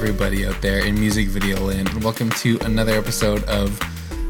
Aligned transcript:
Everybody 0.00 0.46
out 0.46 0.62
there 0.62 0.82
in 0.82 0.98
music 0.98 1.28
video 1.28 1.60
land, 1.60 1.90
and 1.90 2.02
welcome 2.02 2.30
to 2.30 2.58
another 2.60 2.92
episode 2.92 3.44
of 3.44 3.78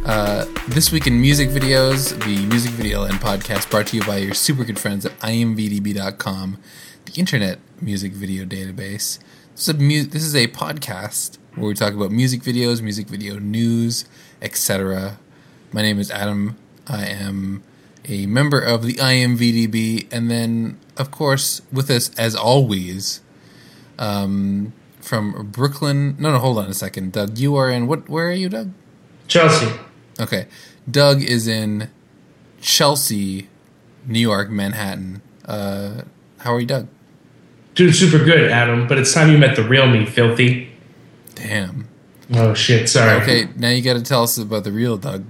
uh, 0.05 0.45
This 0.67 0.91
Week 0.91 1.07
in 1.07 1.21
Music 1.21 1.49
Videos, 1.49 2.19
the 2.25 2.45
Music 2.47 2.73
Video 2.73 3.03
Land 3.03 3.21
podcast 3.21 3.71
brought 3.71 3.87
to 3.87 3.97
you 3.97 4.03
by 4.03 4.17
your 4.17 4.35
super 4.35 4.65
good 4.65 4.81
friends 4.81 5.07
at 5.07 5.17
imvdb.com, 5.21 6.59
the 7.05 7.13
internet 7.13 7.61
music 7.81 8.11
video 8.11 8.45
database. 8.45 9.21
This 9.53 9.61
is 9.61 9.69
a, 9.69 9.75
mu- 9.75 10.03
this 10.03 10.25
is 10.25 10.35
a 10.35 10.49
podcast 10.49 11.39
where 11.55 11.69
we 11.69 11.75
talk 11.75 11.95
about 11.95 12.11
music 12.11 12.41
videos, 12.41 12.83
music 12.83 13.07
video 13.07 13.39
news, 13.39 14.07
etc. 14.43 15.21
My 15.71 15.83
name 15.83 16.01
is 16.01 16.11
Adam. 16.11 16.57
I 16.89 17.07
am 17.07 17.63
a 18.09 18.27
member 18.27 18.61
of 18.61 18.85
the 18.85 18.95
IMVDB, 18.95 20.09
and 20.13 20.29
then, 20.29 20.81
of 20.97 21.13
course, 21.13 21.63
with 21.73 21.91
us 21.91 22.11
as 22.19 22.35
always, 22.35 23.21
um, 24.01 24.73
from 25.01 25.49
Brooklyn. 25.51 26.17
No, 26.19 26.33
no, 26.33 26.39
hold 26.39 26.59
on 26.59 26.67
a 26.67 26.75
second, 26.75 27.13
Doug. 27.13 27.39
You 27.39 27.57
are 27.57 27.71
in 27.71 27.87
what? 27.87 28.09
Where 28.09 28.29
are 28.29 28.33
you, 28.33 28.49
Doug? 28.49 28.73
Chelsea. 29.29 29.71
Okay, 30.19 30.47
Doug 30.91 31.23
is 31.23 31.47
in 31.47 31.89
Chelsea, 32.61 33.49
New 34.07 34.19
York, 34.19 34.51
Manhattan. 34.51 35.23
Uh, 35.45 36.03
how 36.39 36.55
are 36.55 36.61
you, 36.61 36.67
Doug? 36.67 36.89
Dude, 37.75 37.95
super 37.95 38.23
good, 38.23 38.51
Adam. 38.51 38.87
But 38.87 38.99
it's 38.99 39.15
time 39.15 39.31
you 39.31 39.39
met 39.39 39.57
the 39.57 39.65
real 39.65 39.87
me, 39.87 40.05
filthy. 40.05 40.71
Damn. 41.35 41.89
Oh 42.33 42.55
shit, 42.55 42.89
sorry. 42.89 43.21
Okay, 43.23 43.49
now 43.57 43.71
you 43.71 43.83
got 43.83 43.95
to 43.95 44.03
tell 44.03 44.23
us 44.23 44.39
about 44.39 44.65
the 44.65 44.73
real 44.73 44.97
Doug. 44.97 45.25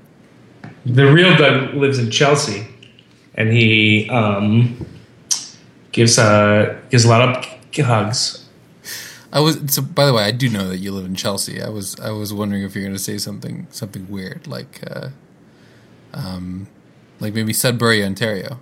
The 0.84 1.10
real 1.10 1.36
Doug 1.36 1.74
lives 1.74 1.98
in 1.98 2.10
Chelsea, 2.10 2.66
and 3.34 3.52
he 3.52 4.08
um, 4.10 4.86
gives 5.92 6.18
uh 6.18 6.78
gives 6.90 7.04
a 7.04 7.08
lot 7.08 7.22
of 7.22 7.84
hugs. 7.86 8.39
I 9.32 9.40
was 9.40 9.58
so. 9.68 9.82
By 9.82 10.06
the 10.06 10.12
way, 10.12 10.24
I 10.24 10.30
do 10.32 10.48
know 10.48 10.68
that 10.68 10.78
you 10.78 10.92
live 10.92 11.04
in 11.04 11.14
Chelsea. 11.14 11.62
I 11.62 11.68
was. 11.68 11.98
I 12.00 12.10
was 12.10 12.32
wondering 12.32 12.62
if 12.62 12.74
you're 12.74 12.84
going 12.84 12.96
to 12.96 12.98
say 12.98 13.18
something 13.18 13.66
something 13.70 14.08
weird, 14.08 14.46
like, 14.46 14.80
uh, 14.90 15.10
um, 16.12 16.66
like 17.20 17.34
maybe 17.34 17.52
Sudbury, 17.52 18.04
Ontario. 18.04 18.58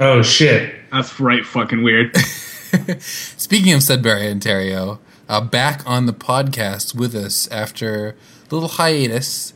Oh 0.00 0.22
shit. 0.22 0.74
That's 0.90 1.20
right 1.20 1.44
fucking 1.44 1.82
weird. 1.82 2.16
Speaking 3.00 3.74
of 3.74 3.82
Sudbury, 3.82 4.28
Ontario, 4.28 4.98
uh, 5.28 5.40
back 5.42 5.82
on 5.86 6.06
the 6.06 6.12
podcast 6.14 6.94
with 6.94 7.14
us 7.14 7.46
after 7.48 8.16
a 8.50 8.54
little 8.54 8.70
hiatus 8.70 9.52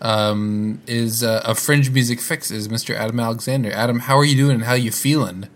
um, 0.00 0.80
is 0.86 1.22
uh, 1.24 1.42
a 1.44 1.54
fringe 1.54 1.90
music 1.90 2.20
fix 2.20 2.50
is 2.50 2.68
Mr. 2.68 2.94
Adam 2.94 3.18
Alexander. 3.18 3.72
Adam, 3.72 4.00
how 4.00 4.16
are 4.16 4.24
you 4.24 4.36
doing? 4.36 4.56
and 4.56 4.64
How 4.64 4.74
you 4.74 4.92
feeling? 4.92 5.48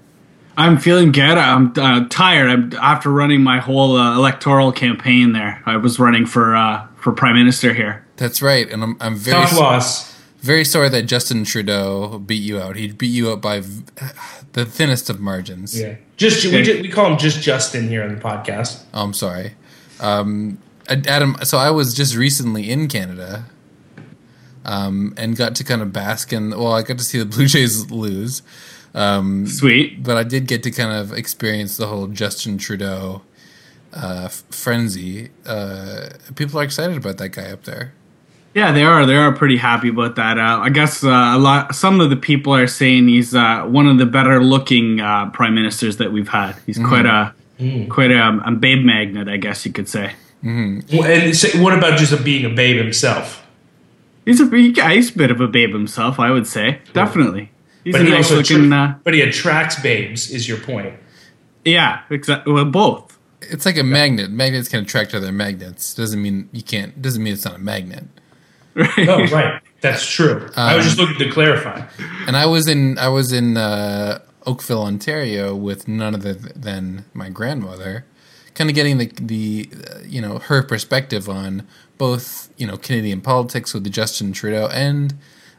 I'm 0.56 0.78
feeling 0.78 1.12
good. 1.12 1.38
I'm 1.38 1.72
uh, 1.76 2.06
tired. 2.08 2.50
I'm, 2.50 2.72
after 2.74 3.10
running 3.10 3.42
my 3.42 3.58
whole 3.58 3.96
uh, 3.96 4.16
electoral 4.16 4.72
campaign 4.72 5.32
there. 5.32 5.62
I 5.66 5.76
was 5.76 5.98
running 5.98 6.26
for 6.26 6.54
uh, 6.54 6.86
for 6.96 7.12
prime 7.12 7.36
minister 7.36 7.72
here. 7.72 8.04
That's 8.16 8.42
right, 8.42 8.70
and 8.70 8.82
I'm 8.82 8.96
I'm 9.00 9.16
very 9.16 9.40
Tough 9.40 9.58
loss. 9.58 10.12
very 10.40 10.64
sorry 10.64 10.88
that 10.90 11.02
Justin 11.02 11.44
Trudeau 11.44 12.18
beat 12.18 12.42
you 12.42 12.60
out. 12.60 12.76
He 12.76 12.92
beat 12.92 13.08
you 13.08 13.30
up 13.30 13.40
by 13.40 13.60
v- 13.60 13.84
the 14.52 14.64
thinnest 14.64 15.08
of 15.10 15.20
margins. 15.20 15.78
Yeah. 15.78 15.96
Just 16.16 16.44
we, 16.44 16.62
just 16.62 16.82
we 16.82 16.88
call 16.88 17.10
him 17.10 17.18
just 17.18 17.42
Justin 17.42 17.88
here 17.88 18.04
on 18.04 18.14
the 18.14 18.20
podcast. 18.20 18.84
Oh, 18.94 19.02
I'm 19.02 19.14
sorry. 19.14 19.54
Um, 20.00 20.58
Adam, 20.88 21.36
so 21.42 21.58
I 21.58 21.70
was 21.70 21.94
just 21.94 22.16
recently 22.16 22.70
in 22.70 22.88
Canada 22.88 23.46
um, 24.64 25.14
and 25.16 25.36
got 25.36 25.54
to 25.56 25.64
kind 25.64 25.82
of 25.82 25.92
bask 25.92 26.32
in, 26.32 26.50
well, 26.50 26.72
I 26.72 26.82
got 26.82 26.98
to 26.98 27.04
see 27.04 27.18
the 27.18 27.24
Blue 27.24 27.46
Jays 27.46 27.90
lose. 27.90 28.42
Um, 28.94 29.46
Sweet. 29.46 30.02
but 30.02 30.16
I 30.16 30.22
did 30.22 30.46
get 30.46 30.62
to 30.64 30.70
kind 30.70 30.92
of 30.92 31.12
experience 31.12 31.76
the 31.76 31.86
whole 31.86 32.08
Justin 32.08 32.58
Trudeau 32.58 33.22
uh, 33.94 34.22
f- 34.26 34.44
frenzy. 34.50 35.30
Uh, 35.46 36.10
people 36.34 36.60
are 36.60 36.64
excited 36.64 36.96
about 36.96 37.16
that 37.18 37.30
guy 37.30 37.50
up 37.50 37.64
there. 37.64 37.94
Yeah, 38.54 38.70
they 38.72 38.84
are. 38.84 39.06
They 39.06 39.16
are 39.16 39.32
pretty 39.32 39.56
happy 39.56 39.88
about 39.88 40.16
that. 40.16 40.36
Uh, 40.38 40.58
I 40.60 40.68
guess 40.68 41.02
uh, 41.02 41.08
a 41.08 41.38
lot. 41.38 41.74
Some 41.74 42.00
of 42.02 42.10
the 42.10 42.16
people 42.16 42.54
are 42.54 42.66
saying 42.66 43.08
he's 43.08 43.34
uh, 43.34 43.62
one 43.64 43.86
of 43.86 43.96
the 43.96 44.04
better 44.04 44.42
looking 44.44 45.00
uh, 45.00 45.30
prime 45.30 45.54
ministers 45.54 45.96
that 45.96 46.12
we've 46.12 46.28
had. 46.28 46.56
He's 46.66 46.78
quite 46.78 47.06
a 47.06 47.32
quite 47.88 48.10
a, 48.10 48.40
a 48.44 48.50
babe 48.50 48.84
magnet, 48.84 49.28
I 49.28 49.36
guess 49.38 49.64
you 49.64 49.72
could 49.72 49.88
say. 49.88 50.12
Well, 50.44 51.04
And 51.04 51.34
say, 51.36 51.58
what 51.62 51.72
about 51.78 51.98
just 51.98 52.24
being 52.24 52.44
a 52.44 52.50
babe 52.50 52.76
himself? 52.76 53.46
He's 54.26 54.40
a 54.40 54.44
yeah, 54.58 54.90
he's 54.92 55.14
a 55.14 55.16
bit 55.16 55.30
of 55.30 55.40
a 55.40 55.46
babe 55.48 55.72
himself, 55.72 56.18
I 56.20 56.30
would 56.32 56.46
say. 56.46 56.80
Definitely. 56.92 57.51
He's 57.84 57.92
But 57.92 58.02
a 58.02 58.04
he 58.04 58.10
nice 58.10 58.30
also 58.30 58.36
looking. 58.36 58.72
attra- 58.72 58.94
uh, 58.94 58.94
but 59.04 59.14
he 59.14 59.20
attracts 59.22 59.80
babes. 59.80 60.30
Is 60.30 60.48
your 60.48 60.58
point? 60.58 60.94
yeah, 61.64 62.02
exactly. 62.10 62.52
Well, 62.52 62.64
both. 62.64 63.18
It's 63.40 63.66
like 63.66 63.76
a 63.76 63.82
magnet. 63.82 64.30
Magnets 64.30 64.68
can 64.68 64.80
attract 64.84 65.14
other 65.14 65.32
magnets. 65.32 65.94
Doesn't 65.94 66.22
mean 66.22 66.48
you 66.52 66.62
can't. 66.62 67.00
Doesn't 67.02 67.22
mean 67.22 67.32
it's 67.32 67.44
not 67.44 67.56
a 67.56 67.58
magnet. 67.58 68.04
Right. 68.74 69.08
Oh, 69.08 69.26
right. 69.26 69.60
That's 69.80 70.06
true. 70.08 70.48
I 70.56 70.76
was 70.76 70.84
just 70.86 70.96
looking 70.98 71.18
to 71.18 71.28
clarify. 71.30 71.82
And 72.26 72.36
I 72.36 72.46
was 72.46 72.68
in 72.68 72.98
I 72.98 73.08
was 73.08 73.32
in 73.32 73.56
uh, 73.56 74.20
Oakville, 74.46 74.82
Ontario, 74.84 75.54
with 75.54 75.88
none 75.88 76.14
other 76.14 76.32
than 76.34 77.04
my 77.12 77.28
grandmother, 77.28 78.06
kind 78.54 78.70
of 78.70 78.76
getting 78.76 78.98
the 78.98 79.06
the 79.20 79.68
uh, 79.90 79.98
you 80.06 80.20
know 80.22 80.38
her 80.38 80.62
perspective 80.62 81.28
on 81.28 81.66
both 81.98 82.48
you 82.56 82.66
know 82.66 82.76
Canadian 82.76 83.20
politics 83.20 83.74
with 83.74 83.84
the 83.84 83.90
Justin 83.90 84.32
Trudeau 84.32 84.68
and 84.72 85.14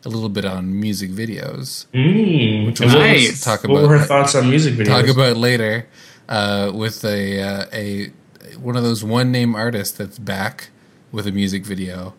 a 0.05 0.09
little 0.09 0.29
bit 0.29 0.45
on 0.45 0.79
music 0.79 1.11
videos. 1.11 1.85
Mm. 1.93 2.65
Which 2.67 2.79
we'll 2.79 2.89
what, 2.89 2.99
Nice. 2.99 3.31
was- 3.31 3.41
talk 3.41 3.63
what 3.63 3.83
were 3.83 3.97
her 3.99 4.05
thoughts 4.05 4.35
on 4.35 4.49
music 4.49 4.75
videos? 4.75 4.87
talk 4.87 5.07
about 5.07 5.37
later 5.37 5.87
uh, 6.29 6.71
with 6.73 7.03
a 7.05 7.41
uh, 7.41 7.65
a 7.73 8.11
one 8.57 8.75
of 8.75 8.83
those 8.83 9.03
one 9.03 9.31
name 9.31 9.55
artists 9.55 9.97
that's 9.97 10.19
back 10.19 10.69
with 11.11 11.25
a 11.27 11.31
music 11.31 11.65
video 11.65 12.13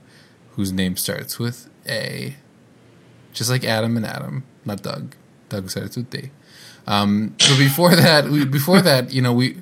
whose 0.53 0.73
name 0.73 0.97
starts 0.97 1.39
with 1.39 1.69
A, 1.89 2.37
just 3.33 3.51
like 3.51 3.65
Adam 3.65 3.97
and 3.97 4.07
Adam, 4.07 4.45
not 4.65 4.83
Doug. 4.83 5.15
Doug 5.49 5.69
starts 5.71 5.97
with 5.97 6.11
D. 6.11 6.31
Um, 6.87 7.35
but 7.39 7.59
before 7.59 7.95
that, 7.97 8.29
we, 8.29 8.45
before 8.45 8.81
that, 8.81 9.13
you 9.13 9.21
know, 9.21 9.33
we 9.33 9.59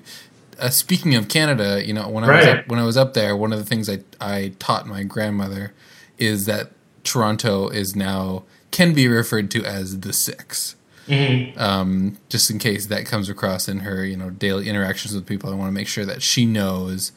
uh, 0.61 0.69
speaking 0.71 1.15
of 1.15 1.29
Canada, 1.29 1.85
you 1.85 1.93
know, 1.95 2.09
when 2.09 2.25
I 2.25 2.37
was 2.37 2.47
up, 2.47 2.69
when 2.69 2.79
I 2.79 2.85
was 2.85 2.97
up 2.97 3.15
there, 3.15 3.37
one 3.37 3.53
of 3.53 3.59
the 3.59 3.65
things 3.65 3.89
I 3.91 4.01
I 4.21 4.53
taught 4.59 4.87
my 4.87 5.03
grandmother 5.03 5.73
is 6.19 6.47
that 6.47 6.71
Toronto 7.13 7.69
is 7.69 7.95
now 7.95 8.45
can 8.71 8.95
be 8.95 9.07
referred 9.07 9.51
to 9.51 9.65
as 9.65 10.01
the 10.01 10.13
6 10.13 10.77
um, 11.57 12.17
just 12.29 12.51
in 12.51 12.59
case 12.59 12.87
that 12.87 13.07
comes 13.07 13.29
across 13.29 13.69
in 13.69 13.81
her, 13.81 14.05
you 14.05 14.17
know, 14.17 14.31
daily 14.31 14.69
interactions 14.69 15.15
with 15.15 15.27
people. 15.27 15.51
I 15.51 15.55
want 15.55 15.69
to 15.69 15.73
make 15.73 15.89
sure 15.89 16.05
that 16.05 16.23
she 16.23 16.47
knows 16.47 17.13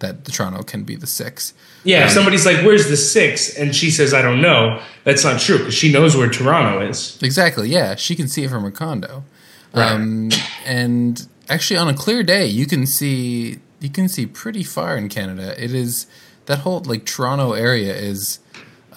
that 0.00 0.24
the 0.24 0.32
Toronto 0.32 0.62
can 0.62 0.84
be 0.84 0.96
the 0.96 1.06
six. 1.06 1.54
Yeah, 1.84 2.06
if 2.06 2.12
somebody's 2.12 2.46
like, 2.46 2.64
"Where's 2.64 2.88
the 2.88 2.96
six? 2.96 3.56
and 3.56 3.74
she 3.74 3.90
says, 3.90 4.14
"I 4.14 4.22
don't 4.22 4.40
know," 4.40 4.80
that's 5.04 5.24
not 5.24 5.40
true 5.40 5.58
because 5.58 5.74
she 5.74 5.90
knows 5.90 6.16
where 6.16 6.28
Toronto 6.28 6.86
is. 6.86 7.18
Exactly. 7.22 7.68
Yeah, 7.68 7.94
she 7.94 8.14
can 8.14 8.28
see 8.28 8.44
it 8.44 8.50
from 8.50 8.62
her 8.62 8.70
condo. 8.70 9.24
Right. 9.74 9.92
Um, 9.92 10.30
and 10.64 11.26
actually, 11.48 11.78
on 11.78 11.88
a 11.88 11.94
clear 11.94 12.22
day, 12.22 12.46
you 12.46 12.66
can 12.66 12.86
see 12.86 13.58
you 13.80 13.90
can 13.90 14.08
see 14.08 14.26
pretty 14.26 14.62
far 14.62 14.96
in 14.96 15.08
Canada. 15.08 15.60
It 15.62 15.74
is 15.74 16.06
that 16.46 16.60
whole 16.60 16.80
like 16.80 17.04
Toronto 17.04 17.52
area 17.52 17.94
is 17.94 18.38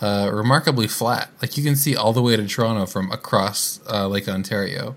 uh, 0.01 0.29
remarkably 0.33 0.87
flat. 0.87 1.29
Like 1.41 1.57
you 1.57 1.63
can 1.63 1.75
see 1.75 1.95
all 1.95 2.11
the 2.13 2.21
way 2.21 2.35
to 2.35 2.47
Toronto 2.47 2.85
from 2.85 3.11
across 3.11 3.79
uh, 3.89 4.07
Lake 4.07 4.27
Ontario. 4.27 4.95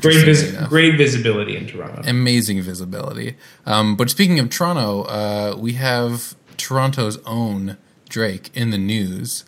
Great, 0.00 0.24
vis- 0.24 0.56
great 0.68 0.96
visibility 0.96 1.54
in 1.56 1.66
Toronto. 1.66 2.02
amazing 2.08 2.62
visibility. 2.62 3.36
Um, 3.66 3.94
but 3.94 4.08
speaking 4.08 4.38
of 4.38 4.48
Toronto, 4.48 5.02
uh, 5.02 5.54
we 5.58 5.72
have 5.74 6.34
Toronto's 6.56 7.18
own 7.26 7.76
Drake 8.08 8.50
in 8.54 8.70
the 8.70 8.78
news 8.78 9.44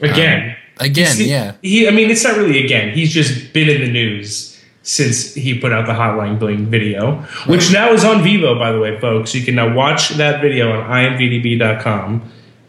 Again, 0.00 0.56
again. 0.80 1.16
He- 1.16 1.30
yeah, 1.30 1.52
He, 1.62 1.86
I 1.86 1.90
mean, 1.90 2.10
it's 2.10 2.24
not 2.24 2.36
really 2.36 2.64
again. 2.64 2.94
He's 2.94 3.12
just 3.12 3.52
been 3.52 3.68
in 3.68 3.82
the 3.82 3.90
news 3.90 4.58
since 4.82 5.34
he 5.34 5.58
put 5.58 5.72
out 5.72 5.86
the 5.86 5.92
Hotline 5.92 6.38
Bling 6.40 6.66
video, 6.66 7.16
which 7.46 7.70
now 7.72 7.92
is 7.92 8.02
on 8.04 8.16
Vevo, 8.22 8.58
by 8.58 8.72
the 8.72 8.80
way, 8.80 8.98
folks. 8.98 9.34
You 9.34 9.42
can 9.44 9.54
now 9.54 9.72
watch 9.74 10.08
that 10.10 10.40
video 10.40 10.72
on 10.72 10.90
imvdb.com. 10.90 12.22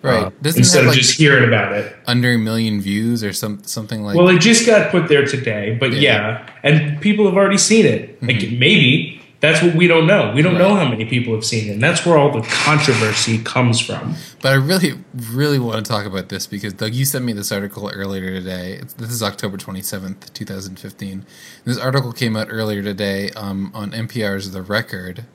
right. 0.04 0.24
uh, 0.26 0.32
Doesn't 0.42 0.60
instead 0.62 0.82
of 0.82 0.88
like 0.90 0.98
just 0.98 1.18
hearing 1.18 1.48
about 1.48 1.74
it. 1.74 1.96
under 2.08 2.32
a 2.34 2.38
million 2.38 2.82
views 2.82 3.24
or 3.24 3.34
some 3.34 3.64
something 3.64 4.04
like? 4.04 4.16
Well, 4.16 4.30
it 4.30 4.40
just 4.40 4.66
got 4.66 4.92
put 4.92 5.08
there 5.08 5.26
today, 5.26 5.76
but 5.80 5.92
Yeah. 5.94 6.00
yeah, 6.00 6.50
and 6.64 7.02
people 7.02 7.26
have 7.26 7.36
already 7.36 7.58
seen 7.58 7.86
it. 7.86 8.22
Like 8.22 8.52
maybe 8.52 9.20
that's 9.40 9.62
what 9.62 9.76
we 9.76 9.88
don't 9.88 10.08
know. 10.08 10.32
We 10.34 10.42
don't 10.42 10.58
know 10.58 10.74
how 10.76 10.88
many 10.88 11.04
people 11.04 11.34
have 11.36 11.44
seen 11.44 11.68
it. 11.68 11.74
And 11.74 11.84
that's 11.84 12.06
where 12.06 12.18
all 12.18 12.32
the 12.32 12.48
controversy 12.48 13.40
comes 13.40 13.78
from. 13.82 14.16
But 14.42 14.54
I 14.54 14.56
really, 14.56 14.94
really 15.34 15.60
want 15.60 15.86
to 15.86 15.92
talk 15.92 16.06
about 16.06 16.30
this 16.30 16.48
because 16.48 16.72
Doug, 16.72 16.94
you 16.94 17.04
sent 17.04 17.26
me 17.26 17.34
this 17.34 17.52
article 17.52 17.90
earlier 17.94 18.30
today. 18.32 18.76
It's, 18.82 18.94
this 18.94 19.10
is 19.12 19.22
October 19.22 19.58
twenty 19.58 19.82
seventh, 19.82 20.34
two 20.34 20.46
thousand 20.46 20.80
fifteen. 20.80 21.26
This 21.66 21.78
article 21.78 22.14
came 22.14 22.38
out 22.38 22.48
earlier 22.50 22.82
today 22.82 23.32
um, 23.32 23.70
on 23.74 23.92
NPR's 23.92 24.52
The 24.52 24.62
Record, 24.62 25.26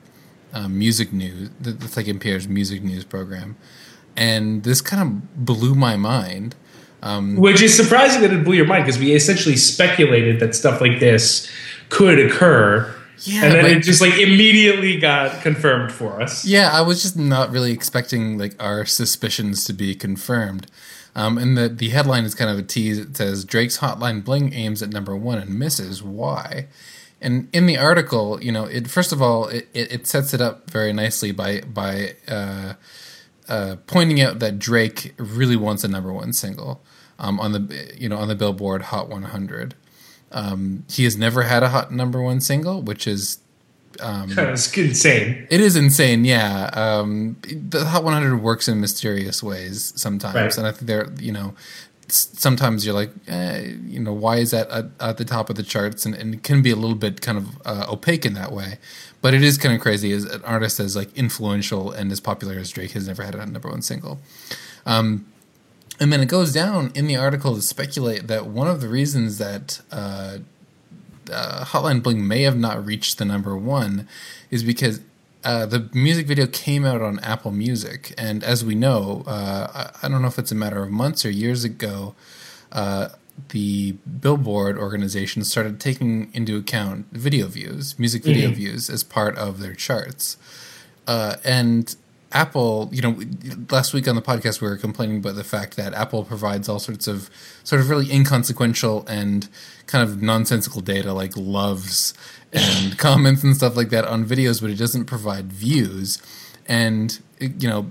um, 0.53 0.77
music 0.79 1.13
news. 1.13 1.51
It's 1.63 1.95
like 1.95 2.07
NPR's 2.07 2.47
music 2.47 2.81
news 2.81 3.03
program, 3.03 3.57
and 4.19 4.63
this 4.63 4.81
kind 4.81 5.01
of 5.01 5.45
blew 5.45 5.73
my 5.73 5.95
mind. 5.95 6.55
Which 7.37 7.61
is 7.61 7.75
surprising 7.75 8.21
that 8.21 8.33
it 8.33 8.43
blew 8.43 8.55
your 8.55 8.67
mind 8.67 8.83
because 8.83 8.99
we 8.99 9.13
essentially 9.13 9.55
speculated 9.55 10.41
that 10.41 10.53
stuff 10.53 10.81
like 10.81 10.99
this 10.99 11.49
could 11.87 12.19
occur 12.19 12.93
Yeah, 13.23 13.45
and 13.45 13.53
then 13.53 13.65
it 13.65 13.83
just 13.83 14.01
like 14.01 14.17
immediately 14.17 14.99
got 14.99 15.41
confirmed 15.41 15.93
for 15.93 16.21
us. 16.21 16.45
Yeah, 16.45 16.69
I 16.71 16.81
was 16.81 17.01
just 17.01 17.17
not 17.17 17.51
really 17.51 17.71
expecting 17.71 18.37
like 18.37 18.61
our 18.61 18.85
suspicions 18.85 19.63
to 19.65 19.73
be 19.73 19.95
confirmed. 19.95 20.67
Um, 21.15 21.37
and 21.37 21.57
the 21.57 21.69
the 21.69 21.89
headline 21.89 22.25
is 22.25 22.35
kind 22.35 22.51
of 22.51 22.59
a 22.59 22.63
tease. 22.63 22.97
It 22.97 23.15
says 23.15 23.45
Drake's 23.45 23.79
Hotline 23.79 24.23
Bling 24.23 24.53
aims 24.53 24.83
at 24.83 24.89
number 24.89 25.15
one 25.15 25.37
and 25.37 25.57
misses. 25.57 26.03
Why? 26.03 26.67
And 27.21 27.49
in 27.51 27.65
the 27.65 27.77
article, 27.77 28.41
you 28.41 28.51
know, 28.51 28.65
it 28.65 28.87
first 28.89 29.11
of 29.11 29.21
all 29.21 29.47
it, 29.47 29.67
it, 29.73 29.91
it 29.91 30.07
sets 30.07 30.33
it 30.33 30.41
up 30.41 30.69
very 30.69 30.93
nicely 30.93 31.31
by 31.31 31.61
by 31.61 32.15
uh, 32.27 32.73
uh, 33.49 33.77
pointing 33.87 34.21
out 34.21 34.39
that 34.39 34.59
Drake 34.59 35.13
really 35.17 35.55
wants 35.55 35.83
a 35.83 35.87
number 35.87 36.13
one 36.13 36.33
single 36.33 36.81
um, 37.17 37.39
on 37.39 37.51
the 37.51 37.93
you 37.97 38.07
know 38.07 38.17
on 38.17 38.27
the 38.27 38.35
Billboard 38.35 38.83
Hot 38.83 39.09
100. 39.09 39.75
Um, 40.31 40.85
he 40.89 41.05
has 41.05 41.17
never 41.17 41.43
had 41.43 41.63
a 41.63 41.69
hot 41.69 41.91
number 41.91 42.21
one 42.21 42.39
single, 42.39 42.81
which 42.83 43.07
is 43.07 43.39
um, 43.99 44.31
it's 44.37 44.75
insane. 44.77 45.47
It 45.49 45.59
is 45.59 45.75
insane, 45.75 46.23
yeah. 46.23 46.69
Um, 46.73 47.37
the 47.43 47.85
Hot 47.85 48.03
100 48.03 48.37
works 48.37 48.67
in 48.67 48.79
mysterious 48.79 49.41
ways 49.41 49.91
sometimes, 49.95 50.35
right. 50.35 50.57
and 50.57 50.67
I 50.67 50.71
think 50.71 50.87
they're 50.87 51.09
you 51.19 51.31
know, 51.31 51.55
sometimes 52.11 52.85
you're 52.85 52.95
like, 52.95 53.11
eh, 53.27 53.73
you 53.85 53.99
know, 53.99 54.13
why 54.13 54.37
is 54.37 54.51
that 54.51 54.69
at, 54.69 54.85
at, 54.99 55.17
the 55.17 55.25
top 55.25 55.49
of 55.49 55.55
the 55.55 55.63
charts? 55.63 56.05
And, 56.05 56.15
and, 56.15 56.35
it 56.35 56.43
can 56.43 56.61
be 56.61 56.71
a 56.71 56.75
little 56.75 56.95
bit 56.95 57.21
kind 57.21 57.37
of 57.37 57.61
uh, 57.65 57.85
opaque 57.89 58.25
in 58.25 58.33
that 58.33 58.51
way. 58.51 58.77
But 59.21 59.33
it 59.33 59.43
is 59.43 59.57
kind 59.57 59.75
of 59.75 59.81
crazy 59.81 60.11
as 60.13 60.23
an 60.23 60.43
artist 60.43 60.79
as 60.79 60.95
like 60.95 61.15
influential 61.17 61.91
and 61.91 62.11
as 62.11 62.19
popular 62.19 62.57
as 62.57 62.69
Drake 62.69 62.91
has 62.91 63.07
never 63.07 63.23
had 63.23 63.35
a 63.35 63.45
number 63.45 63.69
one 63.69 63.81
single. 63.81 64.19
Um, 64.85 65.25
and 65.99 66.13
then 66.13 66.21
it 66.21 66.27
goes 66.27 66.53
down 66.53 66.91
in 66.95 67.07
the 67.07 67.17
article 67.17 67.55
to 67.55 67.61
speculate 67.61 68.27
that 68.27 68.45
one 68.45 68.67
of 68.67 68.79
the 68.79 68.87
reasons 68.87 69.37
that 69.37 69.81
uh, 69.91 70.37
uh, 71.31 71.65
Hotline 71.65 72.01
Bling 72.01 72.25
may 72.27 72.43
have 72.43 72.57
not 72.57 72.85
reached 72.85 73.17
the 73.17 73.25
number 73.25 73.57
one 73.57 74.07
is 74.49 74.63
because 74.63 75.01
uh, 75.43 75.65
the 75.65 75.89
music 75.93 76.27
video 76.27 76.47
came 76.47 76.85
out 76.85 77.01
on 77.01 77.19
Apple 77.19 77.51
Music, 77.51 78.13
and 78.17 78.43
as 78.43 78.63
we 78.65 78.75
know, 78.75 79.23
uh, 79.25 79.91
I, 80.01 80.05
I, 80.05 80.09
don't 80.09 80.21
know 80.21 80.27
if 80.27 80.37
it's 80.37 80.51
a 80.51 80.55
matter 80.55 80.83
of 80.83 80.89
months 80.89 81.25
or 81.25 81.29
years 81.29 81.63
ago, 81.63 82.13
uh, 82.73 83.09
the 83.49 83.93
Billboard 84.21 84.77
organization 84.77 85.43
started 85.43 85.79
taking 85.79 86.29
into 86.33 86.57
account 86.57 87.07
video 87.11 87.47
views, 87.47 87.97
music 87.97 88.23
video 88.23 88.47
mm-hmm. 88.47 88.55
views, 88.55 88.89
as 88.89 89.03
part 89.03 89.37
of 89.37 89.59
their 89.59 89.73
charts, 89.73 90.37
uh, 91.07 91.35
and 91.43 91.95
Apple, 92.31 92.89
you 92.91 93.01
know, 93.01 93.19
last 93.71 93.93
week 93.93 94.07
on 94.07 94.15
the 94.15 94.21
podcast 94.21 94.61
we 94.61 94.67
were 94.67 94.77
complaining 94.77 95.17
about 95.17 95.35
the 95.35 95.43
fact 95.43 95.75
that 95.77 95.93
Apple 95.93 96.23
provides 96.23 96.69
all 96.69 96.77
sorts 96.77 97.07
of 97.07 97.29
sort 97.63 97.81
of 97.81 97.89
really 97.89 98.11
inconsequential 98.11 99.03
and 99.07 99.49
kind 99.87 100.07
of 100.07 100.21
nonsensical 100.21 100.81
data 100.81 101.11
like 101.11 101.35
loves 101.35 102.13
and 102.53 102.97
comments 102.99 103.43
and 103.43 103.55
stuff 103.55 103.75
like 103.75 103.89
that 103.89 104.05
on 104.05 104.25
videos, 104.25 104.61
but 104.61 104.69
it 104.69 104.77
doesn't 104.77 105.05
provide 105.05 105.51
views. 105.51 106.21
And 106.69 107.19
you 107.39 107.67
know, 107.67 107.89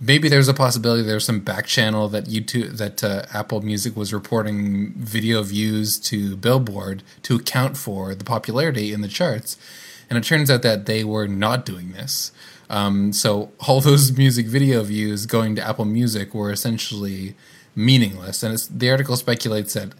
maybe 0.00 0.28
there's 0.28 0.48
a 0.48 0.54
possibility 0.54 1.02
there's 1.02 1.24
some 1.24 1.40
back 1.40 1.66
channel 1.66 2.08
that 2.08 2.26
YouTube 2.26 2.76
that 2.76 3.02
uh, 3.02 3.22
Apple 3.32 3.62
Music 3.62 3.96
was 3.96 4.12
reporting 4.12 4.92
video 4.92 5.42
views 5.42 5.98
to 6.00 6.36
Billboard 6.36 7.02
to 7.22 7.36
account 7.36 7.76
for 7.76 8.14
the 8.14 8.24
popularity 8.24 8.92
in 8.92 9.00
the 9.00 9.08
charts. 9.08 9.56
And 10.10 10.18
it 10.18 10.24
turns 10.24 10.50
out 10.50 10.62
that 10.62 10.86
they 10.86 11.04
were 11.04 11.26
not 11.26 11.66
doing 11.66 11.92
this. 11.92 12.32
Um, 12.70 13.12
so 13.12 13.50
all 13.66 13.80
those 13.88 14.16
music 14.16 14.46
video 14.46 14.82
views 14.82 15.26
going 15.26 15.56
to 15.56 15.66
Apple 15.66 15.86
Music 15.86 16.34
were 16.34 16.52
essentially 16.52 17.34
meaningless. 17.74 18.42
And 18.42 18.58
the 18.70 18.90
article 18.90 19.16
speculates 19.16 19.74
that, 19.74 19.92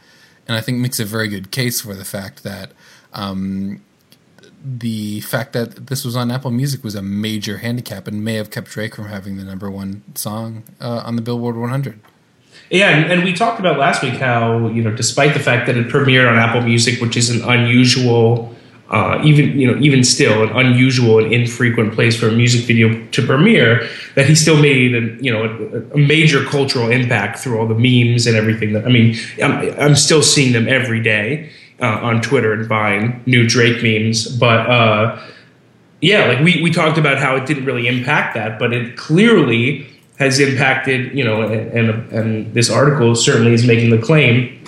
and 0.47 0.57
I 0.57 0.61
think 0.61 0.79
makes 0.79 1.01
a 1.01 1.05
very 1.05 1.29
good 1.29 1.51
case 1.51 1.81
for 1.81 1.95
the 1.95 2.05
fact 2.05 2.43
that 2.43 2.73
um, 3.13 3.81
the 4.65 5.21
fact 5.21 5.53
that 5.53 5.87
this 5.87 6.05
was 6.05 6.17
on 6.17 6.31
Apple 6.31 6.51
Music 6.51 6.83
was 6.83 6.95
a 6.95 7.03
major 7.03 7.59
handicap 7.59 8.07
and 8.07 8.25
may 8.25 8.35
have 8.35 8.51
kept 8.51 8.69
Drake 8.69 8.95
from 8.95 9.07
having 9.07 9.37
the 9.37 9.45
number 9.45 9.71
one 9.71 10.03
song 10.15 10.65
uh, 10.81 11.03
on 11.05 11.17
the 11.17 11.23
Billboard 11.23 11.57
100. 11.57 12.01
Yeah, 12.71 12.91
and, 12.91 13.25
we 13.25 13.33
talked 13.33 13.61
about 13.61 13.79
last 13.79 14.03
week 14.03 14.15
how 14.15 14.69
you 14.69 14.83
know, 14.83 14.95
despite 14.95 15.33
the 15.33 15.41
fact 15.41 15.67
that 15.67 15.77
it 15.77 15.89
premiered 15.89 16.31
on 16.31 16.37
Apple 16.37 16.61
Music, 16.61 17.01
which 17.01 17.17
is 17.17 17.31
an 17.31 17.43
unusual 17.49 18.55
uh, 18.91 19.21
even 19.23 19.59
you 19.59 19.71
know 19.71 19.79
even 19.81 20.03
still 20.03 20.43
an 20.43 20.67
unusual 20.67 21.23
and 21.23 21.33
infrequent 21.33 21.93
place 21.93 22.19
for 22.19 22.29
a 22.29 22.33
music 22.33 22.65
video 22.65 23.07
to 23.09 23.27
premiere 23.27 23.87
that 24.15 24.27
he 24.27 24.35
still 24.35 24.61
made 24.61 24.95
a, 24.95 25.23
you 25.23 25.31
know 25.31 25.45
a, 25.45 25.95
a, 25.95 25.99
major 25.99 26.43
cultural 26.45 26.91
impact 26.91 27.39
through 27.39 27.59
all 27.59 27.67
the 27.67 27.75
memes 27.75 28.27
and 28.27 28.35
everything 28.35 28.73
that 28.73 28.87
I 28.87 28.89
mean 28.89 29.15
I'm, 29.43 29.79
I'm 29.79 29.95
still 29.95 30.23
seeing 30.23 30.55
them 30.55 30.69
every 30.69 31.03
day 31.03 31.51
uh, 31.81 32.01
on 32.03 32.21
Twitter 32.21 32.53
and 32.53 32.67
Vine 32.67 33.23
new 33.27 33.47
Drake 33.47 33.83
memes 33.83 34.29
but 34.37 34.69
uh, 34.69 35.21
yeah 36.01 36.27
like 36.27 36.45
we, 36.45 36.63
we 36.63 36.71
talked 36.71 36.99
about 36.99 37.19
how 37.19 37.37
it 37.37 37.47
didn't 37.47 37.65
really 37.65 37.87
impact 37.87 38.35
that 38.35 38.59
but 38.59 38.73
it 38.73 38.97
clearly 38.97 39.87
has 40.19 40.41
impacted 40.41 41.17
you 41.17 41.25
know 41.25 41.43
and, 41.43 41.71
and, 41.73 42.13
and 42.13 42.55
this 42.55 42.71
article 42.71 43.15
certainly 43.15 43.53
is 43.53 43.67
making 43.67 43.91
the 43.91 43.99
claim 43.99 44.63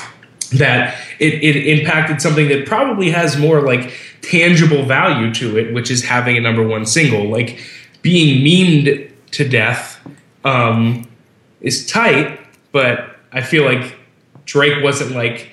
that 0.52 0.96
it, 1.18 1.34
it 1.44 1.78
impacted 1.78 2.20
something 2.20 2.48
that 2.48 2.66
probably 2.66 3.10
has 3.10 3.38
more 3.38 3.60
like 3.60 3.92
tangible 4.22 4.84
value 4.84 5.32
to 5.34 5.58
it, 5.58 5.72
which 5.72 5.90
is 5.90 6.02
having 6.04 6.36
a 6.36 6.40
number 6.40 6.66
one 6.66 6.86
single. 6.86 7.28
Like 7.28 7.60
being 8.02 8.44
memed 8.44 9.12
to 9.32 9.48
death 9.48 10.00
um, 10.44 11.08
is 11.60 11.86
tight, 11.86 12.40
but 12.72 13.16
I 13.32 13.42
feel 13.42 13.64
like 13.64 13.96
Drake 14.44 14.82
wasn't 14.82 15.12
like, 15.12 15.48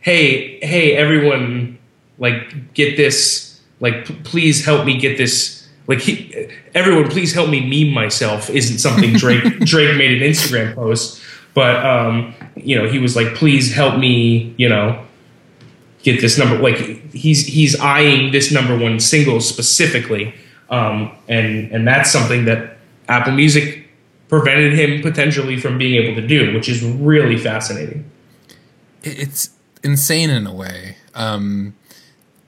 hey, 0.00 0.58
hey, 0.60 0.96
everyone, 0.96 1.78
like 2.18 2.74
get 2.74 2.96
this, 2.96 3.60
like 3.80 4.06
p- 4.06 4.18
please 4.24 4.64
help 4.64 4.84
me 4.84 4.98
get 4.98 5.16
this. 5.16 5.68
Like 5.86 6.00
he, 6.00 6.48
everyone, 6.74 7.10
please 7.10 7.32
help 7.32 7.48
me 7.48 7.60
meme 7.60 7.92
myself. 7.94 8.50
Isn't 8.50 8.78
something 8.78 9.14
Drake 9.14 9.42
Drake 9.60 9.96
made 9.96 10.20
an 10.22 10.28
Instagram 10.28 10.74
post, 10.74 11.20
but 11.54 11.84
um, 11.84 12.34
you 12.56 12.76
know 12.76 12.88
he 12.88 12.98
was 12.98 13.16
like, 13.16 13.34
please 13.34 13.74
help 13.74 13.98
me, 13.98 14.54
you 14.56 14.68
know, 14.68 15.04
get 16.02 16.20
this 16.20 16.38
number. 16.38 16.58
Like 16.58 16.76
he's 17.12 17.46
he's 17.46 17.78
eyeing 17.80 18.32
this 18.32 18.52
number 18.52 18.76
one 18.76 19.00
single 19.00 19.40
specifically, 19.40 20.34
um, 20.68 21.16
and 21.28 21.72
and 21.72 21.86
that's 21.86 22.10
something 22.10 22.44
that 22.44 22.76
Apple 23.08 23.32
Music 23.32 23.88
prevented 24.28 24.74
him 24.74 25.02
potentially 25.02 25.58
from 25.58 25.76
being 25.76 26.00
able 26.00 26.14
to 26.14 26.26
do, 26.26 26.54
which 26.54 26.68
is 26.68 26.84
really 26.84 27.36
fascinating. 27.36 28.08
It's 29.02 29.50
insane 29.82 30.30
in 30.30 30.46
a 30.46 30.54
way. 30.54 30.96
Um, 31.14 31.74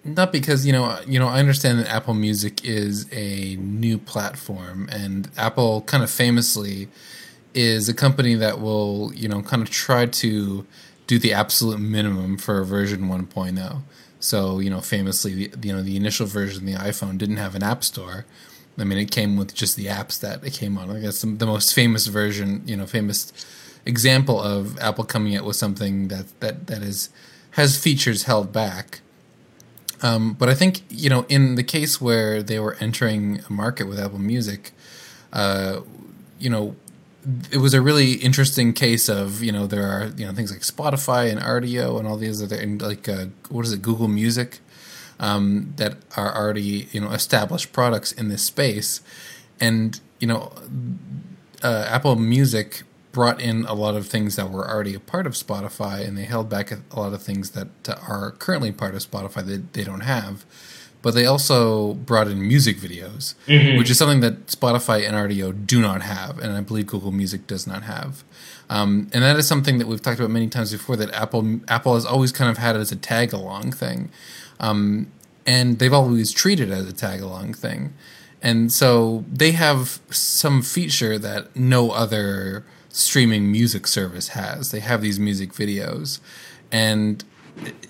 not 0.04 0.32
because 0.32 0.66
you 0.66 0.72
know 0.72 0.98
you 1.06 1.18
know 1.18 1.28
I 1.28 1.38
understand 1.38 1.78
that 1.78 1.88
Apple 1.88 2.14
Music 2.14 2.64
is 2.64 3.06
a 3.12 3.56
new 3.56 3.98
platform, 3.98 4.88
and 4.90 5.30
Apple 5.36 5.82
kind 5.82 6.02
of 6.02 6.10
famously 6.10 6.88
is 7.54 7.88
a 7.88 7.94
company 7.94 8.34
that 8.34 8.60
will 8.60 9.12
you 9.14 9.28
know 9.28 9.42
kind 9.42 9.62
of 9.62 9.70
try 9.70 10.06
to 10.06 10.66
do 11.06 11.18
the 11.18 11.32
absolute 11.32 11.78
minimum 11.78 12.38
for 12.38 12.60
a 12.60 12.64
version 12.64 13.02
1.0. 13.02 13.82
So, 14.20 14.60
you 14.60 14.70
know, 14.70 14.80
famously, 14.80 15.48
the, 15.48 15.68
you 15.68 15.74
know, 15.74 15.82
the 15.82 15.96
initial 15.96 16.26
version 16.26 16.66
of 16.66 16.66
the 16.66 16.78
iPhone 16.88 17.18
didn't 17.18 17.38
have 17.38 17.54
an 17.54 17.62
app 17.62 17.82
store. 17.82 18.24
I 18.78 18.84
mean, 18.84 18.98
it 18.98 19.10
came 19.10 19.36
with 19.36 19.52
just 19.52 19.76
the 19.76 19.86
apps 19.86 20.20
that 20.20 20.44
it 20.44 20.52
came 20.52 20.78
on. 20.78 20.90
I 20.90 21.00
guess 21.00 21.22
the 21.22 21.46
most 21.46 21.74
famous 21.74 22.06
version, 22.06 22.62
you 22.64 22.76
know, 22.76 22.86
famous 22.86 23.32
example 23.84 24.40
of 24.40 24.78
Apple 24.78 25.04
coming 25.04 25.36
out 25.36 25.44
with 25.44 25.56
something 25.56 26.08
that 26.08 26.38
that 26.40 26.66
that 26.66 26.82
is 26.82 27.10
has 27.52 27.76
features 27.76 28.24
held 28.24 28.52
back. 28.52 29.00
Um, 30.02 30.32
but 30.34 30.48
I 30.48 30.54
think 30.54 30.82
you 30.88 31.08
know, 31.08 31.24
in 31.28 31.54
the 31.54 31.62
case 31.62 32.00
where 32.00 32.42
they 32.42 32.58
were 32.58 32.76
entering 32.80 33.40
a 33.48 33.52
market 33.52 33.86
with 33.86 33.98
Apple 34.00 34.18
Music, 34.18 34.72
uh, 35.32 35.80
you 36.38 36.50
know, 36.50 36.74
it 37.52 37.58
was 37.58 37.72
a 37.72 37.80
really 37.80 38.14
interesting 38.14 38.72
case 38.72 39.08
of 39.08 39.42
you 39.42 39.52
know 39.52 39.66
there 39.66 39.86
are 39.86 40.06
you 40.16 40.26
know 40.26 40.32
things 40.32 40.50
like 40.50 40.60
Spotify 40.60 41.30
and 41.30 41.40
Rdio 41.40 41.98
and 41.98 42.08
all 42.08 42.16
these 42.16 42.42
other 42.42 42.56
and 42.56 42.82
like 42.82 43.08
uh, 43.08 43.26
what 43.48 43.64
is 43.64 43.72
it 43.72 43.82
Google 43.82 44.08
Music 44.08 44.58
um, 45.20 45.72
that 45.76 45.98
are 46.16 46.34
already 46.34 46.88
you 46.90 47.00
know 47.00 47.10
established 47.10 47.72
products 47.72 48.10
in 48.12 48.28
this 48.28 48.42
space, 48.42 49.00
and 49.60 50.00
you 50.18 50.26
know 50.26 50.52
uh, 51.62 51.86
Apple 51.88 52.16
Music 52.16 52.82
brought 53.12 53.40
in 53.40 53.64
a 53.66 53.75
lot 53.75 53.95
of 53.95 54.07
things 54.07 54.37
that 54.37 54.50
were 54.50 54.69
already 54.69 54.95
a 54.95 55.00
part 55.00 55.26
of 55.26 55.35
Spotify, 55.35 56.07
and 56.07 56.16
they 56.16 56.25
held 56.25 56.49
back 56.49 56.73
a 56.73 56.99
lot 56.99 57.12
of 57.12 57.23
things 57.23 57.50
that 57.50 57.69
are 58.09 58.33
currently 58.33 58.73
part 58.73 58.95
of 58.95 59.02
Spotify 59.02 59.45
that 59.47 59.73
they 59.75 59.85
don't 59.85 60.00
have 60.00 60.45
but 61.02 61.14
they 61.14 61.26
also 61.26 61.95
brought 61.95 62.28
in 62.28 62.47
music 62.47 62.76
videos, 62.76 63.35
mm-hmm. 63.47 63.76
which 63.76 63.90
is 63.90 63.99
something 63.99 64.21
that 64.21 64.47
Spotify 64.47 65.07
and 65.07 65.16
Rdio 65.16 65.66
do 65.66 65.83
not 65.83 66.02
have, 66.02 66.38
and 66.38 66.52
I 66.52 66.61
believe 66.61 66.87
Google 66.87 67.11
Music 67.11 67.47
does 67.47 67.66
not 67.66 67.83
have. 67.83 68.23
Um, 68.71 69.09
and 69.12 69.23
that 69.23 69.37
is 69.37 69.47
something 69.47 69.78
that 69.78 69.88
we've 69.88 70.00
talked 70.00 70.21
about 70.21 70.31
many 70.31 70.49
times 70.49 70.71
before. 70.71 70.97
That 70.97 71.12
Apple 71.12 71.61
Apple 71.69 71.95
has 71.95 72.07
always 72.07 72.33
kind 72.33 72.50
of 72.50 72.57
had 72.57 72.76
it 72.76 72.78
as 72.78 72.92
a 72.92 72.97
tag 72.97 73.33
along 73.33 73.73
thing, 73.73 74.11
um, 74.61 75.09
and 75.45 75.81
they've 75.81 75.92
always 75.92 76.31
treated 76.31 76.71
it 76.71 76.73
as 76.73 76.88
a 76.88 76.92
tag 76.92 77.21
along 77.21 77.54
thing. 77.54 77.92
And 78.40 78.73
so 78.73 79.25
they 79.31 79.52
have 79.52 80.00
some 80.11 80.62
feature 80.62 81.19
that 81.19 81.54
no 81.54 81.90
other 81.90 82.64
streaming 82.92 83.50
music 83.50 83.87
service 83.87 84.28
has. 84.28 84.70
They 84.70 84.80
have 84.80 85.00
these 85.00 85.18
music 85.18 85.52
videos, 85.52 86.20
and 86.70 87.25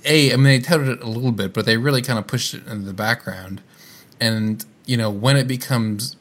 a 0.05 0.33
I 0.33 0.37
mean 0.37 0.45
they 0.45 0.61
touted 0.61 0.89
it 0.89 1.03
a 1.03 1.09
little 1.09 1.33
bit, 1.33 1.53
but 1.53 1.67
they 1.67 1.77
really 1.77 2.03
kind 2.03 2.19
of 2.19 2.27
pushed 2.27 2.55
it 2.55 2.67
into 2.67 2.87
the 2.87 2.95
background. 2.95 3.61
And 4.21 4.65
you 4.87 4.97
know 4.97 5.11
when 5.11 5.37
it 5.37 5.47
becomes 5.47 6.17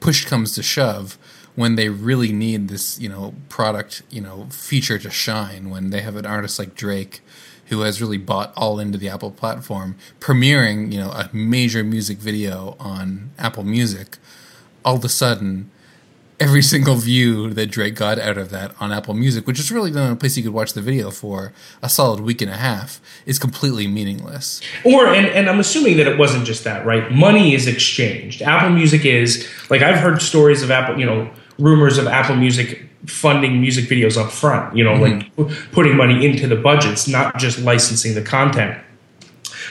push 0.00 0.24
comes 0.24 0.54
to 0.56 0.62
shove, 0.62 1.16
when 1.54 1.76
they 1.76 1.88
really 1.88 2.32
need 2.32 2.68
this 2.68 2.98
you 2.98 3.08
know 3.08 3.34
product 3.48 4.02
you 4.10 4.20
know 4.20 4.48
feature 4.50 4.98
to 4.98 5.10
shine, 5.10 5.70
when 5.70 5.90
they 5.90 6.02
have 6.02 6.16
an 6.16 6.26
artist 6.26 6.58
like 6.58 6.74
Drake 6.74 7.20
who 7.66 7.80
has 7.80 8.00
really 8.00 8.18
bought 8.18 8.52
all 8.56 8.78
into 8.78 8.96
the 8.96 9.08
Apple 9.08 9.30
platform, 9.30 9.96
premiering 10.20 10.92
you 10.92 10.98
know 10.98 11.10
a 11.10 11.30
major 11.32 11.82
music 11.84 12.18
video 12.18 12.76
on 12.78 13.30
Apple 13.38 13.64
Music, 13.64 14.18
all 14.84 14.96
of 14.96 15.04
a 15.04 15.08
sudden 15.08 15.70
every 16.38 16.62
single 16.62 16.96
view 16.96 17.50
that 17.54 17.70
Drake 17.70 17.94
got 17.94 18.18
out 18.18 18.36
of 18.36 18.50
that 18.50 18.74
on 18.80 18.92
Apple 18.92 19.14
Music, 19.14 19.46
which 19.46 19.58
is 19.58 19.72
really 19.72 19.90
the 19.90 20.00
only 20.00 20.16
place 20.16 20.36
you 20.36 20.42
could 20.42 20.52
watch 20.52 20.74
the 20.74 20.82
video 20.82 21.10
for 21.10 21.52
a 21.82 21.88
solid 21.88 22.20
week 22.20 22.42
and 22.42 22.50
a 22.50 22.56
half, 22.56 23.00
is 23.24 23.38
completely 23.38 23.86
meaningless. 23.86 24.60
Or 24.84 25.06
and, 25.06 25.26
and 25.26 25.48
I'm 25.48 25.60
assuming 25.60 25.96
that 25.96 26.06
it 26.06 26.18
wasn't 26.18 26.44
just 26.44 26.64
that, 26.64 26.84
right? 26.84 27.10
Money 27.10 27.54
is 27.54 27.66
exchanged. 27.66 28.42
Apple 28.42 28.70
Music 28.70 29.04
is 29.04 29.48
like 29.70 29.82
I've 29.82 29.98
heard 29.98 30.20
stories 30.20 30.62
of 30.62 30.70
Apple, 30.70 30.98
you 30.98 31.06
know, 31.06 31.30
rumors 31.58 31.98
of 31.98 32.06
Apple 32.06 32.36
Music 32.36 32.82
funding 33.06 33.60
music 33.60 33.84
videos 33.84 34.16
up 34.16 34.30
front, 34.30 34.76
you 34.76 34.82
know, 34.82 34.94
mm-hmm. 34.94 35.42
like 35.42 35.72
putting 35.72 35.96
money 35.96 36.26
into 36.26 36.46
the 36.46 36.56
budgets, 36.56 37.06
not 37.06 37.38
just 37.38 37.58
licensing 37.60 38.14
the 38.14 38.22
content. 38.22 38.76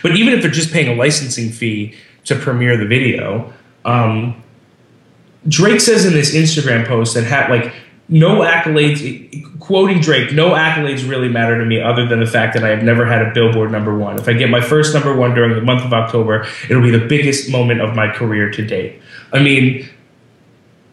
But 0.02 0.16
even 0.16 0.34
if 0.34 0.42
they're 0.42 0.52
just 0.52 0.72
paying 0.72 0.88
a 0.88 0.96
licensing 0.96 1.52
fee 1.52 1.96
to 2.26 2.36
premiere 2.36 2.78
the 2.78 2.86
video, 2.86 3.52
um, 3.84 4.42
Drake 5.48 5.82
says 5.82 6.06
in 6.06 6.14
this 6.14 6.34
Instagram 6.34 6.88
post 6.88 7.14
that 7.14 7.24
had 7.24 7.50
like 7.50 7.74
no 8.08 8.42
accolades, 8.42 9.60
quoting 9.60 10.00
Drake, 10.00 10.32
no 10.32 10.52
accolades 10.52 11.08
really 11.10 11.30
matter 11.30 11.58
to 11.58 11.66
me 11.66 11.82
other 11.82 12.08
than 12.08 12.20
the 12.20 12.26
fact 12.26 12.54
that 12.54 12.64
I 12.64 12.70
have 12.70 12.84
never 12.84 13.06
had 13.06 13.22
a 13.22 13.32
Billboard 13.34 13.72
number 13.72 13.98
one. 13.98 14.20
If 14.20 14.28
I 14.28 14.34
get 14.34 14.50
my 14.50 14.62
first 14.62 14.94
number 14.94 15.16
one 15.16 15.34
during 15.34 15.56
the 15.56 15.62
month 15.62 15.84
of 15.84 15.92
October, 15.92 16.48
it'll 16.70 16.84
be 16.84 16.92
the 16.92 17.06
biggest 17.08 17.50
moment 17.50 17.82
of 17.82 17.96
my 17.96 18.12
career 18.12 18.52
to 18.52 18.66
date. 18.66 19.02
I 19.34 19.40
mean, 19.40 19.90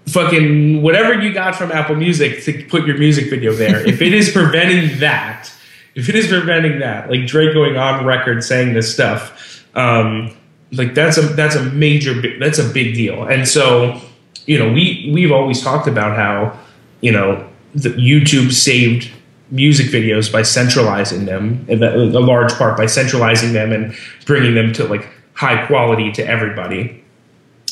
fucking 0.06 0.80
whatever 0.82 1.20
you 1.20 1.32
got 1.32 1.54
from 1.54 1.70
Apple 1.70 1.96
Music 1.96 2.42
to 2.44 2.64
put 2.64 2.86
your 2.86 2.96
music 2.96 3.28
video 3.28 3.52
there, 3.52 3.86
if 3.86 4.00
it 4.00 4.14
is 4.14 4.30
preventing 4.30 4.98
that, 5.00 5.52
if 5.94 6.08
it 6.08 6.14
is 6.14 6.28
preventing 6.28 6.78
that, 6.78 7.10
like 7.10 7.26
Drake 7.26 7.52
going 7.52 7.76
on 7.76 8.06
record 8.06 8.42
saying 8.42 8.72
this 8.72 8.92
stuff, 8.92 9.66
um, 9.74 10.34
like 10.72 10.94
that's 10.94 11.18
a 11.18 11.22
that's 11.22 11.54
a 11.54 11.64
major 11.64 12.38
that's 12.38 12.58
a 12.58 12.66
big 12.66 12.94
deal, 12.94 13.24
and 13.24 13.46
so 13.46 14.00
you 14.46 14.58
know, 14.58 14.72
we 14.72 15.10
we've 15.12 15.32
always 15.32 15.62
talked 15.62 15.86
about 15.86 16.16
how, 16.16 16.58
you 17.00 17.12
know, 17.12 17.48
YouTube 17.74 18.52
saved 18.52 19.10
music 19.50 19.86
videos 19.86 20.32
by 20.32 20.42
centralizing 20.42 21.26
them, 21.26 21.66
a 21.68 21.76
large 21.76 22.52
part 22.54 22.76
by 22.76 22.86
centralizing 22.86 23.52
them 23.52 23.72
and 23.72 23.94
bringing 24.24 24.54
them 24.54 24.72
to 24.72 24.84
like 24.84 25.08
high 25.34 25.66
quality 25.66 26.10
to 26.12 26.26
everybody, 26.26 27.02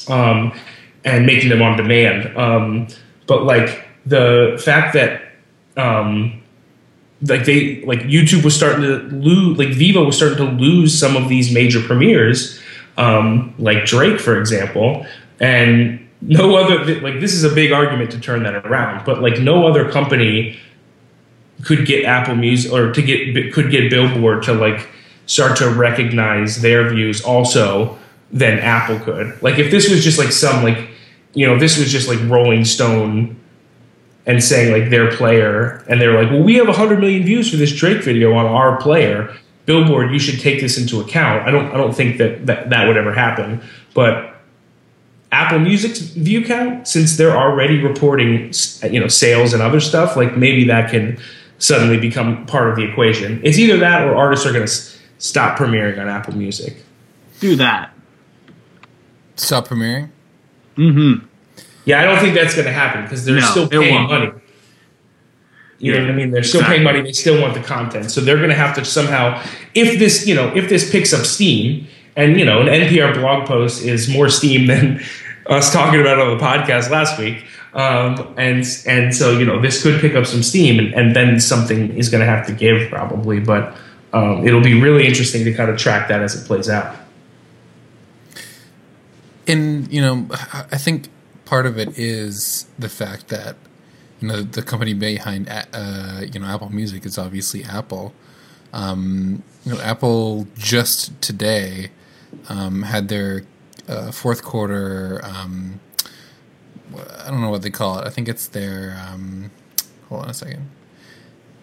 um, 0.09 0.53
and 1.05 1.27
making 1.27 1.49
them 1.49 1.63
on 1.63 1.77
demand. 1.77 2.37
Um, 2.37 2.89
but 3.27 3.45
like 3.45 3.87
the 4.07 4.61
fact 4.63 4.95
that 4.95 5.23
um, 5.77 6.43
like 7.23 7.45
they 7.45 7.83
like 7.83 8.01
YouTube 8.01 8.45
was 8.45 8.55
starting 8.55 8.83
to 8.83 8.97
lose, 9.15 9.59
like 9.59 9.69
Vevo 9.69 10.07
was 10.07 10.17
starting 10.17 10.39
to 10.39 10.53
lose 10.53 10.99
some 10.99 11.17
of 11.17 11.29
these 11.29 11.53
major 11.53 11.81
premieres, 11.81 12.61
um, 12.97 13.55
like 13.59 13.85
Drake, 13.85 14.21
for 14.21 14.39
example, 14.39 15.07
and 15.39 16.07
no 16.23 16.57
other 16.57 17.01
like 17.01 17.21
this 17.21 17.33
is 17.33 17.45
a 17.45 17.55
big 17.55 17.73
argument 17.73 18.11
to 18.11 18.21
turn 18.21 18.43
that 18.43 18.55
around 18.67 19.05
but 19.05 19.23
like 19.23 19.39
no 19.41 19.67
other 19.67 19.91
company 19.91 20.59
could 21.65 21.87
get 21.87 22.05
apple 22.05 22.35
music 22.35 22.73
or 22.73 22.93
to 22.93 23.03
get 23.03 23.53
could 23.53 23.71
get 23.71 23.91
billboard 23.91 24.43
to 24.43 24.53
like 24.53 24.89
start 25.31 25.57
to 25.57 25.71
recognize 25.71 26.61
their 26.61 26.91
views 26.91 27.23
also 27.23 27.97
than 28.33 28.59
apple 28.59 28.99
could. 28.99 29.41
Like 29.43 29.61
if 29.61 29.71
this 29.71 29.89
was 29.89 30.03
just 30.03 30.19
like 30.19 30.33
some 30.33 30.65
like 30.65 30.89
you 31.35 31.47
know 31.47 31.57
this 31.57 31.79
was 31.79 31.91
just 31.93 32.09
like 32.09 32.19
rolling 32.29 32.65
stone 32.65 33.37
and 34.27 34.43
saying 34.43 34.73
like 34.73 34.91
their 34.91 35.13
player 35.13 35.85
and 35.89 36.01
they're 36.01 36.21
like 36.21 36.33
well 36.33 36.43
we 36.43 36.55
have 36.57 36.67
100 36.67 36.99
million 36.99 37.23
views 37.23 37.49
for 37.49 37.57
this 37.57 37.73
drake 37.73 38.03
video 38.03 38.35
on 38.35 38.47
our 38.47 38.77
player. 38.81 39.33
Billboard 39.67 40.11
you 40.11 40.19
should 40.19 40.41
take 40.41 40.61
this 40.61 40.77
into 40.77 41.01
account. 41.01 41.47
I 41.47 41.53
don't 41.53 41.71
i 41.73 41.77
don't 41.77 41.95
think 41.95 42.19
that 42.19 42.47
that, 42.47 42.71
that 42.71 42.89
would 42.89 42.97
ever 42.97 43.13
happen 43.13 43.63
but 43.95 44.40
Apple 45.33 45.61
Music's 45.61 46.01
view 46.01 46.45
count, 46.45 46.89
since 46.89 47.17
they're 47.17 47.37
already 47.37 47.81
reporting, 47.81 48.53
you 48.91 48.99
know, 48.99 49.07
sales 49.09 49.53
and 49.53 49.63
other 49.63 49.79
stuff, 49.81 50.17
like 50.17 50.37
maybe 50.37 50.65
that 50.65 50.91
can 50.91 51.19
suddenly 51.59 51.99
become 51.99 52.45
part 52.47 52.69
of 52.69 52.77
the 52.77 52.83
equation. 52.83 53.41
It's 53.45 53.59
either 53.59 53.77
that 53.79 54.03
or 54.09 54.15
artists 54.17 54.45
are 54.47 54.51
going 54.53 54.67
to 54.67 54.73
s- 54.73 54.99
stop 55.19 55.57
premiering 55.59 56.01
on 56.01 56.09
Apple 56.09 56.35
Music. 56.35 56.83
Do 57.39 57.55
that. 57.57 57.93
Stop 59.37 59.69
premiering. 59.69 60.11
Mm-hmm. 60.77 61.25
Yeah, 61.85 62.01
I 62.01 62.05
don't 62.05 62.19
think 62.19 62.35
that's 62.35 62.55
going 62.55 62.67
to 62.67 62.73
happen 62.73 63.03
because 63.05 63.25
they're 63.25 63.37
No, 63.37 63.41
still 63.43 63.69
paying 63.69 64.03
money. 64.09 64.33
You 65.79 65.95
know 65.95 66.01
what 66.03 66.11
I 66.11 66.15
mean? 66.15 66.31
They're 66.31 66.43
still 66.43 66.63
paying 66.63 66.83
money. 66.83 67.01
They 67.01 67.13
still 67.13 67.41
want 67.41 67.55
the 67.55 67.61
content, 67.63 68.11
so 68.11 68.21
they're 68.21 68.37
going 68.37 68.51
to 68.51 68.55
have 68.55 68.75
to 68.77 68.85
somehow, 68.85 69.43
if 69.75 69.99
this, 69.99 70.27
you 70.27 70.35
know, 70.35 70.55
if 70.55 70.69
this 70.69 70.91
picks 70.91 71.15
up 71.15 71.25
steam, 71.25 71.87
and 72.21 72.39
you 72.39 72.45
know, 72.45 72.61
an 72.61 72.67
NPR 72.67 73.15
blog 73.15 73.47
post 73.47 73.83
is 73.83 74.09
more 74.09 74.29
steam 74.29 74.67
than 74.67 75.01
us 75.47 75.73
talking 75.73 76.01
about 76.01 76.19
it 76.19 76.27
on 76.27 76.37
the 76.37 76.43
podcast 76.43 76.91
last 76.91 77.19
week. 77.19 77.45
Um, 77.73 78.35
and 78.37 78.65
and 78.87 79.15
so 79.15 79.39
you 79.39 79.45
know, 79.45 79.61
this 79.61 79.83
could 79.83 80.01
pick 80.01 80.15
up 80.15 80.27
some 80.27 80.43
steam, 80.43 80.79
and, 80.79 80.95
and 80.95 81.17
then 81.17 81.41
something 81.41 81.97
is 81.97 82.09
going 82.09 82.21
to 82.21 82.27
have 82.27 82.47
to 82.47 82.53
give 82.53 82.89
probably. 82.91 83.41
But 83.41 83.77
um, 84.13 84.47
it'll 84.47 84.63
be 84.63 84.81
really 84.81 85.07
interesting 85.07 85.45
to 85.45 85.55
kind 85.55 85.71
of 85.71 85.79
track 85.79 86.09
that 86.09 86.21
as 86.21 86.35
it 86.35 86.47
plays 86.47 86.69
out. 86.69 86.97
And 89.47 89.93
you 89.93 90.01
know, 90.01 90.27
I 90.31 90.79
think 90.79 91.09
part 91.45 91.67
of 91.67 91.79
it 91.79 91.97
is 91.99 92.67
the 92.79 92.89
fact 92.89 93.29
that 93.29 93.57
you 94.21 94.29
know 94.29 94.43
the 94.43 94.63
company 94.63 94.95
behind 94.95 95.49
uh, 95.49 96.23
you 96.33 96.41
know 96.41 96.47
Apple 96.47 96.71
Music 96.71 97.07
is 97.07 97.19
obviously 97.19 97.65
Apple. 97.65 98.13
Um, 98.73 99.43
you 99.65 99.75
know, 99.75 99.81
Apple 99.81 100.47
just 100.57 101.21
today 101.21 101.91
um, 102.49 102.83
had 102.83 103.09
their 103.09 103.45
uh, 103.89 104.11
fourth 104.11 104.43
quarter. 104.43 105.21
Um, 105.25 105.81
I 107.25 107.31
don't 107.31 107.41
know 107.41 107.51
what 107.51 107.63
they 107.63 107.71
call 107.71 107.99
it. 107.99 108.07
I 108.07 108.11
think 108.11 108.29
it's 108.29 108.47
their. 108.49 109.01
Um, 109.09 109.51
hold 110.09 110.25
on 110.25 110.31
a 110.31 110.35
second. 110.35 110.71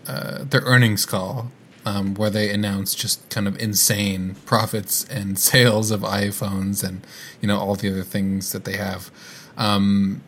Uh, 0.07 0.43
their 0.43 0.62
earnings 0.62 1.05
call, 1.05 1.51
um, 1.86 2.13
where 2.15 2.29
they 2.29 2.50
announce 2.50 2.95
just 2.95 3.29
kind 3.29 3.47
of 3.47 3.59
insane 3.59 4.36
profits 4.45 5.03
and 5.05 5.38
sales 5.51 5.91
of 5.91 6.01
iPhones 6.01 6.88
and 6.88 7.05
you 7.41 7.47
know 7.47 7.59
all 7.59 7.75
the 7.75 7.89
other 7.89 8.03
things 8.03 8.51
that 8.51 8.65
they 8.65 8.77
have, 8.77 9.12
um, 9.57 10.21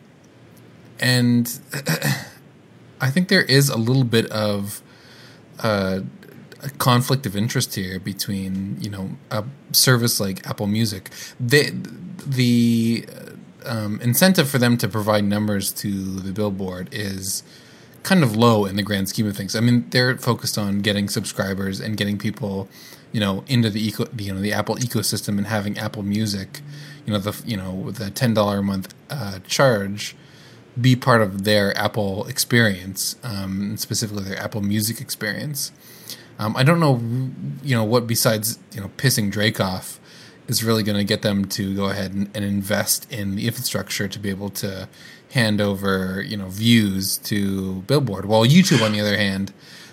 and 0.98 1.60
I 3.00 3.10
think 3.10 3.28
there 3.28 3.42
is 3.42 3.68
a 3.68 3.76
little 3.76 4.04
bit 4.04 4.26
of. 4.30 4.82
Uh, 5.62 6.00
a 6.62 6.70
conflict 6.70 7.26
of 7.26 7.36
interest 7.36 7.74
here 7.74 7.98
between 7.98 8.76
you 8.80 8.90
know 8.90 9.10
a 9.30 9.44
service 9.72 10.20
like 10.20 10.46
Apple 10.46 10.66
Music. 10.66 11.10
They, 11.38 11.70
the 12.26 13.06
um, 13.64 14.00
incentive 14.02 14.48
for 14.48 14.58
them 14.58 14.76
to 14.78 14.88
provide 14.88 15.24
numbers 15.24 15.72
to 15.74 15.90
the 15.90 16.32
billboard 16.32 16.88
is 16.92 17.42
kind 18.02 18.22
of 18.22 18.34
low 18.34 18.64
in 18.64 18.76
the 18.76 18.82
grand 18.82 19.08
scheme 19.08 19.26
of 19.26 19.36
things. 19.36 19.54
I 19.54 19.60
mean, 19.60 19.86
they're 19.90 20.16
focused 20.16 20.56
on 20.56 20.80
getting 20.80 21.08
subscribers 21.08 21.80
and 21.80 21.96
getting 21.96 22.18
people, 22.18 22.68
you 23.12 23.20
know, 23.20 23.44
into 23.46 23.68
the 23.70 23.86
eco, 23.86 24.06
you 24.16 24.32
know, 24.32 24.40
the 24.40 24.52
Apple 24.52 24.76
ecosystem 24.76 25.38
and 25.38 25.46
having 25.46 25.78
Apple 25.78 26.02
Music, 26.02 26.60
you 27.06 27.12
know, 27.12 27.18
the 27.18 27.40
you 27.46 27.56
know 27.56 27.90
the 27.90 28.10
ten 28.10 28.34
dollar 28.34 28.58
a 28.58 28.62
month 28.62 28.94
uh, 29.10 29.40
charge 29.46 30.16
be 30.80 30.94
part 30.94 31.20
of 31.20 31.44
their 31.44 31.76
Apple 31.76 32.26
experience, 32.26 33.16
um, 33.22 33.76
specifically 33.76 34.24
their 34.24 34.38
Apple 34.38 34.60
Music 34.60 35.00
experience. 35.00 35.72
Um, 36.40 36.56
I 36.56 36.62
don't 36.62 36.80
know, 36.80 36.98
you 37.62 37.76
know, 37.76 37.84
what 37.84 38.06
besides 38.06 38.58
you 38.72 38.80
know 38.80 38.90
pissing 38.96 39.30
Drake 39.30 39.60
off 39.60 40.00
is 40.48 40.64
really 40.64 40.82
going 40.82 40.96
to 40.96 41.04
get 41.04 41.20
them 41.20 41.44
to 41.44 41.76
go 41.76 41.90
ahead 41.90 42.12
and, 42.12 42.30
and, 42.34 42.44
invest 42.44 43.06
in 43.12 43.36
the 43.36 43.46
infrastructure 43.46 44.08
to 44.08 44.18
be 44.18 44.30
able 44.30 44.48
to 44.50 44.88
hand 45.32 45.60
over 45.60 46.22
you 46.22 46.38
know 46.38 46.48
views 46.48 47.18
to 47.18 47.82
Billboard. 47.82 48.24
While 48.24 48.46
YouTube, 48.46 48.82
on 48.82 48.92
the 48.92 49.00
other 49.00 49.18
hand, 49.18 49.52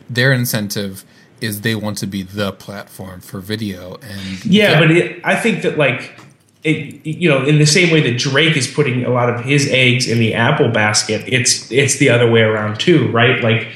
their 0.09 0.31
incentive 0.31 1.03
is 1.41 1.61
they 1.61 1.75
want 1.75 1.97
to 1.97 2.07
be 2.07 2.23
the 2.23 2.53
platform 2.53 3.19
for 3.19 3.41
video 3.41 3.95
and 3.95 4.45
Yeah, 4.45 4.79
but 4.79 4.89
it, 4.89 5.19
I 5.25 5.35
think 5.35 5.63
that 5.63 5.77
like 5.77 6.17
it, 6.63 7.05
you 7.05 7.29
know, 7.29 7.45
in 7.45 7.59
the 7.59 7.65
same 7.65 7.91
way 7.91 7.99
that 8.09 8.17
Drake 8.17 8.55
is 8.55 8.67
putting 8.67 9.03
a 9.03 9.09
lot 9.09 9.29
of 9.29 9.43
his 9.43 9.67
eggs 9.69 10.07
in 10.07 10.17
the 10.17 10.33
Apple 10.33 10.69
basket, 10.69 11.25
it's 11.27 11.69
it's 11.73 11.97
the 11.97 12.09
other 12.09 12.31
way 12.31 12.41
around 12.41 12.79
too, 12.79 13.11
right? 13.11 13.43
Like 13.43 13.67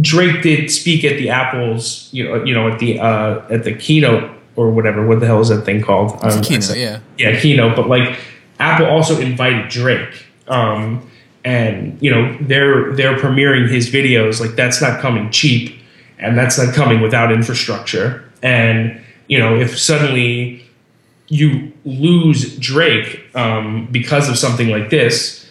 Drake 0.00 0.42
did 0.42 0.70
speak 0.70 1.04
at 1.04 1.16
the 1.16 1.30
Apple's, 1.30 2.08
you 2.12 2.24
know, 2.24 2.44
you 2.44 2.54
know, 2.54 2.68
at 2.68 2.78
the 2.78 3.00
uh, 3.00 3.42
at 3.50 3.64
the 3.64 3.74
keynote 3.74 4.30
or 4.56 4.70
whatever. 4.70 5.06
What 5.06 5.20
the 5.20 5.26
hell 5.26 5.40
is 5.40 5.48
that 5.48 5.64
thing 5.64 5.82
called? 5.82 6.14
It's 6.22 6.34
a 6.34 6.38
Um, 6.38 6.42
keynote, 6.42 6.76
yeah. 6.76 6.98
yeah, 7.18 7.40
keynote. 7.40 7.76
But 7.76 7.88
like 7.88 8.18
Apple 8.58 8.86
also 8.86 9.18
invited 9.18 9.68
Drake, 9.68 10.26
um, 10.48 11.08
and 11.44 11.98
you 12.00 12.10
know 12.10 12.36
they're 12.40 12.92
they're 12.92 13.16
premiering 13.16 13.68
his 13.68 13.90
videos. 13.90 14.40
Like 14.40 14.54
that's 14.54 14.80
not 14.80 15.00
coming 15.00 15.30
cheap, 15.30 15.74
and 16.18 16.36
that's 16.38 16.58
not 16.58 16.74
coming 16.74 17.00
without 17.00 17.32
infrastructure. 17.32 18.24
And 18.42 19.00
you 19.26 19.38
know, 19.38 19.58
if 19.58 19.78
suddenly 19.78 20.64
you 21.28 21.72
lose 21.84 22.56
Drake 22.58 23.22
um, 23.34 23.86
because 23.90 24.28
of 24.28 24.36
something 24.36 24.68
like 24.68 24.90
this, 24.90 25.48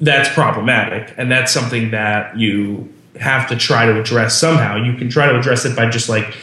that's 0.00 0.28
problematic, 0.30 1.14
and 1.16 1.30
that's 1.30 1.52
something 1.52 1.90
that 1.90 2.38
you 2.38 2.92
have 3.20 3.48
to 3.48 3.56
try 3.56 3.86
to 3.86 4.00
address 4.00 4.38
somehow. 4.38 4.76
You 4.76 4.94
can 4.94 5.08
try 5.08 5.30
to 5.30 5.38
address 5.38 5.64
it 5.64 5.76
by 5.76 5.88
just 5.88 6.08
like 6.08 6.34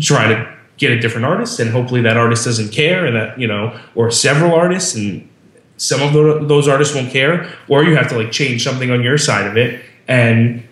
trying 0.00 0.30
to 0.30 0.56
get 0.78 0.92
a 0.92 1.00
different 1.00 1.24
artist, 1.24 1.58
and 1.60 1.70
hopefully 1.70 2.02
that 2.02 2.16
artist 2.16 2.44
doesn't 2.44 2.70
care, 2.70 3.06
and 3.06 3.16
that 3.16 3.38
you 3.38 3.46
know, 3.46 3.78
or 3.94 4.10
several 4.10 4.54
artists, 4.54 4.94
and 4.94 5.28
some 5.76 6.02
of 6.02 6.12
those 6.48 6.68
artists 6.68 6.94
won't 6.94 7.10
care, 7.10 7.50
or 7.68 7.84
you 7.84 7.96
have 7.96 8.08
to 8.08 8.18
like 8.18 8.32
change 8.32 8.62
something 8.64 8.90
on 8.90 9.02
your 9.02 9.18
side 9.18 9.46
of 9.46 9.56
it 9.56 9.84
and 10.08 10.66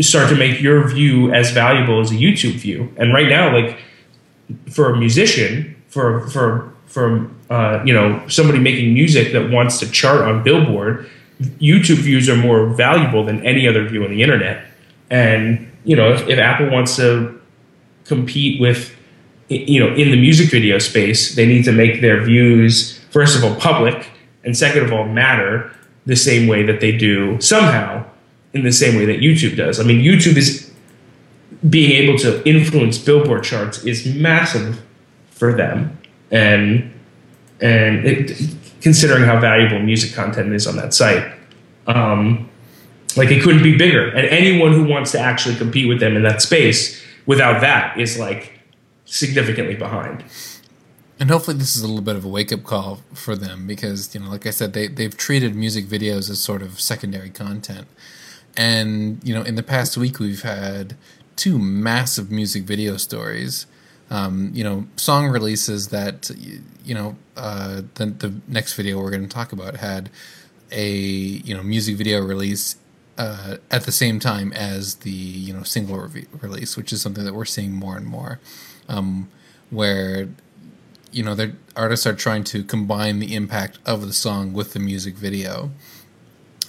start 0.00 0.28
to 0.28 0.36
make 0.36 0.60
your 0.60 0.88
view 0.88 1.32
as 1.32 1.50
valuable 1.52 2.00
as 2.00 2.10
a 2.10 2.14
YouTube 2.14 2.54
view. 2.54 2.92
And 2.96 3.12
right 3.12 3.28
now, 3.28 3.52
like 3.56 3.78
for 4.70 4.92
a 4.92 4.96
musician, 4.96 5.76
for 5.88 6.28
for 6.28 6.72
for 6.86 7.30
uh, 7.50 7.82
you 7.84 7.92
know 7.92 8.26
somebody 8.28 8.58
making 8.58 8.94
music 8.94 9.32
that 9.32 9.50
wants 9.50 9.78
to 9.80 9.90
chart 9.90 10.22
on 10.22 10.42
Billboard, 10.42 11.08
YouTube 11.40 11.98
views 11.98 12.28
are 12.28 12.36
more 12.36 12.66
valuable 12.66 13.24
than 13.24 13.44
any 13.44 13.68
other 13.68 13.86
view 13.86 14.04
on 14.04 14.10
the 14.10 14.22
internet. 14.22 14.66
And 15.10 15.70
you 15.84 15.96
know, 15.96 16.12
if, 16.12 16.26
if 16.28 16.38
Apple 16.38 16.70
wants 16.70 16.96
to 16.96 17.40
compete 18.04 18.60
with 18.60 18.94
you 19.48 19.80
know 19.80 19.94
in 19.94 20.10
the 20.10 20.20
music 20.20 20.50
video 20.50 20.78
space, 20.78 21.34
they 21.34 21.46
need 21.46 21.64
to 21.64 21.72
make 21.72 22.00
their 22.00 22.22
views 22.22 22.98
first 23.10 23.36
of 23.36 23.44
all 23.44 23.54
public, 23.56 24.08
and 24.44 24.56
second 24.56 24.84
of 24.84 24.92
all 24.92 25.06
matter 25.06 25.70
the 26.06 26.16
same 26.16 26.48
way 26.48 26.62
that 26.62 26.80
they 26.80 26.92
do 26.92 27.40
somehow 27.40 28.04
in 28.52 28.62
the 28.62 28.72
same 28.72 28.96
way 28.96 29.04
that 29.04 29.20
YouTube 29.20 29.56
does. 29.56 29.80
I 29.80 29.82
mean, 29.82 30.00
YouTube 30.00 30.36
is 30.36 30.72
being 31.68 31.92
able 31.92 32.18
to 32.18 32.46
influence 32.48 32.98
Billboard 32.98 33.42
charts 33.42 33.84
is 33.84 34.06
massive 34.06 34.82
for 35.30 35.52
them, 35.52 35.98
and 36.30 36.92
and 37.60 38.06
it, 38.06 38.56
considering 38.80 39.24
how 39.24 39.40
valuable 39.40 39.78
music 39.80 40.14
content 40.14 40.52
is 40.52 40.66
on 40.66 40.76
that 40.76 40.94
site. 40.94 41.32
Um, 41.86 42.50
like 43.16 43.30
it 43.30 43.42
couldn't 43.42 43.62
be 43.62 43.76
bigger. 43.76 44.08
And 44.08 44.26
anyone 44.28 44.72
who 44.72 44.84
wants 44.84 45.12
to 45.12 45.18
actually 45.18 45.56
compete 45.56 45.88
with 45.88 46.00
them 46.00 46.16
in 46.16 46.22
that 46.22 46.42
space 46.42 47.02
without 47.26 47.60
that 47.60 47.98
is 47.98 48.18
like 48.18 48.60
significantly 49.04 49.74
behind. 49.74 50.24
And 51.20 51.30
hopefully 51.30 51.56
this 51.56 51.76
is 51.76 51.82
a 51.82 51.86
little 51.86 52.02
bit 52.02 52.16
of 52.16 52.24
a 52.24 52.28
wake 52.28 52.52
up 52.52 52.64
call 52.64 53.00
for 53.12 53.36
them 53.36 53.66
because, 53.66 54.14
you 54.14 54.20
know, 54.20 54.30
like 54.30 54.46
I 54.46 54.50
said, 54.50 54.72
they, 54.72 54.88
they've 54.88 55.16
treated 55.16 55.54
music 55.54 55.86
videos 55.86 56.28
as 56.28 56.40
sort 56.40 56.60
of 56.60 56.80
secondary 56.80 57.30
content. 57.30 57.86
And, 58.56 59.22
you 59.26 59.34
know, 59.34 59.42
in 59.42 59.54
the 59.54 59.62
past 59.62 59.96
week 59.96 60.18
we've 60.18 60.42
had 60.42 60.96
two 61.36 61.58
massive 61.58 62.30
music 62.30 62.64
video 62.64 62.96
stories. 62.96 63.66
Um, 64.10 64.50
you 64.52 64.62
know, 64.64 64.86
song 64.96 65.28
releases 65.28 65.88
that, 65.88 66.30
you 66.84 66.94
know, 66.94 67.16
uh, 67.36 67.82
the, 67.94 68.06
the 68.06 68.34
next 68.48 68.74
video 68.74 69.00
we're 69.00 69.10
going 69.10 69.26
to 69.26 69.34
talk 69.34 69.52
about 69.52 69.76
had 69.76 70.10
a, 70.70 70.90
you 70.90 71.54
know, 71.54 71.62
music 71.62 71.96
video 71.96 72.20
release 72.22 72.76
uh, 73.16 73.56
at 73.70 73.84
the 73.84 73.92
same 73.92 74.18
time 74.18 74.52
as 74.52 74.96
the 74.96 75.10
you 75.10 75.52
know 75.52 75.62
single 75.62 75.98
re- 75.98 76.26
release, 76.40 76.76
which 76.76 76.92
is 76.92 77.00
something 77.00 77.24
that 77.24 77.34
we're 77.34 77.44
seeing 77.44 77.72
more 77.72 77.96
and 77.96 78.06
more, 78.06 78.40
um, 78.88 79.28
where 79.70 80.28
you 81.12 81.22
know 81.22 81.34
the 81.34 81.54
artists 81.76 82.06
are 82.06 82.14
trying 82.14 82.44
to 82.44 82.64
combine 82.64 83.18
the 83.18 83.34
impact 83.34 83.78
of 83.86 84.06
the 84.06 84.12
song 84.12 84.52
with 84.52 84.72
the 84.72 84.80
music 84.80 85.14
video. 85.14 85.70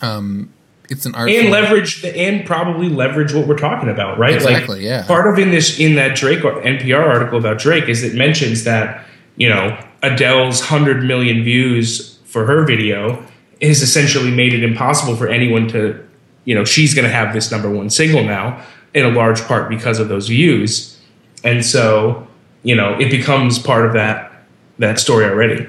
Um, 0.01 0.53
it's 0.89 1.05
an 1.05 1.15
art 1.15 1.29
and 1.29 1.49
form. 1.49 1.51
leverage 1.51 2.01
the, 2.03 2.15
and 2.15 2.45
probably 2.45 2.89
leverage 2.89 3.33
what 3.33 3.47
we're 3.47 3.57
talking 3.57 3.89
about, 3.89 4.19
right? 4.19 4.35
Exactly. 4.35 4.77
Like, 4.77 4.85
yeah. 4.85 5.07
Part 5.07 5.31
of 5.31 5.39
in 5.39 5.51
this 5.51 5.79
in 5.79 5.95
that 5.95 6.15
Drake 6.15 6.41
NPR 6.41 7.05
article 7.07 7.39
about 7.39 7.57
Drake 7.57 7.89
is 7.89 8.03
it 8.03 8.13
mentions 8.13 8.63
that 8.65 9.05
you 9.35 9.49
know 9.49 9.83
Adele's 10.03 10.61
hundred 10.61 11.03
million 11.03 11.43
views 11.43 12.19
for 12.25 12.45
her 12.45 12.65
video 12.65 13.25
has 13.61 13.81
essentially 13.81 14.29
made 14.29 14.53
it 14.53 14.63
impossible 14.63 15.15
for 15.15 15.27
anyone 15.27 15.67
to 15.69 16.05
you 16.45 16.55
know, 16.55 16.63
she's 16.63 16.93
going 16.93 17.05
to 17.05 17.11
have 17.11 17.33
this 17.33 17.51
number 17.51 17.69
one 17.69 17.89
single 17.89 18.23
now 18.23 18.63
in 18.93 19.05
a 19.05 19.09
large 19.09 19.41
part 19.41 19.69
because 19.69 19.99
of 19.99 20.07
those 20.07 20.29
views. 20.29 20.99
And 21.43 21.65
so, 21.65 22.27
you 22.63 22.75
know, 22.75 22.97
it 22.99 23.11
becomes 23.11 23.59
part 23.59 23.85
of 23.85 23.93
that 23.93 24.31
that 24.77 24.99
story 24.99 25.25
already. 25.25 25.67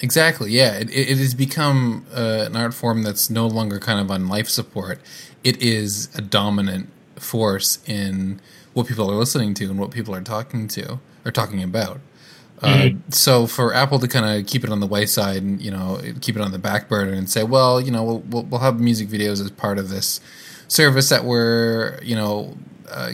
Exactly. 0.00 0.50
Yeah, 0.50 0.74
it, 0.74 0.90
it 0.90 1.16
has 1.16 1.34
become 1.34 2.04
uh, 2.14 2.44
an 2.46 2.56
art 2.56 2.74
form 2.74 3.02
that's 3.02 3.30
no 3.30 3.46
longer 3.46 3.78
kind 3.78 4.00
of 4.00 4.10
on 4.10 4.28
life 4.28 4.48
support. 4.48 5.00
It 5.42 5.62
is 5.62 6.14
a 6.14 6.20
dominant 6.20 6.90
force 7.16 7.78
in 7.86 8.40
what 8.74 8.86
people 8.86 9.10
are 9.10 9.14
listening 9.14 9.54
to 9.54 9.64
and 9.70 9.78
what 9.78 9.92
people 9.92 10.14
are 10.14 10.20
talking 10.20 10.68
to 10.68 10.98
or 11.24 11.30
talking 11.30 11.62
about. 11.62 12.00
Mm-hmm. 12.60 12.96
Uh, 12.96 13.00
so 13.10 13.46
for 13.46 13.74
Apple 13.74 13.98
to 13.98 14.08
kind 14.08 14.38
of 14.38 14.46
keep 14.46 14.64
it 14.64 14.70
on 14.70 14.80
the 14.80 14.86
wayside 14.86 15.42
and 15.42 15.60
you 15.60 15.70
know 15.70 16.00
keep 16.20 16.36
it 16.36 16.42
on 16.42 16.52
the 16.52 16.58
back 16.58 16.88
burner 16.88 17.12
and 17.12 17.28
say, 17.28 17.42
well, 17.42 17.80
you 17.80 17.90
know, 17.90 18.04
we'll 18.04 18.44
we'll, 18.44 18.60
have 18.60 18.80
music 18.80 19.08
videos 19.08 19.42
as 19.42 19.50
part 19.50 19.78
of 19.78 19.88
this 19.88 20.20
service 20.68 21.08
that 21.08 21.24
we're 21.24 21.98
you 22.02 22.14
know 22.14 22.56
uh, 22.90 23.12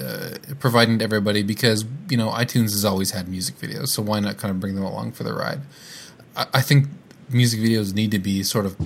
uh, 0.00 0.30
providing 0.58 0.98
to 0.98 1.04
everybody 1.04 1.42
because 1.42 1.84
you 2.10 2.16
know 2.16 2.28
iTunes 2.28 2.72
has 2.72 2.84
always 2.84 3.12
had 3.12 3.28
music 3.28 3.56
videos, 3.56 3.88
so 3.88 4.02
why 4.02 4.20
not 4.20 4.36
kind 4.36 4.50
of 4.50 4.60
bring 4.60 4.74
them 4.74 4.84
along 4.84 5.12
for 5.12 5.24
the 5.24 5.32
ride? 5.32 5.60
I, 6.36 6.46
I 6.54 6.60
think 6.60 6.88
music 7.30 7.60
videos 7.60 7.94
need 7.94 8.10
to 8.10 8.18
be 8.18 8.42
sort 8.42 8.66
of 8.66 8.76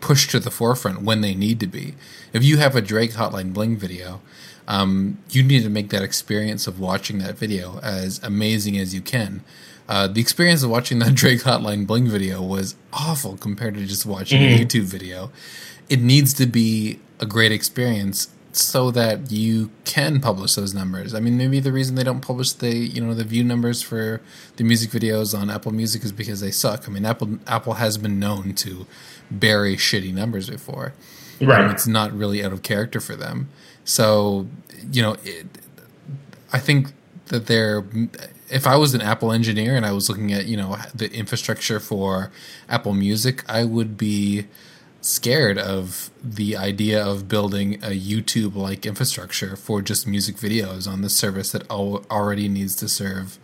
pushed 0.00 0.30
to 0.30 0.40
the 0.40 0.50
forefront 0.50 1.02
when 1.02 1.20
they 1.20 1.34
need 1.34 1.60
to 1.60 1.66
be. 1.66 1.94
If 2.32 2.44
you 2.44 2.58
have 2.58 2.76
a 2.76 2.82
Drake 2.82 3.12
Hotline 3.12 3.52
Bling 3.52 3.76
video 3.76 4.20
um, 4.68 5.18
you 5.30 5.42
need 5.42 5.62
to 5.62 5.68
make 5.68 5.90
that 5.90 6.02
experience 6.02 6.66
of 6.66 6.80
watching 6.80 7.18
that 7.18 7.36
video 7.36 7.78
as 7.82 8.22
amazing 8.22 8.76
as 8.76 8.94
you 8.94 9.00
can. 9.00 9.44
Uh, 9.88 10.08
the 10.08 10.20
experience 10.20 10.62
of 10.62 10.70
watching 10.70 10.98
that 10.98 11.14
Drake 11.14 11.40
Hotline 11.40 11.86
Bling 11.86 12.08
video 12.08 12.42
was 12.42 12.74
awful 12.92 13.36
compared 13.36 13.74
to 13.74 13.86
just 13.86 14.04
watching 14.04 14.40
mm-hmm. 14.40 14.62
a 14.62 14.64
YouTube 14.64 14.84
video. 14.84 15.30
It 15.88 16.00
needs 16.00 16.34
to 16.34 16.46
be 16.46 16.98
a 17.20 17.26
great 17.26 17.52
experience 17.52 18.28
so 18.52 18.90
that 18.90 19.30
you 19.30 19.70
can 19.84 20.20
publish 20.20 20.54
those 20.54 20.74
numbers. 20.74 21.14
I 21.14 21.20
mean, 21.20 21.36
maybe 21.36 21.60
the 21.60 21.72
reason 21.72 21.94
they 21.94 22.02
don't 22.02 22.20
publish 22.20 22.52
the 22.52 22.74
you 22.74 23.04
know 23.04 23.14
the 23.14 23.24
view 23.24 23.44
numbers 23.44 23.82
for 23.82 24.20
the 24.56 24.64
music 24.64 24.90
videos 24.90 25.38
on 25.38 25.50
Apple 25.50 25.72
Music 25.72 26.02
is 26.04 26.12
because 26.12 26.40
they 26.40 26.50
suck. 26.50 26.88
I 26.88 26.90
mean, 26.90 27.04
Apple 27.04 27.38
Apple 27.46 27.74
has 27.74 27.98
been 27.98 28.18
known 28.18 28.54
to 28.54 28.86
bury 29.30 29.76
shitty 29.76 30.12
numbers 30.12 30.48
before. 30.50 30.94
Right. 31.40 31.64
Um, 31.64 31.70
it's 31.70 31.86
not 31.86 32.12
really 32.12 32.42
out 32.42 32.52
of 32.52 32.62
character 32.62 32.98
for 32.98 33.14
them. 33.14 33.50
So, 33.86 34.46
you 34.92 35.00
know, 35.00 35.16
it, 35.24 35.46
I 36.52 36.58
think 36.58 36.92
that 37.26 37.46
they're. 37.46 37.84
If 38.48 38.66
I 38.66 38.76
was 38.76 38.94
an 38.94 39.00
Apple 39.00 39.32
engineer 39.32 39.74
and 39.74 39.84
I 39.84 39.92
was 39.92 40.08
looking 40.08 40.32
at 40.32 40.46
you 40.46 40.56
know 40.56 40.76
the 40.94 41.10
infrastructure 41.12 41.80
for 41.80 42.30
Apple 42.68 42.92
Music, 42.92 43.42
I 43.48 43.64
would 43.64 43.96
be 43.96 44.46
scared 45.00 45.56
of 45.56 46.10
the 46.22 46.56
idea 46.56 47.04
of 47.04 47.28
building 47.28 47.74
a 47.76 47.98
YouTube 47.98 48.56
like 48.56 48.84
infrastructure 48.84 49.54
for 49.54 49.80
just 49.80 50.06
music 50.06 50.36
videos 50.36 50.88
on 50.88 51.02
the 51.02 51.08
service 51.08 51.52
that 51.52 51.68
al- 51.70 52.04
already 52.10 52.48
needs 52.48 52.74
to 52.74 52.88
serve 52.88 53.38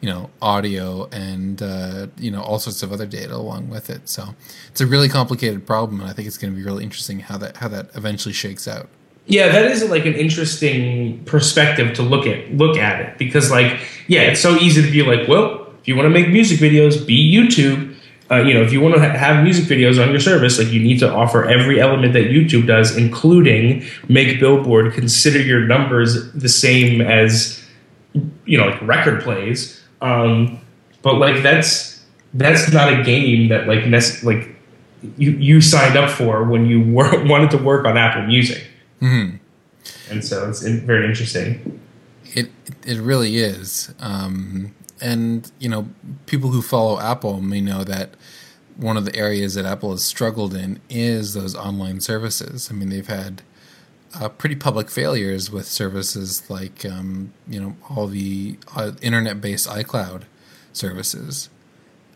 you 0.00 0.10
know 0.10 0.28
audio 0.42 1.08
and 1.12 1.62
uh, 1.62 2.08
you 2.18 2.30
know 2.30 2.42
all 2.42 2.58
sorts 2.58 2.82
of 2.82 2.92
other 2.92 3.06
data 3.06 3.34
along 3.34 3.70
with 3.70 3.88
it 3.88 4.08
so 4.08 4.34
it's 4.68 4.80
a 4.80 4.86
really 4.86 5.08
complicated 5.08 5.66
problem 5.66 6.00
and 6.00 6.10
i 6.10 6.12
think 6.12 6.28
it's 6.28 6.36
going 6.36 6.52
to 6.52 6.56
be 6.58 6.62
really 6.62 6.84
interesting 6.84 7.20
how 7.20 7.38
that 7.38 7.56
how 7.58 7.68
that 7.68 7.88
eventually 7.94 8.34
shakes 8.34 8.68
out 8.68 8.88
yeah, 9.26 9.48
that 9.48 9.64
is 9.66 9.88
like 9.88 10.04
an 10.04 10.14
interesting 10.14 11.24
perspective 11.24 11.94
to 11.94 12.02
look 12.02 12.26
at 12.26 12.52
look 12.54 12.76
at 12.76 13.00
it 13.00 13.18
because 13.18 13.50
like 13.50 13.80
yeah, 14.06 14.22
it's 14.22 14.40
so 14.40 14.56
easy 14.56 14.82
to 14.82 14.90
be 14.90 15.02
like, 15.02 15.28
well, 15.28 15.72
if 15.80 15.88
you 15.88 15.96
want 15.96 16.06
to 16.06 16.10
make 16.10 16.28
music 16.28 16.58
videos, 16.58 17.06
be 17.06 17.32
YouTube. 17.32 17.92
Uh, 18.30 18.36
you 18.36 18.54
know, 18.54 18.62
if 18.62 18.72
you 18.72 18.80
want 18.80 18.94
to 18.94 19.00
ha- 19.00 19.16
have 19.16 19.44
music 19.44 19.66
videos 19.66 20.02
on 20.02 20.10
your 20.10 20.20
service, 20.20 20.58
like 20.58 20.68
you 20.68 20.82
need 20.82 20.98
to 20.98 21.10
offer 21.10 21.44
every 21.44 21.78
element 21.78 22.14
that 22.14 22.24
YouTube 22.24 22.66
does, 22.66 22.96
including 22.96 23.84
make 24.08 24.40
Billboard 24.40 24.94
consider 24.94 25.40
your 25.40 25.60
numbers 25.60 26.32
the 26.32 26.48
same 26.48 27.02
as 27.02 27.62
you 28.46 28.58
know, 28.58 28.66
like 28.66 28.80
record 28.82 29.22
plays. 29.22 29.82
Um, 30.00 30.60
but 31.02 31.16
like 31.16 31.42
that's 31.42 32.02
that's 32.34 32.72
not 32.72 32.92
a 32.92 33.02
game 33.02 33.48
that 33.48 33.66
like 33.68 33.86
nec- 33.86 34.22
like 34.22 34.56
you 35.16 35.32
you 35.32 35.60
signed 35.60 35.96
up 35.96 36.10
for 36.10 36.44
when 36.44 36.66
you 36.66 36.80
wor- 36.82 37.24
wanted 37.26 37.50
to 37.52 37.58
work 37.58 37.86
on 37.86 37.96
Apple 37.96 38.22
Music. 38.26 38.66
Mm-hmm. 39.00 39.36
And 40.10 40.24
so 40.24 40.48
it's 40.48 40.62
very 40.62 41.06
interesting. 41.06 41.80
It 42.24 42.50
it 42.86 42.98
really 42.98 43.36
is. 43.36 43.92
Um, 44.00 44.74
and 45.00 45.50
you 45.58 45.68
know, 45.68 45.88
people 46.26 46.50
who 46.50 46.62
follow 46.62 47.00
Apple 47.00 47.40
may 47.40 47.60
know 47.60 47.84
that 47.84 48.14
one 48.76 48.96
of 48.96 49.04
the 49.04 49.14
areas 49.14 49.54
that 49.54 49.64
Apple 49.64 49.92
has 49.92 50.04
struggled 50.04 50.54
in 50.54 50.80
is 50.88 51.34
those 51.34 51.54
online 51.54 52.00
services. 52.00 52.68
I 52.70 52.74
mean, 52.74 52.88
they've 52.88 53.06
had 53.06 53.42
uh, 54.20 54.28
pretty 54.28 54.56
public 54.56 54.90
failures 54.90 55.50
with 55.50 55.66
services 55.66 56.48
like 56.48 56.84
um, 56.84 57.32
you 57.48 57.60
know 57.60 57.76
all 57.90 58.06
the 58.06 58.56
uh, 58.74 58.92
internet-based 59.02 59.68
iCloud 59.68 60.22
services. 60.72 61.50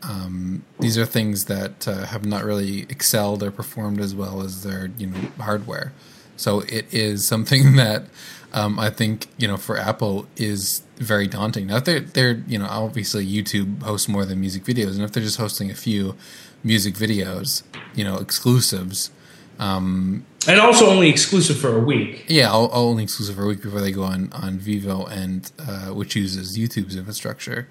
Um, 0.02 0.64
these 0.78 0.96
are 0.96 1.04
things 1.04 1.46
that 1.46 1.88
uh, 1.88 2.06
have 2.06 2.24
not 2.24 2.44
really 2.44 2.82
excelled 2.82 3.42
or 3.42 3.50
performed 3.50 4.00
as 4.00 4.14
well 4.14 4.42
as 4.42 4.62
their 4.62 4.90
you 4.96 5.08
know 5.08 5.18
hardware. 5.40 5.92
So 6.38 6.61
it 6.61 6.92
is 6.92 7.27
something 7.27 7.77
that 7.77 8.05
um, 8.53 8.79
I 8.79 8.90
think 8.90 9.27
you 9.37 9.46
know 9.46 9.57
for 9.57 9.77
Apple 9.77 10.27
is 10.37 10.83
very 10.96 11.27
daunting. 11.27 11.66
Now 11.66 11.81
they're 11.81 12.01
they're 12.01 12.42
you 12.46 12.59
know 12.59 12.66
obviously 12.66 13.27
YouTube 13.27 13.83
hosts 13.83 14.09
more 14.09 14.24
than 14.24 14.40
music 14.40 14.64
videos, 14.64 14.94
and 14.94 15.03
if 15.03 15.12
they're 15.12 15.22
just 15.22 15.38
hosting 15.38 15.70
a 15.70 15.74
few 15.74 16.16
music 16.64 16.94
videos, 16.94 17.62
you 17.94 18.05
know 18.05 18.16
exclusives. 18.16 19.11
Um, 19.59 20.24
and 20.46 20.61
also 20.61 20.87
only 20.87 21.09
exclusive 21.09 21.59
for 21.59 21.77
a 21.77 21.81
week. 21.81 22.24
Yeah, 22.29 22.51
all 22.51 22.70
only 22.72 23.03
exclusive 23.03 23.35
for 23.35 23.42
a 23.42 23.48
week 23.48 23.62
before 23.62 23.81
they 23.81 23.92
go 23.92 24.05
on 24.05 24.33
on 24.33 24.59
Vevo 24.59 25.11
and 25.11 25.51
uh, 25.59 25.92
which 25.92 26.16
uses 26.16 26.57
YouTube's 26.57 26.96
infrastructure. 26.96 27.68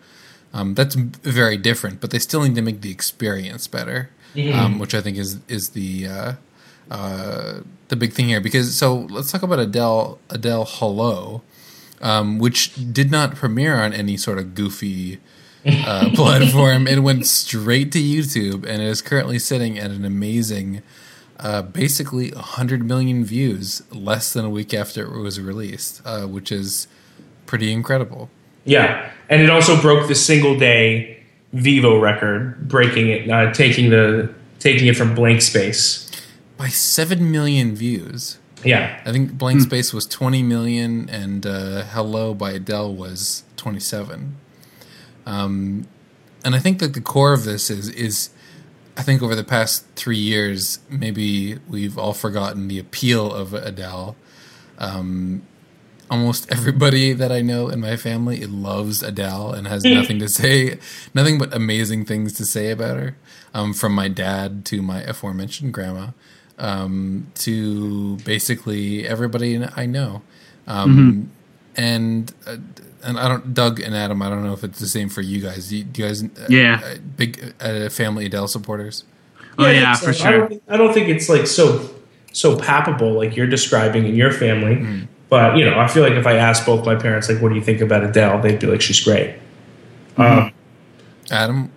Um, 0.54 0.76
that's 0.76 0.96
very 0.96 1.58
different, 1.58 2.02
but 2.02 2.12
they 2.12 2.20
still 2.20 2.42
need 2.44 2.56
to 2.56 2.62
make 2.62 2.82
the 2.82 2.92
experience 2.92 3.68
better, 3.68 4.10
mm-hmm. 4.34 4.58
um, 4.58 4.80
which 4.80 4.94
I 4.94 5.02
think 5.02 5.18
is 5.18 5.40
is 5.48 5.70
the 5.70 6.08
uh, 6.08 6.34
uh, 6.90 7.60
the 7.88 7.96
big 7.96 8.14
thing 8.14 8.28
here. 8.28 8.42
Because 8.42 8.76
so 8.76 8.96
let's 8.96 9.32
talk 9.32 9.44
about 9.44 9.60
Adele 9.60 10.20
Adele 10.30 10.66
Hello, 10.66 11.42
um, 12.02 12.40
which 12.40 12.94
did 12.94 13.12
not 13.12 13.36
premiere 13.36 13.76
on 13.76 13.94
any 13.94 14.18
sort 14.18 14.38
of 14.38 14.56
goofy 14.56 15.20
uh, 15.66 16.10
platform. 16.16 16.88
It 16.88 17.00
went 17.00 17.26
straight 17.26 17.92
to 17.94 18.00
YouTube, 18.00 18.66
and 18.66 18.82
it 18.82 18.88
is 18.88 19.02
currently 19.02 19.40
sitting 19.40 19.78
at 19.78 19.92
an 19.92 20.06
amazing. 20.06 20.82
Uh, 21.40 21.62
basically 21.62 22.32
100 22.32 22.84
million 22.84 23.24
views 23.24 23.84
less 23.94 24.34
than 24.34 24.44
a 24.44 24.50
week 24.50 24.74
after 24.74 25.04
it 25.04 25.22
was 25.22 25.40
released, 25.40 26.02
uh, 26.04 26.26
which 26.26 26.52
is 26.52 26.88
pretty 27.46 27.72
incredible. 27.72 28.32
Yeah, 28.66 29.12
and 29.30 29.44
it 29.44 29.52
also 29.52 29.80
broke 29.80 30.08
the 30.08 30.16
single 30.16 30.58
day 30.58 31.24
Vevo 31.54 32.02
record, 32.02 32.68
breaking 32.68 33.10
it, 33.10 33.30
uh, 33.30 33.54
taking 33.54 33.92
the 33.92 34.34
taking 34.58 34.88
it 34.88 34.98
from 34.98 35.14
Blank 35.14 35.44
Space 35.44 36.07
by 36.58 36.68
seven 36.68 37.32
million 37.32 37.76
views. 37.76 38.40
Yeah, 38.64 39.00
I 39.06 39.12
think 39.12 39.38
Blank 39.38 39.60
hmm. 39.60 39.64
Space 39.64 39.94
was 39.94 40.06
twenty 40.06 40.44
million, 40.44 41.10
and 41.10 41.46
uh, 41.46 41.84
Hello 41.84 42.34
by 42.34 42.52
Adele 42.52 42.94
was 42.94 43.44
twenty 43.56 43.80
seven. 43.80 44.38
Um, 45.26 45.88
and 46.44 46.56
I 46.56 46.60
think 46.60 46.80
that 46.80 46.94
the 46.94 47.02
core 47.02 47.34
of 47.34 47.44
this 47.44 47.70
is 47.70 47.90
is 47.90 48.32
I 48.98 49.04
think 49.04 49.22
over 49.22 49.36
the 49.36 49.44
past 49.44 49.86
three 49.96 50.18
years, 50.18 50.80
maybe 50.90 51.60
we've 51.70 51.98
all 51.98 52.14
forgotten 52.14 52.68
the 52.68 52.80
appeal 52.80 53.32
of 53.32 53.54
Adele. 53.54 54.16
Um, 54.80 55.44
almost 56.10 56.52
everybody 56.52 57.14
that 57.14 57.32
I 57.32 57.42
know 57.42 57.70
in 57.70 57.80
my 57.80 57.96
family 57.96 58.46
loves 58.46 59.04
Adele 59.04 59.54
and 59.54 59.68
has 59.68 59.84
nothing 59.84 60.18
to 60.20 60.28
say, 60.28 60.80
nothing 61.14 61.38
but 61.38 61.54
amazing 61.54 62.06
things 62.06 62.34
to 62.34 62.46
say 62.46 62.72
about 62.72 62.98
her. 62.98 63.18
Um, 63.54 63.74
from 63.74 63.94
my 63.94 64.08
dad 64.08 64.66
to 64.66 64.82
my 64.82 65.02
aforementioned 65.02 65.74
grandma, 65.74 66.10
um, 66.58 67.28
to 67.36 68.18
basically 68.18 69.08
everybody 69.08 69.64
I 69.76 69.86
know. 69.86 70.22
Um, 70.68 70.98
mm-hmm. 70.98 71.30
And 71.80 72.34
uh, 72.46 72.58
and 73.04 73.20
I 73.20 73.28
don't, 73.28 73.54
Doug 73.54 73.80
and 73.80 73.96
Adam. 73.96 74.22
I 74.22 74.30
don't 74.30 74.44
know 74.44 74.54
if 74.54 74.64
it's 74.64 74.80
the 74.80 74.88
same 74.88 75.10
for 75.10 75.22
you 75.22 75.42
guys. 75.42 75.70
Do 75.70 75.78
you, 75.78 75.84
do 75.84 76.02
you 76.02 76.08
guys, 76.08 76.24
uh, 76.24 76.48
yeah, 76.50 76.82
uh, 76.84 76.96
big 77.16 77.54
uh, 77.60 77.90
family 77.90 78.26
Adele 78.26 78.48
supporters? 78.48 79.04
Oh 79.58 79.66
yeah, 79.66 79.72
yeah 79.72 79.96
for 79.96 80.14
sure. 80.14 80.28
I 80.28 80.32
don't, 80.32 80.64
I 80.70 80.78
don't, 80.78 80.94
think 80.94 81.08
it's 81.08 81.30
like 81.30 81.48
so 81.48 81.90
so 82.34 82.58
palpable 82.58 83.14
like 83.14 83.36
you're 83.36 83.48
describing 83.48 84.06
in 84.06 84.16
your 84.16 84.32
family. 84.32 84.76
Mm. 84.78 85.08
But 85.30 85.58
you 85.58 85.66
know, 85.66 85.80
I 85.80 85.88
feel 85.88 86.04
like 86.04 86.14
if 86.14 86.26
I 86.26 86.34
asked 86.34 86.66
both 86.66 86.86
my 86.86 86.96
parents, 86.96 87.30
like, 87.30 87.42
"What 87.42 87.50
do 87.50 87.56
you 87.56 87.64
think 87.64 87.82
about 87.82 88.04
Adele?" 88.04 88.42
They'd 88.42 88.60
be 88.60 88.68
like, 88.68 88.82
"She's 88.82 89.00
great." 89.00 89.36
Mm-hmm. 90.16 90.22
Um, 90.22 90.54
Adam. 91.30 91.72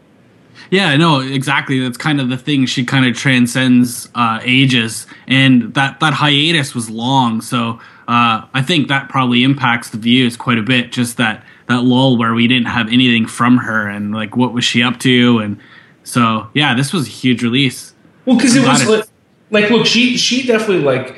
Yeah, 0.71 0.97
no, 0.97 1.21
exactly. 1.21 1.81
That's 1.81 1.97
kind 1.97 2.21
of 2.21 2.29
the 2.29 2.37
thing. 2.37 2.67
She 2.67 2.85
kind 2.85 3.05
of 3.05 3.17
transcends 3.17 4.09
uh, 4.15 4.41
ages, 4.43 5.07
and 5.27 5.75
that 5.75 6.01
that 6.01 6.13
hiatus 6.13 6.75
was 6.75 6.89
long. 6.89 7.41
So 7.41 7.81
uh, 8.07 8.47
I 8.55 8.63
think 8.63 8.89
that 8.89 9.09
probably 9.09 9.43
impacts 9.43 9.91
the 9.91 9.99
views 9.99 10.37
quite 10.37 10.59
a 10.59 10.63
bit. 10.63 10.93
Just 10.93 11.17
that 11.17 11.45
that 11.67 11.83
lull 11.83 12.17
where 12.17 12.35
we 12.35 12.47
didn't 12.47 12.69
have 12.69 12.87
anything 12.89 13.27
from 13.27 13.59
her, 13.59 13.89
and 13.89 14.15
like 14.15 14.37
what 14.37 14.53
was 14.53 14.65
she 14.65 14.83
up 14.83 15.01
to, 15.01 15.39
and 15.39 15.61
so 16.05 16.49
yeah, 16.55 16.75
this 16.75 16.93
was 16.93 17.07
a 17.07 17.11
huge 17.11 17.43
release. 17.43 17.93
Well, 18.25 18.37
because 18.37 18.55
it 18.55 18.67
was 18.67 18.89
like, 18.89 19.09
like, 19.51 19.71
look, 19.71 19.87
she 19.87 20.17
she 20.17 20.47
definitely 20.47 20.85
like. 20.85 21.17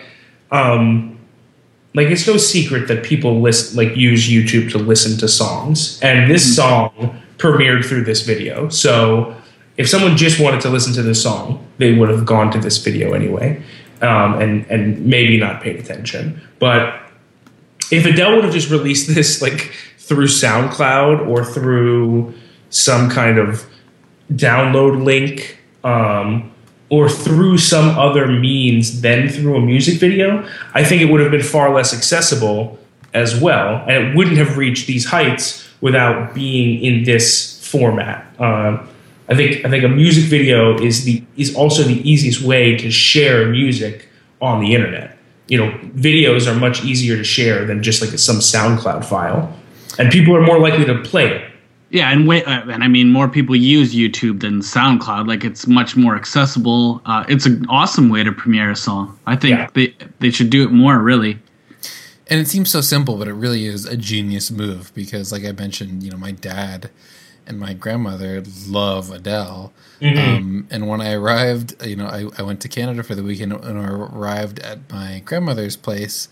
um 0.50 1.18
like 1.94 2.08
it's 2.08 2.26
no 2.26 2.38
secret 2.38 2.88
that 2.88 3.04
people 3.04 3.42
list 3.42 3.76
like 3.76 3.94
use 3.96 4.26
YouTube 4.26 4.70
to 4.70 4.78
listen 4.78 5.18
to 5.18 5.28
songs, 5.28 6.00
and 6.02 6.30
this 6.30 6.42
mm-hmm. 6.44 6.54
song 6.54 7.22
premiered 7.36 7.84
through 7.84 8.04
this 8.04 8.22
video. 8.22 8.68
So 8.70 9.36
if 9.76 9.88
someone 9.88 10.16
just 10.16 10.40
wanted 10.40 10.60
to 10.62 10.68
listen 10.68 10.92
to 10.94 11.02
this 11.02 11.22
song, 11.22 11.66
they 11.78 11.94
would 11.94 12.08
have 12.08 12.26
gone 12.26 12.50
to 12.52 12.58
this 12.58 12.78
video 12.78 13.12
anyway, 13.12 13.62
um, 14.00 14.40
and 14.40 14.66
and 14.66 15.04
maybe 15.06 15.38
not 15.38 15.62
paid 15.62 15.76
attention. 15.76 16.40
But 16.58 17.00
if 17.90 18.04
Adele 18.06 18.36
would 18.36 18.44
have 18.44 18.52
just 18.52 18.70
released 18.70 19.14
this 19.14 19.42
like 19.42 19.72
through 19.98 20.26
SoundCloud 20.26 21.26
or 21.26 21.44
through 21.44 22.34
some 22.70 23.08
kind 23.10 23.38
of 23.38 23.66
download 24.32 25.04
link, 25.04 25.58
um, 25.84 26.52
or 26.92 27.08
through 27.08 27.56
some 27.56 27.98
other 27.98 28.26
means 28.26 29.00
than 29.00 29.28
through 29.28 29.56
a 29.56 29.60
music 29.60 29.98
video, 29.98 30.46
I 30.74 30.84
think 30.84 31.00
it 31.00 31.06
would 31.06 31.20
have 31.20 31.30
been 31.30 31.42
far 31.42 31.74
less 31.74 31.94
accessible 31.94 32.78
as 33.14 33.40
well, 33.40 33.82
and 33.88 34.08
it 34.08 34.16
wouldn't 34.16 34.36
have 34.36 34.58
reached 34.58 34.86
these 34.86 35.06
heights 35.06 35.66
without 35.80 36.34
being 36.34 36.82
in 36.82 37.04
this 37.04 37.66
format. 37.66 38.26
Um, 38.38 38.88
I 39.28 39.34
think 39.34 39.64
I 39.64 39.70
think 39.70 39.84
a 39.84 39.88
music 39.88 40.24
video 40.24 40.78
is 40.78 41.04
the 41.04 41.22
is 41.36 41.54
also 41.54 41.82
the 41.82 42.08
easiest 42.08 42.42
way 42.42 42.76
to 42.76 42.90
share 42.90 43.48
music 43.48 44.08
on 44.40 44.60
the 44.60 44.74
internet. 44.74 45.16
You 45.48 45.58
know, 45.58 45.70
videos 45.94 46.50
are 46.50 46.58
much 46.58 46.84
easier 46.84 47.16
to 47.16 47.24
share 47.24 47.64
than 47.64 47.82
just 47.82 48.00
like 48.00 48.10
some 48.18 48.36
SoundCloud 48.36 49.04
file, 49.04 49.54
and 49.98 50.10
people 50.10 50.36
are 50.36 50.42
more 50.42 50.58
likely 50.58 50.84
to 50.84 51.00
play 51.02 51.28
it. 51.28 51.52
Yeah, 51.90 52.10
and 52.10 52.26
wait, 52.26 52.46
uh, 52.48 52.64
and 52.70 52.82
I 52.82 52.88
mean, 52.88 53.12
more 53.12 53.28
people 53.28 53.54
use 53.54 53.94
YouTube 53.94 54.40
than 54.40 54.60
SoundCloud. 54.60 55.28
Like, 55.28 55.44
it's 55.44 55.66
much 55.66 55.94
more 55.94 56.16
accessible. 56.16 57.02
Uh, 57.04 57.24
it's 57.28 57.44
an 57.44 57.66
awesome 57.68 58.08
way 58.08 58.24
to 58.24 58.32
premiere 58.32 58.70
a 58.70 58.76
song. 58.76 59.18
I 59.26 59.36
think 59.36 59.58
yeah. 59.58 59.68
they 59.74 59.94
they 60.18 60.30
should 60.30 60.48
do 60.48 60.62
it 60.64 60.72
more, 60.72 60.98
really. 60.98 61.38
And 62.28 62.40
it 62.40 62.48
seems 62.48 62.70
so 62.70 62.80
simple, 62.80 63.18
but 63.18 63.28
it 63.28 63.34
really 63.34 63.66
is 63.66 63.84
a 63.84 63.96
genius 63.96 64.50
move 64.50 64.90
because, 64.94 65.32
like 65.32 65.44
I 65.44 65.52
mentioned, 65.52 66.02
you 66.02 66.10
know, 66.10 66.16
my 66.16 66.30
dad 66.30 66.88
and 67.46 67.58
my 67.58 67.72
grandmother 67.74 68.42
love 68.66 69.10
Adele. 69.10 69.72
Mm-hmm. 70.00 70.18
Um, 70.18 70.66
and 70.70 70.88
when 70.88 71.00
I 71.00 71.12
arrived, 71.12 71.84
you 71.86 71.96
know, 71.96 72.06
I, 72.06 72.26
I 72.38 72.42
went 72.42 72.60
to 72.62 72.68
Canada 72.68 73.02
for 73.02 73.14
the 73.14 73.22
weekend 73.22 73.52
and 73.52 73.78
I 73.78 73.86
arrived 73.86 74.58
at 74.60 74.90
my 74.90 75.22
grandmother's 75.24 75.76
place 75.76 76.28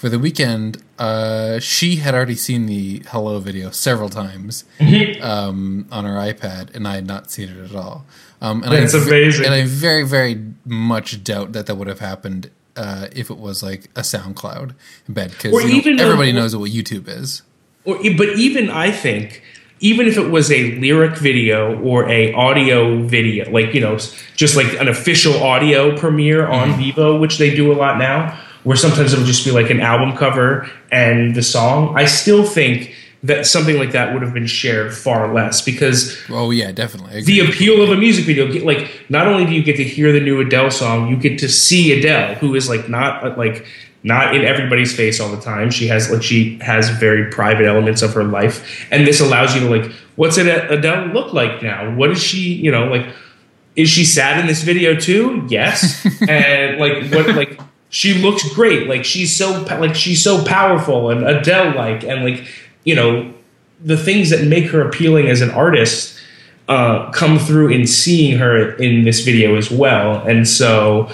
for 0.00 0.08
the 0.08 0.18
weekend, 0.18 0.82
uh, 0.98 1.58
she 1.58 1.96
had 1.96 2.14
already 2.14 2.34
seen 2.34 2.64
the 2.64 3.02
Hello 3.08 3.38
video 3.38 3.68
several 3.70 4.08
times 4.08 4.64
mm-hmm. 4.78 5.22
um, 5.22 5.86
on 5.92 6.06
her 6.06 6.14
iPad, 6.14 6.74
and 6.74 6.88
I 6.88 6.94
had 6.94 7.06
not 7.06 7.30
seen 7.30 7.50
it 7.50 7.70
at 7.70 7.76
all. 7.76 8.06
Um, 8.40 8.62
and 8.62 8.72
That's 8.72 8.94
I, 8.94 8.98
amazing. 8.98 9.44
And 9.44 9.52
I 9.52 9.66
very, 9.66 10.06
very 10.06 10.42
much 10.64 11.22
doubt 11.22 11.52
that 11.52 11.66
that 11.66 11.74
would 11.74 11.86
have 11.86 11.98
happened 11.98 12.50
uh, 12.76 13.08
if 13.14 13.28
it 13.28 13.36
was 13.36 13.62
like 13.62 13.90
a 13.94 14.00
SoundCloud 14.00 14.74
embed, 15.06 15.32
because 15.32 15.52
you 15.70 15.94
know, 15.94 16.02
everybody 16.02 16.32
knows 16.32 16.56
what 16.56 16.70
YouTube 16.70 17.06
is. 17.06 17.42
Or, 17.84 17.96
but 18.16 18.38
even 18.38 18.70
I 18.70 18.90
think 18.90 19.42
even 19.80 20.06
if 20.06 20.16
it 20.16 20.30
was 20.30 20.52
a 20.52 20.78
lyric 20.78 21.16
video 21.16 21.80
or 21.80 22.08
a 22.08 22.32
audio 22.34 23.02
video 23.02 23.50
like 23.50 23.74
you 23.74 23.80
know 23.80 23.98
just 24.36 24.56
like 24.56 24.72
an 24.80 24.88
official 24.88 25.42
audio 25.42 25.96
premiere 25.96 26.46
on 26.46 26.70
mm-hmm. 26.70 27.00
Vevo 27.00 27.20
which 27.20 27.38
they 27.38 27.54
do 27.54 27.72
a 27.72 27.74
lot 27.74 27.98
now 27.98 28.38
where 28.64 28.76
sometimes 28.76 29.12
it'll 29.12 29.24
just 29.24 29.44
be 29.44 29.50
like 29.50 29.70
an 29.70 29.80
album 29.80 30.16
cover 30.16 30.70
and 30.92 31.34
the 31.34 31.42
song. 31.42 31.96
I 31.96 32.04
still 32.04 32.44
think 32.44 32.94
that 33.22 33.46
something 33.46 33.76
like 33.76 33.92
that 33.92 34.12
would 34.12 34.22
have 34.22 34.32
been 34.32 34.46
shared 34.46 34.94
far 34.94 35.32
less 35.34 35.60
because 35.60 36.18
oh 36.30 36.50
yeah 36.50 36.72
definitely 36.72 37.22
the 37.22 37.40
appeal 37.40 37.82
of 37.82 37.90
a 37.90 37.96
music 37.96 38.24
video 38.24 38.46
like 38.64 38.90
not 39.10 39.26
only 39.26 39.44
do 39.44 39.52
you 39.52 39.62
get 39.62 39.76
to 39.76 39.84
hear 39.84 40.10
the 40.10 40.20
new 40.20 40.40
adele 40.40 40.70
song 40.70 41.06
you 41.06 41.16
get 41.16 41.38
to 41.38 41.46
see 41.46 41.92
adele 41.92 42.34
who 42.36 42.54
is 42.54 42.66
like 42.66 42.88
not 42.88 43.36
like 43.36 43.66
not 44.02 44.34
in 44.34 44.44
everybody's 44.44 44.94
face 44.94 45.20
all 45.20 45.30
the 45.30 45.40
time. 45.40 45.70
She 45.70 45.86
has 45.88 46.10
like 46.10 46.22
she 46.22 46.58
has 46.60 46.88
very 46.88 47.30
private 47.30 47.66
elements 47.66 48.02
of 48.02 48.14
her 48.14 48.24
life. 48.24 48.86
And 48.90 49.06
this 49.06 49.20
allows 49.20 49.54
you 49.54 49.60
to 49.60 49.68
like 49.68 49.92
what's 50.16 50.38
it 50.38 50.46
adele 50.46 51.06
look 51.08 51.32
like 51.32 51.62
now? 51.62 51.94
What 51.94 52.10
is 52.10 52.22
she 52.22 52.54
you 52.54 52.70
know 52.70 52.86
like 52.86 53.06
is 53.76 53.88
she 53.88 54.04
sad 54.04 54.40
in 54.40 54.46
this 54.46 54.62
video 54.62 54.94
too? 54.94 55.46
Yes. 55.48 56.06
And 56.28 56.78
like 56.78 57.10
what 57.12 57.34
like 57.36 57.60
she 57.90 58.14
looks 58.14 58.48
great. 58.54 58.88
Like 58.88 59.04
she's 59.04 59.36
so 59.36 59.62
like 59.64 59.94
she's 59.94 60.22
so 60.22 60.44
powerful 60.44 61.10
and 61.10 61.26
Adele 61.26 61.74
like 61.74 62.04
and 62.04 62.24
like 62.24 62.46
you 62.84 62.94
know 62.94 63.32
the 63.82 63.96
things 63.96 64.30
that 64.30 64.46
make 64.46 64.70
her 64.70 64.86
appealing 64.86 65.28
as 65.28 65.40
an 65.40 65.50
artist 65.50 66.18
uh, 66.68 67.10
come 67.10 67.38
through 67.38 67.68
in 67.68 67.86
seeing 67.86 68.38
her 68.38 68.74
in 68.76 69.04
this 69.04 69.20
video 69.20 69.56
as 69.56 69.70
well. 69.70 70.22
And 70.26 70.46
so 70.46 71.10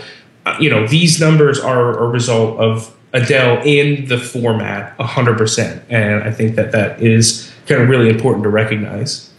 you 0.61 0.71
know 0.71 0.87
these 0.87 1.21
numbers 1.21 1.59
are 1.61 1.99
a 1.99 2.09
result 2.09 2.59
of 2.59 2.97
Adele 3.13 3.63
in 3.65 4.07
the 4.07 4.19
format 4.19 4.97
100%. 4.99 5.83
And 5.89 6.23
I 6.23 6.31
think 6.31 6.55
that 6.57 6.73
that 6.73 7.01
is 7.03 7.51
kind 7.67 7.83
of 7.83 7.89
really 7.89 8.09
important 8.09 8.45
to 8.45 8.51
recognize. 8.51 9.31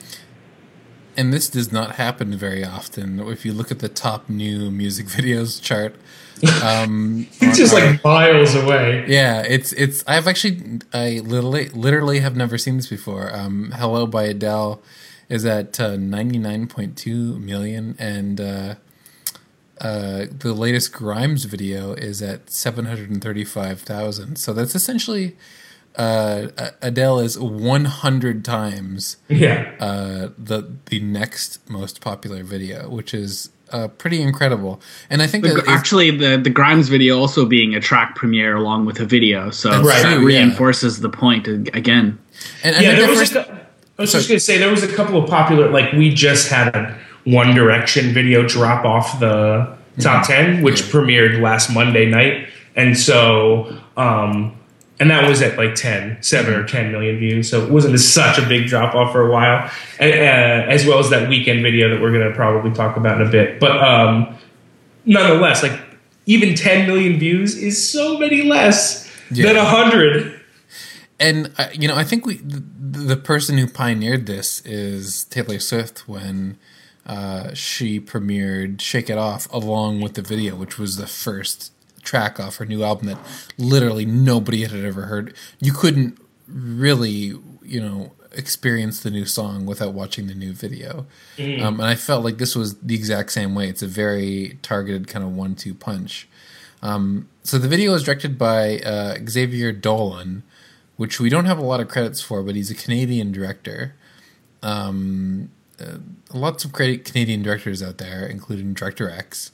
and 1.15 1.33
this 1.33 1.49
does 1.49 1.71
not 1.71 1.95
happen 1.95 2.35
very 2.37 2.63
often. 2.63 3.19
If 3.19 3.45
you 3.45 3.53
look 3.53 3.71
at 3.71 3.79
the 3.79 3.89
top 3.89 4.29
new 4.29 4.69
music 4.71 5.05
videos 5.17 5.61
chart, 5.61 5.95
um, 6.63 7.27
it's 7.41 7.57
just 7.57 7.73
our, 7.73 7.91
like 7.91 8.03
miles 8.03 8.55
away. 8.55 9.05
Yeah, 9.07 9.41
it's 9.41 9.73
it's. 9.73 10.03
I've 10.07 10.27
actually 10.27 10.81
I 10.93 11.21
literally 11.23 11.69
literally 11.69 12.19
have 12.19 12.35
never 12.35 12.57
seen 12.57 12.77
this 12.77 12.87
before. 12.87 13.35
Um, 13.35 13.71
Hello 13.75 14.05
by 14.05 14.23
Adele 14.25 14.81
is 15.29 15.45
at 15.45 15.79
uh, 15.79 15.95
ninety 15.97 16.37
nine 16.37 16.67
point 16.67 16.97
two 16.97 17.39
million, 17.39 17.95
and 17.97 18.39
uh, 18.39 18.75
uh, 19.81 20.25
the 20.29 20.53
latest 20.53 20.93
Grimes 20.93 21.45
video 21.45 21.93
is 21.93 22.21
at 22.21 22.49
seven 22.49 22.85
hundred 22.85 23.09
and 23.09 23.21
thirty 23.21 23.43
five 23.43 23.81
thousand. 23.81 24.37
So 24.37 24.53
that's 24.53 24.75
essentially 24.75 25.35
uh, 25.97 26.47
Adele 26.81 27.19
is 27.19 27.39
100 27.39 28.45
times 28.45 29.17
yeah 29.29 29.73
uh, 29.79 30.29
the 30.37 30.71
the 30.85 30.99
next 30.99 31.67
most 31.69 32.01
popular 32.01 32.43
video, 32.43 32.87
which 32.89 33.13
is 33.13 33.49
uh, 33.71 33.87
pretty 33.87 34.21
incredible. 34.21 34.79
And 35.09 35.21
I 35.21 35.27
think 35.27 35.43
the, 35.43 35.63
actually 35.67 36.11
the 36.11 36.37
the 36.37 36.49
Grimes 36.49 36.87
video 36.87 37.19
also 37.19 37.45
being 37.45 37.75
a 37.75 37.79
track 37.79 38.15
premiere 38.15 38.55
along 38.55 38.85
with 38.85 38.99
a 38.99 39.05
video, 39.05 39.49
so 39.49 39.71
right. 39.81 40.03
that 40.03 40.19
reinforces 40.19 40.97
yeah. 40.97 41.01
the 41.01 41.09
point 41.09 41.47
again. 41.47 42.19
And, 42.63 42.75
and 42.75 42.85
yeah, 42.85 42.95
there 42.95 43.09
was. 43.09 43.19
First, 43.19 43.35
a, 43.35 43.67
I 43.97 44.03
was 44.03 44.11
just 44.11 44.29
gonna 44.29 44.39
say 44.39 44.59
there 44.59 44.69
was 44.69 44.83
a 44.83 44.95
couple 44.95 45.21
of 45.21 45.27
popular 45.27 45.69
like 45.71 45.91
we 45.93 46.13
just 46.13 46.49
had 46.49 46.75
a 46.75 46.99
One 47.27 47.53
Direction 47.53 48.13
video 48.13 48.47
drop 48.47 48.85
off 48.85 49.19
the 49.19 49.77
top 49.99 50.25
mm-hmm. 50.25 50.31
ten, 50.31 50.63
which 50.63 50.81
yeah. 50.81 50.87
premiered 50.87 51.41
last 51.41 51.69
Monday 51.69 52.09
night, 52.09 52.47
and 52.75 52.97
so. 52.97 53.77
Um, 53.97 54.53
and 54.99 55.11
that 55.11 55.29
was 55.29 55.41
at 55.41 55.57
like 55.57 55.75
10 55.75 56.21
7 56.21 56.53
or 56.53 56.65
10 56.65 56.91
million 56.91 57.19
views 57.19 57.49
so 57.49 57.63
it 57.63 57.71
wasn't 57.71 57.99
such 57.99 58.37
a 58.37 58.47
big 58.47 58.67
drop 58.67 58.95
off 58.95 59.11
for 59.11 59.27
a 59.27 59.31
while 59.31 59.65
uh, 59.99 60.03
as 60.03 60.85
well 60.85 60.99
as 60.99 61.09
that 61.09 61.29
Weeknd 61.29 61.61
video 61.61 61.89
that 61.89 62.01
we're 62.01 62.11
going 62.11 62.27
to 62.27 62.35
probably 62.35 62.71
talk 62.71 62.97
about 62.97 63.21
in 63.21 63.27
a 63.27 63.29
bit 63.29 63.59
but 63.59 63.77
um, 63.77 64.35
nonetheless 65.05 65.63
like 65.63 65.79
even 66.25 66.55
10 66.55 66.87
million 66.87 67.19
views 67.19 67.55
is 67.55 67.89
so 67.89 68.17
many 68.17 68.43
less 68.43 69.07
yeah. 69.31 69.45
than 69.45 69.57
100 69.57 70.39
and 71.19 71.51
uh, 71.57 71.67
you 71.73 71.87
know 71.87 71.95
i 71.95 72.03
think 72.03 72.25
we 72.25 72.37
the, 72.37 72.63
the, 72.79 73.17
person 73.17 73.57
who 73.57 73.67
pioneered 73.67 74.25
this 74.25 74.61
is 74.65 75.25
taylor 75.25 75.59
swift 75.59 76.07
when 76.07 76.57
uh, 77.07 77.53
she 77.53 77.99
premiered 77.99 78.79
shake 78.79 79.09
it 79.09 79.17
off 79.17 79.51
along 79.51 80.01
with 80.01 80.13
the 80.13 80.21
video 80.21 80.55
which 80.55 80.77
was 80.77 80.97
the 80.97 81.07
first 81.07 81.71
track 82.07 82.39
off 82.39 82.55
her 82.55 82.65
new 82.65 82.83
album 82.83 83.07
that 83.07 83.17
literally 83.57 84.05
nobody 84.05 84.63
had 84.63 84.73
ever 84.73 85.03
heard. 85.03 85.35
You 85.59 85.73
couldn't 85.73 86.17
really, 86.47 87.33
you 87.61 87.81
know, 87.81 88.13
experience 88.31 89.01
the 89.01 89.11
new 89.11 89.25
song 89.25 89.65
without 89.65 89.93
watching 89.93 90.27
the 90.27 90.33
new 90.33 90.53
video. 90.53 91.05
Mm. 91.37 91.61
Um, 91.61 91.79
and 91.81 91.89
I 91.89 91.95
felt 91.95 92.23
like 92.23 92.37
this 92.37 92.55
was 92.55 92.75
the 92.79 92.95
exact 92.95 93.31
same 93.31 93.53
way. 93.53 93.67
It's 93.67 93.81
a 93.81 93.87
very 93.87 94.57
targeted 94.61 95.07
kind 95.07 95.23
of 95.25 95.35
one-two 95.35 95.73
punch. 95.73 96.29
Um, 96.81 97.27
so 97.43 97.57
the 97.57 97.67
video 97.67 97.91
was 97.91 98.03
directed 98.03 98.37
by 98.37 98.79
uh, 98.79 99.17
Xavier 99.27 99.73
Dolan, 99.73 100.43
which 100.95 101.19
we 101.19 101.29
don't 101.29 101.45
have 101.45 101.57
a 101.57 101.63
lot 101.63 101.81
of 101.81 101.89
credits 101.89 102.21
for, 102.21 102.41
but 102.41 102.55
he's 102.55 102.71
a 102.71 102.75
Canadian 102.75 103.31
director. 103.31 103.95
Um, 104.63 105.49
uh, 105.79 105.97
lots 106.33 106.65
of 106.65 106.71
great 106.71 107.05
Canadian 107.05 107.41
directors 107.41 107.81
out 107.81 107.97
there, 107.97 108.25
including 108.25 108.73
Director 108.73 109.09
X 109.09 109.51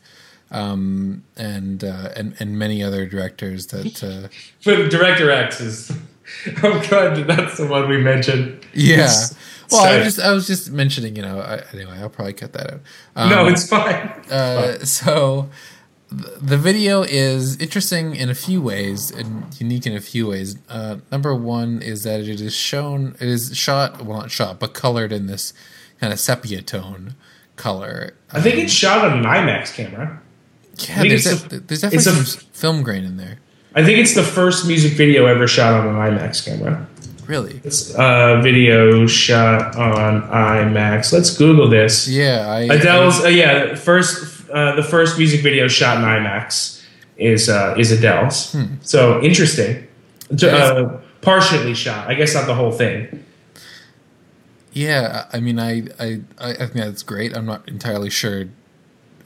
um, 0.54 1.24
and 1.36 1.84
uh, 1.84 2.10
and 2.16 2.36
and 2.40 2.58
many 2.58 2.84
other 2.84 3.06
directors 3.06 3.68
that. 3.68 4.04
Uh, 4.04 4.30
but 4.64 4.90
Director 4.90 5.30
X 5.32 5.60
is. 5.60 5.92
I'm 6.64 6.82
glad 6.88 7.18
that 7.18 7.28
that's 7.28 7.58
the 7.58 7.68
one 7.68 7.90
we 7.90 7.98
mentioned. 7.98 8.66
Yeah. 8.74 9.12
well, 9.70 9.84
I 9.84 9.98
was 9.98 10.06
just 10.06 10.20
I 10.20 10.32
was 10.32 10.48
just 10.48 10.72
mentioning, 10.72 11.18
you 11.18 11.22
know. 11.22 11.40
I, 11.40 11.64
anyway, 11.74 11.98
I'll 11.98 12.10
probably 12.10 12.34
cut 12.34 12.54
that 12.54 12.74
out. 12.74 12.80
Um, 13.16 13.30
no, 13.30 13.48
it's 13.48 13.68
fine. 13.68 14.14
It's 14.20 14.32
uh, 14.32 14.76
fine. 14.78 14.86
So 14.86 15.50
the 16.10 16.58
video 16.58 17.02
is 17.02 17.58
interesting 17.58 18.16
in 18.16 18.30
a 18.30 18.36
few 18.36 18.62
ways 18.62 19.12
and 19.12 19.46
unique 19.60 19.86
in 19.86 19.96
a 19.96 20.00
few 20.00 20.28
ways. 20.28 20.58
Uh, 20.70 20.98
number 21.12 21.36
one 21.36 21.82
is 21.82 22.04
that 22.04 22.22
it 22.22 22.40
is 22.40 22.56
shown, 22.56 23.16
it 23.20 23.28
is 23.28 23.56
shot, 23.58 24.02
well, 24.02 24.20
not 24.20 24.32
shot, 24.32 24.60
but 24.60 24.74
colored 24.74 25.12
in 25.12 25.26
this 25.28 25.54
kind 26.00 26.14
of 26.14 26.20
sepia 26.20 26.62
tone 26.62 27.16
color. 27.56 28.14
I 28.32 28.42
think 28.42 28.56
um, 28.56 28.62
it's 28.62 28.74
shot 28.74 29.06
on 29.06 29.18
an 29.18 29.24
IMAX 29.24 29.74
camera. 29.74 30.22
Yeah, 30.78 31.04
there's, 31.04 31.26
a, 31.28 31.60
there's 31.60 31.82
definitely 31.82 31.98
a, 31.98 32.26
some 32.26 32.50
film 32.52 32.84
grain 32.84 33.04
in 33.04 33.18
there. 33.18 33.38
I 33.76 33.84
think 33.84 34.00
it's 34.00 34.16
the 34.16 34.24
first 34.24 34.68
music 34.68 34.94
video 34.94 35.26
ever 35.26 35.48
shot 35.48 35.74
on 35.74 35.88
an 35.88 35.96
IMAX 35.96 36.46
camera. 36.46 36.88
Really? 37.28 37.62
It's 37.64 37.94
a 37.96 38.40
video 38.44 39.08
shot 39.08 39.76
on 39.76 40.24
IMAX. 40.24 41.14
Let's 41.14 41.36
Google 41.38 41.70
this. 41.70 42.08
Yeah, 42.08 42.48
I, 42.48 42.62
Adele's. 42.62 43.22
I, 43.22 43.28
uh, 43.28 43.30
yeah, 43.30 43.76
first 43.76 44.50
uh, 44.52 44.76
the 44.76 44.84
first 44.84 45.18
music 45.18 45.42
video 45.42 45.68
shot 45.68 45.98
in 45.98 46.04
IMAX 46.04 46.84
is 47.18 47.50
uh, 47.50 47.76
is 47.78 47.92
Adele's. 47.92 48.52
Hmm. 48.52 48.76
So 48.82 49.22
interesting. 49.22 49.88
Uh, 50.42 50.98
partially 51.22 51.74
shot. 51.74 52.10
I 52.10 52.16
guess 52.16 52.34
not 52.34 52.46
the 52.46 52.56
whole 52.56 52.72
thing. 52.72 53.24
Yeah, 54.74 55.28
I 55.32 55.40
mean, 55.40 55.60
I 55.60 55.84
I 56.00 56.22
I 56.40 56.54
think 56.54 56.74
that's 56.74 57.04
great. 57.04 57.36
I'm 57.38 57.46
not 57.46 57.68
entirely 57.70 58.10
sure 58.10 58.46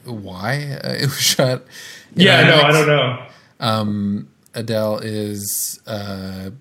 why 0.03 0.79
uh, 0.83 0.93
it 0.99 1.05
was 1.05 1.21
shot. 1.21 1.63
Yeah, 2.15 2.43
no, 2.43 2.61
I 2.61 2.71
don't 2.71 2.87
know. 2.87 3.25
Um, 3.59 4.29
Adele 4.53 4.99
is. 4.99 5.81
Uh, 5.87 6.51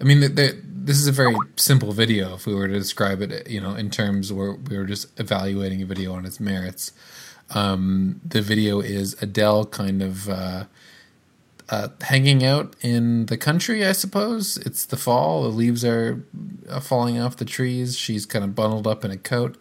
I 0.00 0.02
mean, 0.02 0.20
the, 0.20 0.28
the, 0.28 0.60
this 0.66 0.98
is 0.98 1.06
a 1.06 1.12
very 1.12 1.36
simple 1.56 1.92
video. 1.92 2.34
If 2.34 2.46
we 2.46 2.54
were 2.54 2.66
to 2.66 2.74
describe 2.74 3.22
it, 3.22 3.48
you 3.48 3.60
know, 3.60 3.74
in 3.74 3.90
terms 3.90 4.32
where 4.32 4.54
we 4.54 4.76
were 4.76 4.86
just 4.86 5.18
evaluating 5.20 5.82
a 5.82 5.86
video 5.86 6.12
on 6.14 6.26
its 6.26 6.40
merits, 6.40 6.90
um, 7.50 8.20
the 8.24 8.42
video 8.42 8.80
is 8.80 9.20
Adele 9.22 9.66
kind 9.66 10.02
of 10.02 10.28
uh, 10.28 10.64
uh, 11.70 11.88
hanging 12.02 12.44
out 12.44 12.76
in 12.82 13.26
the 13.26 13.36
country. 13.36 13.84
I 13.84 13.92
suppose 13.92 14.56
it's 14.58 14.84
the 14.84 14.96
fall. 14.96 15.42
The 15.42 15.48
leaves 15.48 15.84
are 15.84 16.24
uh, 16.68 16.80
falling 16.80 17.18
off 17.18 17.36
the 17.36 17.44
trees. 17.44 17.96
She's 17.96 18.26
kind 18.26 18.44
of 18.44 18.54
bundled 18.54 18.86
up 18.86 19.04
in 19.04 19.10
a 19.10 19.16
coat 19.16 19.56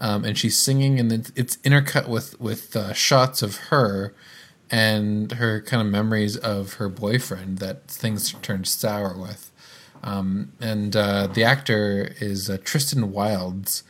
um, 0.00 0.24
and 0.24 0.38
she's 0.38 0.58
singing, 0.58 1.00
and 1.00 1.12
it's, 1.12 1.56
intercut 1.58 2.08
with 2.08 2.40
with 2.40 2.76
uh, 2.76 2.92
shots 2.92 3.42
of 3.42 3.56
her 3.56 4.14
and 4.70 5.32
her 5.32 5.60
kind 5.62 5.80
of 5.80 5.88
memories 5.88 6.36
of 6.36 6.74
her 6.74 6.88
boyfriend 6.88 7.58
that 7.58 7.88
things 7.88 8.34
turned 8.42 8.66
sour 8.66 9.16
with. 9.18 9.50
Um, 10.02 10.52
and 10.60 10.94
uh, 10.94 11.26
the 11.26 11.42
actor 11.42 12.14
is 12.20 12.48
uh, 12.48 12.58
Tristan 12.62 13.10
Wilds, 13.10 13.82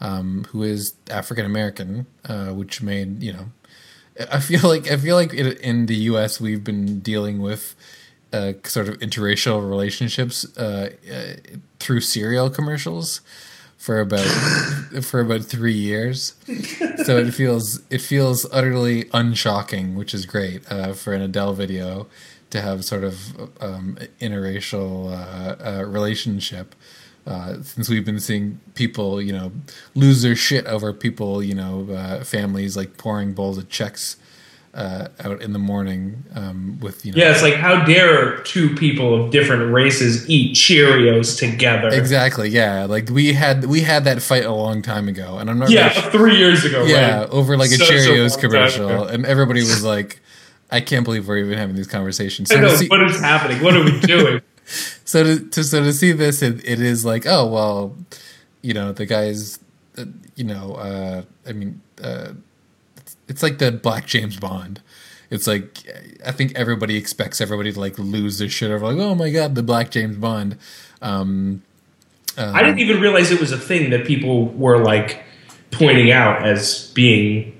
um, 0.00 0.44
who 0.50 0.62
is 0.62 0.94
African 1.08 1.46
American, 1.46 2.06
uh, 2.26 2.48
which 2.48 2.82
made 2.82 3.22
you 3.22 3.32
know. 3.32 3.46
I 4.30 4.40
feel 4.40 4.68
like 4.68 4.90
I 4.90 4.96
feel 4.96 5.16
like 5.16 5.32
in 5.34 5.86
the 5.86 5.96
U.S. 6.12 6.40
we've 6.40 6.62
been 6.62 7.00
dealing 7.00 7.40
with 7.40 7.74
uh, 8.32 8.52
sort 8.64 8.88
of 8.88 8.98
interracial 8.98 9.68
relationships 9.68 10.44
uh, 10.56 10.90
through 11.78 12.00
cereal 12.00 12.50
commercials 12.50 13.20
for 13.76 14.00
about 14.00 14.26
for 15.02 15.20
about 15.20 15.42
three 15.42 15.74
years. 15.74 16.34
So 17.04 17.18
it 17.18 17.32
feels 17.32 17.82
it 17.90 18.00
feels 18.00 18.46
utterly 18.50 19.10
unshocking, 19.12 19.94
which 19.94 20.14
is 20.14 20.26
great 20.26 20.62
uh, 20.70 20.94
for 20.94 21.12
an 21.12 21.20
Adele 21.20 21.52
video 21.52 22.06
to 22.50 22.62
have 22.62 22.84
sort 22.84 23.04
of 23.04 23.50
um, 23.60 23.98
interracial 24.20 25.12
uh, 25.12 25.80
uh, 25.80 25.84
relationship. 25.84 26.74
Uh, 27.26 27.62
since 27.62 27.88
we've 27.88 28.04
been 28.04 28.20
seeing 28.20 28.60
people, 28.74 29.20
you 29.20 29.32
know, 29.32 29.50
lose 29.94 30.20
their 30.20 30.36
shit 30.36 30.66
over 30.66 30.92
people, 30.92 31.42
you 31.42 31.54
know, 31.54 31.88
uh, 31.90 32.22
families 32.22 32.76
like 32.76 32.98
pouring 32.98 33.32
bowls 33.32 33.56
of 33.56 33.68
Chex 33.68 34.16
uh, 34.74 35.08
out 35.20 35.40
in 35.40 35.52
the 35.52 35.58
morning 35.58 36.24
um, 36.34 36.78
with 36.80 37.06
you 37.06 37.12
know. 37.12 37.18
Yeah, 37.22 37.30
it's 37.30 37.42
like 37.42 37.54
how 37.54 37.84
dare 37.84 38.38
two 38.40 38.74
people 38.74 39.24
of 39.24 39.30
different 39.30 39.72
races 39.72 40.28
eat 40.28 40.56
Cheerios 40.56 41.38
together? 41.38 41.88
Exactly. 41.88 42.48
Yeah, 42.48 42.84
like 42.84 43.08
we 43.08 43.32
had 43.32 43.64
we 43.66 43.82
had 43.82 44.04
that 44.04 44.20
fight 44.20 44.44
a 44.44 44.52
long 44.52 44.82
time 44.82 45.08
ago, 45.08 45.38
and 45.38 45.48
I'm 45.48 45.58
not. 45.58 45.70
Yeah, 45.70 45.94
really 45.94 46.10
three 46.10 46.36
years 46.36 46.64
ago. 46.64 46.84
Yeah, 46.84 47.20
right? 47.20 47.30
over 47.30 47.56
like 47.56 47.70
a 47.70 47.74
Cheerios 47.74 48.38
commercial, 48.38 49.04
and 49.04 49.24
everybody 49.24 49.60
was 49.60 49.84
like, 49.84 50.20
"I 50.70 50.80
can't 50.80 51.04
believe 51.04 51.28
we're 51.28 51.38
even 51.38 51.56
having 51.56 51.76
these 51.76 51.86
conversations." 51.86 52.48
So 52.48 52.56
I 52.56 52.60
know 52.60 52.74
see- 52.74 52.88
what 52.88 53.02
is 53.04 53.20
happening. 53.20 53.62
What 53.62 53.76
are 53.76 53.84
we 53.84 53.98
doing? 54.00 54.42
so 54.66 55.22
to, 55.24 55.48
to, 55.50 55.64
so 55.64 55.82
to 55.82 55.92
see 55.92 56.12
this, 56.12 56.42
it, 56.42 56.64
it 56.64 56.80
is 56.80 57.04
like, 57.04 57.26
oh 57.26 57.46
well, 57.46 57.96
you 58.62 58.74
know, 58.74 58.92
the 58.92 59.06
guys, 59.06 59.58
uh, 59.98 60.04
you 60.34 60.44
know, 60.44 60.74
uh, 60.74 61.22
I 61.46 61.52
mean. 61.52 61.80
Uh, 62.02 62.34
it's 63.28 63.42
like 63.42 63.58
the 63.58 63.72
Black 63.72 64.06
James 64.06 64.38
Bond. 64.38 64.80
It's 65.30 65.46
like 65.46 65.82
I 66.24 66.32
think 66.32 66.54
everybody 66.54 66.96
expects 66.96 67.40
everybody 67.40 67.72
to 67.72 67.80
like 67.80 67.98
lose 67.98 68.38
their 68.38 68.48
shit 68.48 68.70
over 68.70 68.92
like 68.92 68.98
oh 68.98 69.14
my 69.14 69.30
god 69.30 69.54
the 69.54 69.62
Black 69.62 69.90
James 69.90 70.16
Bond. 70.16 70.58
Um, 71.02 71.62
I 72.36 72.62
didn't 72.62 72.80
even 72.80 73.00
realize 73.00 73.30
it 73.30 73.40
was 73.40 73.52
a 73.52 73.58
thing 73.58 73.90
that 73.90 74.06
people 74.06 74.46
were 74.46 74.82
like 74.82 75.22
pointing 75.70 76.10
out 76.10 76.46
as 76.46 76.90
being 76.94 77.53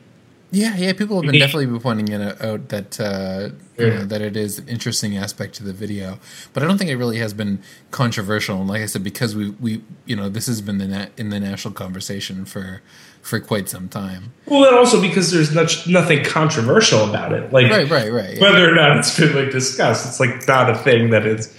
Yeah, 0.54 0.76
yeah. 0.76 0.92
People 0.92 1.20
have 1.20 1.30
been 1.30 1.40
definitely 1.40 1.66
been 1.66 1.80
pointing 1.80 2.08
it 2.08 2.42
out 2.42 2.68
that 2.68 3.00
uh, 3.00 3.50
you 3.76 3.90
know, 3.90 4.04
that 4.04 4.22
it 4.22 4.36
is 4.36 4.58
an 4.58 4.68
interesting 4.68 5.16
aspect 5.16 5.54
to 5.56 5.64
the 5.64 5.72
video, 5.72 6.18
but 6.52 6.62
I 6.62 6.66
don't 6.66 6.78
think 6.78 6.90
it 6.90 6.96
really 6.96 7.18
has 7.18 7.34
been 7.34 7.60
controversial. 7.90 8.58
And 8.60 8.68
like 8.68 8.82
I 8.82 8.86
said, 8.86 9.02
because 9.02 9.34
we 9.34 9.50
we 9.50 9.82
you 10.06 10.16
know 10.16 10.28
this 10.28 10.46
has 10.46 10.60
been 10.60 10.78
the 10.78 10.88
na- 10.88 11.06
in 11.16 11.30
the 11.30 11.40
national 11.40 11.74
conversation 11.74 12.44
for 12.44 12.82
for 13.20 13.40
quite 13.40 13.68
some 13.68 13.88
time. 13.88 14.32
Well, 14.46 14.64
and 14.68 14.76
also 14.76 15.00
because 15.00 15.32
there's 15.32 15.54
much, 15.54 15.88
nothing 15.88 16.22
controversial 16.22 17.08
about 17.08 17.32
it. 17.32 17.52
Like 17.52 17.70
Right, 17.70 17.88
right, 17.88 18.12
right. 18.12 18.36
yeah. 18.36 18.42
whether 18.42 18.70
or 18.70 18.74
not 18.74 18.98
it's 18.98 19.18
been 19.18 19.34
like 19.34 19.50
discussed, 19.50 20.06
it's 20.06 20.20
like 20.20 20.46
not 20.46 20.70
a 20.70 20.74
thing 20.76 21.10
that 21.10 21.26
is 21.26 21.56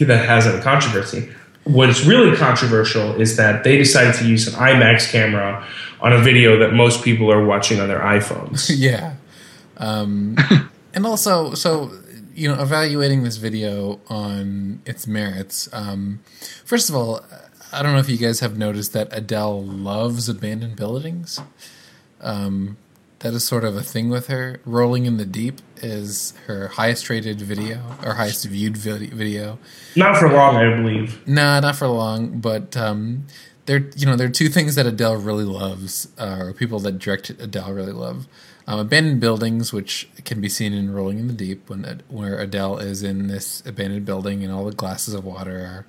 that 0.00 0.26
has 0.26 0.46
a 0.46 0.60
controversy. 0.60 1.32
What's 1.66 2.04
really 2.04 2.36
controversial 2.36 3.20
is 3.20 3.36
that 3.36 3.64
they 3.64 3.76
decided 3.76 4.14
to 4.16 4.26
use 4.26 4.46
an 4.46 4.54
IMAX 4.54 5.10
camera 5.10 5.66
on 6.00 6.12
a 6.12 6.18
video 6.18 6.58
that 6.58 6.72
most 6.72 7.02
people 7.02 7.30
are 7.32 7.44
watching 7.44 7.80
on 7.80 7.88
their 7.88 8.00
iPhones. 8.00 8.70
yeah 8.76 9.14
um 9.78 10.36
and 10.94 11.06
also 11.06 11.54
so 11.54 11.90
you 12.34 12.48
know 12.48 12.60
evaluating 12.62 13.22
this 13.24 13.36
video 13.36 14.00
on 14.08 14.80
its 14.86 15.06
merits 15.06 15.68
um 15.72 16.20
first 16.64 16.88
of 16.88 16.94
all 16.94 17.20
i 17.72 17.82
don't 17.82 17.92
know 17.92 17.98
if 17.98 18.08
you 18.08 18.16
guys 18.16 18.40
have 18.40 18.56
noticed 18.56 18.92
that 18.92 19.08
adele 19.12 19.62
loves 19.62 20.28
abandoned 20.28 20.76
buildings 20.76 21.40
um 22.20 22.76
that 23.20 23.32
is 23.32 23.46
sort 23.46 23.64
of 23.64 23.76
a 23.76 23.82
thing 23.82 24.08
with 24.10 24.26
her 24.26 24.60
rolling 24.64 25.06
in 25.06 25.16
the 25.16 25.24
deep 25.24 25.60
is 25.78 26.34
her 26.46 26.68
highest 26.68 27.08
rated 27.08 27.40
video 27.40 27.80
or 28.04 28.14
highest 28.14 28.44
viewed 28.44 28.76
vid- 28.76 29.12
video 29.12 29.58
not 29.94 30.18
for 30.18 30.30
long, 30.30 30.56
I 30.56 30.74
believe. 30.76 31.26
Nah, 31.26 31.60
not 31.60 31.76
for 31.76 31.88
long, 31.88 32.40
but 32.40 32.76
um, 32.76 33.26
there, 33.66 33.88
you 33.96 34.06
know, 34.06 34.16
there 34.16 34.26
are 34.26 34.30
two 34.30 34.48
things 34.48 34.74
that 34.74 34.86
Adele 34.86 35.16
really 35.16 35.44
loves, 35.44 36.08
uh, 36.18 36.38
or 36.40 36.52
people 36.52 36.78
that 36.80 36.98
direct 36.98 37.30
Adele 37.30 37.72
really 37.72 37.92
love. 37.92 38.28
Um, 38.68 38.80
abandoned 38.80 39.20
buildings, 39.20 39.72
which 39.72 40.08
can 40.24 40.40
be 40.40 40.48
seen 40.48 40.72
in 40.72 40.92
Rolling 40.92 41.18
in 41.18 41.28
the 41.28 41.32
Deep, 41.32 41.68
when 41.70 42.02
where 42.08 42.38
Adele 42.38 42.78
is 42.78 43.02
in 43.02 43.28
this 43.28 43.62
abandoned 43.64 44.04
building 44.04 44.42
and 44.42 44.52
all 44.52 44.64
the 44.64 44.72
glasses 44.72 45.14
of 45.14 45.24
water 45.24 45.58
are 45.58 45.86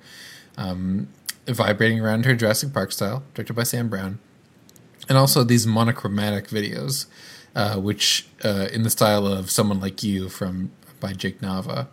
um, 0.56 1.08
vibrating 1.46 2.00
around 2.00 2.24
her 2.24 2.34
Jurassic 2.34 2.72
Park 2.72 2.92
style, 2.92 3.24
directed 3.34 3.54
by 3.54 3.64
Sam 3.64 3.88
Brown, 3.88 4.20
and 5.08 5.18
also 5.18 5.44
these 5.44 5.66
monochromatic 5.66 6.48
videos, 6.48 7.06
uh, 7.54 7.76
which 7.76 8.26
uh, 8.44 8.68
in 8.72 8.82
the 8.82 8.90
style 8.90 9.26
of 9.26 9.50
"Someone 9.50 9.80
Like 9.80 10.02
You" 10.02 10.28
from 10.28 10.70
by 11.00 11.12
Jake 11.12 11.40
Nava. 11.40 11.88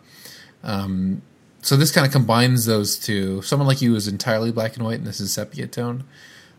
Um, 0.62 1.22
so 1.62 1.76
this 1.76 1.90
kind 1.90 2.06
of 2.06 2.12
combines 2.12 2.66
those 2.66 2.98
two. 2.98 3.42
Someone 3.42 3.66
like 3.66 3.82
you 3.82 3.94
is 3.96 4.06
entirely 4.08 4.52
black 4.52 4.76
and 4.76 4.84
white, 4.84 4.98
and 4.98 5.06
this 5.06 5.20
is 5.20 5.32
sepia 5.32 5.66
tone. 5.66 6.04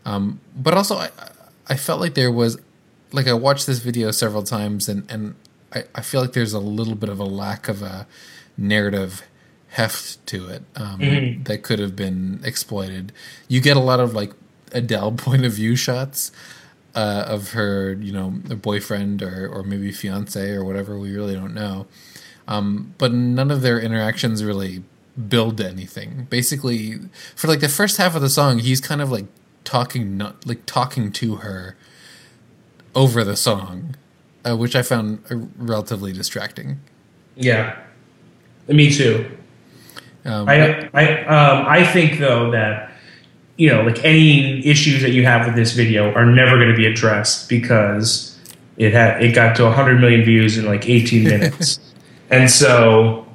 Um, 0.04 0.40
but 0.54 0.74
also, 0.74 0.96
I, 0.96 1.10
I 1.68 1.76
felt 1.76 2.00
like 2.00 2.14
there 2.14 2.32
was, 2.32 2.58
like 3.12 3.26
I 3.26 3.32
watched 3.32 3.66
this 3.66 3.78
video 3.78 4.10
several 4.10 4.42
times, 4.42 4.88
and 4.88 5.10
and 5.10 5.34
I, 5.72 5.84
I 5.94 6.02
feel 6.02 6.20
like 6.20 6.32
there's 6.32 6.52
a 6.52 6.60
little 6.60 6.94
bit 6.94 7.08
of 7.08 7.18
a 7.18 7.24
lack 7.24 7.68
of 7.68 7.82
a 7.82 8.06
narrative 8.56 9.22
heft 9.68 10.26
to 10.26 10.48
it 10.48 10.62
um, 10.76 11.42
that 11.44 11.62
could 11.62 11.78
have 11.78 11.94
been 11.94 12.40
exploited. 12.42 13.12
You 13.48 13.60
get 13.60 13.76
a 13.76 13.80
lot 13.80 14.00
of 14.00 14.14
like 14.14 14.32
Adele 14.72 15.12
point 15.16 15.44
of 15.44 15.52
view 15.52 15.76
shots 15.76 16.32
uh, 16.94 17.24
of 17.26 17.52
her, 17.52 17.92
you 17.92 18.12
know, 18.12 18.34
her 18.48 18.56
boyfriend 18.56 19.22
or 19.22 19.48
or 19.48 19.62
maybe 19.62 19.92
fiance 19.92 20.50
or 20.50 20.64
whatever. 20.64 20.98
We 20.98 21.14
really 21.14 21.34
don't 21.34 21.54
know. 21.54 21.86
Um, 22.46 22.94
but 22.96 23.12
none 23.12 23.50
of 23.50 23.60
their 23.60 23.78
interactions 23.78 24.42
really 24.42 24.82
build 25.28 25.60
anything. 25.60 26.26
Basically, 26.30 26.98
for 27.36 27.46
like 27.46 27.60
the 27.60 27.68
first 27.68 27.98
half 27.98 28.14
of 28.14 28.22
the 28.22 28.30
song, 28.30 28.60
he's 28.60 28.80
kind 28.80 29.02
of 29.02 29.10
like 29.10 29.26
talking, 29.64 30.16
not 30.16 30.46
like 30.46 30.64
talking 30.64 31.12
to 31.12 31.36
her 31.36 31.76
over 32.94 33.22
the 33.22 33.36
song, 33.36 33.96
uh, 34.48 34.56
which 34.56 34.74
I 34.74 34.82
found 34.82 35.22
uh, 35.30 35.36
relatively 35.56 36.12
distracting. 36.12 36.80
Yeah, 37.36 37.78
me 38.66 38.90
too. 38.90 39.30
Um, 40.24 40.48
I 40.48 40.88
I 40.94 41.24
um, 41.24 41.66
I 41.66 41.84
think 41.84 42.18
though 42.18 42.50
that 42.50 42.92
you 43.58 43.68
know 43.68 43.82
like 43.82 44.02
any 44.04 44.66
issues 44.66 45.02
that 45.02 45.10
you 45.10 45.24
have 45.24 45.46
with 45.46 45.54
this 45.54 45.72
video 45.72 46.12
are 46.14 46.24
never 46.24 46.56
going 46.56 46.70
to 46.70 46.76
be 46.76 46.86
addressed 46.86 47.48
because 47.48 48.38
it 48.78 48.94
had 48.94 49.22
it 49.22 49.34
got 49.34 49.54
to 49.56 49.64
100 49.64 50.00
million 50.00 50.24
views 50.24 50.56
in 50.56 50.64
like 50.64 50.88
18 50.88 51.24
minutes, 51.32 51.78
and 52.30 52.50
so 52.50 53.26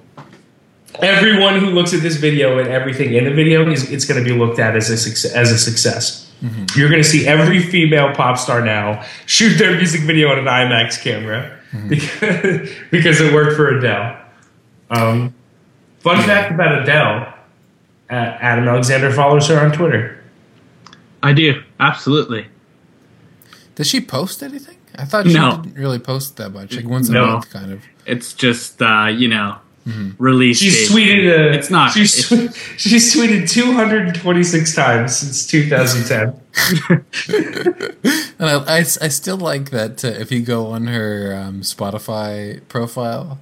everyone 1.01 1.59
who 1.59 1.67
looks 1.67 1.93
at 1.93 2.01
this 2.01 2.15
video 2.15 2.57
and 2.57 2.69
everything 2.69 3.13
in 3.13 3.25
the 3.25 3.33
video 3.33 3.69
is 3.69 3.91
it's 3.91 4.05
going 4.05 4.23
to 4.23 4.27
be 4.27 4.35
looked 4.35 4.59
at 4.59 4.75
as 4.75 4.89
a 4.89 4.97
success, 4.97 5.33
as 5.33 5.51
a 5.51 5.59
success. 5.59 6.31
You're 6.75 6.89
going 6.89 7.01
to 7.01 7.07
see 7.07 7.25
every 7.25 7.61
female 7.61 8.13
pop 8.13 8.37
star 8.37 8.59
now 8.59 9.05
shoot 9.25 9.57
their 9.57 9.77
music 9.77 10.01
video 10.01 10.29
on 10.29 10.39
an 10.39 10.45
IMAX 10.45 11.01
camera 11.01 11.57
because 11.87 12.69
because 12.91 13.21
it 13.21 13.33
worked 13.33 13.55
for 13.55 13.77
Adele. 13.77 14.19
Um, 14.89 15.33
Fun 15.99 16.21
fact 16.23 16.51
about 16.51 16.81
Adele: 16.81 17.32
Adam 18.09 18.67
Alexander 18.67 19.11
follows 19.11 19.47
her 19.47 19.59
on 19.59 19.71
Twitter. 19.71 20.19
I 21.21 21.33
do 21.33 21.61
absolutely. 21.79 22.47
does 23.75 23.87
she 23.87 24.01
post 24.01 24.43
anything? 24.43 24.77
I 24.95 25.05
thought 25.05 25.25
she 25.25 25.33
No. 25.33 25.57
didn't 25.61 25.75
really 25.75 25.97
post 25.99 26.37
that 26.37 26.49
much, 26.51 26.75
like 26.75 26.85
once 26.85 27.09
a 27.09 27.13
No. 27.13 27.25
month, 27.27 27.49
kind 27.49 27.71
of. 27.71 27.81
It's 28.05 28.33
just 28.33 28.81
uh, 28.81 29.07
you 29.07 29.27
know 29.29 29.55
release. 30.17 30.59
She's 30.59 30.89
date. 30.89 30.95
tweeted. 30.95 31.27
Uh, 31.51 31.57
It's 31.57 31.69
not. 31.69 31.91
She's, 31.91 32.31
It's- 32.31 32.55
she's 32.77 33.15
tweeted 33.15 33.49
226 33.49 34.75
times 34.75 35.15
since 35.17 35.47
2010. 35.47 37.03
And 38.39 38.49
I, 38.49 38.77
I, 38.77 38.77
I 38.79 39.07
still 39.09 39.37
like 39.37 39.69
that 39.71 40.03
uh, 40.03 40.09
if 40.09 40.31
you 40.31 40.41
go 40.41 40.67
on 40.67 40.87
her 40.87 41.33
um, 41.35 41.61
Spotify 41.61 42.61
profile, 42.67 43.39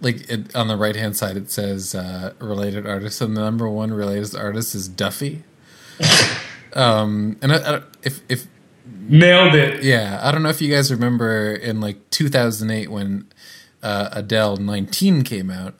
like 0.00 0.28
it, 0.30 0.54
on 0.54 0.68
the 0.68 0.76
right 0.76 0.96
hand 0.96 1.16
side, 1.16 1.36
it 1.36 1.50
says 1.50 1.94
uh, 1.94 2.32
related 2.38 2.86
artists, 2.86 3.20
and 3.20 3.36
the 3.36 3.40
number 3.40 3.68
one 3.68 3.92
related 3.92 4.34
artist 4.34 4.74
is 4.74 4.88
Duffy. 4.88 5.44
um, 6.74 7.36
and 7.42 7.52
I, 7.52 7.76
I, 7.76 7.82
if 8.02 8.20
if 8.28 8.46
Nailed 9.08 9.54
it. 9.54 9.82
yeah, 9.82 10.20
I 10.22 10.32
don't 10.32 10.42
know 10.42 10.48
if 10.48 10.60
you 10.60 10.72
guys 10.72 10.90
remember 10.90 11.52
in 11.52 11.80
like 11.80 12.10
2008 12.10 12.90
when 12.90 13.26
uh, 13.82 14.08
Adele 14.12 14.56
19 14.56 15.22
came 15.22 15.50
out. 15.50 15.74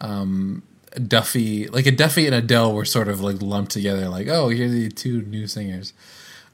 Um, 0.00 0.62
Duffy, 1.06 1.68
like 1.68 1.86
a 1.86 1.90
Duffy 1.90 2.26
and 2.26 2.34
Adele 2.34 2.74
were 2.74 2.84
sort 2.84 3.08
of 3.08 3.20
like 3.20 3.40
lumped 3.40 3.72
together, 3.72 4.08
like, 4.08 4.28
oh, 4.28 4.48
here 4.48 4.66
are 4.66 4.70
the 4.70 4.88
two 4.88 5.22
new 5.22 5.46
singers. 5.46 5.92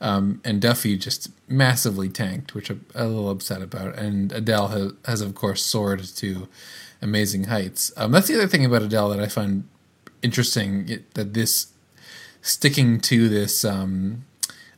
Um, 0.01 0.41
and 0.45 0.61
Duffy 0.61 0.99
just 0.99 1.31
massively 1.49 2.09
tanked, 2.09 2.55
which 2.55 2.69
I'm 2.69 2.85
a 2.95 3.07
little 3.07 3.31
upset 3.31 3.63
about. 3.63 3.99
And 3.99 4.31
Adele 4.33 4.69
has, 4.69 4.93
has 5.07 5.21
of 5.23 5.35
course, 5.35 5.65
soared 5.65 6.05
to 6.17 6.49
amazing 7.07 7.45
heights. 7.45 7.93
Um, 7.97 8.13
that's 8.13 8.29
the 8.29 8.35
other 8.35 8.49
thing 8.49 8.65
about 8.65 8.83
Adele 8.83 9.11
that 9.11 9.21
I 9.21 9.29
find 9.29 9.69
interesting 10.23 10.89
it, 10.89 11.15
that 11.15 11.35
this 11.35 11.69
sticking 12.43 13.01
to 13.01 13.29
this. 13.29 13.65
Um, 13.65 14.25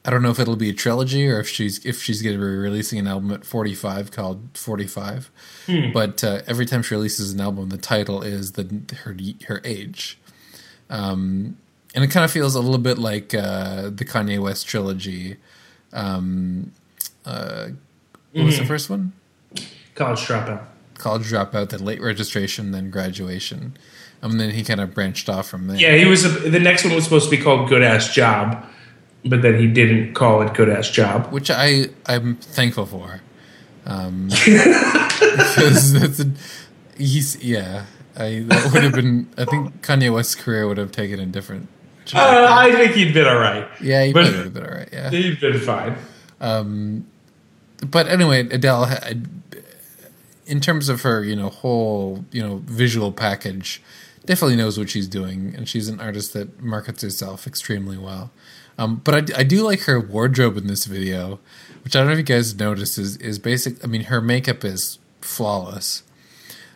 I 0.04 0.10
don't 0.10 0.22
know 0.22 0.30
if 0.30 0.38
it'll 0.38 0.56
be 0.56 0.70
a 0.70 0.74
trilogy 0.74 1.28
or 1.28 1.40
if 1.40 1.48
she's 1.48 1.84
if 1.84 2.00
she's 2.02 2.22
going 2.22 2.34
to 2.34 2.40
be 2.40 2.46
releasing 2.46 2.98
an 2.98 3.06
album 3.06 3.30
at 3.32 3.44
45 3.44 4.10
called 4.10 4.48
45. 4.54 5.30
But 5.92 6.24
uh, 6.24 6.40
every 6.46 6.64
time 6.64 6.82
she 6.82 6.94
releases 6.94 7.32
an 7.32 7.40
album, 7.40 7.68
the 7.68 7.78
title 7.78 8.22
is 8.22 8.52
the 8.52 8.82
her 9.04 9.16
her 9.46 9.60
age. 9.64 10.18
Um, 10.88 11.58
and 11.94 12.04
it 12.04 12.08
kind 12.08 12.24
of 12.24 12.30
feels 12.30 12.54
a 12.54 12.60
little 12.60 12.78
bit 12.78 12.98
like 12.98 13.34
uh, 13.34 13.90
the 13.90 14.04
Kanye 14.04 14.40
West 14.40 14.66
trilogy. 14.66 15.36
Um, 15.92 16.72
uh, 17.26 17.68
what 18.32 18.44
was 18.44 18.58
the 18.58 18.64
first 18.64 18.88
one? 18.88 19.12
College 19.94 20.20
dropout. 20.20 20.64
College 20.98 21.30
dropout, 21.30 21.70
then 21.70 21.84
late 21.84 22.00
registration, 22.00 22.72
then 22.72 22.90
graduation. 22.90 23.76
And 24.20 24.40
then 24.40 24.50
he 24.50 24.64
kind 24.64 24.80
of 24.80 24.94
branched 24.94 25.28
off 25.28 25.48
from 25.48 25.68
there. 25.68 25.76
Yeah, 25.76 25.96
he 25.96 26.04
was. 26.04 26.24
A, 26.24 26.28
the 26.28 26.58
next 26.58 26.84
one 26.84 26.94
was 26.94 27.04
supposed 27.04 27.30
to 27.30 27.36
be 27.36 27.40
called 27.42 27.68
Good 27.68 27.82
Ass 27.82 28.12
Job, 28.12 28.64
but 29.24 29.42
then 29.42 29.58
he 29.58 29.68
didn't 29.68 30.14
call 30.14 30.42
it 30.42 30.54
Good 30.54 30.68
Ass 30.68 30.90
Job. 30.90 31.30
which 31.32 31.50
I 31.50 31.86
I'm 32.06 32.34
thankful 32.36 32.84
for, 32.86 33.20
um, 33.86 34.26
because 34.44 35.92
that's 35.92 36.20
a, 36.20 36.32
he's 37.00 37.42
yeah. 37.44 37.84
I 38.16 38.42
that 38.48 38.72
would 38.72 38.82
have 38.82 38.92
been. 38.94 39.28
I 39.38 39.44
think 39.44 39.82
Kanye 39.82 40.12
West's 40.12 40.34
career 40.34 40.66
would 40.66 40.78
have 40.78 40.90
taken 40.90 41.20
a 41.20 41.26
different. 41.26 41.68
Uh, 42.12 42.46
I 42.50 42.72
think 42.72 42.92
he'd 42.94 43.14
been 43.14 43.28
all 43.28 43.38
right. 43.38 43.68
yeah, 43.80 44.04
he 44.04 44.12
would 44.12 44.24
have 44.24 44.54
been 44.54 44.64
all 44.64 44.72
right. 44.74 44.88
Yeah, 44.92 45.10
He'd 45.10 45.38
been 45.40 45.60
fine. 45.60 45.94
Um, 46.40 47.06
but 47.86 48.08
anyway, 48.08 48.48
Adele, 48.48 48.86
had, 48.86 49.28
in 50.48 50.60
terms 50.60 50.88
of 50.88 51.02
her, 51.02 51.22
you 51.22 51.36
know, 51.36 51.50
whole 51.50 52.24
you 52.32 52.42
know 52.42 52.62
visual 52.64 53.12
package, 53.12 53.82
definitely 54.24 54.56
knows 54.56 54.78
what 54.78 54.90
she's 54.90 55.06
doing, 55.06 55.54
and 55.56 55.68
she's 55.68 55.88
an 55.88 56.00
artist 56.00 56.32
that 56.32 56.60
markets 56.60 57.02
herself 57.02 57.46
extremely 57.46 57.98
well. 57.98 58.32
Um, 58.78 58.96
but 59.04 59.14
I, 59.14 59.40
I 59.40 59.42
do 59.42 59.62
like 59.62 59.82
her 59.82 60.00
wardrobe 60.00 60.56
in 60.56 60.66
this 60.66 60.86
video, 60.86 61.40
which 61.84 61.94
I 61.94 62.00
don't 62.00 62.08
know 62.08 62.12
if 62.12 62.18
you 62.18 62.24
guys 62.24 62.58
noticed 62.58 62.98
is 62.98 63.16
is 63.18 63.38
basic. 63.38 63.82
I 63.84 63.86
mean, 63.86 64.04
her 64.04 64.20
makeup 64.20 64.64
is 64.64 64.98
flawless. 65.20 66.02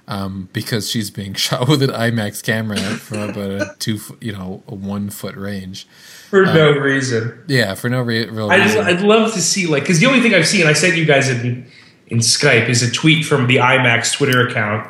Um, 0.09 0.49
because 0.53 0.91
she's 0.91 1.13
being 1.13 1.33
shot 1.47 1.69
with 1.69 1.81
an 1.81 1.91
IMAX 1.91 2.43
camera 2.43 2.77
from 2.77 3.21
about 3.31 3.51
a 3.53 3.77
two, 3.79 4.01
you 4.21 4.33
know, 4.33 4.65
a 4.67 4.75
one 4.75 5.11
foot 5.11 5.37
range. 5.37 5.87
For 6.29 6.45
no 6.45 6.73
reason. 6.73 7.41
Yeah, 7.47 7.75
for 7.75 7.89
no 7.89 8.03
re- 8.03 8.29
real 8.29 8.51
I 8.51 8.59
just, 8.59 8.77
reason. 8.77 8.85
I'd 8.85 9.03
love 9.03 9.33
to 9.35 9.41
see 9.41 9.69
like 9.69 9.85
because 9.85 10.01
the 10.01 10.07
only 10.07 10.21
thing 10.21 10.35
I've 10.35 10.47
seen 10.47 10.67
I 10.67 10.73
sent 10.73 10.97
you 10.97 11.05
guys 11.05 11.31
in 11.31 11.71
in 12.13 12.19
Skype 12.19 12.69
is 12.69 12.83
a 12.83 12.91
tweet 12.91 13.25
from 13.25 13.47
the 13.47 13.57
IMAX 13.57 14.13
Twitter 14.15 14.47
account 14.47 14.87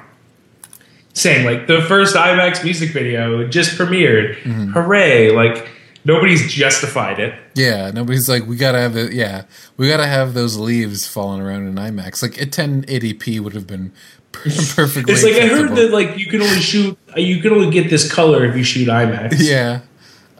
saying 1.14 1.46
like 1.46 1.68
the 1.68 1.80
first 1.82 2.16
IMAX 2.16 2.64
music 2.64 2.90
video 2.90 3.46
just 3.46 3.78
premiered. 3.78 4.36
Mm-hmm. 4.40 4.72
Hooray! 4.72 5.30
Like 5.30 5.68
nobody's 6.04 6.52
justified 6.52 7.20
it. 7.20 7.32
Yeah, 7.54 7.92
nobody's 7.92 8.28
like, 8.28 8.44
we 8.46 8.56
gotta 8.56 8.80
have 8.80 8.96
it. 8.96 9.12
Yeah, 9.12 9.44
we 9.76 9.88
gotta 9.88 10.06
have 10.06 10.34
those 10.34 10.58
leaves 10.58 11.06
falling 11.06 11.40
around 11.40 11.68
in 11.68 11.76
IMAX. 11.76 12.22
Like 12.22 12.40
a 12.40 12.46
1080p 12.46 13.38
would 13.38 13.54
have 13.54 13.68
been 13.68 13.92
per- 14.32 14.50
perfectly. 14.74 15.14
It's 15.14 15.22
like 15.22 15.34
I 15.34 15.46
heard 15.46 15.76
that 15.76 15.92
like 15.92 16.18
you 16.18 16.26
can 16.26 16.42
only 16.42 16.60
shoot 16.60 16.98
uh, 17.16 17.20
you 17.20 17.40
can 17.40 17.52
only 17.52 17.70
get 17.70 17.88
this 17.88 18.12
color 18.12 18.44
if 18.44 18.56
you 18.56 18.64
shoot 18.64 18.88
IMAX. 18.88 19.36
Yeah, 19.38 19.82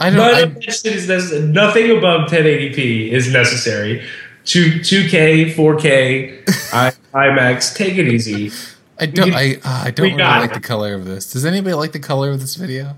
I 0.00 0.10
don't. 0.10 0.18
None 0.18 0.34
I, 0.34 0.40
of 0.40 0.54
this 0.56 0.82
shit 0.82 0.96
is 0.96 1.06
necessary. 1.06 1.46
Nothing 1.46 1.96
above 1.96 2.28
1080p 2.28 3.10
is 3.10 3.32
necessary. 3.32 4.04
Two 4.45 4.80
2K, 4.80 5.55
4K, 5.55 6.72
I, 6.74 6.93
IMAX. 7.14 7.74
Take 7.76 7.97
it 7.97 8.09
easy. 8.09 8.51
I 8.99 9.07
don't. 9.07 9.28
we- 9.28 9.34
I 9.34 9.55
uh, 9.64 9.84
I 9.84 9.90
don't 9.90 10.07
really 10.07 10.22
like 10.22 10.51
it. 10.51 10.55
the 10.55 10.61
color 10.61 10.95
of 10.95 11.05
this. 11.05 11.32
Does 11.32 11.45
anybody 11.45 11.74
like 11.74 11.93
the 11.93 11.99
color 12.01 12.30
of 12.30 12.40
this 12.40 12.57
video? 12.57 12.97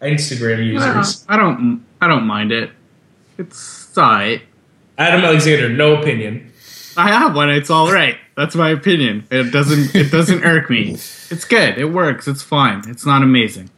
Instagram 0.00 0.64
users. 0.64 1.24
I 1.28 1.36
don't. 1.36 1.84
I 2.00 2.06
don't 2.06 2.24
mind 2.24 2.52
it. 2.52 2.70
It's 3.36 3.96
alright. 3.96 4.42
Adam 4.96 5.24
Alexander, 5.24 5.68
no 5.68 6.00
opinion. 6.00 6.52
I 6.96 7.08
have 7.08 7.34
one. 7.34 7.50
It's 7.50 7.70
all 7.70 7.92
right. 7.92 8.16
That's 8.36 8.54
my 8.54 8.70
opinion. 8.70 9.26
It 9.30 9.52
doesn't. 9.52 9.94
It 9.94 10.10
doesn't 10.10 10.44
irk 10.44 10.70
me. 10.70 10.92
It's 11.30 11.44
good. 11.44 11.78
It 11.78 11.86
works. 11.86 12.26
It's 12.28 12.42
fine. 12.42 12.82
It's 12.88 13.04
not 13.06 13.22
amazing. 13.22 13.70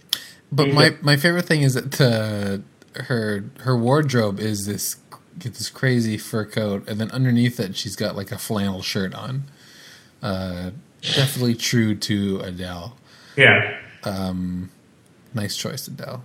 But 0.52 0.72
my 0.72 0.96
my 1.00 1.16
favorite 1.16 1.46
thing 1.46 1.62
is 1.62 1.74
that 1.74 1.92
the 1.92 2.62
her 2.94 3.44
her 3.60 3.76
wardrobe 3.76 4.40
is 4.40 4.66
this 4.66 4.96
get 5.38 5.54
this 5.54 5.68
crazy 5.70 6.18
fur 6.18 6.44
coat, 6.44 6.86
and 6.88 7.00
then 7.00 7.10
underneath 7.12 7.58
it 7.60 7.76
she's 7.76 7.96
got 7.96 8.16
like 8.16 8.30
a 8.32 8.38
flannel 8.38 8.82
shirt 8.82 9.14
on. 9.14 9.44
Uh, 10.22 10.70
definitely 11.02 11.54
true 11.54 11.94
to 11.94 12.40
Adele. 12.40 12.96
Yeah. 13.36 13.76
Nice 15.32 15.56
choice, 15.56 15.86
Adele. 15.88 16.24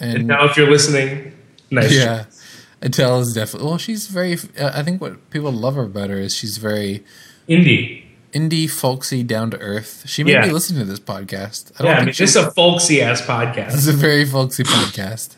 And 0.00 0.14
And 0.18 0.26
now, 0.26 0.44
if 0.46 0.56
you're 0.56 0.70
listening, 0.70 1.32
nice. 1.70 1.92
yeah, 1.92 2.24
Adele 2.82 3.20
is 3.20 3.34
definitely 3.34 3.68
well. 3.68 3.78
She's 3.78 4.08
very. 4.08 4.32
I 4.60 4.82
think 4.82 5.00
what 5.00 5.30
people 5.30 5.52
love 5.52 5.74
her 5.76 5.82
about 5.84 6.10
her 6.10 6.18
is 6.18 6.34
she's 6.34 6.56
very 6.56 7.04
Indie. 7.48 8.02
indie, 8.32 8.68
folksy, 8.68 9.22
down 9.22 9.50
to 9.52 9.58
earth. 9.58 10.02
She 10.06 10.24
made 10.24 10.32
Yeah. 10.32 10.46
me 10.46 10.52
listen 10.52 10.76
to 10.78 10.84
this 10.84 10.98
podcast. 10.98 11.70
I 11.78 11.84
Yeah, 11.84 11.92
I 11.92 11.98
mean, 12.00 12.06
this 12.06 12.20
is 12.20 12.36
a 12.36 12.50
folksy 12.50 13.00
ass 13.02 13.22
podcast. 13.22 13.66
This 13.72 13.86
is 13.86 13.88
a 13.88 13.92
very 13.92 14.24
folksy 14.24 14.64
podcast. 14.64 15.36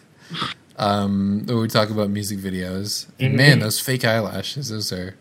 Um, 0.78 1.44
where 1.46 1.56
we 1.56 1.68
talk 1.68 1.88
about 1.90 2.10
music 2.10 2.38
videos. 2.38 3.06
Mm-hmm. 3.18 3.36
man, 3.36 3.58
those 3.60 3.80
fake 3.80 4.04
eyelashes, 4.04 4.68
those 4.68 4.92
are. 4.92 5.16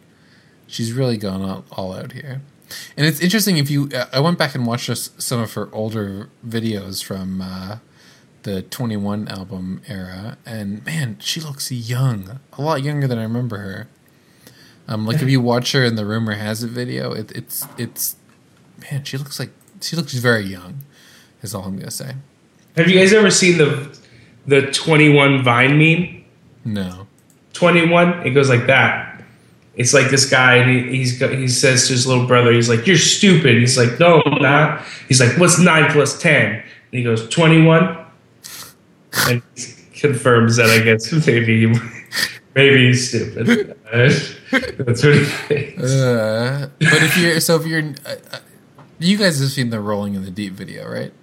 She's 0.68 0.91
really 0.91 1.18
gone 1.18 1.41
all, 1.41 1.66
all 1.72 1.93
out 1.93 2.12
here. 2.14 2.41
And 2.97 3.06
it's 3.06 3.22
interesting 3.22 3.58
if 3.58 3.70
you. 3.70 3.89
I 4.12 4.20
went 4.20 4.38
back 4.38 4.56
and 4.56 4.66
watched 4.66 4.89
some 5.22 5.39
of 5.39 5.53
her 5.53 5.70
older 5.72 6.30
videos 6.45 7.03
from 7.03 7.41
uh, 7.41 7.78
the 8.43 8.64
21 8.64 9.28
album 9.28 9.82
era, 9.88 10.38
and 10.45 10.86
man, 10.86 11.18
she 11.20 11.39
looks 11.39 11.72
young. 11.72 12.39
A 12.53 12.62
lot 12.62 12.84
younger 12.84 13.08
than 13.08 13.18
I 13.18 13.24
remember 13.24 13.58
her. 13.58 13.88
Um, 14.88 15.06
like 15.06 15.22
if 15.22 15.30
you 15.30 15.41
watch 15.51 15.72
her 15.72 15.84
in 15.84 15.95
the 15.95 16.06
Rumor 16.06 16.34
Has 16.34 16.64
It 16.64 16.70
video, 16.70 17.12
it, 17.12 17.32
it's. 17.32 17.68
it's 17.78 18.16
Man, 18.91 19.03
she 19.03 19.18
looks 19.18 19.39
like. 19.39 19.51
She 19.82 19.95
looks 19.95 20.14
very 20.14 20.43
young, 20.43 20.80
is 21.41 21.56
all 21.56 21.64
I'm 21.64 21.80
to 21.80 21.91
say. 21.91 22.16
Have 22.76 22.89
you 22.89 22.99
guys 22.99 23.14
ever 23.14 23.32
seen 23.32 23.58
the 23.58 23.97
the 24.48 24.72
21 24.72 25.43
Vine 25.43 25.78
meme? 25.78 26.26
No. 26.66 27.08
21 27.54 28.26
it 28.26 28.32
goes 28.32 28.50
like 28.50 28.68
that. 28.68 29.24
It's 29.76 29.93
like 29.93 30.10
this 30.10 30.30
guy 30.30 30.56
and 30.56 30.72
he, 30.72 30.98
he's 30.98 31.20
he 31.20 31.48
says 31.48 31.88
to 31.88 31.93
his 31.93 32.08
little 32.08 32.26
brother 32.26 32.52
he's 32.52 32.70
like 32.70 32.88
you're 32.88 32.98
stupid. 32.98 33.58
He's 33.58 33.78
like 33.78 34.00
no 34.00 34.22
I'm 34.26 34.41
not. 34.41 34.84
He's 35.08 35.20
like 35.20 35.38
what's 35.38 35.60
9 35.60 35.91
plus 35.91 36.20
10 36.22 36.46
and 36.46 36.64
he 36.91 37.04
goes 37.04 37.28
21 37.30 38.06
and 39.28 39.41
he 39.56 40.00
confirms 40.00 40.58
that 40.58 40.70
i 40.70 40.80
guess 40.84 41.10
maybe 41.28 41.74
maybe 42.56 42.88
he's 42.88 43.10
stupid. 43.10 43.78
That's 43.91 45.04
what 45.04 45.14
he 45.14 45.24
thinks. 45.26 45.84
Uh, 45.84 46.70
but 46.80 47.04
if 47.04 47.18
you're 47.18 47.39
so 47.39 47.58
if 47.58 47.68
you're, 47.68 47.84
uh, 48.06 48.16
uh, 48.32 48.39
you 48.98 49.18
guys 49.18 49.39
have 49.39 49.50
seen 49.50 49.70
the 49.70 49.80
Rolling 49.80 50.16
in 50.16 50.24
the 50.24 50.32
Deep 50.32 50.54
video, 50.54 50.89
right? 50.89 51.14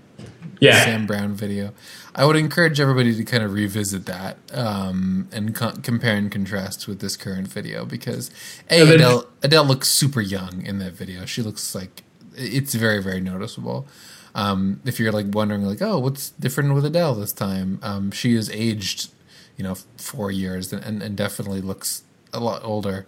yeah. 0.61 0.85
Sam 0.85 1.07
Brown 1.07 1.35
video. 1.35 1.73
I 2.15 2.27
would 2.27 2.37
encourage 2.37 2.79
everybody 2.79 3.15
to 3.15 3.25
kind 3.25 3.43
of 3.43 3.53
revisit 3.53 4.07
that 4.07 4.37
um, 4.53 5.29
and 5.33 5.55
co- 5.55 5.73
compare 5.83 6.17
and 6.17 6.31
contrast 6.31 6.87
with 6.87 7.01
this 7.01 7.17
current 7.17 7.49
video 7.49 7.85
because 7.85 8.31
a 8.71 8.85
Yeah, 8.85 8.93
Adele 8.93 9.27
Adele 9.43 9.65
looks 9.65 9.89
super 9.89 10.21
young 10.21 10.63
in 10.65 10.79
that 10.79 10.93
video. 10.93 11.25
She 11.25 11.43
looks 11.43 11.75
like 11.75 12.03
it's 12.35 12.75
very 12.75 13.03
very 13.03 13.21
noticeable. 13.21 13.87
Um, 14.35 14.81
if 14.85 14.99
you're 14.99 15.13
like 15.13 15.27
wondering 15.33 15.63
like 15.63 15.83
oh 15.83 15.99
what's 15.99 16.31
different 16.31 16.75
with 16.75 16.85
Adele 16.85 17.15
this 17.15 17.33
time, 17.33 17.79
um, 17.83 18.11
she 18.11 18.35
has 18.35 18.51
aged 18.51 19.11
you 19.57 19.65
know 19.65 19.77
four 19.97 20.31
years 20.31 20.73
and, 20.73 20.85
and, 20.85 21.03
and 21.03 21.17
definitely 21.17 21.61
looks 21.61 22.03
a 22.33 22.41
lot 22.41 22.63
older. 22.65 23.07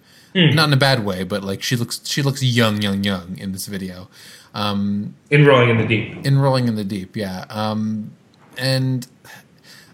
Not 0.54 0.66
in 0.68 0.72
a 0.72 0.76
bad 0.76 1.04
way, 1.04 1.22
but 1.22 1.44
like 1.44 1.62
she 1.62 1.76
looks 1.76 2.00
she 2.04 2.20
looks 2.22 2.42
young 2.42 2.82
young 2.82 3.04
young 3.04 3.38
in 3.38 3.52
this 3.52 3.66
video. 3.66 4.08
Um, 4.54 5.14
in 5.30 5.44
rolling 5.44 5.68
in 5.68 5.78
the 5.78 5.86
deep 5.86 6.24
in 6.24 6.38
Rolling 6.38 6.68
in 6.68 6.76
the 6.76 6.84
Deep, 6.84 7.16
yeah. 7.16 7.44
Um, 7.50 8.12
and 8.58 9.06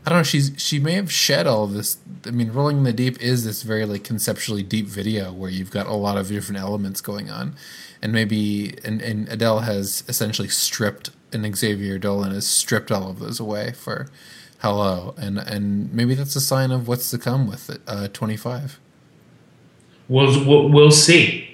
I 0.07 0.11
don't 0.11 0.19
know. 0.21 0.23
She's 0.23 0.53
she 0.57 0.79
may 0.79 0.93
have 0.95 1.13
shed 1.13 1.47
all 1.47 1.65
of 1.65 1.73
this. 1.73 1.99
I 2.27 2.31
mean, 2.31 2.53
Rolling 2.53 2.79
in 2.79 2.85
the 2.85 2.93
Deep 2.93 3.21
is 3.21 3.45
this 3.45 3.63
very 3.63 3.85
like 3.87 4.05
conceptually 4.05 4.63
deep 4.63 4.87
video 4.87 5.33
where 5.33 5.51
you've 5.51 5.71
got 5.71 5.87
a 5.87 5.95
lot 5.95 6.17
of 6.17 6.29
different 6.29 6.61
elements 6.61 7.01
going 7.01 7.31
on, 7.31 7.55
and 8.03 8.13
maybe 8.13 8.75
and, 8.85 9.01
and 9.03 9.29
Adele 9.29 9.61
has 9.61 10.05
essentially 10.09 10.49
stripped 10.49 11.11
and 11.33 11.57
Xavier 11.57 11.99
Dolan 11.99 12.33
has 12.33 12.47
stripped 12.47 12.91
all 12.91 13.09
of 13.11 13.19
those 13.21 13.39
away 13.41 13.73
for 13.73 14.09
Hello, 14.61 15.15
and 15.17 15.39
and 15.39 15.93
maybe 15.93 16.15
that's 16.15 16.37
a 16.37 16.41
sign 16.41 16.71
of 16.71 16.87
what's 16.89 17.11
to 17.11 17.19
come 17.19 17.47
with 17.47 17.71
it, 17.71 17.81
uh, 17.87 18.09
twenty 18.09 18.37
five. 18.37 18.79
we'll, 20.09 20.45
we'll, 20.47 20.69
we'll 20.69 20.91
see 20.91 21.47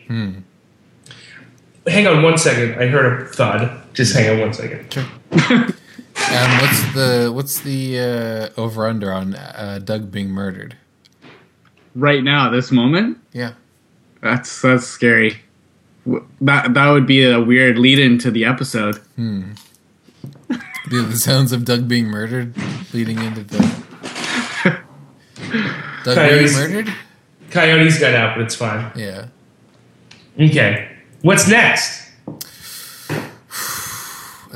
hang 1.87 2.07
on 2.07 2.23
one 2.23 2.37
second 2.39 2.73
i 2.83 2.87
heard 2.89 3.23
a 3.23 3.25
thud 3.27 3.81
just 3.93 4.15
hang 4.17 4.31
on 4.31 4.41
one 4.41 4.53
second 4.53 4.93
Sure. 4.93 5.05
um, 6.17 6.59
what's 6.61 6.95
the 6.95 7.31
what's 7.33 7.61
the 7.61 7.99
uh, 8.57 8.61
over 8.61 8.87
under 8.87 9.12
on 9.12 9.35
uh, 9.35 9.81
Doug 9.85 10.11
being 10.11 10.31
murdered? 10.31 10.77
Right 11.95 12.23
now, 12.23 12.51
this 12.51 12.71
moment, 12.73 13.19
Yeah. 13.33 13.53
that's 14.21 14.61
that's 14.62 14.87
scary. 14.87 15.39
That 16.41 16.75
that 16.75 16.91
would 16.91 17.07
be 17.07 17.25
a 17.25 17.41
weird 17.41 17.79
lead 17.79 17.99
into 17.99 18.31
the 18.31 18.45
episode. 18.45 19.01
The, 19.17 21.03
the 21.03 21.17
sounds 21.17 21.51
of 21.53 21.64
Doug 21.64 21.89
being 21.89 22.07
murdered 22.07 22.55
leading 22.93 23.19
into 23.23 23.43
the. 23.43 23.59
Doug 26.05 26.17
being 26.31 26.53
murdered? 26.53 26.93
coyotes 27.51 27.99
got 27.99 28.12
out 28.14 28.37
but 28.37 28.45
it's 28.45 28.55
fine 28.57 28.91
Yeah. 28.97 29.29
okay 30.39 30.89
what's 31.23 31.49
next 31.49 32.06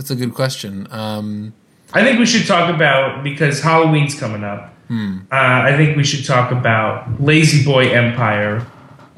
That's 0.00 0.10
a 0.10 0.16
good 0.16 0.32
question. 0.32 0.88
Um, 0.90 1.52
I 1.92 2.02
think 2.02 2.18
we 2.18 2.24
should 2.24 2.46
talk 2.46 2.74
about 2.74 3.22
because 3.22 3.60
Halloween's 3.60 4.18
coming 4.18 4.42
up. 4.44 4.72
Uh, 4.90 5.26
I 5.30 5.76
think 5.76 5.94
we 5.94 6.04
should 6.04 6.24
talk 6.24 6.50
about 6.52 7.20
Lazy 7.22 7.62
Boy 7.62 7.90
Empire, 7.90 8.66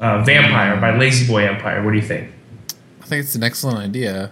uh, 0.01 0.21
Vampire 0.25 0.75
by 0.81 0.93
Lazy 0.97 1.25
Boy 1.25 1.47
Empire. 1.47 1.81
What 1.81 1.91
do 1.91 1.95
you 1.95 2.03
think? 2.05 2.29
I 3.01 3.05
think 3.05 3.23
it's 3.23 3.33
an 3.33 3.43
excellent 3.43 3.77
idea. 3.79 4.31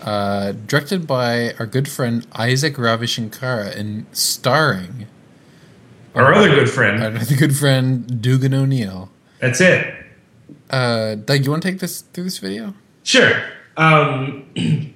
Uh, 0.00 0.52
directed 0.66 1.06
by 1.06 1.52
our 1.58 1.66
good 1.66 1.88
friend 1.90 2.26
Isaac 2.32 2.76
Ravishankara 2.76 3.76
and 3.76 4.06
starring 4.12 5.08
Our 6.14 6.32
other 6.32 6.48
good 6.48 6.70
friend. 6.70 7.02
our 7.02 7.10
other 7.20 7.36
good 7.36 7.54
friend 7.54 8.22
Dugan 8.22 8.54
O'Neill. 8.54 9.10
That's 9.40 9.60
it. 9.60 9.94
Uh, 10.70 11.16
Doug, 11.16 11.44
you 11.44 11.50
want 11.50 11.62
to 11.62 11.70
take 11.70 11.80
this 11.80 12.00
through 12.00 12.24
this 12.24 12.38
video? 12.38 12.72
Sure. 13.02 13.42
Um, 13.76 14.46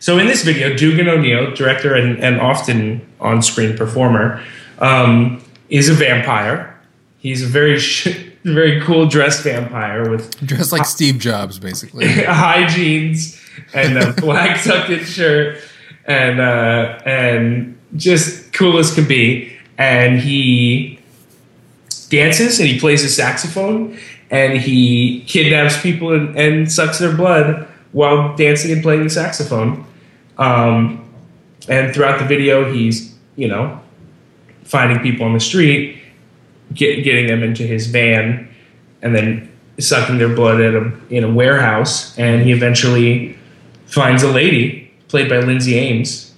so 0.00 0.18
in 0.18 0.26
this 0.26 0.42
video, 0.42 0.74
Dugan 0.74 1.08
O'Neill, 1.08 1.54
director 1.54 1.94
and, 1.94 2.18
and 2.18 2.40
often 2.40 3.06
on-screen 3.20 3.76
performer, 3.76 4.42
um, 4.78 5.42
is 5.68 5.88
a 5.88 5.94
vampire. 5.94 6.76
He's 7.18 7.42
a 7.44 7.46
very 7.46 7.78
sh- 7.78 8.26
very 8.42 8.80
cool 8.80 9.06
dressed 9.06 9.44
vampire 9.44 10.10
with 10.10 10.34
Dressed 10.46 10.72
like 10.72 10.86
Steve 10.86 11.18
Jobs, 11.18 11.58
basically. 11.58 12.08
high 12.24 12.66
jeans 12.66 13.38
and 13.74 13.98
a 13.98 14.12
black 14.20 14.62
tucked-in 14.62 15.04
shirt 15.04 15.62
and 16.06 16.40
uh, 16.40 16.98
and 17.04 17.78
just 17.96 18.52
cool 18.52 18.78
as 18.78 18.94
can 18.94 19.06
be. 19.06 19.54
And 19.76 20.20
he 20.20 20.98
dances 22.08 22.58
and 22.58 22.68
he 22.68 22.80
plays 22.80 23.04
a 23.04 23.08
saxophone 23.08 23.98
and 24.30 24.58
he 24.58 25.24
kidnaps 25.26 25.80
people 25.80 26.12
and, 26.12 26.36
and 26.38 26.72
sucks 26.72 26.98
their 26.98 27.14
blood 27.14 27.68
while 27.92 28.34
dancing 28.36 28.72
and 28.72 28.82
playing 28.82 29.04
the 29.04 29.10
saxophone. 29.10 29.84
Um, 30.40 31.06
and 31.68 31.94
throughout 31.94 32.18
the 32.18 32.24
video, 32.24 32.72
he's 32.72 33.14
you 33.36 33.46
know 33.46 33.80
finding 34.64 34.98
people 35.00 35.26
on 35.26 35.34
the 35.34 35.40
street, 35.40 36.00
get, 36.74 37.02
getting 37.04 37.26
them 37.26 37.42
into 37.42 37.62
his 37.62 37.86
van, 37.86 38.48
and 39.02 39.14
then 39.14 39.50
sucking 39.78 40.18
their 40.18 40.34
blood 40.34 40.60
at 40.60 40.74
a, 40.74 40.92
in 41.10 41.24
a 41.24 41.30
warehouse, 41.30 42.16
and 42.18 42.42
he 42.42 42.52
eventually 42.52 43.38
finds 43.86 44.22
a 44.22 44.30
lady 44.30 44.92
played 45.08 45.28
by 45.28 45.38
Lindsay 45.38 45.74
Ames, 45.74 46.32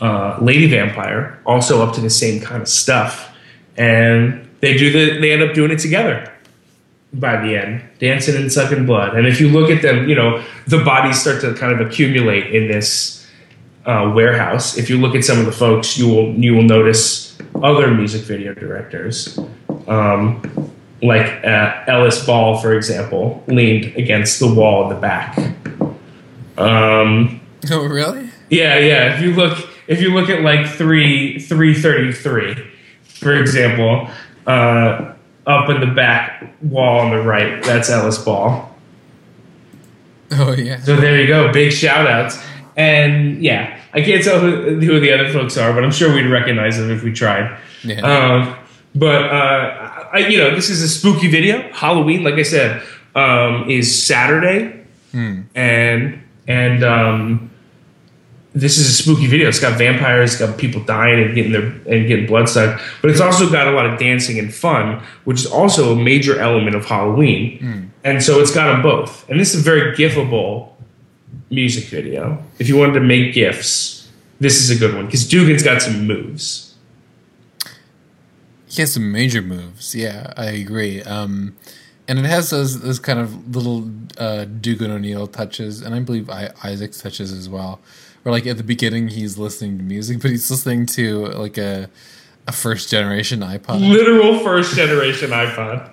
uh, 0.00 0.38
lady 0.40 0.68
vampire, 0.68 1.40
also 1.44 1.82
up 1.82 1.94
to 1.94 2.00
the 2.00 2.10
same 2.10 2.40
kind 2.40 2.62
of 2.62 2.68
stuff, 2.68 3.34
and 3.76 4.48
they 4.60 4.76
do 4.76 4.92
the 4.92 5.20
they 5.20 5.32
end 5.32 5.42
up 5.42 5.54
doing 5.54 5.70
it 5.70 5.78
together 5.78 6.32
by 7.14 7.36
the 7.44 7.56
end, 7.56 7.82
dancing 7.98 8.36
and 8.36 8.50
sucking 8.50 8.86
blood. 8.86 9.14
And 9.14 9.26
if 9.26 9.40
you 9.40 9.48
look 9.48 9.70
at 9.70 9.82
them, 9.82 10.08
you 10.08 10.14
know 10.14 10.42
the 10.66 10.82
bodies 10.82 11.20
start 11.20 11.42
to 11.42 11.52
kind 11.54 11.78
of 11.78 11.86
accumulate 11.86 12.54
in 12.54 12.68
this 12.68 13.21
uh, 13.86 14.12
warehouse. 14.14 14.76
If 14.76 14.88
you 14.88 14.98
look 14.98 15.14
at 15.14 15.24
some 15.24 15.38
of 15.38 15.46
the 15.46 15.52
folks, 15.52 15.98
you 15.98 16.08
will 16.08 16.32
you 16.34 16.54
will 16.54 16.62
notice 16.62 17.36
other 17.62 17.90
music 17.90 18.22
video 18.22 18.54
directors. 18.54 19.38
Um, 19.88 20.70
like 21.02 21.44
uh, 21.44 21.82
Ellis 21.88 22.24
Bahl, 22.24 22.58
for 22.58 22.74
example, 22.74 23.42
leaned 23.48 23.96
against 23.96 24.38
the 24.38 24.52
wall 24.52 24.84
in 24.84 24.94
the 24.94 25.00
back. 25.00 25.36
Um, 26.56 27.40
oh, 27.70 27.84
really? 27.86 28.30
Yeah, 28.50 28.78
yeah. 28.78 29.16
If 29.16 29.22
you 29.22 29.34
look, 29.34 29.68
if 29.88 30.00
you 30.00 30.14
look 30.14 30.30
at 30.30 30.42
like 30.42 30.66
three 30.66 31.38
three 31.40 31.74
thirty 31.74 32.12
three, 32.12 32.54
for 33.02 33.34
example, 33.34 34.08
uh, 34.46 35.14
up 35.46 35.70
in 35.70 35.80
the 35.80 35.92
back 35.94 36.54
wall 36.62 37.00
on 37.00 37.10
the 37.10 37.22
right, 37.22 37.62
that's 37.64 37.90
Ellis 37.90 38.18
Bahl. 38.18 38.72
Oh 40.30 40.52
yeah. 40.52 40.80
So 40.80 40.96
there 40.96 41.20
you 41.20 41.26
go. 41.26 41.52
Big 41.52 41.72
shout 41.72 42.06
outs. 42.06 42.42
And 42.76 43.42
yeah, 43.42 43.78
I 43.92 44.00
can't 44.00 44.24
tell 44.24 44.40
who, 44.40 44.80
who 44.80 45.00
the 45.00 45.12
other 45.12 45.30
folks 45.32 45.56
are, 45.58 45.72
but 45.72 45.84
I'm 45.84 45.90
sure 45.92 46.14
we'd 46.14 46.26
recognize 46.26 46.78
them 46.78 46.90
if 46.90 47.02
we 47.02 47.12
tried. 47.12 47.58
Yeah. 47.84 48.00
Um, 48.00 48.56
but 48.94 49.24
uh, 49.24 50.08
I, 50.12 50.18
you 50.28 50.38
know, 50.38 50.54
this 50.54 50.70
is 50.70 50.82
a 50.82 50.88
spooky 50.88 51.28
video. 51.28 51.70
Halloween, 51.72 52.24
like 52.24 52.34
I 52.34 52.42
said, 52.42 52.82
um, 53.14 53.68
is 53.70 54.04
Saturday, 54.06 54.84
and 55.54 56.22
and 56.48 56.84
um, 56.84 57.50
this 58.54 58.78
is 58.78 58.88
a 58.88 58.92
spooky 58.92 59.26
video. 59.26 59.48
It's 59.48 59.60
got 59.60 59.78
vampires, 59.78 60.32
it's 60.32 60.40
got 60.40 60.58
people 60.58 60.82
dying 60.84 61.22
and 61.24 61.34
getting 61.34 61.52
their 61.52 61.62
and 61.62 62.06
getting 62.06 62.26
blood 62.26 62.48
sucked, 62.48 62.82
but 63.00 63.10
it's 63.10 63.20
also 63.20 63.50
got 63.50 63.66
a 63.66 63.72
lot 63.72 63.86
of 63.86 63.98
dancing 63.98 64.38
and 64.38 64.52
fun, 64.52 65.02
which 65.24 65.40
is 65.40 65.46
also 65.46 65.92
a 65.92 65.96
major 65.96 66.38
element 66.38 66.76
of 66.76 66.84
Halloween. 66.84 67.58
And 68.04 68.22
so 68.22 68.40
it's 68.40 68.52
got 68.52 68.72
them 68.72 68.82
both. 68.82 69.28
And 69.30 69.38
this 69.40 69.54
is 69.54 69.60
a 69.60 69.64
very 69.64 69.96
gifable 69.96 70.71
music 71.52 71.84
video. 71.84 72.42
If 72.58 72.68
you 72.68 72.76
wanted 72.76 72.94
to 72.94 73.00
make 73.00 73.34
gifs, 73.34 74.10
this 74.40 74.60
is 74.60 74.70
a 74.70 74.78
good 74.78 74.94
one 74.94 75.06
because 75.06 75.28
Dugan's 75.28 75.62
got 75.62 75.82
some 75.82 76.06
moves. 76.06 76.74
He 78.66 78.80
has 78.80 78.94
some 78.94 79.12
major 79.12 79.42
moves. 79.42 79.94
Yeah, 79.94 80.32
I 80.36 80.46
agree. 80.46 81.02
Um, 81.02 81.56
and 82.08 82.18
it 82.18 82.24
has 82.24 82.50
those 82.50 82.80
those 82.80 82.98
kind 82.98 83.20
of 83.20 83.54
little 83.54 83.88
uh, 84.18 84.46
Dugan 84.46 84.90
O'Neill 84.90 85.26
touches, 85.26 85.82
and 85.82 85.94
I 85.94 86.00
believe 86.00 86.28
I, 86.30 86.50
Isaac's 86.64 87.00
touches 87.00 87.32
as 87.32 87.48
well. 87.48 87.80
Where 88.22 88.32
like 88.32 88.46
at 88.46 88.56
the 88.56 88.64
beginning 88.64 89.08
he's 89.08 89.36
listening 89.36 89.78
to 89.78 89.84
music, 89.84 90.20
but 90.20 90.30
he's 90.30 90.50
listening 90.50 90.86
to 90.86 91.26
like 91.26 91.58
a 91.58 91.90
a 92.48 92.52
first 92.52 92.90
generation 92.90 93.40
iPod. 93.40 93.80
Literal 93.80 94.40
first 94.40 94.74
generation 94.74 95.30
iPod. 95.30 95.90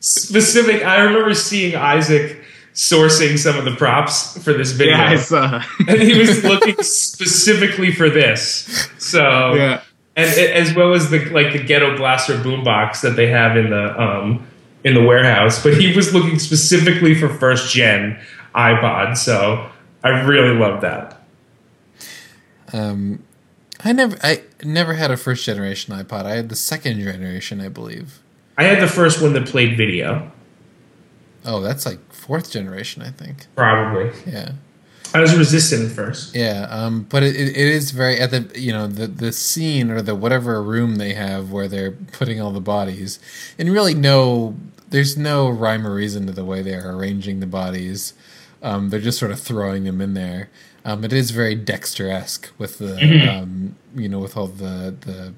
Specific. 0.00 0.84
I 0.84 1.02
remember 1.02 1.34
seeing 1.34 1.74
Isaac 1.74 2.39
sourcing 2.80 3.38
some 3.38 3.58
of 3.58 3.66
the 3.66 3.76
props 3.76 4.42
for 4.42 4.54
this 4.54 4.72
video, 4.72 4.96
Yeah, 4.96 5.10
I 5.10 5.16
saw. 5.16 5.62
and 5.86 6.00
he 6.00 6.18
was 6.18 6.42
looking 6.42 6.82
specifically 6.82 7.92
for 7.92 8.08
this. 8.08 8.88
So 8.96 9.52
yeah. 9.52 9.82
and 10.16 10.30
as 10.30 10.74
well 10.74 10.94
as 10.94 11.10
the 11.10 11.26
like 11.26 11.52
the 11.52 11.62
ghetto 11.62 11.94
blaster 11.98 12.38
boombox 12.38 13.02
that 13.02 13.16
they 13.16 13.26
have 13.26 13.58
in 13.58 13.68
the 13.68 14.00
um 14.00 14.46
in 14.82 14.94
the 14.94 15.02
warehouse. 15.02 15.62
But 15.62 15.78
he 15.78 15.94
was 15.94 16.14
looking 16.14 16.38
specifically 16.38 17.14
for 17.14 17.28
first 17.28 17.74
gen 17.74 18.18
iPod. 18.54 19.18
So 19.18 19.68
I 20.02 20.08
really 20.22 20.56
love 20.58 20.80
that. 20.80 21.20
Um, 22.72 23.22
I 23.84 23.92
never 23.92 24.16
I 24.22 24.40
never 24.64 24.94
had 24.94 25.10
a 25.10 25.18
first 25.18 25.44
generation 25.44 25.94
iPod. 25.94 26.24
I 26.24 26.36
had 26.36 26.48
the 26.48 26.56
second 26.56 26.98
generation, 26.98 27.60
I 27.60 27.68
believe. 27.68 28.20
I 28.56 28.64
had 28.64 28.80
the 28.82 28.88
first 28.88 29.20
one 29.20 29.34
that 29.34 29.46
played 29.46 29.76
video, 29.76 30.32
Oh, 31.44 31.60
that's 31.60 31.86
like 31.86 31.98
fourth 32.30 32.52
generation, 32.52 33.02
I 33.02 33.10
think. 33.10 33.46
probably. 33.56 34.12
Yeah. 34.24 34.52
I 35.12 35.18
was 35.18 35.36
resistant 35.36 35.90
at 35.90 35.96
first. 35.96 36.32
Yeah, 36.32 36.68
um, 36.70 37.02
but 37.10 37.24
it, 37.24 37.34
it, 37.34 37.48
it 37.48 37.56
is 37.56 37.90
very 37.90 38.20
at 38.20 38.30
the 38.30 38.48
you 38.54 38.72
know 38.72 38.86
the 38.86 39.08
the 39.08 39.32
scene 39.32 39.90
or 39.90 40.00
the 40.00 40.14
whatever 40.14 40.62
room 40.62 40.94
they 40.94 41.14
have 41.14 41.50
where 41.50 41.66
they're 41.66 41.90
putting 41.90 42.40
all 42.40 42.52
the 42.52 42.60
bodies, 42.60 43.18
and 43.58 43.68
really 43.68 43.94
no 43.94 44.54
there's 44.90 45.16
no 45.16 45.48
rhyme 45.48 45.84
or 45.84 45.92
reason 45.92 46.28
to 46.28 46.32
the 46.32 46.44
way 46.44 46.62
they 46.62 46.74
are 46.74 46.96
arranging 46.96 47.40
the 47.40 47.48
bodies. 47.48 48.14
Um, 48.62 48.90
they're 48.90 49.00
just 49.00 49.18
sort 49.18 49.32
of 49.32 49.40
throwing 49.40 49.82
them 49.82 50.00
in 50.00 50.14
there. 50.14 50.50
Um, 50.84 51.02
it 51.02 51.12
is 51.12 51.32
very 51.32 51.56
Dexter 51.56 52.08
esque 52.08 52.52
with 52.58 52.78
the 52.78 52.94
um, 53.28 53.74
you 53.96 54.08
know 54.08 54.20
with 54.20 54.36
all 54.36 54.46
the 54.46 54.94
the 55.00 55.34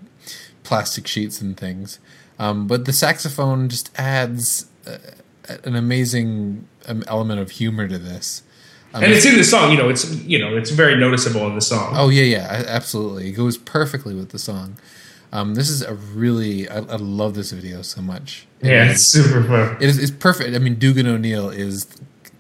plastic 0.63 1.07
sheets 1.07 1.41
and 1.41 1.57
things, 1.57 1.99
um, 2.39 2.67
but 2.67 2.85
the 2.85 2.93
saxophone 2.93 3.71
just 3.71 3.91
adds 3.99 4.67
uh, 4.87 4.99
an 5.65 5.75
amazing 5.75 6.69
um, 6.89 7.05
element 7.07 7.41
of 7.41 7.51
humor 7.53 7.89
to 7.89 7.99
this. 7.99 8.43
Um, 8.95 9.03
And 9.05 9.13
it's 9.13 9.25
in 9.25 9.37
the 9.37 9.45
song, 9.45 9.73
you 9.73 9.79
know, 9.79 9.89
it's 9.89 10.15
you 10.17 10.39
know, 10.39 10.57
it's 10.57 10.71
very 10.71 10.97
noticeable 10.97 11.47
in 11.47 11.55
the 11.55 11.61
song. 11.63 11.95
Oh 11.97 12.09
yeah, 12.11 12.25
yeah, 12.25 12.65
absolutely. 12.69 13.29
It 13.29 13.33
goes 13.33 13.57
perfectly 13.59 14.15
with 14.15 14.31
the 14.31 14.39
song. 14.39 14.77
Um, 15.33 15.55
this 15.55 15.71
is 15.71 15.81
a 15.81 15.95
really, 15.95 16.69
I, 16.69 16.77
I 16.79 16.97
love 16.97 17.33
this 17.35 17.53
video 17.53 17.81
so 17.81 18.03
much. 18.03 18.47
It 18.61 18.69
yeah, 18.69 18.85
is- 18.91 18.97
it's 18.97 19.05
super 19.07 19.43
fun. 19.43 19.77
it 19.81 19.89
is 19.89 19.99
it's 19.99 20.11
perfect. 20.11 20.55
I 20.55 20.59
mean, 20.59 20.75
Dugan 20.75 21.07
O'Neill 21.07 21.49
is 21.49 21.87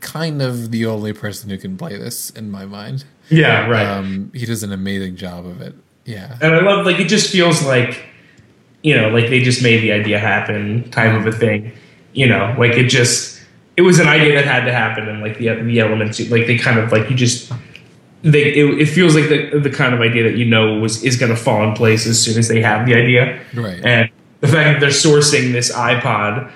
kind 0.01 0.43
of 0.43 0.71
the 0.73 0.85
only 0.85 1.13
person 1.15 1.49
who 1.49 1.57
can 1.57 1.77
play 1.79 1.97
this 1.97 2.29
in 2.31 2.51
my 2.51 2.67
mind. 2.67 3.05
Yeah, 3.31 3.67
right. 3.69 3.87
Um, 3.87 4.31
he 4.35 4.45
does 4.45 4.63
an 4.63 4.73
amazing 4.73 5.17
job 5.17 5.47
of 5.47 5.63
it. 5.63 5.75
Yeah, 6.05 6.37
and 6.43 6.55
I 6.55 6.61
love 6.61 6.85
like 6.85 6.99
it 7.01 7.09
just 7.09 7.31
feels 7.31 7.65
like 7.65 8.05
you 8.83 8.95
know, 8.97 9.09
like 9.11 9.31
they 9.31 9.41
just 9.41 9.63
made 9.63 9.81
the 9.81 9.93
idea 9.93 10.19
happen 10.19 10.91
type 10.91 11.15
of 11.19 11.25
a 11.27 11.33
thing. 11.33 11.73
You 12.13 12.27
know, 12.27 12.55
like 12.59 12.73
it 12.73 12.89
just 12.89 13.32
it 13.83 13.87
was 13.91 13.99
an 13.99 14.07
idea 14.09 14.35
that 14.37 14.45
had 14.45 14.65
to 14.65 14.73
happen 14.73 15.09
and 15.09 15.21
like 15.21 15.39
the 15.39 15.49
the 15.71 15.81
elements 15.81 16.21
like 16.31 16.47
they 16.47 16.57
kind 16.59 16.79
of 16.79 16.93
like 16.93 17.11
you 17.11 17.17
just 17.17 17.53
they 18.23 18.45
it, 18.61 18.81
it 18.83 18.87
feels 18.87 19.15
like 19.17 19.29
the 19.29 19.59
the 19.59 19.71
kind 19.71 19.93
of 19.95 20.01
idea 20.01 20.23
that 20.23 20.37
you 20.37 20.45
know 20.45 20.79
was 20.79 21.03
is 21.03 21.17
going 21.17 21.31
to 21.37 21.41
fall 21.47 21.61
in 21.69 21.75
place 21.75 22.07
as 22.07 22.23
soon 22.25 22.39
as 22.39 22.47
they 22.49 22.61
have 22.63 22.87
the 22.87 22.95
idea. 22.95 23.41
right. 23.55 23.81
And 23.85 24.11
the 24.41 24.49
fact 24.49 24.65
that 24.73 24.81
they're 24.81 24.91
sourcing 25.07 25.53
this 25.53 25.73
iPod, 25.73 26.51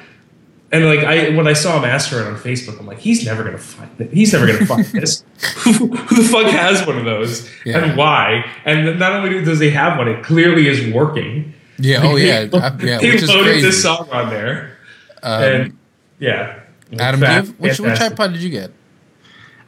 and 0.72 0.84
like 0.86 1.00
I 1.00 1.30
when 1.36 1.46
I 1.48 1.54
saw 1.54 1.76
him 1.78 1.84
ask 1.84 2.08
for 2.10 2.20
it 2.20 2.26
on 2.26 2.36
Facebook, 2.36 2.78
I'm 2.78 2.86
like, 2.86 2.98
he's 3.00 3.24
never 3.24 3.42
gonna 3.44 3.58
find 3.58 3.90
it. 4.00 4.12
He's 4.12 4.32
never 4.32 4.46
gonna 4.46 4.66
find 4.66 4.84
this. 4.86 5.24
who, 5.64 5.72
who 5.72 6.16
the 6.22 6.28
fuck 6.28 6.46
has 6.52 6.86
one 6.86 6.98
of 6.98 7.04
those, 7.04 7.48
Yeah. 7.64 7.78
and 7.78 7.96
why? 7.96 8.44
And 8.64 8.98
not 8.98 9.12
only 9.12 9.44
does 9.44 9.58
he 9.60 9.70
have 9.70 9.98
one, 9.98 10.08
it 10.08 10.22
clearly 10.24 10.68
is 10.68 10.92
working. 10.94 11.52
yeah. 11.78 12.00
Oh 12.04 12.14
yeah. 12.16 12.42
He- 12.80 12.86
yeah. 12.88 12.98
he 13.00 13.10
Which 13.10 13.22
is 13.22 13.28
loaded 13.28 13.44
crazy. 13.52 13.66
this 13.66 13.82
song 13.82 14.08
on 14.12 14.30
there, 14.30 14.76
Um, 15.22 15.42
and 15.42 15.78
yeah. 16.20 16.60
Adam, 16.98 17.20
do 17.20 17.26
you 17.26 17.32
have, 17.32 17.48
which, 17.58 17.80
which 17.80 17.98
iPod 17.98 18.32
did 18.32 18.42
you 18.42 18.50
get? 18.50 18.70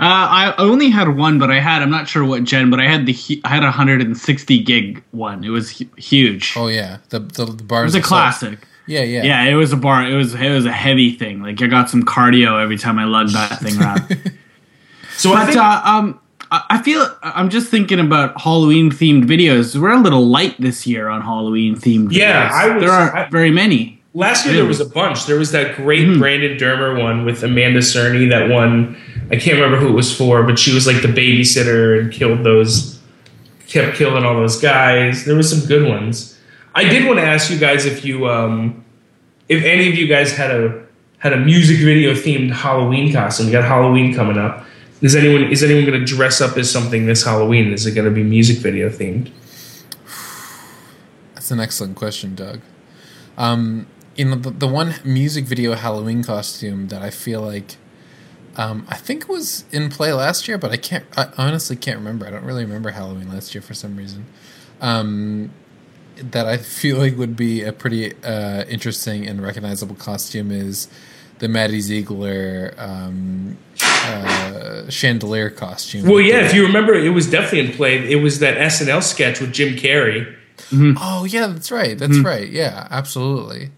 Uh, 0.01 0.05
I 0.31 0.55
only 0.59 0.91
had 0.91 1.09
one, 1.17 1.41
but 1.41 1.51
I 1.51 1.59
had 1.59 1.83
I'm 1.83 1.91
not 1.91 2.07
sure 2.07 2.25
what 2.25 2.45
gen, 2.45 2.71
but 2.71 2.79
I 2.79 2.87
had 2.87 3.05
the 3.07 3.13
hu- 3.13 3.41
I 3.45 3.49
had 3.49 3.63
a 3.65 3.67
160 3.67 4.63
gig 4.63 5.03
one. 5.11 5.43
It 5.43 5.49
was 5.49 5.71
huge. 5.97 6.55
Oh 6.57 6.69
yeah, 6.69 6.99
the 7.09 7.19
the, 7.19 7.47
the 7.47 7.65
it 7.65 7.83
was 7.83 7.95
a 7.95 7.99
itself. 7.99 8.05
classic. 8.05 8.61
Yeah, 8.87 9.03
yeah, 9.03 9.23
Yeah, 9.25 9.43
it 9.45 9.55
was 9.55 9.73
a 9.73 9.77
bar. 9.77 10.09
It 10.09 10.15
was 10.15 10.35
it 10.35 10.51
was 10.51 10.65
a 10.67 10.73
heavy 10.73 11.11
thing. 11.17 11.43
Like 11.43 11.61
I 11.61 11.67
got 11.67 11.91
some 11.91 12.05
cardio 12.05 12.63
every 12.63 12.79
time 12.79 12.99
I 12.99 13.05
lugged 13.05 13.35
that 13.35 13.59
thing 13.59 13.79
around. 13.81 14.33
So 15.17 15.33
I 15.33 15.41
but 15.41 15.47
think 15.47 15.59
uh, 15.59 15.83
um, 15.85 16.21
I 16.53 16.65
I 16.71 16.83
feel 16.83 17.05
I'm 17.25 17.51
just 17.51 17.69
thinking 17.69 17.99
about 17.99 18.41
Halloween 18.41 18.89
themed 18.93 19.25
videos. 19.25 19.75
We're 19.75 19.91
a 19.95 19.99
little 20.01 20.25
light 20.29 20.55
this 20.61 20.87
year 20.87 21.09
on 21.09 21.23
Halloween 21.23 21.75
themed. 21.75 22.13
Yeah, 22.13 22.49
videos. 22.49 22.53
I 22.53 22.69
was- 22.75 22.83
there 22.85 22.93
aren't 22.93 23.15
I- 23.17 23.29
very 23.29 23.51
many. 23.51 23.98
Last 24.19 24.45
year 24.45 24.57
there 24.57 24.65
was 24.65 24.81
a 24.81 24.85
bunch. 24.85 25.27
There 25.27 25.39
was 25.39 25.53
that 25.53 25.77
great 25.77 26.05
Hmm. 26.05 26.19
Brandon 26.19 26.59
Dermer 26.59 27.01
one 27.01 27.25
with 27.25 27.45
Amanda 27.45 27.79
Cerny. 27.79 28.29
That 28.29 28.49
one 28.49 28.97
I 29.31 29.37
can't 29.37 29.55
remember 29.61 29.77
who 29.77 29.91
it 29.91 29.93
was 29.93 30.13
for, 30.13 30.43
but 30.43 30.59
she 30.59 30.75
was 30.75 30.89
like 30.89 31.03
the 31.03 31.09
babysitter 31.09 32.01
and 32.01 32.13
killed 32.13 32.43
those, 32.43 32.99
kept 33.69 33.97
killing 33.97 34.25
all 34.25 34.35
those 34.35 34.61
guys. 34.61 35.25
There 35.25 35.37
was 35.37 35.49
some 35.49 35.69
good 35.69 35.89
ones. 35.89 36.37
I 36.75 36.83
did 36.83 37.07
want 37.07 37.21
to 37.21 37.25
ask 37.25 37.49
you 37.49 37.59
guys 37.59 37.87
if 37.87 38.05
you, 38.05 38.29
um, 38.29 38.85
if 39.49 39.63
any 39.63 39.89
of 39.89 39.95
you 39.95 40.09
guys 40.09 40.33
had 40.33 40.51
a 40.51 40.83
had 41.19 41.33
a 41.33 41.37
music 41.39 41.79
video 41.79 42.13
themed 42.13 42.51
Halloween 42.51 43.13
costume. 43.13 43.47
We 43.47 43.53
got 43.53 43.65
Halloween 43.65 44.13
coming 44.13 44.37
up. 44.37 44.67
Is 45.01 45.15
anyone 45.15 45.45
is 45.45 45.63
anyone 45.63 45.85
going 45.85 46.01
to 46.01 46.05
dress 46.05 46.41
up 46.41 46.57
as 46.57 46.69
something 46.69 47.07
this 47.07 47.25
Halloween? 47.25 47.73
Is 47.73 47.87
it 47.87 47.95
going 47.95 48.09
to 48.09 48.11
be 48.11 48.25
music 48.25 48.59
video 48.59 48.89
themed? 48.89 49.31
That's 51.35 51.53
an 51.53 51.61
excellent 51.61 51.95
question, 51.95 52.35
Doug. 52.35 52.63
Um, 53.37 53.87
you 54.19 54.25
know, 54.25 54.35
the, 54.35 54.51
the 54.51 54.67
one 54.67 54.97
music 55.05 55.45
video 55.45 55.75
Halloween 55.75 56.25
costume 56.25 56.89
that 56.89 57.03
I 57.03 57.11
feel 57.11 57.41
like, 57.41 57.77
um, 58.57 58.85
I 58.89 58.97
think 58.97 59.23
it 59.23 59.29
was 59.29 59.65
in 59.71 59.89
play 59.91 60.13
last 60.13 60.49
year, 60.49 60.59
but 60.59 60.73
I 60.73 60.77
can't, 60.77 61.05
I 61.17 61.31
honestly 61.39 61.77
can't 61.77 61.99
remember. 61.99 62.27
I 62.27 62.31
don't 62.31 62.45
really 62.45 62.65
remember 62.65 62.91
Halloween 62.91 63.29
last 63.29 63.55
year 63.55 63.63
for 63.63 63.75
some 63.75 63.97
reason. 63.97 64.27
Um, 64.81 65.53
that 66.17 66.49
I 66.49 66.57
feel 66.57 66.99
like 66.99 67.17
would 67.17 67.37
be 67.37 67.63
a 67.63 67.73
pretty 67.73 68.13
uh, 68.25 68.65
interesting 68.65 69.25
and 69.25 69.41
recognizable 69.41 69.95
costume 69.95 70.51
is 70.51 70.89
the 71.39 71.47
Maddie 71.47 71.81
Ziegler 71.81 72.75
um, 72.77 73.57
uh, 73.81 74.91
chandelier 74.91 75.49
costume. 75.49 76.09
Well, 76.09 76.21
yeah, 76.21 76.45
if 76.45 76.55
you 76.55 76.67
remember, 76.67 76.95
it 76.95 77.11
was 77.11 77.31
definitely 77.31 77.71
in 77.71 77.73
play. 77.73 78.11
It 78.11 78.17
was 78.17 78.41
that 78.41 78.57
SNL 78.57 79.05
sketch 79.05 79.41
with 79.41 79.53
Jim 79.53 79.77
Carrey. 79.77 80.35
Oh 80.73 81.25
yeah, 81.25 81.47
that's 81.47 81.71
right. 81.71 81.97
That's 81.97 82.19
right. 82.19 82.49
Yeah, 82.51 82.89
absolutely. 82.91 83.71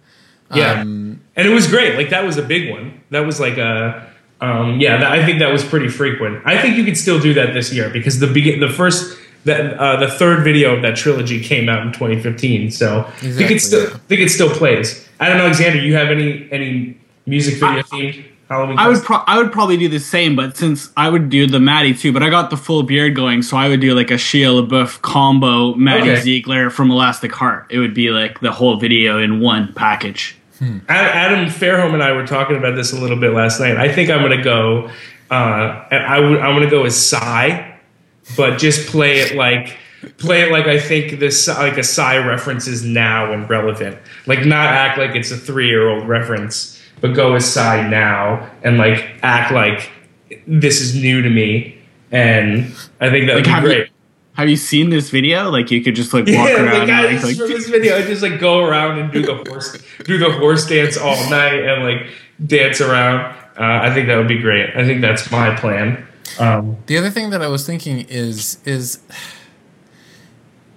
Yeah, 0.55 0.80
Um, 0.80 1.20
and 1.36 1.46
it 1.46 1.51
was 1.53 1.66
great. 1.68 1.96
Like 1.96 2.11
that 2.11 2.24
was 2.24 2.36
a 2.36 2.42
big 2.42 2.70
one. 2.70 3.01
That 3.11 3.20
was 3.20 3.38
like 3.40 3.57
a. 3.59 4.07
Um, 4.40 4.80
yeah, 4.80 4.96
that, 4.96 5.12
I 5.12 5.24
think 5.24 5.38
that 5.40 5.53
was 5.53 5.62
pretty 5.64 5.88
frequent. 5.88 6.42
I 6.46 6.61
think 6.61 6.76
you 6.76 6.84
could 6.84 6.96
still 6.96 7.20
do 7.20 7.34
that 7.34 7.53
this 7.53 7.72
year 7.74 7.90
because 7.90 8.20
the 8.20 8.26
begin 8.26 8.59
the 8.61 8.70
first 8.70 9.18
that 9.44 9.74
uh, 9.78 9.96
the 9.96 10.09
third 10.09 10.42
video 10.44 10.74
of 10.74 10.82
that 10.82 10.96
trilogy 10.96 11.42
came 11.42 11.68
out 11.68 11.82
in 11.86 11.92
2015. 11.92 12.70
So 12.70 13.05
I 13.07 13.11
think 13.11 13.51
it 13.51 13.61
still 13.61 13.82
yeah. 13.90 13.96
Think 14.09 14.20
it 14.22 14.30
still 14.30 14.48
plays. 14.51 15.07
I 15.20 15.28
don't 15.28 15.38
know, 15.38 15.44
Alexander. 15.44 15.78
You 15.80 15.94
have 15.94 16.09
any 16.09 16.48
any 16.51 16.96
music 17.26 17.55
video 17.55 17.82
themed 17.82 18.24
Halloween? 18.48 18.78
I 18.78 18.88
would 18.88 19.03
pro- 19.03 19.22
I 19.26 19.36
would 19.38 19.53
probably 19.53 19.76
do 19.76 19.88
the 19.88 20.01
same, 20.01 20.36
but 20.36 20.57
since 20.57 20.90
I 20.96 21.11
would 21.11 21.28
do 21.28 21.46
the 21.46 21.61
Maddie 21.61 21.94
too, 21.94 22.11
but 22.12 22.22
I 22.22 22.30
got 22.30 22.48
the 22.48 22.57
full 22.57 22.82
beard 22.82 23.14
going, 23.14 23.42
so 23.42 23.57
I 23.59 23.68
would 23.68 23.80
do 23.80 23.94
like 23.94 24.11
a 24.11 24.14
Shia 24.14 24.66
LaBeouf 24.66 25.03
combo 25.03 25.74
Maddie 25.74 26.12
Okay. 26.12 26.20
Ziegler 26.22 26.70
from 26.70 26.90
Elastic 26.90 27.32
Heart. 27.32 27.66
It 27.70 27.78
would 27.78 27.92
be 27.94 28.09
like 28.11 28.40
the 28.40 28.53
whole 28.53 28.76
video 28.78 29.18
in 29.18 29.40
one 29.40 29.72
package. 29.74 30.36
Ad- 30.61 30.84
Adam 30.88 31.46
Fairholm 31.46 31.94
and 31.94 32.02
I 32.02 32.12
were 32.12 32.26
talking 32.26 32.56
about 32.56 32.74
this 32.76 32.92
a 32.92 32.96
little 32.98 33.18
bit 33.18 33.32
last 33.32 33.61
night. 33.61 33.76
I 33.76 33.90
think 33.92 34.11
I'm 34.11 34.20
gonna 34.22 34.42
go. 34.42 34.90
Uh, 35.30 35.84
and 35.90 36.04
I 36.04 36.18
would. 36.20 36.38
I'm 36.40 36.54
gonna 36.54 36.68
go 36.70 36.82
with 36.82 36.92
Psy, 36.94 37.70
but 38.36 38.58
just 38.58 38.88
play 38.88 39.20
it 39.20 39.34
like 39.36 39.76
play 40.18 40.42
it 40.42 40.50
like 40.50 40.66
I 40.66 40.78
think 40.80 41.18
this 41.20 41.46
like 41.48 41.78
a 41.78 41.82
Psy 41.84 42.18
reference 42.26 42.66
is 42.66 42.84
now 42.84 43.32
and 43.32 43.48
relevant. 43.48 43.98
Like 44.26 44.44
not 44.44 44.66
act 44.66 44.98
like 44.98 45.14
it's 45.14 45.30
a 45.30 45.36
three 45.36 45.68
year 45.68 45.88
old 45.88 46.08
reference, 46.08 46.82
but 47.00 47.14
go 47.14 47.32
with 47.34 47.44
Psy 47.44 47.88
now 47.88 48.50
and 48.62 48.76
like 48.76 49.06
act 49.22 49.52
like 49.52 49.90
this 50.46 50.80
is 50.80 50.94
new 50.94 51.22
to 51.22 51.30
me. 51.30 51.76
And 52.12 52.74
I 53.00 53.08
think 53.08 53.26
that 53.28 53.34
would 53.36 53.36
Like, 53.36 53.44
be 53.44 53.50
have 53.50 53.62
you- 53.62 53.68
great. 53.68 53.89
Have 54.41 54.49
you 54.49 54.57
seen 54.57 54.88
this 54.88 55.11
video? 55.11 55.51
Like 55.51 55.70
you 55.70 55.82
could 55.82 55.95
just 55.95 56.14
like 56.14 56.24
walk 56.26 56.49
Yeah, 56.49 56.62
around 56.62 56.88
like 56.88 56.88
I, 56.88 57.07
and, 57.09 57.16
this 57.18 57.24
like, 57.24 57.32
is 57.32 57.38
from 57.38 57.47
like 57.49 57.57
this 57.59 57.68
video. 57.68 57.99
I 57.99 58.03
just 58.03 58.22
like 58.22 58.41
go 58.41 58.61
around 58.64 58.99
and 58.99 59.12
do 59.12 59.20
the 59.20 59.34
horse, 59.34 59.76
do 60.05 60.16
the 60.16 60.32
horse 60.32 60.66
dance 60.66 60.97
all 60.97 61.16
night 61.28 61.62
and 61.62 61.84
like 61.84 62.07
dance 62.47 62.80
around. 62.80 63.36
Uh, 63.59 63.80
I 63.86 63.93
think 63.93 64.07
that 64.09 64.16
would 64.16 64.28
be 64.28 64.38
great. 64.38 64.74
I 64.74 64.86
think 64.86 65.03
that's 65.03 65.30
my 65.30 65.55
plan. 65.57 66.07
Um, 66.38 66.78
The 66.86 66.97
other 66.97 67.11
thing 67.11 67.28
that 67.30 67.43
I 67.43 67.49
was 67.49 67.66
thinking 67.66 68.07
is 68.09 68.57
is, 68.64 69.01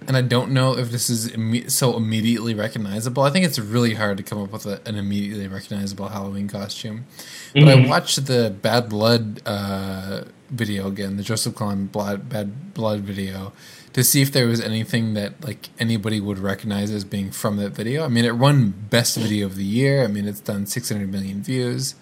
and 0.09 0.17
I 0.17 0.21
don't 0.21 0.51
know 0.51 0.77
if 0.77 0.91
this 0.91 1.09
is 1.09 1.31
imme- 1.31 1.71
so 1.71 1.95
immediately 1.95 2.53
recognizable. 2.53 3.23
I 3.23 3.29
think 3.29 3.45
it's 3.45 3.59
really 3.59 3.93
hard 3.93 4.17
to 4.17 4.23
come 4.23 4.41
up 4.43 4.51
with 4.51 4.65
a, 4.65 4.81
an 4.85 4.95
immediately 4.95 5.47
recognizable 5.47 6.09
Halloween 6.09 6.49
costume. 6.49 7.05
But 7.53 7.69
I 7.69 7.87
watched 7.87 8.25
the 8.25 8.53
Bad 8.61 8.89
Blood 8.89 9.41
uh, 9.45 10.23
video 10.53 10.87
again, 10.87 11.17
the 11.17 11.23
Joseph 11.23 11.55
Kahn 11.55 11.87
blood, 11.87 12.29
Bad 12.29 12.73
Blood 12.73 13.01
video, 13.01 13.53
to 13.93 14.03
see 14.03 14.21
if 14.21 14.31
there 14.31 14.47
was 14.47 14.61
anything 14.61 15.13
that 15.15 15.43
like 15.43 15.69
anybody 15.79 16.19
would 16.19 16.39
recognize 16.39 16.91
as 16.91 17.03
being 17.03 17.31
from 17.31 17.57
that 17.57 17.71
video. 17.71 18.05
I 18.05 18.07
mean, 18.07 18.25
it 18.25 18.37
won 18.37 18.73
Best 18.89 19.17
Video 19.17 19.45
of 19.45 19.55
the 19.55 19.63
Year. 19.63 20.03
I 20.03 20.07
mean, 20.07 20.27
it's 20.27 20.39
done 20.39 20.65
600 20.65 21.11
million 21.11 21.41
views. 21.41 21.95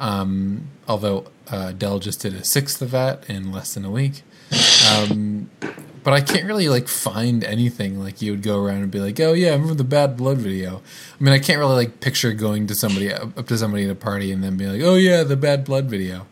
Um, 0.00 0.68
although 0.88 1.26
uh, 1.50 1.72
Dell 1.72 1.98
just 1.98 2.20
did 2.20 2.34
a 2.34 2.44
sixth 2.44 2.82
of 2.82 2.90
that 2.90 3.28
in 3.28 3.52
less 3.52 3.74
than 3.74 3.84
a 3.84 3.90
week. 3.90 4.22
Um, 4.90 5.50
but 6.04 6.12
I 6.12 6.20
can't 6.20 6.44
really 6.44 6.68
like 6.68 6.86
find 6.86 7.42
anything 7.42 7.98
like 7.98 8.20
you 8.20 8.32
would 8.32 8.42
go 8.42 8.62
around 8.62 8.82
and 8.82 8.90
be 8.90 9.00
like, 9.00 9.18
oh 9.20 9.32
yeah, 9.32 9.48
I 9.48 9.52
remember 9.52 9.74
the 9.74 9.84
Bad 9.84 10.16
Blood 10.16 10.36
video. 10.36 10.82
I 11.18 11.24
mean, 11.24 11.32
I 11.32 11.38
can't 11.38 11.58
really 11.58 11.74
like 11.74 12.00
picture 12.00 12.32
going 12.32 12.66
to 12.66 12.74
somebody 12.74 13.12
up 13.12 13.46
to 13.46 13.56
somebody 13.56 13.84
at 13.84 13.90
a 13.90 13.94
party 13.94 14.30
and 14.30 14.44
then 14.44 14.56
be 14.56 14.66
like, 14.66 14.82
oh 14.82 14.96
yeah, 14.96 15.22
the 15.24 15.36
Bad 15.36 15.64
Blood 15.64 15.86
video. 15.86 16.26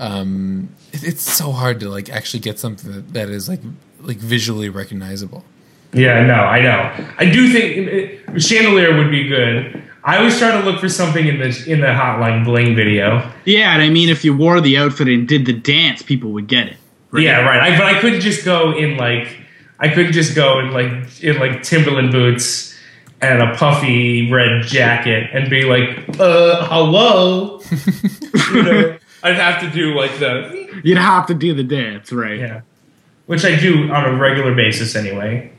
Um, 0.00 0.70
it, 0.92 1.04
it's 1.04 1.22
so 1.22 1.52
hard 1.52 1.78
to 1.80 1.88
like 1.88 2.08
actually 2.10 2.40
get 2.40 2.58
something 2.58 2.90
that, 2.90 3.12
that 3.12 3.28
is 3.28 3.48
like 3.48 3.60
like 4.00 4.16
visually 4.16 4.68
recognizable. 4.68 5.44
yeah, 5.92 6.24
no, 6.24 6.34
I 6.34 6.62
know. 6.62 7.06
I 7.18 7.30
do 7.30 7.52
think 7.52 8.28
uh, 8.28 8.38
chandelier 8.38 8.96
would 8.96 9.10
be 9.10 9.28
good. 9.28 9.82
I 10.02 10.16
always 10.16 10.38
try 10.38 10.52
to 10.52 10.60
look 10.60 10.80
for 10.80 10.88
something 10.88 11.26
in 11.26 11.38
the 11.38 11.64
in 11.68 11.80
the 11.80 11.88
Hotline 11.88 12.44
Bling 12.44 12.74
video. 12.74 13.30
yeah. 13.44 13.74
And 13.74 13.82
I 13.82 13.90
mean, 13.90 14.08
if 14.08 14.24
you 14.24 14.34
wore 14.34 14.60
the 14.60 14.78
outfit 14.78 15.08
and 15.08 15.28
did 15.28 15.44
the 15.44 15.52
dance, 15.52 16.02
people 16.02 16.32
would 16.32 16.46
get 16.48 16.68
it. 16.68 16.76
Yeah, 17.12 17.40
right. 17.40 17.72
I, 17.72 17.76
but 17.76 17.86
I 17.86 18.00
couldn't 18.00 18.20
just 18.20 18.44
go 18.44 18.76
in 18.76 18.96
like 18.96 19.36
I 19.78 19.88
couldn't 19.88 20.12
just 20.12 20.34
go 20.34 20.60
in 20.60 20.72
like 20.72 21.22
in 21.22 21.38
like 21.38 21.62
Timberland 21.62 22.12
boots 22.12 22.74
and 23.20 23.42
a 23.42 23.54
puffy 23.54 24.30
red 24.30 24.62
jacket 24.64 25.28
and 25.32 25.50
be 25.50 25.64
like, 25.64 25.90
uh, 26.18 26.66
hello. 26.68 27.60
you 28.54 28.62
know, 28.62 28.98
I'd 29.22 29.36
have 29.36 29.60
to 29.60 29.70
do 29.70 29.94
like 29.94 30.18
the 30.18 30.80
You'd 30.84 30.98
have 30.98 31.26
to 31.26 31.34
do 31.34 31.54
the 31.54 31.64
dance, 31.64 32.12
right? 32.12 32.38
yeah, 32.38 32.60
which 33.26 33.44
I 33.44 33.56
do 33.56 33.90
on 33.92 34.04
a 34.04 34.16
regular 34.16 34.54
basis 34.54 34.96
anyway. 34.96 35.52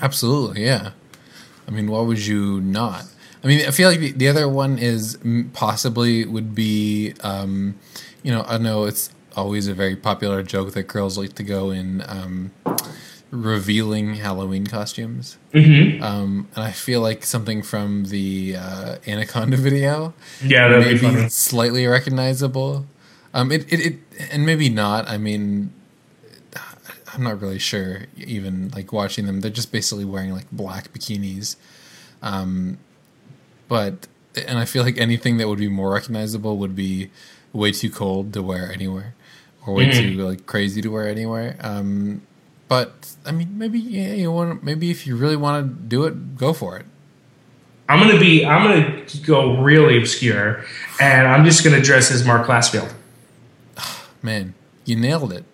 Absolutely, 0.00 0.64
yeah. 0.64 0.92
I 1.68 1.70
mean, 1.70 1.90
why 1.90 2.00
would 2.00 2.24
you 2.26 2.60
not? 2.60 3.04
I 3.42 3.46
mean, 3.46 3.66
I 3.66 3.70
feel 3.70 3.88
like 3.88 4.00
the, 4.00 4.12
the 4.12 4.28
other 4.28 4.48
one 4.48 4.78
is 4.78 5.18
possibly 5.52 6.24
would 6.24 6.54
be, 6.54 7.14
um, 7.20 7.78
you 8.22 8.30
know, 8.32 8.44
I 8.46 8.58
know 8.58 8.84
it's 8.84 9.10
always 9.36 9.66
a 9.68 9.74
very 9.74 9.96
popular 9.96 10.42
joke 10.42 10.72
that 10.72 10.84
girls 10.84 11.16
like 11.16 11.34
to 11.34 11.42
go 11.42 11.70
in 11.70 12.02
um, 12.06 12.50
revealing 13.30 14.14
Halloween 14.16 14.66
costumes. 14.66 15.38
Mm-hmm. 15.54 16.02
Um, 16.02 16.48
and 16.54 16.64
I 16.64 16.72
feel 16.72 17.00
like 17.00 17.24
something 17.24 17.62
from 17.62 18.04
the 18.06 18.56
uh, 18.56 18.96
Anaconda 19.06 19.56
video, 19.56 20.14
Yeah, 20.42 20.68
that'd 20.68 20.84
be 20.84 20.94
maybe 20.94 20.98
funny. 21.16 21.28
slightly 21.28 21.86
recognizable. 21.86 22.86
Um, 23.32 23.52
it, 23.52 23.72
it, 23.72 23.80
it, 23.80 23.98
and 24.32 24.44
maybe 24.44 24.68
not. 24.68 25.08
I 25.08 25.16
mean, 25.18 25.72
I'm 27.14 27.22
not 27.22 27.40
really 27.40 27.58
sure. 27.60 28.02
Even 28.16 28.70
like 28.70 28.92
watching 28.92 29.26
them, 29.26 29.40
they're 29.40 29.50
just 29.50 29.70
basically 29.72 30.04
wearing 30.04 30.32
like 30.32 30.50
black 30.50 30.92
bikinis. 30.92 31.56
Um, 32.22 32.78
but 33.68 34.06
and 34.46 34.58
I 34.58 34.64
feel 34.64 34.82
like 34.82 34.98
anything 34.98 35.36
that 35.38 35.48
would 35.48 35.58
be 35.58 35.68
more 35.68 35.92
recognizable 35.92 36.56
would 36.58 36.74
be 36.76 37.10
way 37.52 37.72
too 37.72 37.90
cold 37.90 38.32
to 38.34 38.42
wear 38.42 38.72
anywhere, 38.72 39.14
or 39.66 39.74
way 39.74 39.86
Mhm. 39.88 39.92
too 40.16 40.28
like 40.28 40.46
crazy 40.46 40.80
to 40.82 40.88
wear 40.88 41.08
anywhere. 41.08 41.56
Um, 41.60 42.22
but 42.70 43.16
I 43.26 43.32
mean, 43.32 43.58
maybe 43.58 43.80
yeah, 43.80 44.12
you 44.12 44.30
want 44.30 44.62
maybe 44.62 44.92
if 44.92 45.04
you 45.04 45.16
really 45.16 45.34
want 45.34 45.66
to 45.66 45.74
do 45.88 46.04
it, 46.04 46.36
go 46.36 46.52
for 46.52 46.76
it. 46.76 46.86
I'm 47.88 47.98
gonna 47.98 48.20
be 48.20 48.46
I'm 48.46 48.62
gonna 48.62 49.04
go 49.26 49.60
really 49.60 49.98
obscure, 49.98 50.64
and 51.00 51.26
I'm 51.26 51.44
just 51.44 51.64
gonna 51.64 51.82
dress 51.82 52.12
as 52.12 52.24
Marc 52.24 52.46
Klasfeld. 52.46 52.92
Man, 54.22 54.54
you 54.84 54.94
nailed 54.94 55.32
it. 55.32 55.44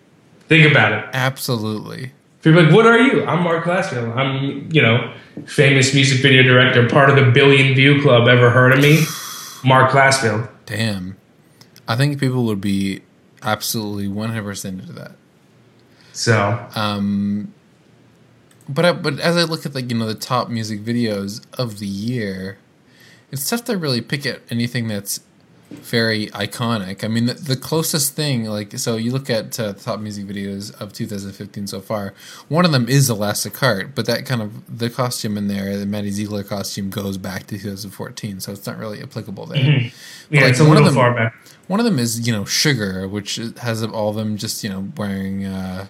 Think 0.47 0.69
about 0.69 0.91
it. 0.91 1.05
Absolutely. 1.11 2.11
People 2.43 2.59
are 2.59 2.63
like, 2.65 2.73
what 2.75 2.85
are 2.85 2.99
you? 2.99 3.25
I'm 3.25 3.43
Marc 3.43 3.65
Klasfeld. 3.65 4.15
I'm, 4.15 4.71
you 4.71 4.83
know, 4.83 5.11
famous 5.47 5.95
music 5.95 6.21
video 6.21 6.43
director, 6.43 6.87
part 6.87 7.09
of 7.09 7.15
the 7.15 7.31
Billion 7.31 7.73
View 7.73 7.99
Club. 7.99 8.27
Ever 8.27 8.51
heard 8.51 8.73
of 8.73 8.79
me? 8.79 9.03
Marc 9.67 9.89
Klasfeld. 9.91 10.47
Damn. 10.67 11.17
I 11.87 11.95
think 11.95 12.19
people 12.19 12.45
would 12.45 12.61
be 12.61 13.01
absolutely 13.41 14.07
100% 14.07 14.65
into 14.65 14.93
that. 14.93 15.13
So 16.17 16.67
Um, 16.75 17.53
but 18.67 18.85
I, 18.85 18.91
but 18.91 19.19
as 19.19 19.37
I 19.37 19.43
look 19.43 19.65
at 19.67 19.75
like 19.75 19.89
you 19.91 19.97
know 19.97 20.07
the 20.07 20.15
top 20.15 20.49
music 20.49 20.79
videos 20.83 21.45
of 21.59 21.77
the 21.77 21.85
year, 21.85 22.57
it's 23.31 23.47
tough 23.47 23.63
to 23.65 23.77
really 23.77 24.01
pick 24.01 24.25
at 24.25 24.41
anything 24.49 24.87
that's 24.87 25.19
very 25.69 26.27
iconic. 26.27 27.03
I 27.03 27.07
mean, 27.07 27.25
the, 27.27 27.33
the 27.33 27.55
closest 27.57 28.15
thing, 28.15 28.45
like, 28.45 28.77
so 28.79 28.95
you 28.95 29.11
look 29.11 29.29
at 29.29 29.59
uh, 29.59 29.73
the 29.73 29.79
top 29.79 29.99
music 29.99 30.25
videos 30.25 30.73
of 30.79 30.93
2015 30.93 31.67
so 31.67 31.81
far. 31.81 32.13
One 32.47 32.63
of 32.63 32.71
them 32.71 32.87
is 32.87 33.09
Elastic 33.09 33.57
Heart, 33.57 33.93
but 33.93 34.05
that 34.05 34.25
kind 34.25 34.41
of 34.41 34.79
the 34.79 34.89
costume 34.89 35.37
in 35.37 35.49
there, 35.49 35.77
the 35.77 35.85
Maddie 35.85 36.11
Ziegler 36.11 36.43
costume, 36.43 36.89
goes 36.89 37.17
back 37.17 37.47
to 37.47 37.57
2014, 37.59 38.39
so 38.39 38.53
it's 38.53 38.65
not 38.65 38.77
really 38.77 39.01
applicable 39.03 39.45
there. 39.45 39.59
yeah, 39.59 40.41
like, 40.41 40.51
it's 40.51 40.59
a 40.61 40.63
one 40.65 40.77
of 40.77 40.83
little 40.83 40.85
them- 40.85 40.95
far 40.95 41.13
back. 41.13 41.35
One 41.67 41.81
of 41.81 41.85
them 41.85 41.99
is 41.99 42.25
you 42.25 42.31
know 42.33 42.45
Sugar, 42.45 43.07
which 43.07 43.35
has 43.61 43.83
all 43.83 44.09
of 44.09 44.15
them 44.15 44.37
just 44.37 44.63
you 44.63 44.69
know 44.69 44.89
wearing 44.95 45.45
uh, 45.45 45.87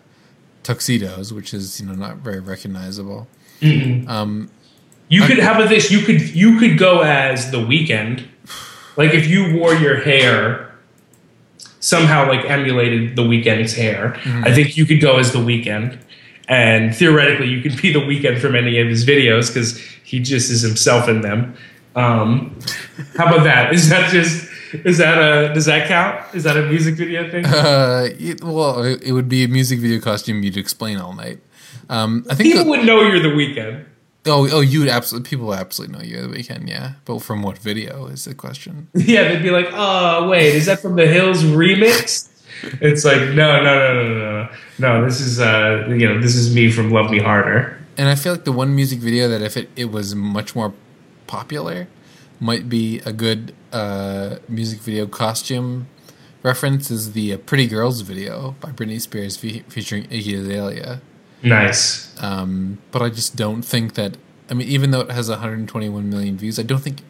tuxedos, 0.67 1.31
which 1.33 1.53
is 1.53 1.79
you 1.79 1.85
know 1.87 1.93
not 1.93 2.17
very 2.17 2.39
recognizable. 2.39 3.27
Um, 4.07 4.49
You 5.09 5.21
could 5.23 5.39
how 5.39 5.53
about 5.55 5.69
this? 5.69 5.89
You 5.89 5.99
could 6.01 6.21
you 6.35 6.59
could 6.59 6.77
go 6.77 7.01
as 7.01 7.51
the 7.51 7.57
Weeknd. 7.59 8.25
Like 8.97 9.13
if 9.13 9.27
you 9.27 9.55
wore 9.57 9.73
your 9.75 9.97
hair 10.01 10.71
somehow 11.79 12.27
like 12.27 12.43
emulated 12.49 13.15
the 13.15 13.23
Weeknd's 13.23 13.73
hair, 13.73 14.13
Mm-hmm. 14.23 14.43
I 14.47 14.53
think 14.53 14.75
you 14.77 14.85
could 14.85 14.99
go 15.01 15.17
as 15.17 15.31
the 15.31 15.39
Weeknd. 15.39 15.97
And 16.49 16.95
theoretically, 16.95 17.47
you 17.49 17.61
could 17.61 17.79
be 17.81 17.91
the 17.91 17.99
Weeknd 17.99 18.39
from 18.39 18.55
any 18.55 18.79
of 18.79 18.87
his 18.87 19.05
videos 19.05 19.47
because 19.47 19.77
he 20.03 20.19
just 20.19 20.49
is 20.49 20.61
himself 20.61 21.07
in 21.09 21.21
them. 21.21 21.53
Um, 21.95 22.57
how 23.17 23.25
about 23.27 23.43
that? 23.43 23.73
Is 23.73 23.89
that 23.89 24.09
just 24.11 24.46
is 24.85 24.97
that 24.97 25.17
a 25.17 25.53
does 25.53 25.65
that 25.65 25.87
count? 25.87 26.23
Is 26.35 26.43
that 26.43 26.57
a 26.57 26.63
music 26.63 26.95
video 26.95 27.29
thing? 27.29 27.45
uh, 27.45 28.07
it, 28.19 28.43
well, 28.43 28.83
it, 28.83 29.01
it 29.03 29.11
would 29.11 29.29
be 29.29 29.43
a 29.43 29.47
music 29.47 29.79
video 29.79 29.99
costume 29.99 30.43
you'd 30.43 30.57
explain 30.57 30.97
all 30.97 31.13
night. 31.13 31.39
Um, 31.89 32.25
I 32.29 32.35
think 32.35 32.49
People 32.51 32.65
the- 32.65 32.69
would 32.71 32.85
know 32.85 33.01
you're 33.01 33.19
the 33.21 33.29
Weeknd. 33.29 33.85
Oh, 34.29 34.45
oh, 34.51 34.59
you 34.59 34.81
would 34.81 34.89
absolutely 34.89 35.29
people 35.29 35.47
would 35.47 35.57
absolutely 35.59 35.97
know 35.97 36.03
you're 36.03 36.27
the 36.27 36.35
Weeknd, 36.37 36.67
yeah. 36.67 36.93
But 37.05 37.19
from 37.19 37.41
what 37.43 37.57
video 37.57 38.07
is 38.07 38.25
the 38.25 38.35
question? 38.35 38.89
Yeah, 38.93 39.23
they'd 39.29 39.41
be 39.41 39.51
like, 39.51 39.67
"Oh, 39.71 40.27
wait, 40.27 40.53
is 40.53 40.65
that 40.65 40.79
from 40.81 40.95
the 40.97 41.07
Hills 41.07 41.43
remix?" 41.43 42.27
It's 42.81 43.05
like, 43.05 43.21
no, 43.21 43.61
no, 43.61 43.63
no, 43.63 43.93
no, 43.93 44.19
no, 44.19 44.49
no. 44.79 45.05
This 45.05 45.21
is, 45.21 45.39
uh, 45.39 45.85
you 45.89 46.09
know, 46.09 46.19
this 46.19 46.35
is 46.35 46.53
me 46.55 46.71
from 46.71 46.89
Love 46.91 47.11
Me 47.11 47.19
Harder. 47.19 47.77
And 47.97 48.09
I 48.09 48.15
feel 48.15 48.33
like 48.33 48.45
the 48.45 48.51
one 48.51 48.75
music 48.75 48.97
video 48.99 49.29
that 49.29 49.41
if 49.43 49.55
it, 49.55 49.69
it 49.75 49.91
was 49.91 50.15
much 50.15 50.55
more 50.55 50.73
popular, 51.27 51.87
might 52.39 52.69
be 52.69 52.99
a 53.05 53.11
good 53.13 53.53
uh, 53.71 54.37
music 54.47 54.79
video 54.79 55.05
costume 55.07 55.87
reference 56.43 56.89
is 56.91 57.11
the 57.13 57.33
uh, 57.33 57.37
Pretty 57.37 57.67
Girls 57.67 58.01
video 58.01 58.55
by 58.61 58.71
Britney 58.71 59.01
Spears 59.01 59.35
fe- 59.37 59.63
featuring 59.67 60.03
Iggy 60.05 60.39
Azalea. 60.39 61.01
Nice. 61.43 62.15
Um, 62.23 62.77
but 62.91 63.01
I 63.01 63.09
just 63.09 63.35
don't 63.35 63.61
think 63.63 63.95
that. 63.95 64.17
I 64.49 64.53
mean, 64.53 64.67
even 64.67 64.91
though 64.91 65.01
it 65.01 65.11
has 65.11 65.29
121 65.29 66.09
million 66.09 66.37
views, 66.37 66.57
I 66.59 66.63
don't 66.63 66.79
think. 66.79 67.01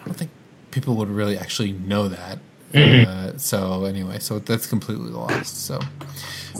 I 0.00 0.04
don't 0.04 0.14
think 0.16 0.30
people 0.70 0.94
would 0.96 1.08
really 1.08 1.38
actually 1.38 1.72
know 1.72 2.08
that. 2.08 2.38
Mm-hmm. 2.72 3.10
Uh, 3.10 3.38
so 3.38 3.84
anyway, 3.86 4.18
so 4.18 4.38
that's 4.38 4.66
completely 4.66 5.10
lost. 5.10 5.64
So, 5.64 5.80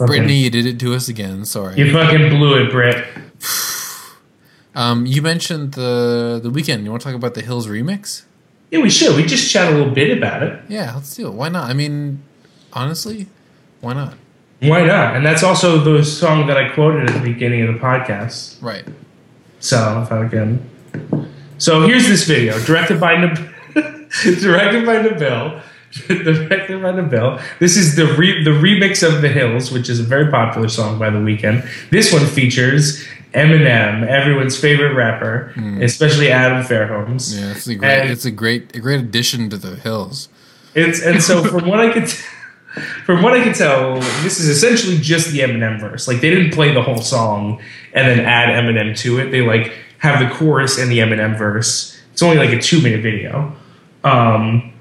Okay. 0.01 0.19
Britney, 0.19 0.41
you 0.41 0.49
did 0.49 0.65
it 0.65 0.79
to 0.79 0.93
us 0.95 1.07
again. 1.09 1.45
Sorry. 1.45 1.77
You 1.77 1.91
fucking 1.91 2.29
blew 2.29 2.55
it, 2.63 2.71
Britt. 2.71 3.05
Um, 4.79 5.05
you 5.05 5.21
mentioned 5.21 5.73
the 5.73 6.39
the 6.41 6.49
Weeknd. 6.49 6.85
You 6.85 6.89
want 6.89 7.01
to 7.01 7.09
talk 7.09 7.15
about 7.15 7.33
the 7.33 7.41
Hills 7.41 7.67
remix? 7.67 8.23
Yeah, 8.71 8.79
we 8.79 8.89
should. 8.89 9.13
We 9.17 9.25
just 9.25 9.51
chat 9.51 9.73
a 9.73 9.75
little 9.75 9.93
bit 9.93 10.17
about 10.17 10.41
it. 10.41 10.57
Yeah, 10.69 10.95
let's 10.95 11.13
do 11.15 11.27
it. 11.27 11.33
Why 11.33 11.49
not? 11.49 11.69
I 11.69 11.73
mean, 11.73 12.23
honestly, 12.71 13.27
why 13.81 13.91
not? 13.91 14.13
Why 14.61 14.85
not? 14.85 15.17
And 15.17 15.25
that's 15.25 15.43
also 15.43 15.79
the 15.79 16.05
song 16.05 16.47
that 16.47 16.55
I 16.55 16.69
quoted 16.69 17.09
at 17.09 17.13
the 17.21 17.33
beginning 17.33 17.63
of 17.63 17.73
the 17.73 17.79
podcast. 17.79 18.61
Right. 18.61 18.85
So 19.59 20.01
if 20.01 20.13
I 20.13 20.25
can. 20.29 20.69
So 21.57 21.85
here's 21.85 22.07
this 22.07 22.23
video 22.25 22.57
directed 22.59 23.01
by 23.01 23.17
Nab- 23.17 23.53
directed 24.23 24.85
by 24.85 25.03
Nabil. 25.03 25.61
directed 26.07 26.81
by 26.81 26.91
Nabil. 26.93 27.41
This 27.59 27.75
is 27.75 27.97
the 27.97 28.05
re- 28.13 28.45
the 28.45 28.51
remix 28.51 29.05
of 29.05 29.21
The 29.21 29.27
Hills, 29.27 29.73
which 29.73 29.89
is 29.89 29.99
a 29.99 30.03
very 30.03 30.31
popular 30.31 30.69
song 30.69 30.97
by 30.97 31.09
The 31.09 31.19
Weeknd. 31.19 31.67
This 31.89 32.13
one 32.13 32.25
features 32.25 33.05
Eminem, 33.33 34.07
everyone's 34.07 34.59
favorite 34.59 34.93
rapper, 34.95 35.53
especially 35.81 36.31
Adam 36.31 36.63
Fairholm's. 36.63 37.39
Yeah, 37.39 37.51
it's 37.51 37.67
a 37.67 37.75
great. 37.75 37.99
And- 37.99 38.09
it's 38.09 38.25
a 38.25 38.31
great, 38.31 38.75
a 38.75 38.79
great 38.79 38.99
addition 38.99 39.49
to 39.51 39.57
the 39.57 39.75
Hills. 39.75 40.29
It's 40.75 41.01
and 41.01 41.21
so 41.21 41.43
from 41.43 41.67
what 41.67 41.79
I 41.79 41.91
could 41.91 42.07
t- 42.07 42.17
from 43.05 43.21
what 43.23 43.33
I 43.33 43.43
could 43.43 43.55
tell, 43.55 43.95
this 44.23 44.39
is 44.39 44.47
essentially 44.47 44.97
just 44.97 45.31
the 45.31 45.39
Eminem 45.39 45.79
verse. 45.79 46.07
Like 46.07 46.21
they 46.21 46.29
didn't 46.29 46.51
play 46.53 46.73
the 46.73 46.81
whole 46.81 47.01
song 47.01 47.61
and 47.93 48.07
then 48.07 48.19
add 48.25 48.49
Eminem 48.49 48.97
to 48.99 49.19
it. 49.19 49.31
They 49.31 49.41
like 49.41 49.73
have 49.99 50.19
the 50.19 50.33
chorus 50.35 50.77
and 50.79 50.91
the 50.91 50.99
Eminem 50.99 51.37
verse. 51.37 51.99
It's 52.13 52.21
only 52.21 52.37
like 52.37 52.51
a 52.51 52.59
two 52.61 52.81
minute 52.81 53.01
video, 53.01 53.53
um, 54.03 54.73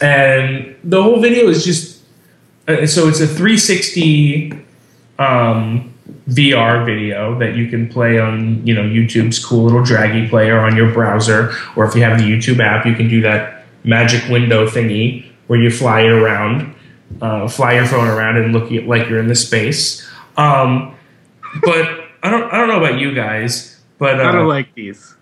and 0.00 0.76
the 0.84 1.02
whole 1.02 1.20
video 1.20 1.48
is 1.48 1.64
just 1.64 2.02
uh, 2.68 2.86
so 2.86 3.08
it's 3.08 3.20
a 3.20 3.26
360 3.26 4.52
um, 5.18 5.92
VR 6.30 6.84
video 6.84 7.38
that 7.38 7.56
you 7.56 7.68
can 7.68 7.88
play 7.88 8.18
on 8.18 8.64
you 8.66 8.74
know 8.74 8.82
YouTube's 8.82 9.44
cool 9.44 9.64
little 9.64 9.82
draggy 9.82 10.28
player 10.28 10.58
on 10.60 10.76
your 10.76 10.92
browser, 10.92 11.52
or 11.76 11.84
if 11.84 11.94
you 11.94 12.02
have 12.02 12.18
the 12.18 12.24
YouTube 12.24 12.60
app, 12.60 12.86
you 12.86 12.94
can 12.94 13.08
do 13.08 13.20
that 13.22 13.64
magic 13.84 14.28
window 14.28 14.66
thingy 14.66 15.26
where 15.46 15.60
you 15.60 15.70
fly 15.70 16.02
it 16.02 16.10
around, 16.10 16.74
uh, 17.20 17.48
fly 17.48 17.74
your 17.74 17.86
phone 17.86 18.06
around 18.06 18.36
and 18.36 18.52
look 18.52 18.70
at, 18.70 18.86
like 18.86 19.08
you're 19.08 19.18
in 19.18 19.26
the 19.26 19.34
space. 19.34 20.08
Um, 20.36 20.94
but 21.62 21.86
I 22.22 22.30
don't 22.30 22.52
I 22.52 22.58
don't 22.58 22.68
know 22.68 22.82
about 22.82 22.98
you 23.00 23.14
guys, 23.14 23.80
but 23.98 24.20
uh, 24.20 24.24
I 24.24 24.32
don't 24.32 24.48
like 24.48 24.74
these. 24.74 25.16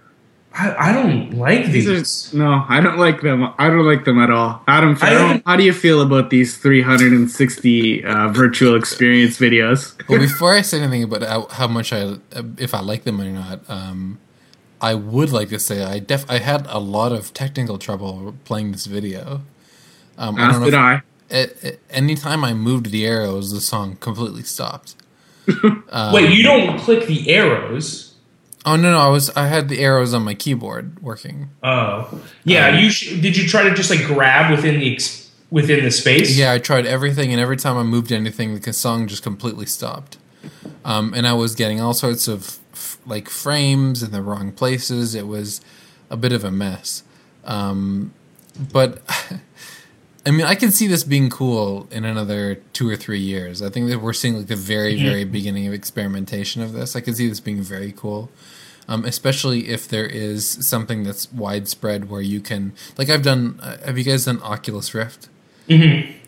I, 0.61 0.89
I 0.89 0.93
don't 0.93 1.35
like 1.35 1.67
these. 1.67 1.87
These 1.87 2.35
are 2.35 2.37
no, 2.39 2.65
I 2.69 2.81
don't 2.81 2.99
like 2.99 3.21
them. 3.21 3.45
I 3.59 3.69
don't 3.69 3.87
like 3.87 4.05
them 4.05 4.19
at 4.19 4.31
all. 4.31 4.61
Adam, 4.67 4.91
I 4.91 4.95
Farrell, 4.97 5.29
don't- 5.29 5.47
how 5.47 5.57
do 5.57 5.63
you 5.63 5.73
feel 5.73 6.01
about 6.03 6.31
these 6.31 6.57
360 6.59 8.05
uh, 8.05 8.29
virtual 8.29 8.75
experience 8.75 9.39
videos? 9.39 9.95
Well, 10.09 10.19
before 10.19 10.55
I 10.55 10.63
say 10.63 10.81
anything 10.81 11.05
about 11.05 11.23
how, 11.23 11.47
how 11.47 11.69
much 11.69 11.93
I, 11.93 12.17
if 12.59 12.75
I 12.75 12.81
like 12.81 13.05
them 13.05 13.21
or 13.21 13.25
not, 13.31 13.61
um, 13.69 14.19
I 14.81 14.95
would 14.95 15.31
like 15.31 15.49
to 15.51 15.59
say 15.59 15.83
I 15.85 15.99
def 16.01 16.25
I 16.31 16.39
had 16.39 16.67
a 16.69 16.79
lot 16.79 17.13
of 17.13 17.33
technical 17.35 17.79
trouble 17.79 18.35
playing 18.45 18.73
this 18.73 18.87
video. 18.87 19.43
Um, 20.17 20.39
As 20.39 20.59
did 20.59 20.69
if, 20.69 20.75
I. 20.75 21.03
a- 21.31 21.69
a- 21.69 21.79
anytime 21.91 22.45
I 22.45 22.53
moved 22.55 22.91
the 22.91 23.07
arrows, 23.07 23.53
the 23.53 23.61
song 23.61 23.97
completely 24.01 24.43
stopped. 24.43 24.97
Um, 25.49 25.85
Wait, 26.13 26.31
you 26.31 26.43
don't 26.43 26.79
click 26.79 27.07
the 27.07 27.33
arrows. 27.33 28.08
Oh 28.71 28.77
no, 28.77 28.93
no, 28.93 28.99
I 28.99 29.09
was 29.09 29.31
I 29.31 29.47
had 29.47 29.69
the 29.71 29.79
arrows 29.81 30.13
on 30.13 30.23
my 30.25 30.35
keyboard 30.35 31.03
working. 31.03 31.49
Oh, 31.63 32.21
yeah. 32.45 32.79
you 32.79 32.91
sh- 32.91 33.19
did 33.21 33.35
you 33.37 33.49
try 33.49 33.63
to 33.67 33.75
just 33.75 33.89
like 33.89 34.05
grab 34.05 34.51
within 34.51 34.79
the 34.79 34.93
ex- 34.93 35.31
within 35.51 35.83
the 35.85 35.91
space? 35.91 36.37
Yeah, 36.37 36.53
I 36.53 36.59
tried 36.59 36.85
everything, 36.85 37.33
and 37.33 37.41
every 37.41 37.57
time 37.57 37.79
I 37.79 37.83
moved 37.83 38.13
anything, 38.13 38.59
the 38.59 38.73
song 38.75 39.07
just 39.07 39.23
completely 39.23 39.65
stopped. 39.65 40.19
Um, 40.85 41.15
and 41.15 41.27
I 41.27 41.33
was 41.33 41.55
getting 41.55 41.81
all 41.81 41.95
sorts 41.95 42.29
of 42.29 42.59
f- 42.75 42.99
like 43.07 43.31
frames 43.31 44.03
in 44.03 44.11
the 44.11 44.21
wrong 44.21 44.53
places. 44.53 45.15
It 45.15 45.27
was 45.27 45.63
a 46.11 46.17
bit 46.17 46.33
of 46.33 46.45
a 46.45 46.51
mess. 46.51 47.03
Um, 47.45 48.13
but 48.73 49.01
I 50.27 50.31
mean, 50.31 50.45
I 50.45 50.55
can 50.57 50.73
see 50.73 50.87
this 50.87 51.05
being 51.05 51.31
cool 51.31 51.89
in 51.91 52.05
another 52.05 52.57
two 52.75 52.87
or 52.89 52.97
three 52.97 53.21
years. 53.21 53.63
I 53.63 53.71
think 53.71 53.89
that 53.89 54.01
we're 54.01 54.13
seeing 54.13 54.37
like 54.37 54.47
the 54.49 54.57
very, 54.57 55.01
very 55.01 55.25
beginning 55.25 55.67
of 55.67 55.73
experimentation 55.73 56.61
of 56.61 56.73
this. 56.75 56.95
I 56.95 57.01
can 57.01 57.15
see 57.15 57.29
this 57.29 57.41
being 57.41 57.63
very 57.63 57.93
cool. 57.97 58.31
Um, 58.91 59.05
especially 59.05 59.69
if 59.69 59.87
there 59.87 60.07
is 60.07 60.47
something 60.67 61.03
that's 61.03 61.31
widespread 61.31 62.09
where 62.09 62.23
you 62.23 62.41
can, 62.41 62.73
like 62.97 63.11
I've 63.11 63.23
done. 63.23 63.61
Uh, 63.63 63.77
have 63.85 63.99
you 63.99 64.05
guys 64.05 64.25
done 64.25 64.41
Oculus 64.43 64.95
Rift? 64.95 65.29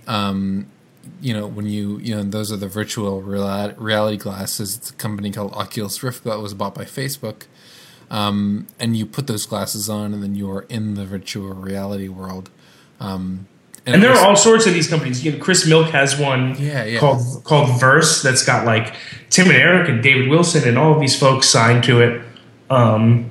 um, 0.07 0.67
you 1.23 1.33
know, 1.35 1.47
when 1.47 1.67
you, 1.67 1.99
you 1.99 2.15
know, 2.15 2.23
those 2.23 2.53
are 2.53 2.57
the 2.57 2.69
virtual 2.69 3.23
reali- 3.23 3.75
reality 3.79 4.17
glasses. 4.17 4.77
It's 4.77 4.91
a 4.91 4.95
company 4.95 5.31
called 5.33 5.53
Oculus 5.55 6.03
Rift 6.03 6.25
that 6.25 6.39
was 6.41 6.55
bought 6.55 6.75
by 6.75 6.85
Facebook. 6.85 7.45
Um, 8.11 8.67
and 8.79 8.97
you 8.97 9.07
put 9.07 9.27
those 9.27 9.47
glasses 9.47 9.89
on, 9.89 10.13
and 10.13 10.23
then 10.23 10.35
you 10.35 10.51
are 10.51 10.63
in 10.69 10.95
the 10.95 11.07
virtual 11.07 11.55
reality 11.55 12.09
world. 12.09 12.51
Um, 13.01 13.47
And 13.87 13.97
it 13.97 14.01
there 14.01 14.11
was- 14.11 14.19
are 14.19 14.27
all 14.27 14.37
sorts 14.37 14.67
of 14.67 14.75
these 14.75 14.89
companies. 14.89 15.25
You 15.25 15.33
know, 15.33 15.39
Chris 15.39 15.67
Milk 15.67 15.89
has 15.91 16.19
one 16.19 16.57
Yeah, 16.59 16.85
yeah. 16.85 16.99
called 16.99 17.45
called 17.45 17.81
Verse 17.81 18.21
that's 18.23 18.45
got 18.45 18.67
like 18.67 18.95
Tim 19.31 19.47
and 19.47 19.57
Eric 19.57 19.89
and 19.89 20.03
David 20.03 20.29
Wilson 20.29 20.69
and 20.69 20.77
all 20.77 20.93
of 20.95 21.01
these 21.01 21.19
folks 21.19 21.49
signed 21.49 21.85
to 21.85 22.01
it. 22.01 22.21
Um, 22.71 23.31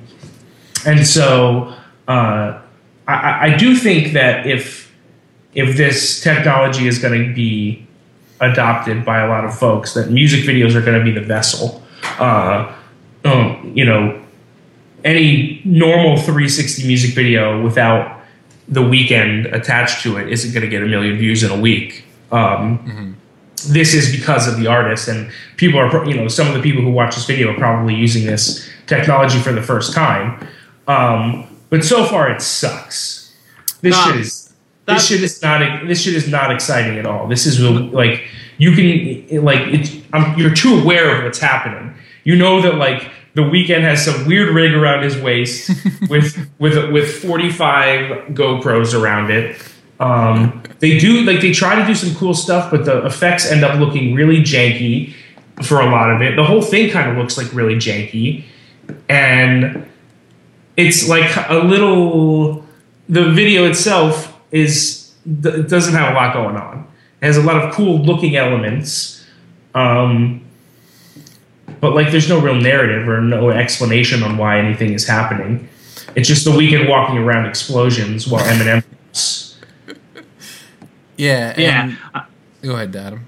and 0.86 1.06
so 1.06 1.74
uh, 2.08 2.60
I- 3.08 3.52
I, 3.52 3.56
do 3.56 3.74
think 3.74 4.12
that 4.12 4.46
if 4.46 4.92
if 5.54 5.76
this 5.76 6.20
technology 6.20 6.86
is 6.86 6.98
going 6.98 7.28
to 7.28 7.34
be 7.34 7.86
adopted 8.40 9.04
by 9.04 9.20
a 9.20 9.28
lot 9.28 9.44
of 9.44 9.58
folks, 9.58 9.94
that 9.94 10.10
music 10.10 10.44
videos 10.44 10.74
are 10.74 10.80
going 10.80 10.98
to 10.98 11.04
be 11.04 11.10
the 11.10 11.20
vessel. 11.26 11.82
Uh, 12.18 12.72
um, 13.24 13.72
you 13.74 13.84
know, 13.84 14.20
any 15.04 15.60
normal 15.64 16.16
360 16.16 16.86
music 16.86 17.14
video 17.14 17.62
without 17.62 18.20
the 18.68 18.80
Weeknd 18.80 19.52
attached 19.52 20.02
to 20.02 20.16
it 20.16 20.28
isn't 20.30 20.52
going 20.52 20.62
to 20.62 20.68
get 20.68 20.82
a 20.82 20.86
million 20.86 21.18
views 21.18 21.42
in 21.42 21.50
a 21.50 21.58
week. 21.60 22.04
Um, 22.30 23.16
This 23.68 23.92
is 23.92 24.10
because 24.16 24.48
of 24.48 24.56
the 24.58 24.68
artist, 24.68 25.08
and 25.08 25.30
people 25.58 25.78
are, 25.80 26.04
you 26.06 26.14
know, 26.14 26.28
some 26.28 26.46
of 26.48 26.54
the 26.54 26.62
people 26.62 26.82
who 26.82 26.90
watch 26.90 27.14
this 27.14 27.26
video 27.26 27.50
are 27.52 27.58
probably 27.58 27.94
using 27.94 28.24
this 28.26 28.69
technology 28.90 29.38
for 29.38 29.52
the 29.52 29.62
first 29.62 29.94
time. 29.94 30.46
Um, 30.86 31.46
but 31.70 31.84
so 31.84 32.04
far, 32.04 32.30
it 32.30 32.42
sucks. 32.42 33.34
This 33.80 33.94
Nah, 33.96 34.06
shit 34.06 34.16
is. 34.16 34.52
This 34.86 35.06
shit 35.06 35.22
is 35.22 35.40
not. 35.40 35.86
This 35.86 36.02
shit 36.02 36.14
is 36.14 36.28
not 36.28 36.50
exciting 36.50 36.98
at 36.98 37.06
all. 37.06 37.28
This 37.28 37.46
is 37.46 37.60
like 37.60 38.24
you 38.58 38.72
can 38.74 39.44
like 39.44 39.60
it's, 39.68 39.96
um, 40.12 40.34
you're 40.36 40.54
too 40.54 40.80
aware 40.80 41.16
of 41.16 41.24
what's 41.24 41.38
happening. 41.38 41.94
You 42.24 42.36
know 42.36 42.60
that 42.60 42.74
like 42.74 43.08
the 43.34 43.42
Weeknd 43.42 43.82
has 43.82 44.04
some 44.04 44.26
weird 44.26 44.52
rig 44.54 44.74
around 44.74 45.04
his 45.04 45.16
waist 45.16 45.70
with 46.10 46.36
with 46.58 46.90
with 46.92 47.22
45 47.22 48.34
GoPros 48.34 49.00
around 49.00 49.30
it. 49.30 49.56
Um, 50.00 50.62
they 50.80 50.98
do 50.98 51.22
like 51.22 51.40
they 51.40 51.52
try 51.52 51.76
to 51.80 51.86
do 51.86 51.94
some 51.94 52.14
cool 52.16 52.34
stuff, 52.34 52.70
but 52.70 52.84
the 52.84 53.06
effects 53.06 53.46
end 53.46 53.62
up 53.64 53.78
looking 53.78 54.14
really 54.14 54.40
janky 54.42 55.14
for 55.62 55.80
a 55.80 55.86
lot 55.86 56.10
of 56.10 56.20
it. 56.22 56.34
The 56.36 56.44
whole 56.44 56.62
thing 56.62 56.90
kind 56.90 57.10
of 57.10 57.16
looks 57.16 57.36
like 57.38 57.52
really 57.52 57.74
janky, 57.76 58.42
and 59.08 59.86
it's 60.76 61.08
like 61.08 61.30
a 61.48 61.58
little. 61.58 62.64
The 63.08 63.30
video 63.32 63.68
itself 63.68 64.36
is 64.52 65.12
it 65.26 65.68
doesn't 65.68 65.94
have 65.94 66.12
a 66.12 66.14
lot 66.14 66.32
going 66.32 66.56
on. 66.56 66.86
It 67.20 67.26
has 67.26 67.36
a 67.36 67.42
lot 67.42 67.56
of 67.62 67.74
cool 67.74 67.98
looking 67.98 68.36
elements. 68.36 69.24
Um, 69.74 70.42
but 71.80 71.94
like 71.94 72.10
there's 72.10 72.28
no 72.28 72.40
real 72.40 72.54
narrative 72.54 73.08
or 73.08 73.20
no 73.20 73.50
explanation 73.50 74.22
on 74.22 74.36
why 74.36 74.58
anything 74.58 74.92
is 74.92 75.06
happening. 75.08 75.68
It's 76.16 76.28
just 76.28 76.44
the 76.44 76.50
Weeknd 76.50 76.88
walking 76.88 77.18
around 77.18 77.46
explosions 77.46 78.26
while 78.28 78.44
Eminem. 78.44 78.82
yeah, 81.16 81.54
Yeah. 81.56 81.82
and- 81.84 81.98
Go 82.62 82.74
ahead, 82.74 82.94
Adam. 82.94 83.26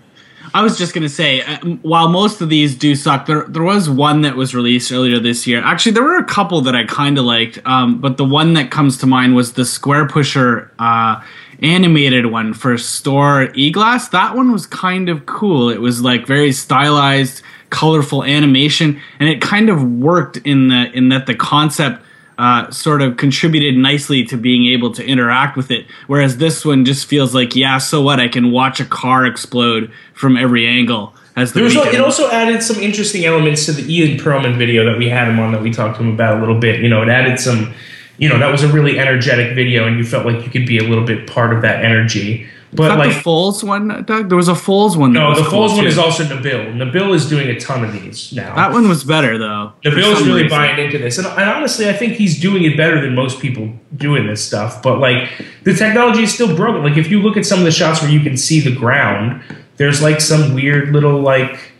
I 0.54 0.62
was 0.62 0.76
just 0.76 0.92
gonna 0.92 1.08
say, 1.08 1.40
uh, 1.40 1.58
while 1.80 2.08
most 2.08 2.42
of 2.42 2.50
these 2.50 2.76
do 2.76 2.94
suck, 2.94 3.26
there 3.26 3.44
there 3.48 3.62
was 3.62 3.88
one 3.88 4.20
that 4.22 4.36
was 4.36 4.54
released 4.54 4.92
earlier 4.92 5.18
this 5.18 5.46
year. 5.46 5.62
Actually, 5.62 5.92
there 5.92 6.02
were 6.02 6.18
a 6.18 6.24
couple 6.24 6.60
that 6.62 6.74
I 6.74 6.84
kind 6.84 7.16
of 7.16 7.24
liked, 7.24 7.58
um, 7.64 8.00
but 8.00 8.18
the 8.18 8.24
one 8.24 8.52
that 8.54 8.70
comes 8.70 8.98
to 8.98 9.06
mind 9.06 9.34
was 9.34 9.54
the 9.54 9.62
Squarepusher 9.62 10.68
uh, 10.78 11.22
animated 11.62 12.26
one 12.26 12.52
for 12.52 12.76
Stor 12.76 13.48
Eiglass. 13.48 14.10
That 14.10 14.36
one 14.36 14.52
was 14.52 14.66
kind 14.66 15.08
of 15.08 15.24
cool. 15.24 15.70
It 15.70 15.80
was 15.80 16.02
like 16.02 16.26
very 16.26 16.52
stylized, 16.52 17.42
colorful 17.70 18.22
animation, 18.22 19.00
and 19.18 19.30
it 19.30 19.40
kind 19.40 19.70
of 19.70 19.82
worked 19.82 20.36
in 20.38 20.68
the 20.68 20.90
in 20.92 21.08
that 21.08 21.24
the 21.24 21.34
concept 21.34 22.04
uh, 22.42 22.68
sort 22.72 23.00
of 23.02 23.16
contributed 23.18 23.76
nicely 23.76 24.24
to 24.24 24.36
being 24.36 24.66
able 24.66 24.92
to 24.92 25.06
interact 25.06 25.56
with 25.56 25.70
it. 25.70 25.86
Whereas 26.08 26.38
this 26.38 26.64
one 26.64 26.84
just 26.84 27.06
feels 27.06 27.36
like, 27.36 27.54
yeah, 27.54 27.78
so 27.78 28.02
what? 28.02 28.18
I 28.18 28.26
can 28.26 28.50
watch 28.50 28.80
a 28.80 28.84
car 28.84 29.24
explode 29.24 29.92
from 30.12 30.36
every 30.36 30.66
angle. 30.66 31.14
As 31.36 31.52
the 31.52 31.60
There 31.60 31.64
was, 31.66 31.74
Weeknd- 31.74 31.94
it 31.94 32.00
also 32.00 32.28
added 32.32 32.60
some 32.60 32.82
interesting 32.82 33.24
elements 33.24 33.66
to 33.66 33.72
the 33.72 33.84
Ian 33.94 34.18
Perlman 34.18 34.58
video 34.58 34.84
that 34.86 34.98
we 34.98 35.08
had 35.08 35.28
him 35.28 35.38
on 35.38 35.52
that 35.52 35.62
we 35.62 35.70
talked 35.70 35.98
to 35.98 36.02
him 36.02 36.12
about 36.14 36.38
a 36.38 36.40
little 36.40 36.58
bit. 36.58 36.80
You 36.80 36.88
know, 36.88 37.00
it 37.02 37.08
added 37.08 37.38
some, 37.38 37.72
you 38.18 38.28
know, 38.28 38.40
that 38.40 38.50
was 38.50 38.64
a 38.64 38.72
really 38.72 38.98
energetic 38.98 39.54
video, 39.54 39.86
and 39.86 39.96
you 39.96 40.04
felt 40.04 40.26
like 40.26 40.44
you 40.44 40.50
could 40.50 40.66
be 40.66 40.78
a 40.78 40.82
little 40.82 41.04
bit 41.04 41.28
part 41.28 41.54
of 41.54 41.62
that 41.62 41.84
energy. 41.84 42.48
But 42.74 42.84
Is 42.84 42.88
that 42.88 42.98
like, 42.98 43.14
the 43.14 43.20
Foals 43.20 43.62
one, 43.62 44.04
Doug? 44.06 44.30
There 44.30 44.36
was 44.36 44.48
a 44.48 44.54
Foals 44.54 44.96
one. 44.96 45.12
no, 45.12 45.34
the 45.34 45.42
cool, 45.42 45.50
Foals 45.50 45.72
one 45.74 45.82
too. 45.82 45.88
is 45.88 45.98
also 45.98 46.24
Nabil. 46.24 46.74
Nabil 46.74 47.14
is 47.14 47.28
doing 47.28 47.48
a 47.48 47.60
ton 47.60 47.84
of 47.84 47.92
these 47.92 48.32
now. 48.32 48.54
That 48.54 48.72
one 48.72 48.88
was 48.88 49.04
better 49.04 49.36
though. 49.36 49.74
Nabil's 49.84 50.20
some 50.20 50.28
really 50.28 50.44
reason. 50.44 50.58
buying 50.58 50.78
into 50.78 50.96
this, 50.96 51.18
and, 51.18 51.26
and 51.26 51.50
honestly, 51.50 51.86
I 51.90 51.92
think 51.92 52.14
he's 52.14 52.40
doing 52.40 52.64
it 52.64 52.74
better 52.74 52.98
than 52.98 53.14
most 53.14 53.40
people 53.40 53.70
doing 53.94 54.26
this 54.26 54.42
stuff. 54.42 54.82
But 54.82 55.00
like, 55.00 55.28
the 55.64 55.74
technology 55.74 56.22
is 56.22 56.32
still 56.32 56.56
broken. 56.56 56.82
Like, 56.82 56.96
if 56.96 57.10
you 57.10 57.20
look 57.20 57.36
at 57.36 57.44
some 57.44 57.58
of 57.58 57.66
the 57.66 57.72
shots 57.72 58.00
where 58.00 58.10
you 58.10 58.20
can 58.20 58.38
see 58.38 58.60
the 58.60 58.74
ground, 58.74 59.42
there's 59.76 60.00
like 60.00 60.22
some 60.22 60.54
weird 60.54 60.94
little 60.94 61.20
like 61.20 61.72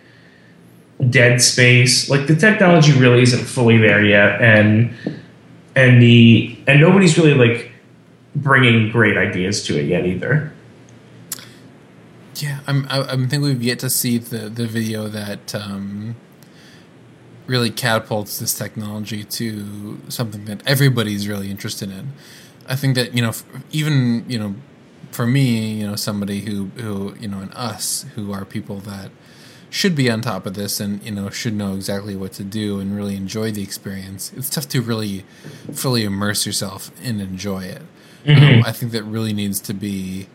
dead 1.09 1.41
space. 1.41 2.11
Like, 2.11 2.27
the 2.27 2.37
technology 2.37 2.93
really 2.93 3.23
isn't 3.23 3.47
fully 3.47 3.79
there 3.79 4.05
yet, 4.05 4.43
and 4.43 4.95
and 5.75 6.03
the 6.03 6.55
and 6.67 6.83
nobody's 6.83 7.17
really 7.17 7.33
like 7.33 7.73
bringing 8.37 8.91
great 8.91 9.17
ideas 9.17 9.63
to 9.65 9.79
it 9.79 9.87
yet 9.87 10.05
either. 10.05 10.53
Yeah, 12.37 12.61
I'm. 12.67 12.87
I, 12.89 13.03
I 13.13 13.17
think 13.27 13.43
we've 13.43 13.63
yet 13.63 13.79
to 13.81 13.91
see 13.91 14.19
the 14.19 14.49
the 14.49 14.67
video 14.67 15.09
that 15.09 15.55
um, 15.55 16.17
really 17.47 17.71
catapults 17.71 18.39
this 18.39 18.55
technology 18.55 19.25
to 19.25 20.01
something 20.09 20.45
that 20.47 20.67
everybody's 20.67 21.29
really 21.29 21.51
interested 21.51 21.91
in. 21.91 22.13
I 22.67 22.77
think 22.77 22.95
that 22.95 23.15
you 23.15 23.23
know, 23.23 23.31
f- 23.31 23.45
even 23.71 24.25
you 24.29 24.39
know, 24.39 24.55
for 25.11 25.27
me, 25.27 25.73
you 25.75 25.87
know, 25.87 25.97
somebody 25.97 26.41
who 26.41 26.67
who 26.77 27.15
you 27.21 27.29
know, 27.29 27.41
and 27.41 27.53
us 27.55 28.07
who 28.15 28.33
are 28.33 28.45
people 28.45 28.79
that 28.81 29.11
should 29.69 29.95
be 29.97 30.11
on 30.11 30.21
top 30.21 30.45
of 30.47 30.55
this 30.55 30.81
and 30.81 31.03
you 31.03 31.11
know 31.11 31.31
should 31.31 31.55
know 31.55 31.75
exactly 31.75 32.15
what 32.15 32.33
to 32.33 32.45
do 32.45 32.79
and 32.79 32.97
really 32.97 33.17
enjoy 33.17 33.51
the 33.51 33.63
experience. 33.63 34.33
It's 34.37 34.49
tough 34.51 34.69
to 34.69 34.81
really 34.81 35.25
fully 35.73 36.05
immerse 36.05 36.47
yourself 36.47 36.91
and 37.03 37.21
enjoy 37.21 37.65
it. 37.65 37.83
Um, 38.27 38.63
I 38.65 38.73
think 38.73 38.93
that 38.93 39.03
really 39.03 39.33
needs 39.35 39.61
to 39.61 39.75
be. 39.75 40.29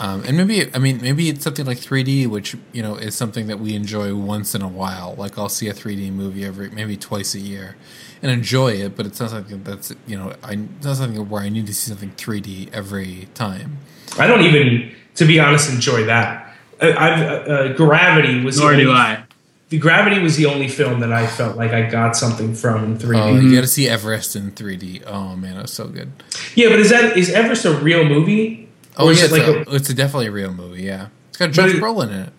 Um, 0.00 0.24
and 0.26 0.34
maybe 0.36 0.74
I 0.74 0.78
mean 0.78 1.02
maybe 1.02 1.28
it's 1.28 1.44
something 1.44 1.66
like 1.66 1.76
3D, 1.78 2.26
which 2.26 2.56
you 2.72 2.82
know 2.82 2.96
is 2.96 3.14
something 3.14 3.48
that 3.48 3.60
we 3.60 3.74
enjoy 3.74 4.14
once 4.14 4.54
in 4.54 4.62
a 4.62 4.68
while. 4.68 5.14
Like 5.18 5.38
I'll 5.38 5.50
see 5.50 5.68
a 5.68 5.74
3D 5.74 6.10
movie 6.10 6.44
every 6.44 6.70
maybe 6.70 6.96
twice 6.96 7.34
a 7.34 7.38
year, 7.38 7.76
and 8.22 8.32
enjoy 8.32 8.72
it. 8.72 8.96
But 8.96 9.04
it's 9.04 9.20
not 9.20 9.28
something 9.28 9.62
that's 9.62 9.92
you 10.06 10.16
know 10.16 10.34
I 10.42 10.52
it's 10.52 10.86
not 10.86 10.96
something 10.96 11.28
where 11.28 11.42
I 11.42 11.50
need 11.50 11.66
to 11.66 11.74
see 11.74 11.90
something 11.90 12.12
3D 12.12 12.72
every 12.72 13.28
time. 13.34 13.76
I 14.18 14.26
don't 14.26 14.40
even, 14.40 14.92
to 15.16 15.24
be 15.26 15.38
honest, 15.38 15.70
enjoy 15.70 16.04
that. 16.06 16.52
I, 16.80 16.92
I've, 16.92 17.22
uh, 17.22 17.52
uh, 17.52 17.72
Gravity 17.74 18.42
was 18.42 18.56
the 18.56 18.62
Nor 18.62 18.76
do 18.76 18.88
only- 18.88 19.00
I. 19.00 19.24
The 19.68 19.78
Gravity 19.78 20.18
was 20.18 20.36
the 20.36 20.46
only 20.46 20.66
film 20.66 20.98
that 20.98 21.12
I 21.12 21.28
felt 21.28 21.56
like 21.56 21.70
I 21.70 21.88
got 21.88 22.16
something 22.16 22.54
from 22.54 22.84
in 22.84 22.98
3D. 22.98 23.22
Oh, 23.22 23.38
you 23.38 23.54
got 23.54 23.60
to 23.60 23.68
see 23.68 23.88
Everest 23.88 24.34
in 24.34 24.50
3D. 24.50 25.04
Oh 25.06 25.36
man, 25.36 25.58
it 25.58 25.62
was 25.62 25.72
so 25.72 25.86
good. 25.86 26.10
Yeah, 26.56 26.70
but 26.70 26.80
is 26.80 26.90
that 26.90 27.16
is 27.16 27.30
Everest 27.30 27.64
a 27.66 27.72
real 27.72 28.02
movie? 28.04 28.68
Oh 29.00 29.10
yeah, 29.10 29.24
it's, 29.24 29.32
like 29.32 29.42
a, 29.42 29.74
it's 29.74 29.88
a 29.90 29.94
definitely 29.94 30.26
a 30.26 30.32
real 30.32 30.52
movie. 30.52 30.82
Yeah, 30.82 31.08
it's 31.28 31.38
got 31.38 31.50
Josh 31.52 31.70
it- 31.74 31.82
Brolin 31.82 32.08
in 32.10 32.20
it. 32.20 32.32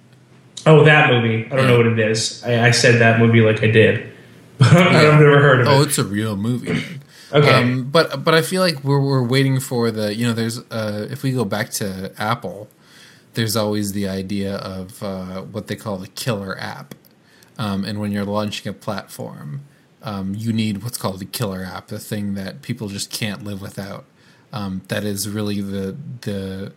oh 0.66 0.84
that 0.86 1.10
movie? 1.12 1.46
I 1.52 1.56
don't 1.56 1.68
know 1.68 1.78
what 1.78 1.88
it 1.88 2.00
is. 2.00 2.44
I, 2.44 2.68
I 2.68 2.72
said 2.72 3.00
that 3.02 3.20
movie 3.20 3.42
like 3.42 3.64
I 3.64 3.68
did. 3.72 4.10
I've 4.62 5.20
never 5.20 5.42
heard 5.42 5.62
of 5.62 5.68
Oh, 5.68 5.72
it. 5.72 5.76
Oh, 5.80 5.82
it's 5.82 5.98
a 5.98 6.04
real 6.06 6.36
movie. 6.36 6.84
Okay, 7.34 7.50
Um, 7.50 7.86
but 7.90 8.26
but 8.26 8.34
I 8.34 8.42
feel 8.42 8.62
like 8.62 8.84
we're 8.84 9.00
we're 9.00 9.24
waiting 9.24 9.62
for 9.62 9.90
the 9.90 10.14
you 10.14 10.28
know 10.28 10.34
there's 10.34 10.60
uh, 10.70 11.08
if 11.10 11.24
we 11.24 11.32
go 11.32 11.46
back 11.46 11.70
to 11.80 12.12
Apple, 12.18 12.68
there's 13.36 13.56
always 13.56 13.94
the 13.94 14.06
idea 14.10 14.56
of 14.58 15.02
uh, 15.02 15.44
what 15.44 15.68
they 15.68 15.78
call 15.78 15.96
the 15.98 16.10
killer 16.10 16.58
app, 16.60 16.94
um, 17.58 17.86
and 17.86 18.02
when 18.02 18.12
you're 18.12 18.26
launching 18.26 18.70
a 18.70 18.74
platform, 18.74 19.62
um, 20.04 20.36
you 20.36 20.52
need 20.52 20.84
what's 20.84 20.98
called 20.98 21.20
the 21.20 21.26
killer 21.26 21.64
app, 21.64 21.88
the 21.88 22.00
thing 22.00 22.34
that 22.34 22.62
people 22.64 22.90
just 22.90 23.10
can't 23.12 23.46
live 23.46 23.62
without. 23.62 24.04
Um, 24.54 24.82
that 24.90 25.04
is 25.04 25.30
really 25.30 25.62
the 25.62 25.96
the 26.22 26.74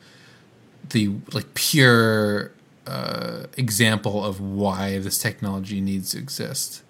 the 0.90 1.12
like 1.32 1.54
pure 1.54 2.52
uh, 2.86 3.44
example 3.56 4.24
of 4.24 4.40
why 4.40 4.98
this 4.98 5.18
technology 5.18 5.80
needs 5.80 6.10
to 6.12 6.18
exist 6.18 6.82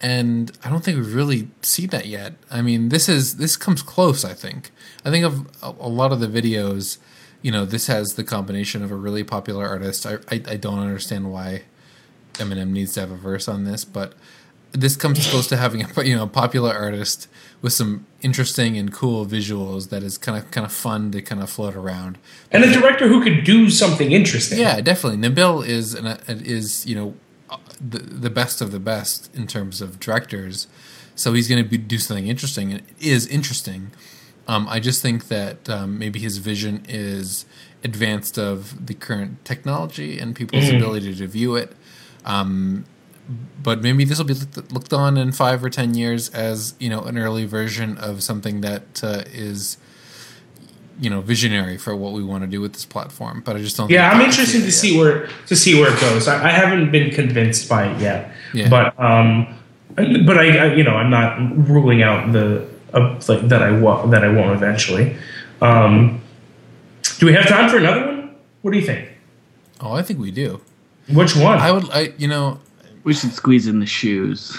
and 0.00 0.52
I 0.64 0.70
don't 0.70 0.84
think 0.84 0.98
we 0.98 1.04
really 1.04 1.48
see 1.62 1.86
that 1.86 2.06
yet. 2.06 2.34
I 2.50 2.62
mean, 2.62 2.90
this 2.90 3.08
is 3.08 3.36
this 3.36 3.56
comes 3.56 3.82
close. 3.82 4.24
I 4.24 4.34
think. 4.34 4.70
I 5.04 5.10
think 5.10 5.24
of 5.24 5.46
a, 5.62 5.74
a 5.80 5.88
lot 5.88 6.12
of 6.12 6.20
the 6.20 6.28
videos. 6.28 6.98
You 7.42 7.52
know, 7.52 7.64
this 7.64 7.86
has 7.86 8.14
the 8.14 8.24
combination 8.24 8.82
of 8.82 8.90
a 8.90 8.96
really 8.96 9.24
popular 9.24 9.66
artist. 9.66 10.06
I, 10.06 10.14
I 10.30 10.42
I 10.48 10.56
don't 10.56 10.78
understand 10.78 11.32
why 11.32 11.62
Eminem 12.34 12.70
needs 12.70 12.94
to 12.94 13.00
have 13.00 13.10
a 13.10 13.16
verse 13.16 13.48
on 13.48 13.64
this, 13.64 13.84
but 13.84 14.14
this 14.72 14.96
comes 14.96 15.26
close 15.30 15.46
to 15.48 15.56
having 15.56 15.82
a 15.82 15.88
you 16.04 16.16
know 16.16 16.26
popular 16.26 16.72
artist 16.72 17.28
with 17.62 17.72
some 17.72 18.06
interesting 18.22 18.76
and 18.76 18.92
cool 18.92 19.24
visuals 19.26 19.88
that 19.88 20.02
is 20.02 20.18
kind 20.18 20.36
of 20.38 20.50
kind 20.50 20.66
of 20.66 20.72
fun 20.72 21.10
to 21.12 21.22
kind 21.22 21.42
of 21.42 21.48
float 21.50 21.74
around. 21.74 22.18
and 22.50 22.64
a 22.64 22.72
director 22.72 23.08
who 23.08 23.22
could 23.22 23.44
do 23.44 23.70
something 23.70 24.12
interesting. 24.12 24.58
Yeah, 24.58 24.80
definitely. 24.80 25.26
Nabil 25.28 25.66
is 25.66 25.94
an, 25.94 26.18
is 26.28 26.86
you 26.86 26.94
know 26.94 27.14
the 27.80 27.98
the 27.98 28.30
best 28.30 28.60
of 28.60 28.72
the 28.72 28.80
best 28.80 29.34
in 29.34 29.46
terms 29.46 29.80
of 29.80 29.98
directors, 30.00 30.66
so 31.14 31.32
he's 31.32 31.48
going 31.48 31.62
to 31.62 31.68
be 31.68 31.78
do 31.78 31.98
something 31.98 32.26
interesting. 32.26 32.72
and 32.72 32.80
It 32.80 33.06
is 33.06 33.26
interesting. 33.26 33.92
Um, 34.48 34.68
I 34.68 34.78
just 34.78 35.02
think 35.02 35.26
that 35.28 35.68
um, 35.68 35.98
maybe 35.98 36.20
his 36.20 36.38
vision 36.38 36.84
is 36.88 37.46
advanced 37.82 38.38
of 38.38 38.86
the 38.86 38.94
current 38.94 39.44
technology 39.44 40.18
and 40.20 40.36
people's 40.36 40.68
ability 40.68 41.14
to 41.16 41.26
view 41.26 41.56
it. 41.56 41.72
Um, 42.24 42.84
but 43.62 43.82
maybe 43.82 44.04
this 44.04 44.18
will 44.18 44.24
be 44.26 44.34
looked, 44.70 44.92
on 44.92 45.16
in 45.16 45.32
five 45.32 45.64
or 45.64 45.70
ten 45.70 45.94
years 45.94 46.28
as 46.30 46.74
you 46.78 46.88
know 46.88 47.02
an 47.02 47.18
early 47.18 47.44
version 47.46 47.98
of 47.98 48.22
something 48.22 48.60
that 48.60 49.02
uh, 49.02 49.22
is 49.32 49.76
you 51.00 51.10
know 51.10 51.20
visionary 51.20 51.76
for 51.76 51.94
what 51.96 52.12
we 52.12 52.22
want 52.22 52.42
to 52.44 52.46
do 52.46 52.60
with 52.60 52.72
this 52.74 52.84
platform. 52.86 53.42
But 53.44 53.56
I 53.56 53.58
just 53.60 53.76
don't. 53.76 53.90
Yeah, 53.90 54.10
I'm 54.10 54.20
interested 54.20 54.58
to 54.60 54.64
yet. 54.64 54.72
see 54.72 54.98
where 54.98 55.28
to 55.46 55.56
see 55.56 55.78
where 55.80 55.92
it 55.92 56.00
goes. 56.00 56.28
I, 56.28 56.46
I 56.46 56.50
haven't 56.50 56.90
been 56.92 57.10
convinced 57.10 57.68
by 57.68 57.86
it 57.88 58.00
yet, 58.00 58.32
Yeah. 58.54 58.68
but 58.68 58.98
um, 59.00 59.54
but 59.96 60.38
I, 60.38 60.56
I 60.58 60.74
you 60.74 60.84
know 60.84 60.94
I'm 60.96 61.10
not 61.10 61.38
ruling 61.68 62.02
out 62.02 62.32
the 62.32 62.66
uh, 62.94 63.18
like 63.28 63.48
that 63.48 63.62
I 63.62 63.72
wa- 63.78 64.06
that 64.06 64.24
I 64.24 64.28
won't 64.28 64.54
eventually. 64.54 65.16
Um, 65.60 66.20
do 67.18 67.26
we 67.26 67.32
have 67.32 67.48
time 67.48 67.68
for 67.70 67.78
another 67.78 68.06
one? 68.06 68.36
What 68.62 68.72
do 68.72 68.78
you 68.78 68.84
think? 68.86 69.08
Oh, 69.80 69.92
I 69.92 70.02
think 70.02 70.18
we 70.20 70.30
do. 70.30 70.60
Which 71.08 71.34
one? 71.36 71.58
I 71.58 71.72
would. 71.72 71.90
I 71.90 72.12
you 72.18 72.28
know 72.28 72.58
We 73.06 73.14
should 73.14 73.32
squeeze 73.34 73.68
in 73.68 73.78
the 73.78 73.86
shoes. 73.86 74.58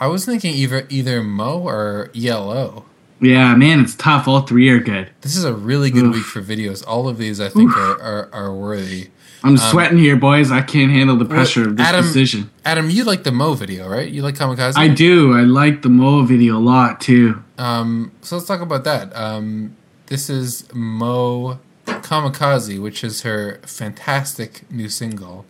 I 0.00 0.06
was 0.06 0.24
thinking 0.24 0.54
either 0.54 0.86
either 0.88 1.22
Mo 1.22 1.58
or 1.58 2.10
ELO. 2.16 2.86
Yeah, 3.20 3.54
man, 3.54 3.80
it's 3.80 3.94
tough. 3.94 4.26
All 4.26 4.40
three 4.40 4.70
are 4.70 4.80
good. 4.80 5.10
This 5.20 5.36
is 5.36 5.44
a 5.44 5.52
really 5.52 5.90
good 5.90 6.04
Oof. 6.04 6.14
week 6.14 6.24
for 6.24 6.40
videos. 6.40 6.82
All 6.86 7.06
of 7.06 7.18
these 7.18 7.38
I 7.38 7.50
think 7.50 7.76
are, 7.76 8.00
are, 8.00 8.30
are 8.32 8.54
worthy. 8.54 9.10
I'm 9.44 9.58
sweating 9.58 9.98
here, 9.98 10.16
boys. 10.16 10.50
I 10.50 10.62
can't 10.62 10.90
handle 10.90 11.16
the 11.16 11.26
pressure 11.26 11.68
of 11.68 11.76
this 11.76 11.86
Adam- 11.86 12.02
decision. 12.02 12.50
Adam, 12.64 12.88
you 12.88 13.04
like 13.04 13.24
the 13.24 13.32
Mo 13.32 13.52
video, 13.52 13.90
right? 13.90 14.10
You 14.10 14.22
like 14.22 14.36
Kamikaze? 14.36 14.78
I 14.78 14.88
do. 14.88 15.34
I 15.34 15.42
like 15.42 15.82
the 15.82 15.90
Mo 15.90 16.22
video 16.22 16.56
a 16.56 16.58
lot 16.60 16.98
too. 17.02 17.44
Um, 17.58 18.10
so 18.22 18.36
let's 18.36 18.48
talk 18.48 18.62
about 18.62 18.84
that. 18.84 19.14
Um, 19.14 19.76
this 20.06 20.30
is 20.30 20.66
Mo 20.72 21.58
Kamikaze, 21.84 22.80
which 22.80 23.04
is 23.04 23.20
her 23.20 23.60
fantastic 23.66 24.62
new 24.70 24.88
single 24.88 25.44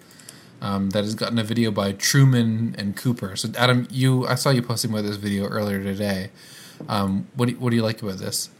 um, 0.61 0.91
that 0.91 1.05
has 1.05 1.15
gotten 1.15 1.39
a 1.39 1.45
video 1.45 1.71
by 1.71 1.93
Truman 1.93 2.75
and 2.79 2.97
Cooper. 2.97 3.37
So 3.37 3.49
Adam, 3.57 3.87
you 3.91 4.27
I 4.27 4.35
saw 4.35 4.51
you 4.51 4.63
posting 4.63 4.91
about 4.91 5.05
this 5.05 5.17
video 5.17 5.47
earlier 5.47 5.83
today. 5.83 6.31
Um, 6.89 7.27
what 7.35 7.49
do 7.49 7.55
what 7.57 7.71
do 7.71 7.77
you 7.77 7.83
like 7.83 8.03
about 8.03 8.19
this? 8.19 8.51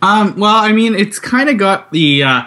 Um, 0.00 0.38
well, 0.38 0.56
I 0.56 0.72
mean, 0.72 0.94
it's 0.94 1.18
kind 1.18 1.48
of 1.48 1.58
got 1.58 1.90
the 1.92 2.22
uh, 2.22 2.42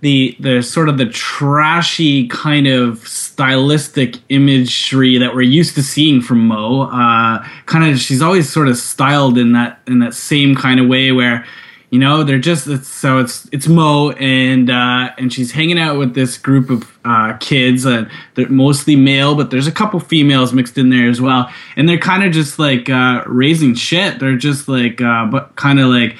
the 0.00 0.36
the 0.40 0.62
sort 0.62 0.88
of 0.88 0.98
the 0.98 1.06
trashy 1.06 2.28
kind 2.28 2.66
of 2.66 3.06
stylistic 3.06 4.18
imagery 4.28 5.18
that 5.18 5.34
we're 5.34 5.42
used 5.42 5.74
to 5.74 5.82
seeing 5.82 6.20
from 6.22 6.46
Mo. 6.46 6.82
Uh, 6.82 7.46
kind 7.66 7.84
of, 7.90 7.98
she's 7.98 8.22
always 8.22 8.50
sort 8.50 8.68
of 8.68 8.76
styled 8.76 9.38
in 9.38 9.52
that 9.52 9.80
in 9.86 9.98
that 9.98 10.14
same 10.14 10.54
kind 10.54 10.80
of 10.80 10.86
way 10.86 11.12
where. 11.12 11.46
You 11.94 12.00
know 12.00 12.24
they're 12.24 12.40
just 12.40 12.66
it's, 12.66 12.88
so 12.88 13.18
it's 13.18 13.48
it's 13.52 13.68
Mo 13.68 14.10
and 14.10 14.68
uh, 14.68 15.10
and 15.16 15.32
she's 15.32 15.52
hanging 15.52 15.78
out 15.78 15.96
with 15.96 16.12
this 16.12 16.36
group 16.36 16.68
of 16.68 16.98
uh, 17.04 17.36
kids 17.38 17.84
and 17.84 18.10
they're 18.34 18.48
mostly 18.48 18.96
male 18.96 19.36
but 19.36 19.52
there's 19.52 19.68
a 19.68 19.72
couple 19.72 20.00
females 20.00 20.52
mixed 20.52 20.76
in 20.76 20.90
there 20.90 21.08
as 21.08 21.20
well. 21.20 21.48
And 21.76 21.88
they're 21.88 21.96
kind 21.96 22.24
of 22.24 22.32
just 22.32 22.58
like 22.58 22.90
uh, 22.90 23.22
raising 23.26 23.76
shit. 23.76 24.18
They're 24.18 24.36
just 24.36 24.66
like 24.66 25.00
uh, 25.00 25.26
but 25.26 25.54
kind 25.54 25.78
of 25.78 25.86
like 25.86 26.16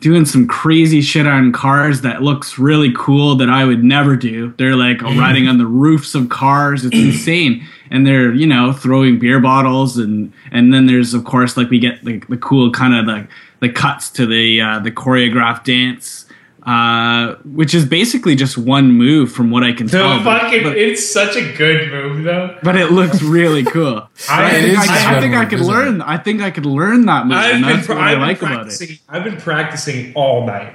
doing 0.00 0.26
some 0.26 0.46
crazy 0.46 1.00
shit 1.00 1.26
on 1.26 1.50
cars 1.50 2.02
that 2.02 2.20
looks 2.20 2.58
really 2.58 2.92
cool 2.94 3.36
that 3.36 3.48
I 3.48 3.64
would 3.64 3.82
never 3.82 4.16
do. 4.16 4.52
They're 4.58 4.76
like 4.76 5.00
riding 5.22 5.48
on 5.48 5.56
the 5.56 5.66
roofs 5.66 6.14
of 6.14 6.28
cars. 6.28 6.84
It's 6.84 6.94
insane. 6.94 7.66
And 7.90 8.06
they're 8.06 8.34
you 8.34 8.46
know 8.46 8.74
throwing 8.74 9.18
beer 9.18 9.40
bottles 9.40 9.96
and 9.96 10.30
and 10.52 10.74
then 10.74 10.84
there's 10.84 11.14
of 11.14 11.24
course 11.24 11.56
like 11.56 11.70
we 11.70 11.78
get 11.78 12.04
like 12.04 12.28
the 12.28 12.36
cool 12.36 12.70
kind 12.70 12.94
of 12.94 13.06
like 13.06 13.30
the 13.60 13.68
cuts 13.68 14.10
to 14.10 14.26
the 14.26 14.60
uh, 14.60 14.78
the 14.80 14.90
choreographed 14.90 15.64
dance, 15.64 16.26
uh, 16.64 17.34
which 17.44 17.74
is 17.74 17.84
basically 17.86 18.34
just 18.34 18.58
one 18.58 18.92
move 18.92 19.32
from 19.32 19.50
what 19.50 19.62
I 19.64 19.72
can 19.72 19.86
The 19.86 19.98
tell. 19.98 20.22
fucking, 20.22 20.62
but, 20.64 20.76
it's 20.76 21.06
such 21.08 21.36
a 21.36 21.52
good 21.56 21.90
move 21.90 22.24
though. 22.24 22.58
but 22.62 22.76
it 22.76 22.90
looks 22.92 23.22
really 23.22 23.64
cool. 23.64 24.08
I- 24.30 24.46
I, 24.46 24.50
think, 24.60 24.78
I, 24.78 25.16
I 25.16 25.20
think 25.20 25.34
I 25.34 25.44
could 25.46 25.60
learn. 25.60 26.02
I 26.02 26.18
think 26.18 26.42
I 26.42 26.50
could 26.50 26.66
learn 26.66 27.06
that 27.06 27.26
move. 27.26 27.36
I've 27.36 27.54
and 27.54 27.64
been, 27.64 27.76
that's 27.76 27.88
what 27.88 27.98
I've 27.98 28.18
I 28.18 28.20
like 28.20 28.42
about 28.42 28.66
it. 28.72 29.00
I've 29.08 29.24
been 29.24 29.36
practicing 29.38 30.12
all 30.14 30.46
night. 30.46 30.74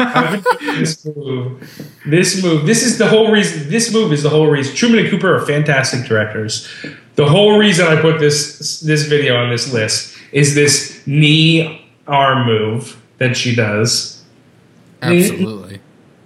I've 0.00 0.42
been 0.42 0.58
doing 0.58 0.78
this 0.80 1.04
move. 1.04 1.92
This 2.06 2.42
move. 2.42 2.66
This 2.66 2.82
is 2.82 2.96
the 2.96 3.06
whole 3.06 3.30
reason. 3.30 3.68
This 3.68 3.92
move 3.92 4.12
is 4.12 4.22
the 4.22 4.30
whole 4.30 4.46
reason. 4.48 4.74
Truman 4.74 5.00
and 5.00 5.10
Cooper 5.10 5.36
are 5.36 5.44
fantastic 5.44 6.06
directors. 6.06 6.66
The 7.16 7.28
whole 7.28 7.58
reason 7.58 7.86
I 7.86 8.00
put 8.00 8.18
this 8.18 8.80
this 8.80 9.04
video 9.06 9.36
on 9.36 9.50
this 9.50 9.70
list 9.70 10.16
is 10.32 10.54
this 10.54 11.02
knee 11.06 11.81
arm 12.06 12.46
move 12.46 13.00
that 13.18 13.36
she 13.36 13.54
does. 13.54 14.22
Absolutely. 15.00 15.80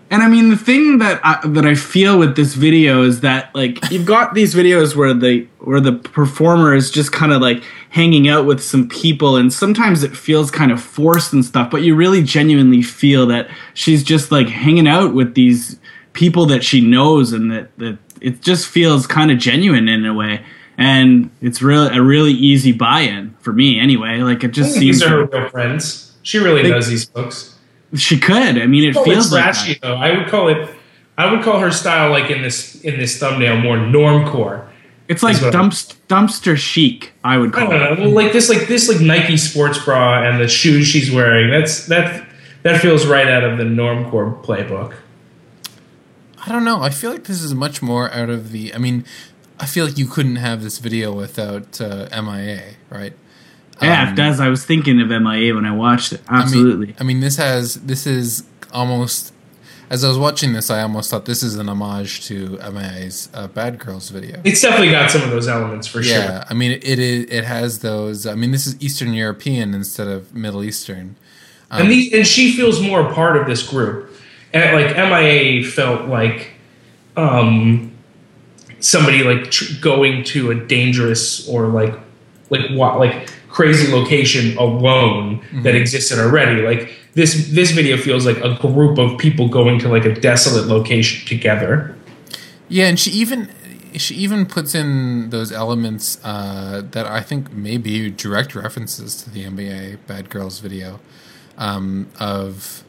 And 0.09 0.22
I 0.22 0.29
mean, 0.29 0.51
the 0.51 0.57
thing 0.57 0.99
that 0.99 1.20
I, 1.24 1.41
that 1.49 1.66
I 1.66 1.74
feel 1.74 2.16
with 2.18 2.37
this 2.37 2.55
video 2.55 3.03
is 3.03 3.20
that 3.20 3.53
like 3.57 3.91
you've 3.91 4.07
got 4.07 4.35
these 4.35 4.55
videos 4.55 4.95
where 4.95 5.12
the 5.12 5.49
where 5.59 5.81
the 5.81 5.95
performer 5.95 6.74
is 6.74 6.93
just 6.93 7.11
kind 7.11 7.33
of 7.33 7.43
like 7.43 7.64
hanging 7.91 8.29
out 8.29 8.47
with 8.47 8.62
some 8.62 8.89
people, 8.89 9.37
and 9.37 9.53
sometimes 9.53 10.05
it 10.05 10.16
feels 10.16 10.51
kind 10.51 10.70
of 10.70 10.81
forced 10.81 11.33
and 11.33 11.45
stuff. 11.45 11.72
But 11.72 11.83
you 11.83 11.97
really 11.97 12.22
genuinely 12.22 12.83
feel 12.83 13.27
that 13.27 13.51
she's 13.74 14.05
just 14.05 14.31
like 14.31 14.49
hanging 14.49 14.87
out 14.87 15.12
with 15.12 15.35
these 15.35 15.81
people 16.12 16.47
that 16.47 16.62
she 16.62 16.81
knows, 16.81 17.33
and 17.33 17.51
that 17.51 17.77
that 17.79 17.99
it 18.20 18.43
just 18.43 18.68
feels 18.68 19.09
kind 19.09 19.33
of 19.33 19.39
genuine 19.39 19.89
in 19.89 20.07
a 20.07 20.14
way. 20.14 20.45
And 20.79 21.31
it's 21.41 21.62
really 21.62 21.97
a 21.97 22.03
really 22.03 22.33
easy 22.33 22.72
buy-in 22.72 23.35
for 23.41 23.53
me, 23.53 23.81
anyway. 23.81 24.18
Like 24.18 24.45
it 24.45 24.53
just 24.53 24.72
seems 24.74 25.01
these 25.01 25.03
are 25.03 25.09
her 25.09 25.24
real 25.24 25.49
friends. 25.49 26.12
She 26.22 26.39
really 26.39 26.62
They- 26.62 26.70
knows 26.70 26.89
these 26.89 27.05
folks. 27.07 27.55
she 27.95 28.18
could. 28.18 28.59
I 28.59 28.66
mean, 28.66 28.85
it 28.85 28.95
call 28.95 29.05
it 29.05 29.07
feels 29.07 29.33
like 29.33 29.45
that. 29.55 29.79
though. 29.83 29.95
I 29.97 30.16
would 30.18 30.29
call 30.29 30.49
it. 30.49 30.68
I 31.18 31.33
would 31.33 31.43
call 31.43 31.61
her 31.61 31.70
style 31.70 32.11
like 32.11 32.31
in 32.31 32.43
this 32.43 32.74
in 32.83 32.99
this 32.99 33.18
thumbnail 33.18 33.57
more 33.59 33.79
normcore. 33.79 34.66
It's 35.09 35.22
like 35.22 35.37
Is 35.37 35.41
dumpst, 35.43 35.95
dumpster 36.09 36.57
chic. 36.59 37.12
I 37.24 37.39
would 37.39 37.55
I 37.55 37.59
call 37.61 37.70
don't 37.70 37.81
it. 37.81 37.99
know, 37.99 38.05
well, 38.07 38.11
like 38.14 38.33
this, 38.33 38.49
like 38.51 38.66
this, 38.66 38.89
like 38.89 39.01
Nike 39.01 39.37
sports 39.37 39.79
bra 39.83 40.29
and 40.29 40.41
the 40.41 40.49
shoes 40.49 40.87
she's 40.89 41.11
wearing. 41.11 41.51
That's 41.51 41.87
that. 41.87 42.27
That 42.64 42.81
feels 42.83 43.07
right 43.07 43.29
out 43.29 43.45
of 43.45 43.57
the 43.59 43.64
normcore 43.64 44.43
playbook. 44.45 44.95
I 46.45 46.51
don't 46.53 46.64
know. 46.64 46.83
I 46.83 46.91
feel 46.91 47.11
like 47.12 47.24
this 47.24 47.41
is 47.43 47.55
much 47.55 47.81
more 47.83 48.12
out 48.12 48.29
of 48.31 48.51
the. 48.53 48.74
I 48.74 48.79
mean, 48.79 49.05
I 49.59 49.67
feel 49.67 49.87
like 49.87 49.97
you 49.99 50.07
couldn't 50.07 50.37
have 50.37 50.63
this 50.63 50.79
video 50.79 51.13
without 51.13 51.81
uh, 51.81 52.09
MIA, 52.23 52.75
right? 52.91 53.13
Yeah, 53.83 54.03
Um, 54.05 54.09
it 54.13 54.17
does. 54.17 54.41
I 54.41 54.49
was 54.49 54.65
thinking 54.65 55.01
of 55.01 55.09
MIA 55.09 55.55
when 55.55 55.65
I 55.67 55.73
watched 55.75 56.13
it. 56.13 56.21
I 56.29 56.33
mean- 56.35 56.43
Absolutely. 56.43 56.95
I 57.01 57.05
mean, 57.05 57.21
this 57.21 57.37
has 57.37 57.75
this 57.77 58.07
is 58.07 58.45
almost. 58.73 59.33
As 59.89 60.03
I 60.03 60.09
was 60.09 60.19
watching 60.19 60.53
this, 60.53 60.69
I 60.69 60.83
almost 60.83 61.11
thought 61.13 61.27
this 61.27 61.45
is 61.45 61.55
an 61.55 61.69
homage 61.69 62.25
to 62.27 62.59
MIA's 62.73 63.29
uh, 63.33 63.47
Bad 63.47 63.79
Girls 63.79 64.11
video. 64.11 64.41
It's 64.43 64.61
definitely 64.61 64.91
got 64.91 65.13
some 65.13 65.23
of 65.23 65.31
those 65.31 65.47
elements 65.47 65.87
for 65.87 66.03
sure. 66.03 66.19
Yeah, 66.19 66.43
I 66.51 66.55
mean, 66.55 66.73
it 66.73 66.99
is. 66.99 67.27
It 67.31 67.45
has 67.45 67.79
those. 67.81 68.27
I 68.27 68.35
mean, 68.35 68.51
this 68.51 68.67
is 68.67 68.75
Eastern 68.83 69.15
European 69.15 69.75
instead 69.75 70.09
of 70.09 70.35
Middle 70.35 70.65
Eastern. 70.65 71.15
Um, 71.71 71.83
and 71.83 71.91
these, 71.93 72.13
and 72.13 72.27
she 72.27 72.53
feels 72.57 72.81
more 72.81 73.01
a 73.09 73.15
part 73.15 73.37
of 73.37 73.47
this 73.47 73.63
group. 73.63 74.11
And 74.53 74.75
like 74.75 74.97
MIA 74.97 75.63
felt 75.65 76.09
like 76.09 76.51
um, 77.17 77.93
somebody 78.81 79.22
like 79.22 79.51
tr- 79.51 79.81
going 79.81 80.24
to 80.24 80.51
a 80.51 80.55
dangerous 80.55 81.49
or 81.49 81.66
like 81.68 81.95
like 82.51 82.70
what 82.70 82.99
like 82.99 83.29
crazy 83.49 83.91
location 83.91 84.57
alone 84.59 85.43
that 85.62 85.74
existed 85.74 86.18
already. 86.18 86.62
Like 86.62 86.93
this 87.14 87.49
this 87.51 87.70
video 87.70 87.97
feels 87.97 88.27
like 88.27 88.39
a 88.39 88.55
group 88.55 88.99
of 88.99 89.18
people 89.18 89.49
going 89.49 89.79
to 89.81 89.89
like 89.89 90.05
a 90.05 90.14
desolate 90.14 90.66
location 90.66 91.27
together. 91.27 91.97
Yeah, 92.68 92.87
and 92.87 92.99
she 92.99 93.11
even 93.12 93.51
she 93.95 94.14
even 94.16 94.45
puts 94.47 94.74
in 94.74 95.31
those 95.31 95.51
elements 95.51 96.18
uh, 96.22 96.83
that 96.91 97.07
I 97.07 97.22
think 97.22 97.53
may 97.53 97.79
be 97.79 98.11
direct 98.11 98.55
references 98.55 99.16
to 99.22 99.31
the 99.31 99.49
MIA 99.49 99.99
Bad 100.07 100.29
Girls 100.29 100.61
video 100.61 101.01
um, 101.57 102.09
of 102.20 102.85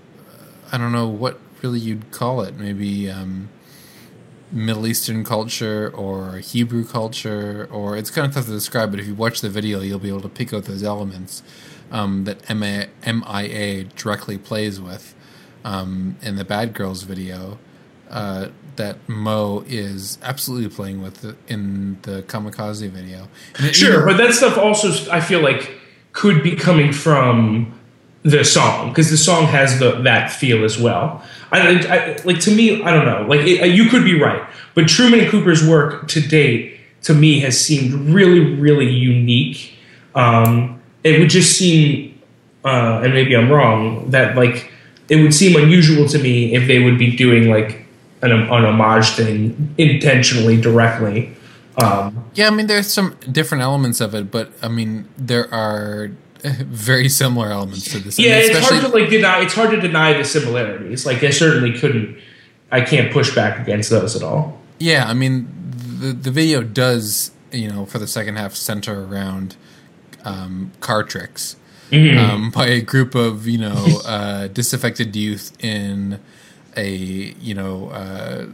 I 0.72 0.78
don't 0.78 0.92
know 0.92 1.08
what 1.08 1.40
really 1.62 1.80
you'd 1.80 2.12
call 2.12 2.42
it. 2.42 2.58
Maybe 2.58 3.10
um, 3.10 3.50
Middle 4.52 4.88
Eastern 4.88 5.24
culture 5.24 5.92
or 5.94 6.38
Hebrew 6.38 6.86
culture, 6.86 7.68
or 7.72 7.98
it's 7.98 8.10
kind 8.10 8.28
of 8.28 8.34
tough 8.34 8.46
to 8.46 8.52
describe. 8.52 8.92
But 8.92 9.00
if 9.00 9.08
you 9.08 9.16
watch 9.16 9.42
the 9.42 9.50
video, 9.50 9.82
you'll 9.82 10.00
be 10.00 10.10
able 10.10 10.22
to 10.22 10.30
pick 10.30 10.54
out 10.54 10.66
those 10.66 10.84
elements 10.84 11.44
um, 11.92 12.24
that 12.26 12.50
MIA, 12.50 12.90
MIA 13.06 13.84
directly 13.84 14.38
plays 14.38 14.80
with 14.80 15.16
um, 15.64 16.18
in 16.22 16.36
the 16.36 16.46
Bad 16.46 16.74
Girls 16.74 17.04
video 17.04 17.58
uh, 18.10 18.48
that 18.78 18.98
Mo 19.10 19.64
is 19.68 20.18
absolutely 20.22 20.70
playing 20.70 21.02
with 21.02 21.36
in 21.50 22.00
the 22.04 22.24
Kamikaze 22.24 22.90
video. 22.90 23.28
Sure, 23.72 24.06
but 24.06 24.18
that 24.18 24.34
stuff 24.34 24.58
also 24.58 25.12
I 25.12 25.20
feel 25.20 25.42
like 25.42 25.72
could 26.14 26.42
be 26.42 26.56
coming 26.56 26.94
from 26.94 27.78
the 28.24 28.44
song 28.44 28.90
because 28.90 29.10
the 29.10 29.18
song 29.18 29.46
has 29.46 29.80
the 29.80 30.02
that 30.02 30.32
feel 30.32 30.64
as 30.64 30.80
well. 30.80 31.24
I, 31.52 31.60
I 31.60 32.18
like 32.26 32.40
to 32.42 32.52
me, 32.52 32.84
I 32.84 32.94
don't 32.94 33.06
know. 33.06 33.26
Like 33.28 33.42
it, 33.42 33.74
you 33.74 33.90
could 33.90 34.04
be 34.04 34.20
right, 34.20 34.48
but 34.76 34.88
Truman 34.88 35.30
Cooper's 35.30 35.68
work 35.68 36.08
to 36.10 36.22
date 36.22 36.80
to 37.04 37.14
me 37.14 37.40
has 37.40 37.60
seemed 37.60 37.94
really, 38.14 38.56
really 38.56 38.90
unique. 38.90 39.78
Um, 40.16 40.82
it 41.04 41.20
would 41.20 41.30
just 41.30 41.58
seem, 41.58 42.20
uh, 42.66 43.02
and 43.04 43.14
maybe 43.14 43.36
I'm 43.36 43.50
wrong, 43.50 44.10
that 44.12 44.36
like 44.36 44.72
it 45.10 45.18
would 45.18 45.34
seem 45.34 45.62
unusual 45.62 46.08
to 46.10 46.20
me 46.20 46.54
if 46.54 46.68
they 46.68 46.84
would 46.84 46.98
be 46.98 47.16
doing 47.16 47.50
like 47.50 47.86
an, 48.22 48.32
an 48.32 48.50
homage 48.50 49.12
thing 49.12 49.74
intentionally, 49.78 50.60
directly. 50.60 51.34
Um, 51.82 52.26
Yeah, 52.34 52.48
I 52.48 52.50
mean, 52.50 52.68
there's 52.68 52.92
some 52.92 53.16
different 53.32 53.62
elements 53.62 54.02
of 54.02 54.16
it, 54.16 54.32
but 54.32 54.52
I 54.62 54.68
mean, 54.68 55.08
there 55.18 55.54
are 55.54 56.12
very 56.60 57.10
similar 57.10 57.52
elements 57.52 57.92
to 57.92 58.00
this. 58.00 58.20
I 58.20 58.24
Yeah, 58.24 58.40
mean, 58.40 58.52
it's 58.52 58.70
hard 58.70 58.82
to 58.82 58.88
like 58.90 59.10
deny. 59.10 59.42
It's 59.42 59.54
hard 59.54 59.72
to 59.72 59.80
deny 59.82 60.14
the 60.18 60.24
similarities. 60.24 61.06
Like 61.06 61.24
I 61.24 61.30
certainly 61.30 61.78
couldn't. 61.78 62.18
I 62.72 62.82
can't 62.82 63.12
push 63.14 63.34
back 63.34 63.60
against 63.60 63.90
those 63.90 64.16
at 64.16 64.24
all. 64.24 64.60
Yeah, 64.80 65.06
I 65.08 65.14
mean, 65.14 65.48
the 66.00 66.14
the 66.14 66.32
video 66.32 66.62
does, 66.64 67.32
you 67.52 67.68
know, 67.70 67.86
for 67.86 68.00
the 68.00 68.08
second 68.08 68.36
half, 68.38 68.54
center 68.56 69.04
around 69.06 69.56
um, 70.26 70.72
car 70.80 71.04
tricks 71.04 71.56
Mm-hmm. 71.90 72.18
um, 72.20 72.52
by 72.52 72.68
a 72.68 72.82
group 72.82 73.16
of 73.16 73.48
you 73.48 73.58
know 73.58 74.02
uh, 74.06 74.48
disaffected 74.48 75.16
youth 75.16 75.54
in 75.64 76.20
a 76.78 76.90
you 76.90 77.54
know 77.54 77.90
uh, 77.90 78.46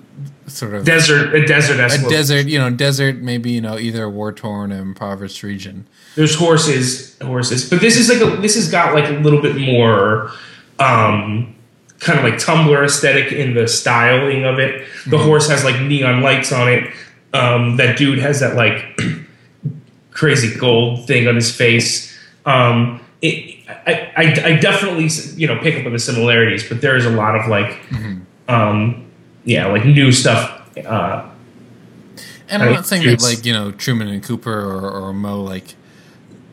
sort 0.48 0.74
of 0.74 0.86
Desert, 0.86 1.36
a 1.36 1.46
desert, 1.46 1.80
a 1.80 2.10
desert, 2.10 2.48
you 2.48 2.58
know, 2.58 2.70
desert, 2.70 3.18
maybe 3.18 3.52
you 3.52 3.62
know, 3.62 3.78
either 3.78 4.06
a 4.06 4.10
war 4.10 4.32
torn 4.32 4.72
or 4.72 4.82
impoverished 4.82 5.44
region. 5.44 5.86
There's 6.16 6.36
horses, 6.36 7.18
horses, 7.20 7.70
but 7.70 7.82
this 7.82 7.98
is 7.98 8.10
like 8.10 8.22
a, 8.22 8.42
this 8.42 8.56
has 8.56 8.72
got 8.72 8.96
like 8.96 9.10
a 9.10 9.14
little 9.20 9.42
bit 9.42 9.58
more, 9.58 10.32
um, 10.80 11.56
kind 12.00 12.18
of 12.18 12.26
like 12.26 12.36
Tumblr 12.36 12.86
aesthetic 12.86 13.34
in 13.34 13.54
the 13.54 13.68
styling 13.68 14.46
of 14.46 14.60
it. 14.60 14.88
The 15.08 15.18
horse 15.18 15.50
has 15.50 15.64
like 15.64 15.80
neon 15.82 16.22
lights 16.22 16.52
on 16.52 16.70
it. 16.70 16.92
Um, 17.34 17.78
that 17.78 17.98
dude 17.98 18.20
has 18.20 18.40
that 18.40 18.56
like 18.56 19.00
crazy 20.12 20.58
gold 20.58 21.08
thing 21.08 21.28
on 21.28 21.36
his 21.36 21.54
face. 21.54 22.16
Um, 22.46 23.02
it, 23.22 23.53
I, 23.68 24.12
I, 24.16 24.24
I 24.46 24.56
definitely 24.58 25.10
you 25.36 25.48
know 25.48 25.58
pick 25.60 25.80
up 25.80 25.86
on 25.86 25.94
the 25.94 26.00
similarities, 26.00 26.68
but 26.68 26.82
there 26.82 26.96
is 26.98 27.06
a 27.06 27.10
lot 27.10 27.36
of 27.36 27.48
like, 27.48 27.80
um, 28.50 29.10
yeah, 29.46 29.68
like 29.68 29.86
new 29.86 30.12
stuff. 30.12 30.62
Uh, 30.78 31.30
And 32.50 32.62
I'm 32.64 32.74
not 32.74 32.86
saying 32.86 33.06
that 33.06 33.22
like 33.22 33.46
you 33.46 33.54
know 33.54 33.72
Truman 33.72 34.08
and 34.10 34.22
Cooper 34.24 34.52
or, 34.60 34.90
or 34.92 35.14
Mo 35.14 35.42
like 35.42 35.76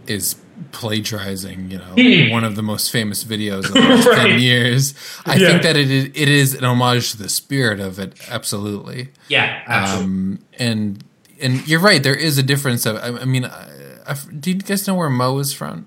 is 0.06 0.36
plagiarizing 0.72 1.70
you 1.70 1.78
know 1.78 1.94
Mm. 1.96 2.30
one 2.30 2.44
of 2.44 2.54
the 2.54 2.62
most 2.62 2.90
famous 2.90 3.24
videos 3.24 3.64
of 3.68 3.72
the 3.74 3.80
last 3.80 4.06
Right. 4.06 4.16
ten 4.30 4.40
years. 4.40 4.94
I 5.26 5.36
Yeah. 5.36 5.48
think 5.48 5.62
that 5.62 5.76
it 5.76 5.90
is, 5.90 6.04
it 6.14 6.28
is 6.28 6.54
an 6.54 6.64
homage 6.64 7.10
to 7.12 7.16
the 7.18 7.28
spirit 7.28 7.80
of 7.80 7.98
it, 7.98 8.14
absolutely. 8.30 9.08
yeah, 9.28 9.62
absolutely. 9.66 10.04
Um, 10.04 10.38
and 10.58 11.04
and 11.42 11.66
you're 11.66 11.80
right, 11.80 12.02
there 12.02 12.14
is 12.14 12.36
a 12.38 12.42
difference 12.42 12.84
of. 12.86 12.96
I, 12.96 13.22
I 13.22 13.24
mean, 13.24 13.46
I, 13.46 13.68
I, 14.06 14.14
do 14.38 14.50
you 14.50 14.58
guys 14.58 14.86
know 14.86 14.94
where 14.94 15.08
Mo 15.08 15.38
is 15.38 15.52
from? 15.54 15.86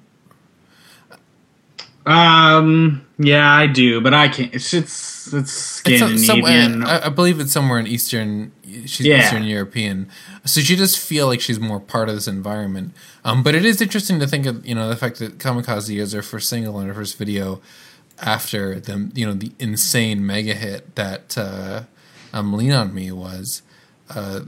Um, 2.05 3.05
yeah, 3.17 3.49
I 3.49 3.67
do, 3.67 4.01
but 4.01 4.13
I 4.13 4.27
can't. 4.27 4.53
It's 4.53 4.73
it's 4.73 5.33
it's 5.33 5.51
Scandinavian. 5.51 6.13
It's 6.13 6.25
some, 6.27 6.85
I, 6.85 7.05
I, 7.05 7.09
believe 7.09 7.39
it's 7.39 7.51
somewhere 7.51 7.79
in 7.79 7.87
Eastern. 7.87 8.51
She's 8.63 9.01
yeah. 9.01 9.19
Eastern 9.19 9.43
European, 9.43 10.09
so 10.43 10.59
she 10.59 10.75
does 10.75 10.97
feel 10.97 11.27
like 11.27 11.39
she's 11.39 11.59
more 11.59 11.79
part 11.79 12.09
of 12.09 12.15
this 12.15 12.27
environment. 12.27 12.93
Um, 13.23 13.41
but 13.41 13.55
it 13.55 13.63
is 13.63 13.81
interesting 13.81 14.19
to 14.19 14.27
think 14.27 14.45
of 14.45 14.65
you 14.65 14.75
know 14.75 14.89
the 14.89 14.97
fact 14.97 15.19
that 15.19 15.37
Kamikaze 15.37 15.97
is 15.97 16.11
her 16.11 16.21
first 16.21 16.49
single 16.49 16.77
and 16.79 16.89
her 16.89 16.93
first 16.93 17.17
video 17.17 17.61
after 18.19 18.79
the 18.79 19.11
you 19.13 19.25
know 19.25 19.33
the 19.33 19.53
insane 19.57 20.25
mega 20.25 20.53
hit 20.53 20.95
that 20.95 21.37
uh, 21.37 21.83
um, 22.33 22.53
"Lean 22.53 22.71
on 22.71 22.93
Me" 22.93 23.11
was. 23.11 23.61
Uh, 24.09 24.41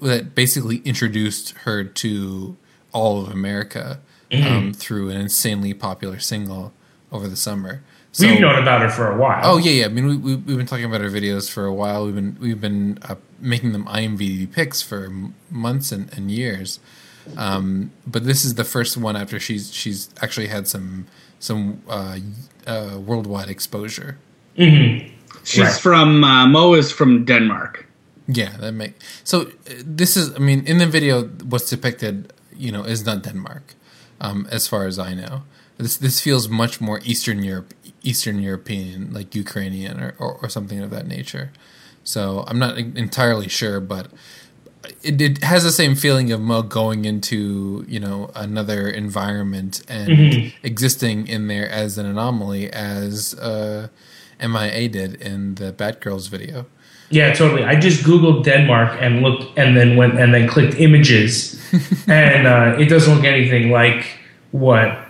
that 0.00 0.34
basically 0.34 0.78
introduced 0.78 1.50
her 1.64 1.84
to 1.84 2.56
all 2.92 3.22
of 3.22 3.30
America 3.30 4.00
mm-hmm. 4.30 4.46
um, 4.46 4.72
through 4.72 5.10
an 5.10 5.20
insanely 5.20 5.74
popular 5.74 6.18
single 6.18 6.72
over 7.12 7.28
the 7.28 7.36
summer. 7.36 7.82
So, 8.12 8.26
we've 8.26 8.40
known 8.40 8.60
about 8.60 8.80
her 8.80 8.88
for 8.88 9.10
a 9.10 9.16
while. 9.16 9.40
Oh 9.44 9.58
yeah, 9.58 9.70
yeah. 9.70 9.84
I 9.84 9.88
mean, 9.88 10.06
we, 10.08 10.16
we, 10.16 10.32
have 10.32 10.46
been 10.46 10.66
talking 10.66 10.84
about 10.84 11.00
her 11.00 11.10
videos 11.10 11.50
for 11.50 11.64
a 11.64 11.72
while. 11.72 12.06
We've 12.06 12.14
been 12.14 12.36
we've 12.40 12.60
been 12.60 12.98
uh, 13.02 13.14
making 13.38 13.72
them 13.72 13.84
IMVDb 13.84 14.50
picks 14.50 14.82
for 14.82 15.12
months 15.48 15.92
and, 15.92 16.12
and 16.12 16.30
years. 16.30 16.80
Um, 17.36 17.92
but 18.06 18.24
this 18.24 18.44
is 18.44 18.54
the 18.54 18.64
first 18.64 18.96
one 18.96 19.14
after 19.14 19.38
she's 19.38 19.72
she's 19.72 20.10
actually 20.20 20.48
had 20.48 20.66
some 20.66 21.06
some 21.38 21.82
uh, 21.88 22.18
uh, 22.66 22.98
worldwide 22.98 23.48
exposure. 23.48 24.18
Mm-hmm. 24.56 25.08
She's 25.44 25.60
right. 25.60 25.72
from 25.72 26.24
uh, 26.24 26.46
Mo 26.46 26.74
is 26.74 26.90
from 26.92 27.24
Denmark. 27.24 27.86
Yeah, 28.26 28.56
that 28.58 28.72
make 28.72 28.94
so. 29.24 29.42
Uh, 29.42 29.74
this 29.84 30.16
is, 30.16 30.34
I 30.34 30.38
mean, 30.38 30.64
in 30.66 30.78
the 30.78 30.86
video, 30.86 31.24
what's 31.24 31.68
depicted, 31.68 32.32
you 32.54 32.70
know, 32.70 32.84
is 32.84 33.04
not 33.04 33.22
Denmark, 33.22 33.74
um, 34.20 34.46
as 34.50 34.68
far 34.68 34.86
as 34.86 34.98
I 34.98 35.14
know. 35.14 35.42
This 35.80 35.96
this 35.96 36.20
feels 36.20 36.48
much 36.48 36.80
more 36.80 37.00
Eastern 37.04 37.42
Europe, 37.42 37.74
Eastern 38.02 38.38
European, 38.40 39.12
like 39.12 39.34
Ukrainian 39.34 40.00
or, 40.00 40.14
or, 40.18 40.38
or 40.42 40.48
something 40.48 40.80
of 40.80 40.90
that 40.90 41.06
nature. 41.06 41.52
So 42.04 42.44
I'm 42.46 42.58
not 42.58 42.78
entirely 42.78 43.48
sure, 43.48 43.80
but 43.80 44.08
it, 45.02 45.20
it 45.20 45.44
has 45.44 45.62
the 45.62 45.72
same 45.72 45.94
feeling 45.94 46.32
of 46.32 46.40
Mo 46.40 46.62
going 46.62 47.04
into 47.04 47.84
you 47.88 48.00
know 48.00 48.30
another 48.34 48.88
environment 48.88 49.82
and 49.88 50.08
mm-hmm. 50.08 50.66
existing 50.66 51.26
in 51.26 51.48
there 51.48 51.68
as 51.68 51.98
an 51.98 52.06
anomaly 52.06 52.70
as 52.72 53.34
uh, 53.34 53.88
MIA 54.40 54.88
did 54.88 55.14
in 55.14 55.56
the 55.56 55.72
Bad 55.72 56.00
Girls 56.00 56.28
video. 56.28 56.66
Yeah, 57.10 57.32
totally. 57.32 57.64
I 57.64 57.74
just 57.74 58.04
googled 58.04 58.44
Denmark 58.44 58.96
and 59.00 59.22
looked, 59.22 59.58
and 59.58 59.76
then 59.76 59.96
went 59.96 60.18
and 60.18 60.32
then 60.32 60.46
clicked 60.46 60.74
images, 60.78 61.60
and 62.06 62.46
uh, 62.46 62.76
it 62.78 62.86
doesn't 62.86 63.12
look 63.14 63.24
anything 63.24 63.70
like 63.70 64.06
what 64.52 65.09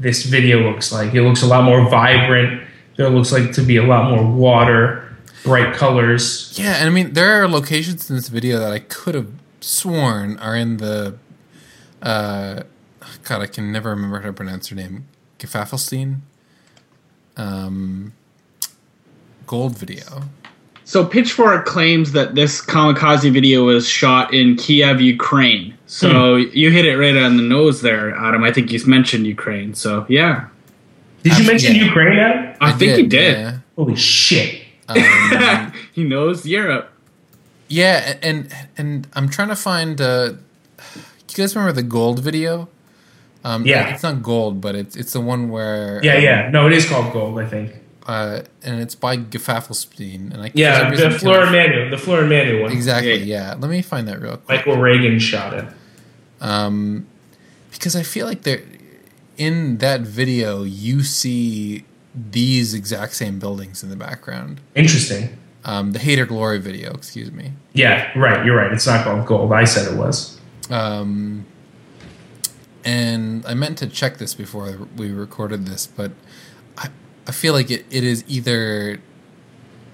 this 0.00 0.24
video 0.24 0.58
looks 0.70 0.90
like. 0.92 1.14
It 1.14 1.22
looks 1.22 1.42
a 1.42 1.46
lot 1.46 1.64
more 1.64 1.88
vibrant. 1.88 2.62
There 2.96 3.08
looks 3.08 3.32
like 3.32 3.52
to 3.52 3.62
be 3.62 3.76
a 3.76 3.84
lot 3.84 4.10
more 4.10 4.24
water, 4.24 5.16
bright 5.44 5.74
colors. 5.74 6.58
Yeah, 6.58 6.76
and 6.76 6.88
I 6.88 6.90
mean 6.90 7.12
there 7.12 7.42
are 7.42 7.48
locations 7.48 8.10
in 8.10 8.16
this 8.16 8.28
video 8.28 8.58
that 8.58 8.72
I 8.72 8.80
could 8.80 9.14
have 9.14 9.30
sworn 9.60 10.38
are 10.38 10.56
in 10.56 10.78
the. 10.78 11.16
Uh, 12.02 12.62
God, 13.24 13.42
I 13.42 13.46
can 13.46 13.70
never 13.70 13.90
remember 13.90 14.20
how 14.20 14.26
to 14.26 14.32
pronounce 14.32 14.68
her 14.68 14.76
name. 14.76 15.06
Gesaffelstein. 15.38 16.20
Um, 17.36 18.12
gold 19.46 19.78
video. 19.78 20.22
So 20.90 21.06
Pitchfork 21.06 21.66
claims 21.66 22.10
that 22.12 22.34
this 22.34 22.60
kamikaze 22.60 23.32
video 23.32 23.62
was 23.62 23.88
shot 23.88 24.34
in 24.34 24.56
Kiev, 24.56 25.00
Ukraine. 25.00 25.78
So 25.86 26.08
mm. 26.08 26.52
you 26.52 26.72
hit 26.72 26.84
it 26.84 26.96
right 26.96 27.16
on 27.16 27.36
the 27.36 27.44
nose 27.44 27.80
there, 27.80 28.12
Adam. 28.16 28.42
I 28.42 28.50
think 28.50 28.72
you 28.72 28.84
mentioned 28.86 29.24
Ukraine. 29.24 29.72
So 29.74 30.04
yeah. 30.08 30.48
Did 31.22 31.38
you 31.38 31.46
mention 31.46 31.76
yeah. 31.76 31.84
Ukraine, 31.84 32.18
Adam? 32.18 32.56
I, 32.60 32.70
I 32.70 32.72
think 32.72 32.90
did, 32.90 32.98
you 32.98 33.06
did. 33.06 33.38
Yeah. 33.38 33.58
Holy 33.76 33.94
shit. 33.94 34.64
Um, 34.88 35.72
he 35.92 36.02
knows 36.02 36.44
Europe. 36.44 36.90
Yeah, 37.68 38.18
and 38.20 38.52
and 38.76 39.06
I'm 39.12 39.28
trying 39.28 39.50
to 39.50 39.60
find. 39.70 40.00
Uh, 40.00 40.32
you 40.96 41.36
guys 41.36 41.54
remember 41.54 41.72
the 41.72 41.86
gold 41.86 42.18
video? 42.18 42.68
Um, 43.44 43.64
yeah, 43.64 43.94
it's 43.94 44.02
not 44.02 44.24
gold, 44.24 44.60
but 44.60 44.74
it's 44.74 44.96
it's 44.96 45.12
the 45.12 45.20
one 45.20 45.50
where. 45.50 46.00
Yeah, 46.02 46.16
um, 46.16 46.22
yeah. 46.24 46.50
No, 46.50 46.66
it 46.66 46.72
is 46.72 46.88
called 46.88 47.12
gold. 47.12 47.38
I 47.38 47.46
think 47.46 47.79
uh, 48.10 48.42
and 48.64 48.80
it's 48.80 48.96
by 48.96 49.16
Gesaffelstein. 49.16 50.34
And 50.34 50.42
I 50.42 50.50
yeah, 50.52 50.90
the 50.90 51.10
Fleur 51.10 51.46
Manu, 51.46 51.90
the 51.90 51.96
Fleur 51.96 52.26
Manu 52.26 52.62
one. 52.62 52.72
Exactly. 52.72 53.22
Yeah. 53.22 53.54
Let 53.56 53.70
me 53.70 53.82
find 53.82 54.08
that 54.08 54.20
real 54.20 54.36
quick. 54.36 54.66
Michael 54.66 54.78
Reagan 54.78 55.20
shot 55.20 55.54
it. 55.54 55.64
Um, 56.40 57.06
because 57.70 57.94
I 57.94 58.02
feel 58.02 58.26
like 58.26 58.42
there, 58.42 58.62
in 59.36 59.78
that 59.78 60.00
video, 60.00 60.64
you 60.64 61.04
see 61.04 61.84
these 62.12 62.74
exact 62.74 63.14
same 63.14 63.38
buildings 63.38 63.84
in 63.84 63.90
the 63.90 63.96
background. 63.96 64.60
Interesting. 64.74 65.38
Um, 65.64 65.92
the 65.92 66.00
Hate 66.00 66.18
or 66.18 66.26
Glory 66.26 66.58
video, 66.58 66.92
excuse 66.92 67.30
me. 67.30 67.52
Yeah, 67.74 68.10
right. 68.18 68.44
You're 68.44 68.56
right. 68.56 68.72
It's 68.72 68.88
not 68.88 69.04
called 69.04 69.24
Gold. 69.24 69.52
I 69.52 69.62
said 69.64 69.92
it 69.92 69.96
was. 69.96 70.40
Um, 70.68 71.46
and 72.84 73.46
I 73.46 73.54
meant 73.54 73.78
to 73.78 73.86
check 73.86 74.18
this 74.18 74.34
before 74.34 74.88
we 74.96 75.12
recorded 75.12 75.66
this, 75.66 75.86
but 75.86 76.10
I 76.76 76.88
feel 77.32 77.52
like 77.52 77.70
it, 77.70 77.84
it 77.90 78.04
is 78.04 78.24
either 78.28 79.00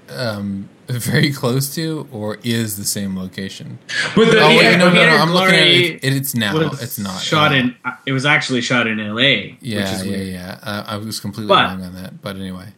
um, 0.08 0.68
very 0.88 1.32
close 1.32 1.74
to 1.74 2.08
or 2.12 2.38
is 2.42 2.76
the 2.76 2.84
same 2.84 3.18
location. 3.18 3.78
But 4.14 4.30
the, 4.30 4.40
oh, 4.40 4.48
yeah, 4.50 4.76
no, 4.76 4.88
no, 4.92 5.04
no, 5.04 5.16
I'm 5.16 5.32
looking 5.32 5.54
at 5.54 5.66
it. 5.66 6.04
it 6.04 6.14
it's 6.14 6.34
now. 6.34 6.56
It's 6.58 6.98
not 6.98 7.20
shot 7.20 7.52
in. 7.52 7.74
It 8.06 8.12
was 8.12 8.24
actually 8.24 8.60
shot 8.60 8.86
in 8.86 9.00
L.A. 9.00 9.56
Yeah, 9.60 10.02
yeah, 10.02 10.16
yeah. 10.16 10.58
Uh, 10.62 10.84
I 10.86 10.96
was 10.96 11.18
completely 11.20 11.48
but, 11.48 11.64
wrong 11.64 11.82
on 11.82 11.94
that. 11.94 12.22
But 12.22 12.36
anyway, 12.36 12.68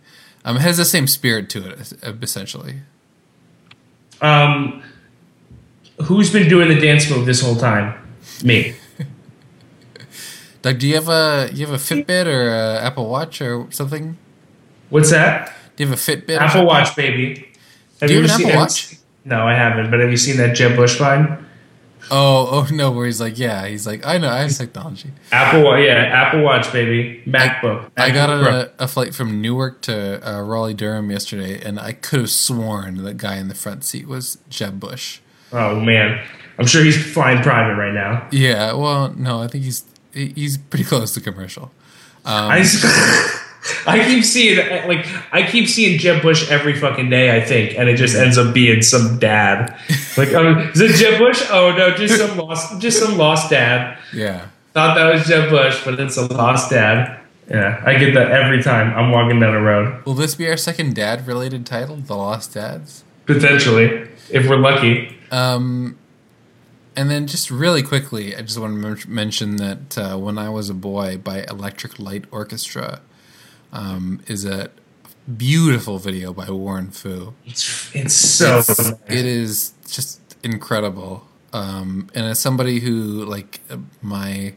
um, 0.44 0.56
it 0.56 0.60
has 0.60 0.78
the 0.78 0.84
same 0.84 1.06
spirit 1.06 1.50
to 1.50 1.68
it, 1.68 1.92
essentially. 2.22 2.76
Um, 4.20 4.82
who's 6.02 6.32
been 6.32 6.48
doing 6.48 6.68
the 6.68 6.80
dance 6.80 7.10
move 7.10 7.26
this 7.26 7.42
whole 7.42 7.56
time? 7.56 7.94
Me. 8.42 8.74
Doug, 10.62 10.78
do 10.78 10.88
you 10.88 10.94
have 10.94 11.08
a 11.08 11.50
you 11.52 11.66
have 11.66 11.74
a 11.74 11.78
Fitbit 11.78 12.26
or 12.26 12.48
a 12.48 12.80
Apple 12.80 13.08
Watch 13.08 13.40
or 13.40 13.70
something? 13.70 14.16
What's 14.90 15.10
that? 15.10 15.52
Do 15.76 15.84
you 15.84 15.90
have 15.90 15.98
a 15.98 16.00
Fitbit? 16.00 16.38
Apple 16.38 16.66
Watch, 16.66 16.96
baby. 16.96 17.48
Have 18.00 18.08
Do 18.08 18.14
you, 18.14 18.22
you 18.22 18.28
have 18.28 18.40
an 18.40 18.46
Apple 18.46 18.60
Watch? 18.60 18.96
No, 19.24 19.46
I 19.46 19.54
haven't. 19.54 19.90
But 19.90 20.00
have 20.00 20.10
you 20.10 20.16
seen 20.16 20.36
that 20.38 20.56
Jeb 20.56 20.76
Bush 20.76 20.98
vine? 20.98 21.46
Oh, 22.10 22.48
oh 22.50 22.74
no! 22.74 22.90
Where 22.90 23.06
he's 23.06 23.20
like, 23.20 23.38
yeah, 23.38 23.66
he's 23.66 23.86
like, 23.86 24.06
I 24.06 24.18
know, 24.18 24.30
I 24.30 24.38
have 24.38 24.56
technology. 24.56 25.10
Apple, 25.30 25.78
yeah, 25.78 25.92
Apple 25.92 26.42
Watch, 26.42 26.72
baby, 26.72 27.22
MacBook. 27.26 27.90
I, 27.96 28.06
I 28.06 28.10
got 28.10 28.30
a, 28.30 28.72
a, 28.78 28.88
flight 28.88 29.14
from 29.14 29.42
Newark 29.42 29.82
to 29.82 30.26
uh, 30.26 30.40
Raleigh 30.40 30.74
Durham 30.74 31.10
yesterday, 31.10 31.60
and 31.60 31.78
I 31.78 31.92
could 31.92 32.20
have 32.20 32.30
sworn 32.30 33.02
that 33.04 33.18
guy 33.18 33.36
in 33.36 33.48
the 33.48 33.54
front 33.54 33.84
seat 33.84 34.08
was 34.08 34.38
Jeb 34.48 34.80
Bush. 34.80 35.20
Oh 35.52 35.78
man, 35.80 36.24
I'm 36.58 36.66
sure 36.66 36.82
he's 36.82 37.12
flying 37.12 37.42
private 37.42 37.74
right 37.74 37.92
now. 37.92 38.26
Yeah, 38.32 38.72
well, 38.72 39.12
no, 39.14 39.42
I 39.42 39.48
think 39.48 39.64
he's 39.64 39.84
he's 40.12 40.56
pretty 40.56 40.84
close 40.84 41.12
to 41.14 41.20
commercial. 41.20 41.72
Um, 42.24 42.50
I. 42.50 43.38
I 43.86 44.04
keep 44.06 44.24
seeing 44.24 44.58
like 44.88 45.06
I 45.32 45.42
keep 45.42 45.68
seeing 45.68 45.98
Jeb 45.98 46.22
Bush 46.22 46.50
every 46.50 46.74
fucking 46.74 47.10
day. 47.10 47.36
I 47.36 47.44
think, 47.44 47.78
and 47.78 47.88
it 47.88 47.96
just 47.96 48.16
ends 48.16 48.38
up 48.38 48.54
being 48.54 48.82
some 48.82 49.18
dad. 49.18 49.78
Like, 50.16 50.32
um, 50.34 50.58
is 50.58 50.80
it 50.80 50.96
Jeb 50.96 51.18
Bush? 51.18 51.42
Oh 51.50 51.74
no, 51.76 51.94
just 51.94 52.16
some 52.18 52.36
lost, 52.38 52.80
just 52.80 52.98
some 52.98 53.16
lost 53.18 53.50
dad. 53.50 53.98
Yeah, 54.12 54.48
thought 54.72 54.94
that 54.94 55.12
was 55.12 55.24
Jeb 55.26 55.50
Bush, 55.50 55.84
but 55.84 55.98
it's 56.00 56.16
a 56.16 56.26
lost 56.26 56.70
dad. 56.70 57.20
Yeah, 57.50 57.82
I 57.84 57.96
get 57.96 58.14
that 58.14 58.30
every 58.30 58.62
time 58.62 58.94
I'm 58.94 59.10
walking 59.10 59.40
down 59.40 59.54
a 59.54 59.60
road. 59.60 60.04
Will 60.04 60.14
this 60.14 60.34
be 60.34 60.46
our 60.48 60.56
second 60.58 60.94
dad-related 60.94 61.64
title, 61.64 61.96
The 61.96 62.14
Lost 62.14 62.52
Dads? 62.52 63.04
Potentially, 63.24 64.06
if 64.30 64.46
we're 64.46 64.58
lucky. 64.58 65.16
Um, 65.30 65.96
and 66.94 67.08
then 67.10 67.26
just 67.26 67.50
really 67.50 67.82
quickly, 67.82 68.36
I 68.36 68.42
just 68.42 68.58
want 68.58 69.00
to 69.00 69.08
mention 69.08 69.56
that 69.56 69.96
uh, 69.96 70.18
when 70.18 70.36
I 70.36 70.48
was 70.50 70.68
a 70.68 70.74
boy, 70.74 71.16
by 71.16 71.44
Electric 71.44 71.98
Light 71.98 72.24
Orchestra 72.30 73.00
um, 73.72 74.20
is 74.26 74.44
a 74.44 74.70
beautiful 75.36 75.98
video 75.98 76.32
by 76.32 76.50
Warren 76.50 76.90
Fu. 76.90 77.34
It's, 77.44 77.94
it's 77.94 78.14
so 78.14 78.58
it's, 78.58 78.78
it 78.78 79.26
is 79.26 79.72
just 79.86 80.20
incredible. 80.42 81.26
Um, 81.52 82.08
and 82.14 82.26
as 82.26 82.40
somebody 82.40 82.80
who 82.80 83.24
like 83.24 83.60
my 84.02 84.54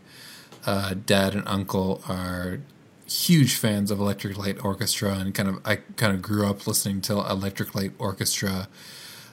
uh, 0.65 0.95
dad 1.05 1.33
and 1.33 1.47
uncle 1.47 2.01
are 2.07 2.59
huge 3.05 3.55
fans 3.55 3.91
of 3.91 3.99
Electric 3.99 4.37
Light 4.37 4.63
Orchestra, 4.63 5.15
and 5.15 5.33
kind 5.33 5.49
of 5.49 5.59
I 5.65 5.77
kind 5.97 6.13
of 6.13 6.21
grew 6.21 6.47
up 6.47 6.65
listening 6.67 7.01
to 7.01 7.13
Electric 7.13 7.75
Light 7.75 7.91
Orchestra. 7.97 8.67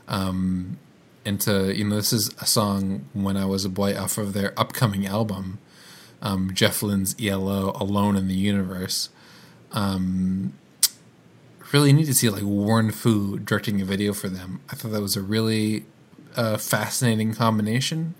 Um, 0.08 0.78
and 1.24 1.40
to 1.42 1.76
you 1.76 1.84
know, 1.84 1.96
this 1.96 2.12
is 2.12 2.30
a 2.40 2.46
song 2.46 3.06
when 3.12 3.36
I 3.36 3.44
was 3.44 3.64
a 3.64 3.68
boy 3.68 3.96
off 3.96 4.18
of 4.18 4.32
their 4.32 4.58
upcoming 4.58 5.06
album, 5.06 5.58
um, 6.22 6.54
Jeff 6.54 6.82
Lynne's 6.82 7.14
ELO, 7.22 7.72
Alone 7.72 8.16
in 8.16 8.28
the 8.28 8.34
Universe 8.34 9.10
um, 9.72 10.52
really 11.72 11.92
need 11.92 12.06
to 12.06 12.14
see 12.14 12.28
like 12.28 12.42
Warren 12.42 12.90
Fu 12.90 13.38
directing 13.38 13.80
a 13.80 13.84
video 13.84 14.12
for 14.12 14.28
them. 14.28 14.60
I 14.70 14.76
thought 14.76 14.92
that 14.92 15.02
was 15.02 15.16
a 15.16 15.22
really 15.22 15.84
uh, 16.36 16.56
fascinating 16.56 17.34
combination, 17.34 18.14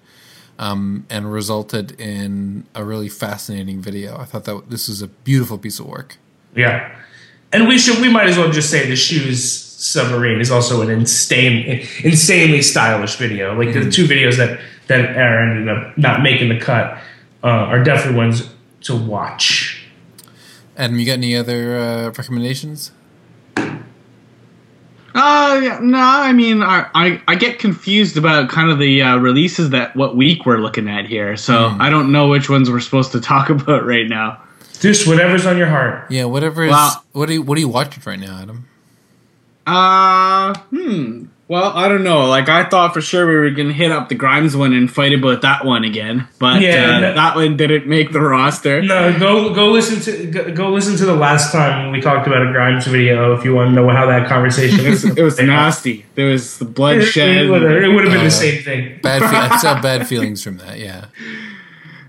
um, 0.58 1.06
and 1.08 1.32
resulted 1.32 1.98
in 2.00 2.66
a 2.74 2.84
really 2.84 3.08
fascinating 3.08 3.80
video. 3.80 4.16
I 4.18 4.24
thought 4.24 4.44
that 4.44 4.70
this 4.70 4.88
was 4.88 5.02
a 5.02 5.08
beautiful 5.08 5.58
piece 5.58 5.78
of 5.78 5.86
work. 5.86 6.16
Yeah, 6.54 6.94
and 7.52 7.68
we 7.68 7.78
should 7.78 8.00
we 8.00 8.10
might 8.10 8.26
as 8.26 8.36
well 8.36 8.50
just 8.50 8.70
say 8.70 8.88
the 8.88 8.96
shoes 8.96 9.66
submarine 9.78 10.40
is 10.40 10.50
also 10.50 10.82
an 10.82 10.90
insane, 10.90 11.86
insanely 12.02 12.62
stylish 12.62 13.16
video. 13.16 13.56
Like 13.56 13.68
mm-hmm. 13.68 13.84
the 13.84 13.90
two 13.90 14.06
videos 14.06 14.36
that 14.36 14.60
that 14.88 15.16
Aaron 15.16 15.58
ended 15.58 15.68
up 15.68 15.96
not 15.96 16.22
making 16.22 16.48
the 16.48 16.58
cut 16.58 16.98
uh, 17.44 17.46
are 17.46 17.82
definitely 17.84 18.18
ones 18.18 18.48
to 18.82 18.96
watch. 18.96 19.67
Adam, 20.78 20.98
you 20.98 21.04
got 21.04 21.14
any 21.14 21.36
other 21.36 21.76
uh, 21.76 22.06
recommendations? 22.16 22.92
Uh, 23.56 25.58
yeah, 25.60 25.80
no, 25.82 25.98
I 25.98 26.32
mean, 26.32 26.62
I, 26.62 26.88
I, 26.94 27.20
I 27.26 27.34
get 27.34 27.58
confused 27.58 28.16
about 28.16 28.48
kind 28.48 28.70
of 28.70 28.78
the 28.78 29.02
uh, 29.02 29.16
releases 29.16 29.70
that 29.70 29.96
what 29.96 30.16
week 30.16 30.46
we're 30.46 30.58
looking 30.58 30.88
at 30.88 31.06
here, 31.06 31.36
so 31.36 31.70
mm. 31.70 31.80
I 31.80 31.90
don't 31.90 32.12
know 32.12 32.28
which 32.28 32.48
ones 32.48 32.70
we're 32.70 32.78
supposed 32.78 33.10
to 33.12 33.20
talk 33.20 33.50
about 33.50 33.84
right 33.84 34.06
now. 34.06 34.40
Just 34.78 35.08
whatever's 35.08 35.44
on 35.44 35.58
your 35.58 35.66
heart. 35.66 36.08
Yeah, 36.08 36.26
whatever 36.26 36.62
is. 36.62 36.70
Well, 36.70 37.04
what 37.10 37.28
are 37.28 37.32
you 37.32 37.42
What 37.42 37.58
are 37.58 37.60
you 37.60 37.68
watching 37.68 38.00
right 38.06 38.20
now, 38.20 38.40
Adam? 38.40 38.68
Uh, 39.66 40.54
hmm. 40.70 41.24
Well, 41.48 41.72
I 41.74 41.88
don't 41.88 42.04
know. 42.04 42.26
Like 42.26 42.50
I 42.50 42.68
thought 42.68 42.92
for 42.92 43.00
sure 43.00 43.26
we 43.26 43.34
were 43.34 43.48
gonna 43.50 43.72
hit 43.72 43.90
up 43.90 44.10
the 44.10 44.14
Grimes 44.14 44.54
one 44.54 44.74
and 44.74 44.92
fight 44.92 45.14
about 45.14 45.40
that 45.40 45.64
one 45.64 45.82
again, 45.82 46.28
but 46.38 46.60
yeah, 46.60 46.96
uh, 46.96 47.00
no, 47.00 47.14
that 47.14 47.36
one 47.36 47.56
didn't 47.56 47.86
make 47.86 48.12
the 48.12 48.20
roster. 48.20 48.82
No, 48.82 49.18
go 49.18 49.54
go 49.54 49.70
listen 49.70 50.00
to 50.02 50.26
go, 50.30 50.52
go, 50.52 50.70
listen 50.70 50.96
to 50.98 51.06
the 51.06 51.16
last 51.16 51.50
time 51.50 51.90
we 51.90 52.02
talked 52.02 52.26
about 52.26 52.46
a 52.46 52.52
Grimes 52.52 52.86
video 52.86 53.32
if 53.34 53.46
you 53.46 53.54
want 53.54 53.70
to 53.70 53.74
know 53.74 53.88
how 53.88 54.04
that 54.04 54.28
conversation. 54.28 54.84
it 54.84 54.90
was, 54.90 55.04
it 55.16 55.22
was 55.22 55.40
nasty. 55.40 56.04
There 56.16 56.30
was 56.30 56.58
the 56.58 56.66
bloodshed. 56.66 57.28
It, 57.28 57.44
it 57.46 57.48
would 57.48 57.62
have 58.04 58.12
been 58.12 58.20
uh, 58.20 58.24
the 58.24 58.30
same 58.30 58.62
thing. 58.62 59.00
Bad. 59.00 59.22
Fe- 59.22 59.54
I 59.54 59.56
saw 59.56 59.80
bad 59.80 60.06
feelings 60.06 60.44
from 60.44 60.58
that. 60.58 60.78
Yeah. 60.78 61.06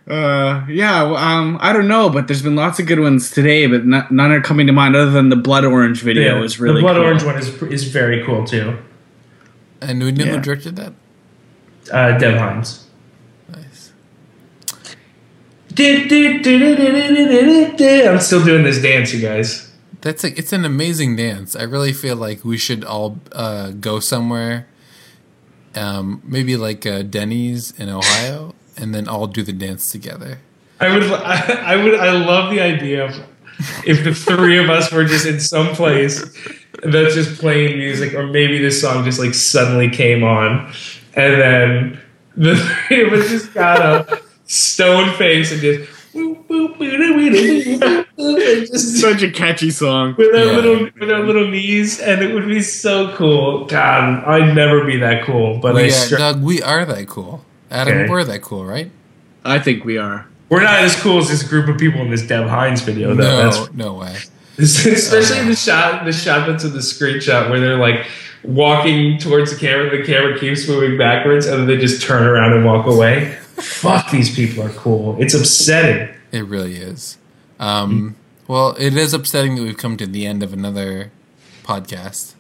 Uh, 0.06 0.66
yeah, 0.68 1.04
um, 1.04 1.58
I 1.62 1.72
don't 1.72 1.88
know, 1.88 2.10
but 2.10 2.28
there's 2.28 2.42
been 2.42 2.56
lots 2.56 2.80
of 2.80 2.88
good 2.88 3.00
ones 3.00 3.30
today, 3.30 3.68
but 3.68 3.86
not, 3.86 4.12
none 4.12 4.32
are 4.32 4.42
coming 4.42 4.66
to 4.66 4.74
mind 4.74 4.96
other 4.96 5.12
than 5.12 5.30
the 5.30 5.36
blood 5.36 5.64
orange 5.66 6.02
video 6.02 6.34
yeah, 6.34 6.42
was 6.42 6.60
really 6.60 6.78
the 6.78 6.82
blood 6.82 6.96
cool. 6.96 7.06
orange 7.06 7.24
one 7.24 7.38
is 7.38 7.62
is 7.64 7.84
very 7.86 8.26
cool 8.26 8.44
too. 8.44 8.76
And 9.82 10.04
we 10.04 10.12
know 10.12 10.26
yeah. 10.26 10.32
who 10.32 10.42
directed 10.42 10.76
that? 10.76 10.94
Uh, 11.92 12.18
Dev 12.18 12.40
Hynes. 12.40 12.84
Nice. 13.50 13.92
I'm 18.08 18.20
still 18.20 18.44
doing 18.44 18.64
this 18.64 18.82
dance, 18.82 19.14
you 19.14 19.22
guys. 19.22 19.72
That's 20.02 20.24
a, 20.24 20.38
it's 20.38 20.54
an 20.54 20.66
amazing 20.66 21.16
dance. 21.16 21.56
I 21.56 21.64
really 21.64 21.94
feel 21.94 22.16
like 22.16 22.46
we 22.46 22.58
should 22.58 22.84
all 22.84 23.20
uh, 23.32 23.72
go 23.72 24.00
somewhere, 24.00 24.68
um, 25.76 26.22
maybe 26.26 26.56
like 26.56 26.86
uh, 26.86 27.02
Denny's 27.02 27.72
in 27.78 27.90
Ohio, 27.90 28.56
and 28.78 28.96
then 28.96 29.08
all 29.08 29.28
do 29.28 29.44
the 29.44 29.54
dance 29.54 29.92
together. 29.92 30.40
I 30.80 30.94
would, 30.94 31.04
I, 31.12 31.74
I 31.74 31.84
would, 31.84 31.96
I 31.96 32.12
love 32.12 32.52
the 32.52 32.62
idea 32.62 33.06
of 33.06 33.16
if 33.86 34.06
the 34.06 34.14
three 34.14 34.58
of 34.58 34.70
us 34.70 34.92
were 34.92 35.04
just 35.04 35.26
in 35.26 35.40
some 35.40 35.76
place 35.76 36.24
that's 36.84 37.16
just 37.16 37.40
playing 37.40 37.78
music, 37.78 38.14
or 38.14 38.28
maybe 38.28 38.60
this 38.60 38.82
song 38.82 39.04
just 39.04 39.20
like 39.20 39.34
suddenly 39.34 39.90
came 39.90 40.24
on, 40.24 40.72
and 41.14 41.42
then 41.42 42.00
the 42.36 42.56
three 42.88 43.08
of 43.08 43.14
us 43.14 43.30
just 43.30 43.54
got 43.54 43.82
a 43.82 44.22
stone 44.46 45.16
face 45.18 45.52
and 45.52 45.62
just. 45.62 45.90
just 46.12 46.40
Such 49.00 49.22
a 49.22 49.32
catchy 49.32 49.70
song 49.70 50.16
with 50.18 50.36
our 50.36 50.46
yeah. 50.46 50.52
little 50.52 50.90
with 51.00 51.12
our 51.12 51.24
little 51.24 51.48
knees, 51.48 52.00
and 52.00 52.24
it 52.24 52.34
would 52.34 52.48
be 52.48 52.62
so 52.62 53.16
cool. 53.16 53.66
God, 53.66 54.24
I'd 54.26 54.56
never 54.56 54.84
be 54.84 54.98
that 54.98 55.24
cool, 55.24 55.60
but 55.60 55.76
well, 55.76 55.84
I 55.84 55.88
yeah, 55.88 55.94
str- 55.94 56.18
Doug, 56.18 56.42
we 56.42 56.62
are 56.64 56.84
that 56.86 57.08
cool. 57.08 57.46
Adam, 57.70 58.00
okay. 58.00 58.10
we're 58.10 58.24
that 58.24 58.42
cool, 58.42 58.66
right? 58.66 58.90
I 59.46 59.60
think 59.60 59.86
we 59.86 59.98
are. 59.98 60.28
We're 60.50 60.64
not 60.64 60.80
as 60.80 61.00
cool 61.00 61.20
as 61.20 61.30
this 61.30 61.44
group 61.44 61.70
of 61.70 61.78
people 61.78 62.02
in 62.02 62.10
this 62.10 62.26
Dev 62.26 62.50
Hynes 62.50 62.82
video. 62.82 63.14
Though. 63.14 63.24
No, 63.24 63.52
that's, 63.52 63.74
no 63.74 63.94
way. 63.94 64.18
Especially 64.62 65.40
uh, 65.40 65.46
the 65.46 65.56
shot, 65.56 66.04
the 66.06 66.12
shot 66.12 66.46
that's 66.46 66.66
in 66.66 66.74
the 66.74 66.80
screenshot 66.80 67.50
where 67.50 67.62
they're 67.62 67.78
like 67.78 68.06
walking 68.44 69.18
towards 69.18 69.54
the 69.54 69.58
camera. 69.58 69.90
The 69.90 70.04
camera 70.04 70.38
keeps 70.38 70.68
moving 70.68 70.98
backwards, 70.98 71.46
and 71.46 71.60
then 71.60 71.68
they 71.68 71.78
just 71.78 72.02
turn 72.02 72.24
around 72.24 72.54
and 72.54 72.66
walk 72.66 72.86
away. 72.86 73.36
Fuck, 73.56 74.12
these 74.12 74.36
people 74.36 74.64
are 74.64 74.72
cool. 74.72 75.16
It's 75.22 75.34
upsetting. 75.34 76.14
It 76.32 76.46
really 76.46 76.76
is. 76.76 77.18
Um, 77.60 78.16
well, 78.48 78.76
it 78.78 78.96
is 78.98 79.14
upsetting 79.14 79.56
that 79.56 79.62
we've 79.62 79.78
come 79.78 79.96
to 79.98 80.06
the 80.06 80.26
end 80.26 80.44
of 80.44 80.52
another 80.52 81.12
podcast. 81.64 82.36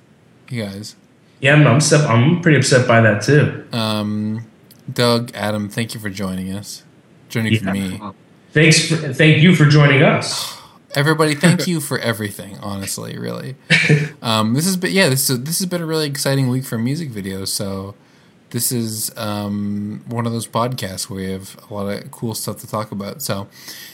You 0.49 0.63
guys. 0.63 0.95
Yeah, 1.39 1.53
I'm, 1.53 1.65
I'm, 1.65 1.79
I'm 2.07 2.41
pretty 2.41 2.57
upset 2.57 2.87
by 2.87 2.99
that 3.01 3.21
too. 3.21 3.65
Um, 3.71 4.45
Doug, 4.91 5.31
Adam, 5.33 5.69
thank 5.69 5.93
you 5.93 5.99
for 5.99 6.09
joining 6.09 6.51
us. 6.51 6.83
Joining 7.29 7.53
yeah. 7.53 7.59
for 7.59 7.71
me. 7.71 8.01
Thanks. 8.51 8.89
For, 8.89 8.95
thank 9.13 9.37
you 9.37 9.55
for 9.55 9.65
joining 9.65 10.03
us. 10.03 10.57
Everybody, 10.95 11.35
thank 11.35 11.67
you 11.67 11.79
for 11.79 11.99
everything. 11.99 12.57
Honestly, 12.59 13.17
really, 13.17 13.55
um, 14.21 14.53
this 14.53 14.65
has 14.65 14.77
been 14.77 14.91
yeah. 14.91 15.09
This 15.09 15.29
is, 15.29 15.43
this 15.43 15.59
has 15.59 15.67
been 15.67 15.81
a 15.81 15.85
really 15.85 16.07
exciting 16.07 16.49
week 16.49 16.63
for 16.63 16.77
music 16.77 17.09
videos. 17.09 17.49
So, 17.49 17.95
this 18.51 18.71
is 18.71 19.11
um, 19.17 20.03
one 20.07 20.25
of 20.25 20.31
those 20.31 20.47
podcasts 20.47 21.09
where 21.09 21.19
we 21.19 21.31
have 21.31 21.57
a 21.69 21.73
lot 21.73 21.87
of 21.87 22.11
cool 22.11 22.33
stuff 22.33 22.57
to 22.59 22.67
talk 22.67 22.91
about. 22.91 23.21
So, 23.21 23.47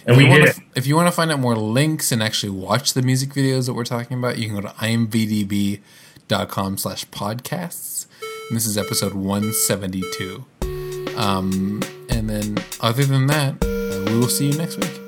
and 0.06 0.18
we 0.18 0.26
did. 0.26 0.54
To, 0.54 0.62
if 0.76 0.88
you 0.88 0.96
want 0.96 1.08
to 1.08 1.12
find 1.12 1.32
out 1.32 1.40
more 1.40 1.56
links 1.56 2.12
and 2.12 2.24
actually 2.24 2.52
watch 2.52 2.94
the 2.94 3.02
music 3.02 3.30
videos 3.30 3.66
that 3.66 3.74
we're 3.74 3.84
talking 3.84 4.18
about, 4.18 4.38
you 4.38 4.48
can 4.48 4.56
go 4.56 4.62
to 4.62 4.74
imvdb.com 4.76 6.78
slash 6.78 7.06
podcasts. 7.08 8.08
And 8.50 8.56
this 8.56 8.66
is 8.66 8.78
episode 8.78 9.14
172. 9.14 10.46
Um, 11.18 11.82
and 12.10 12.30
then, 12.30 12.58
other 12.82 13.06
than 13.06 13.28
that, 13.28 13.64
uh, 13.64 14.12
we 14.12 14.20
will 14.20 14.28
see 14.28 14.50
you 14.50 14.58
next 14.58 14.78
week. 14.78 15.05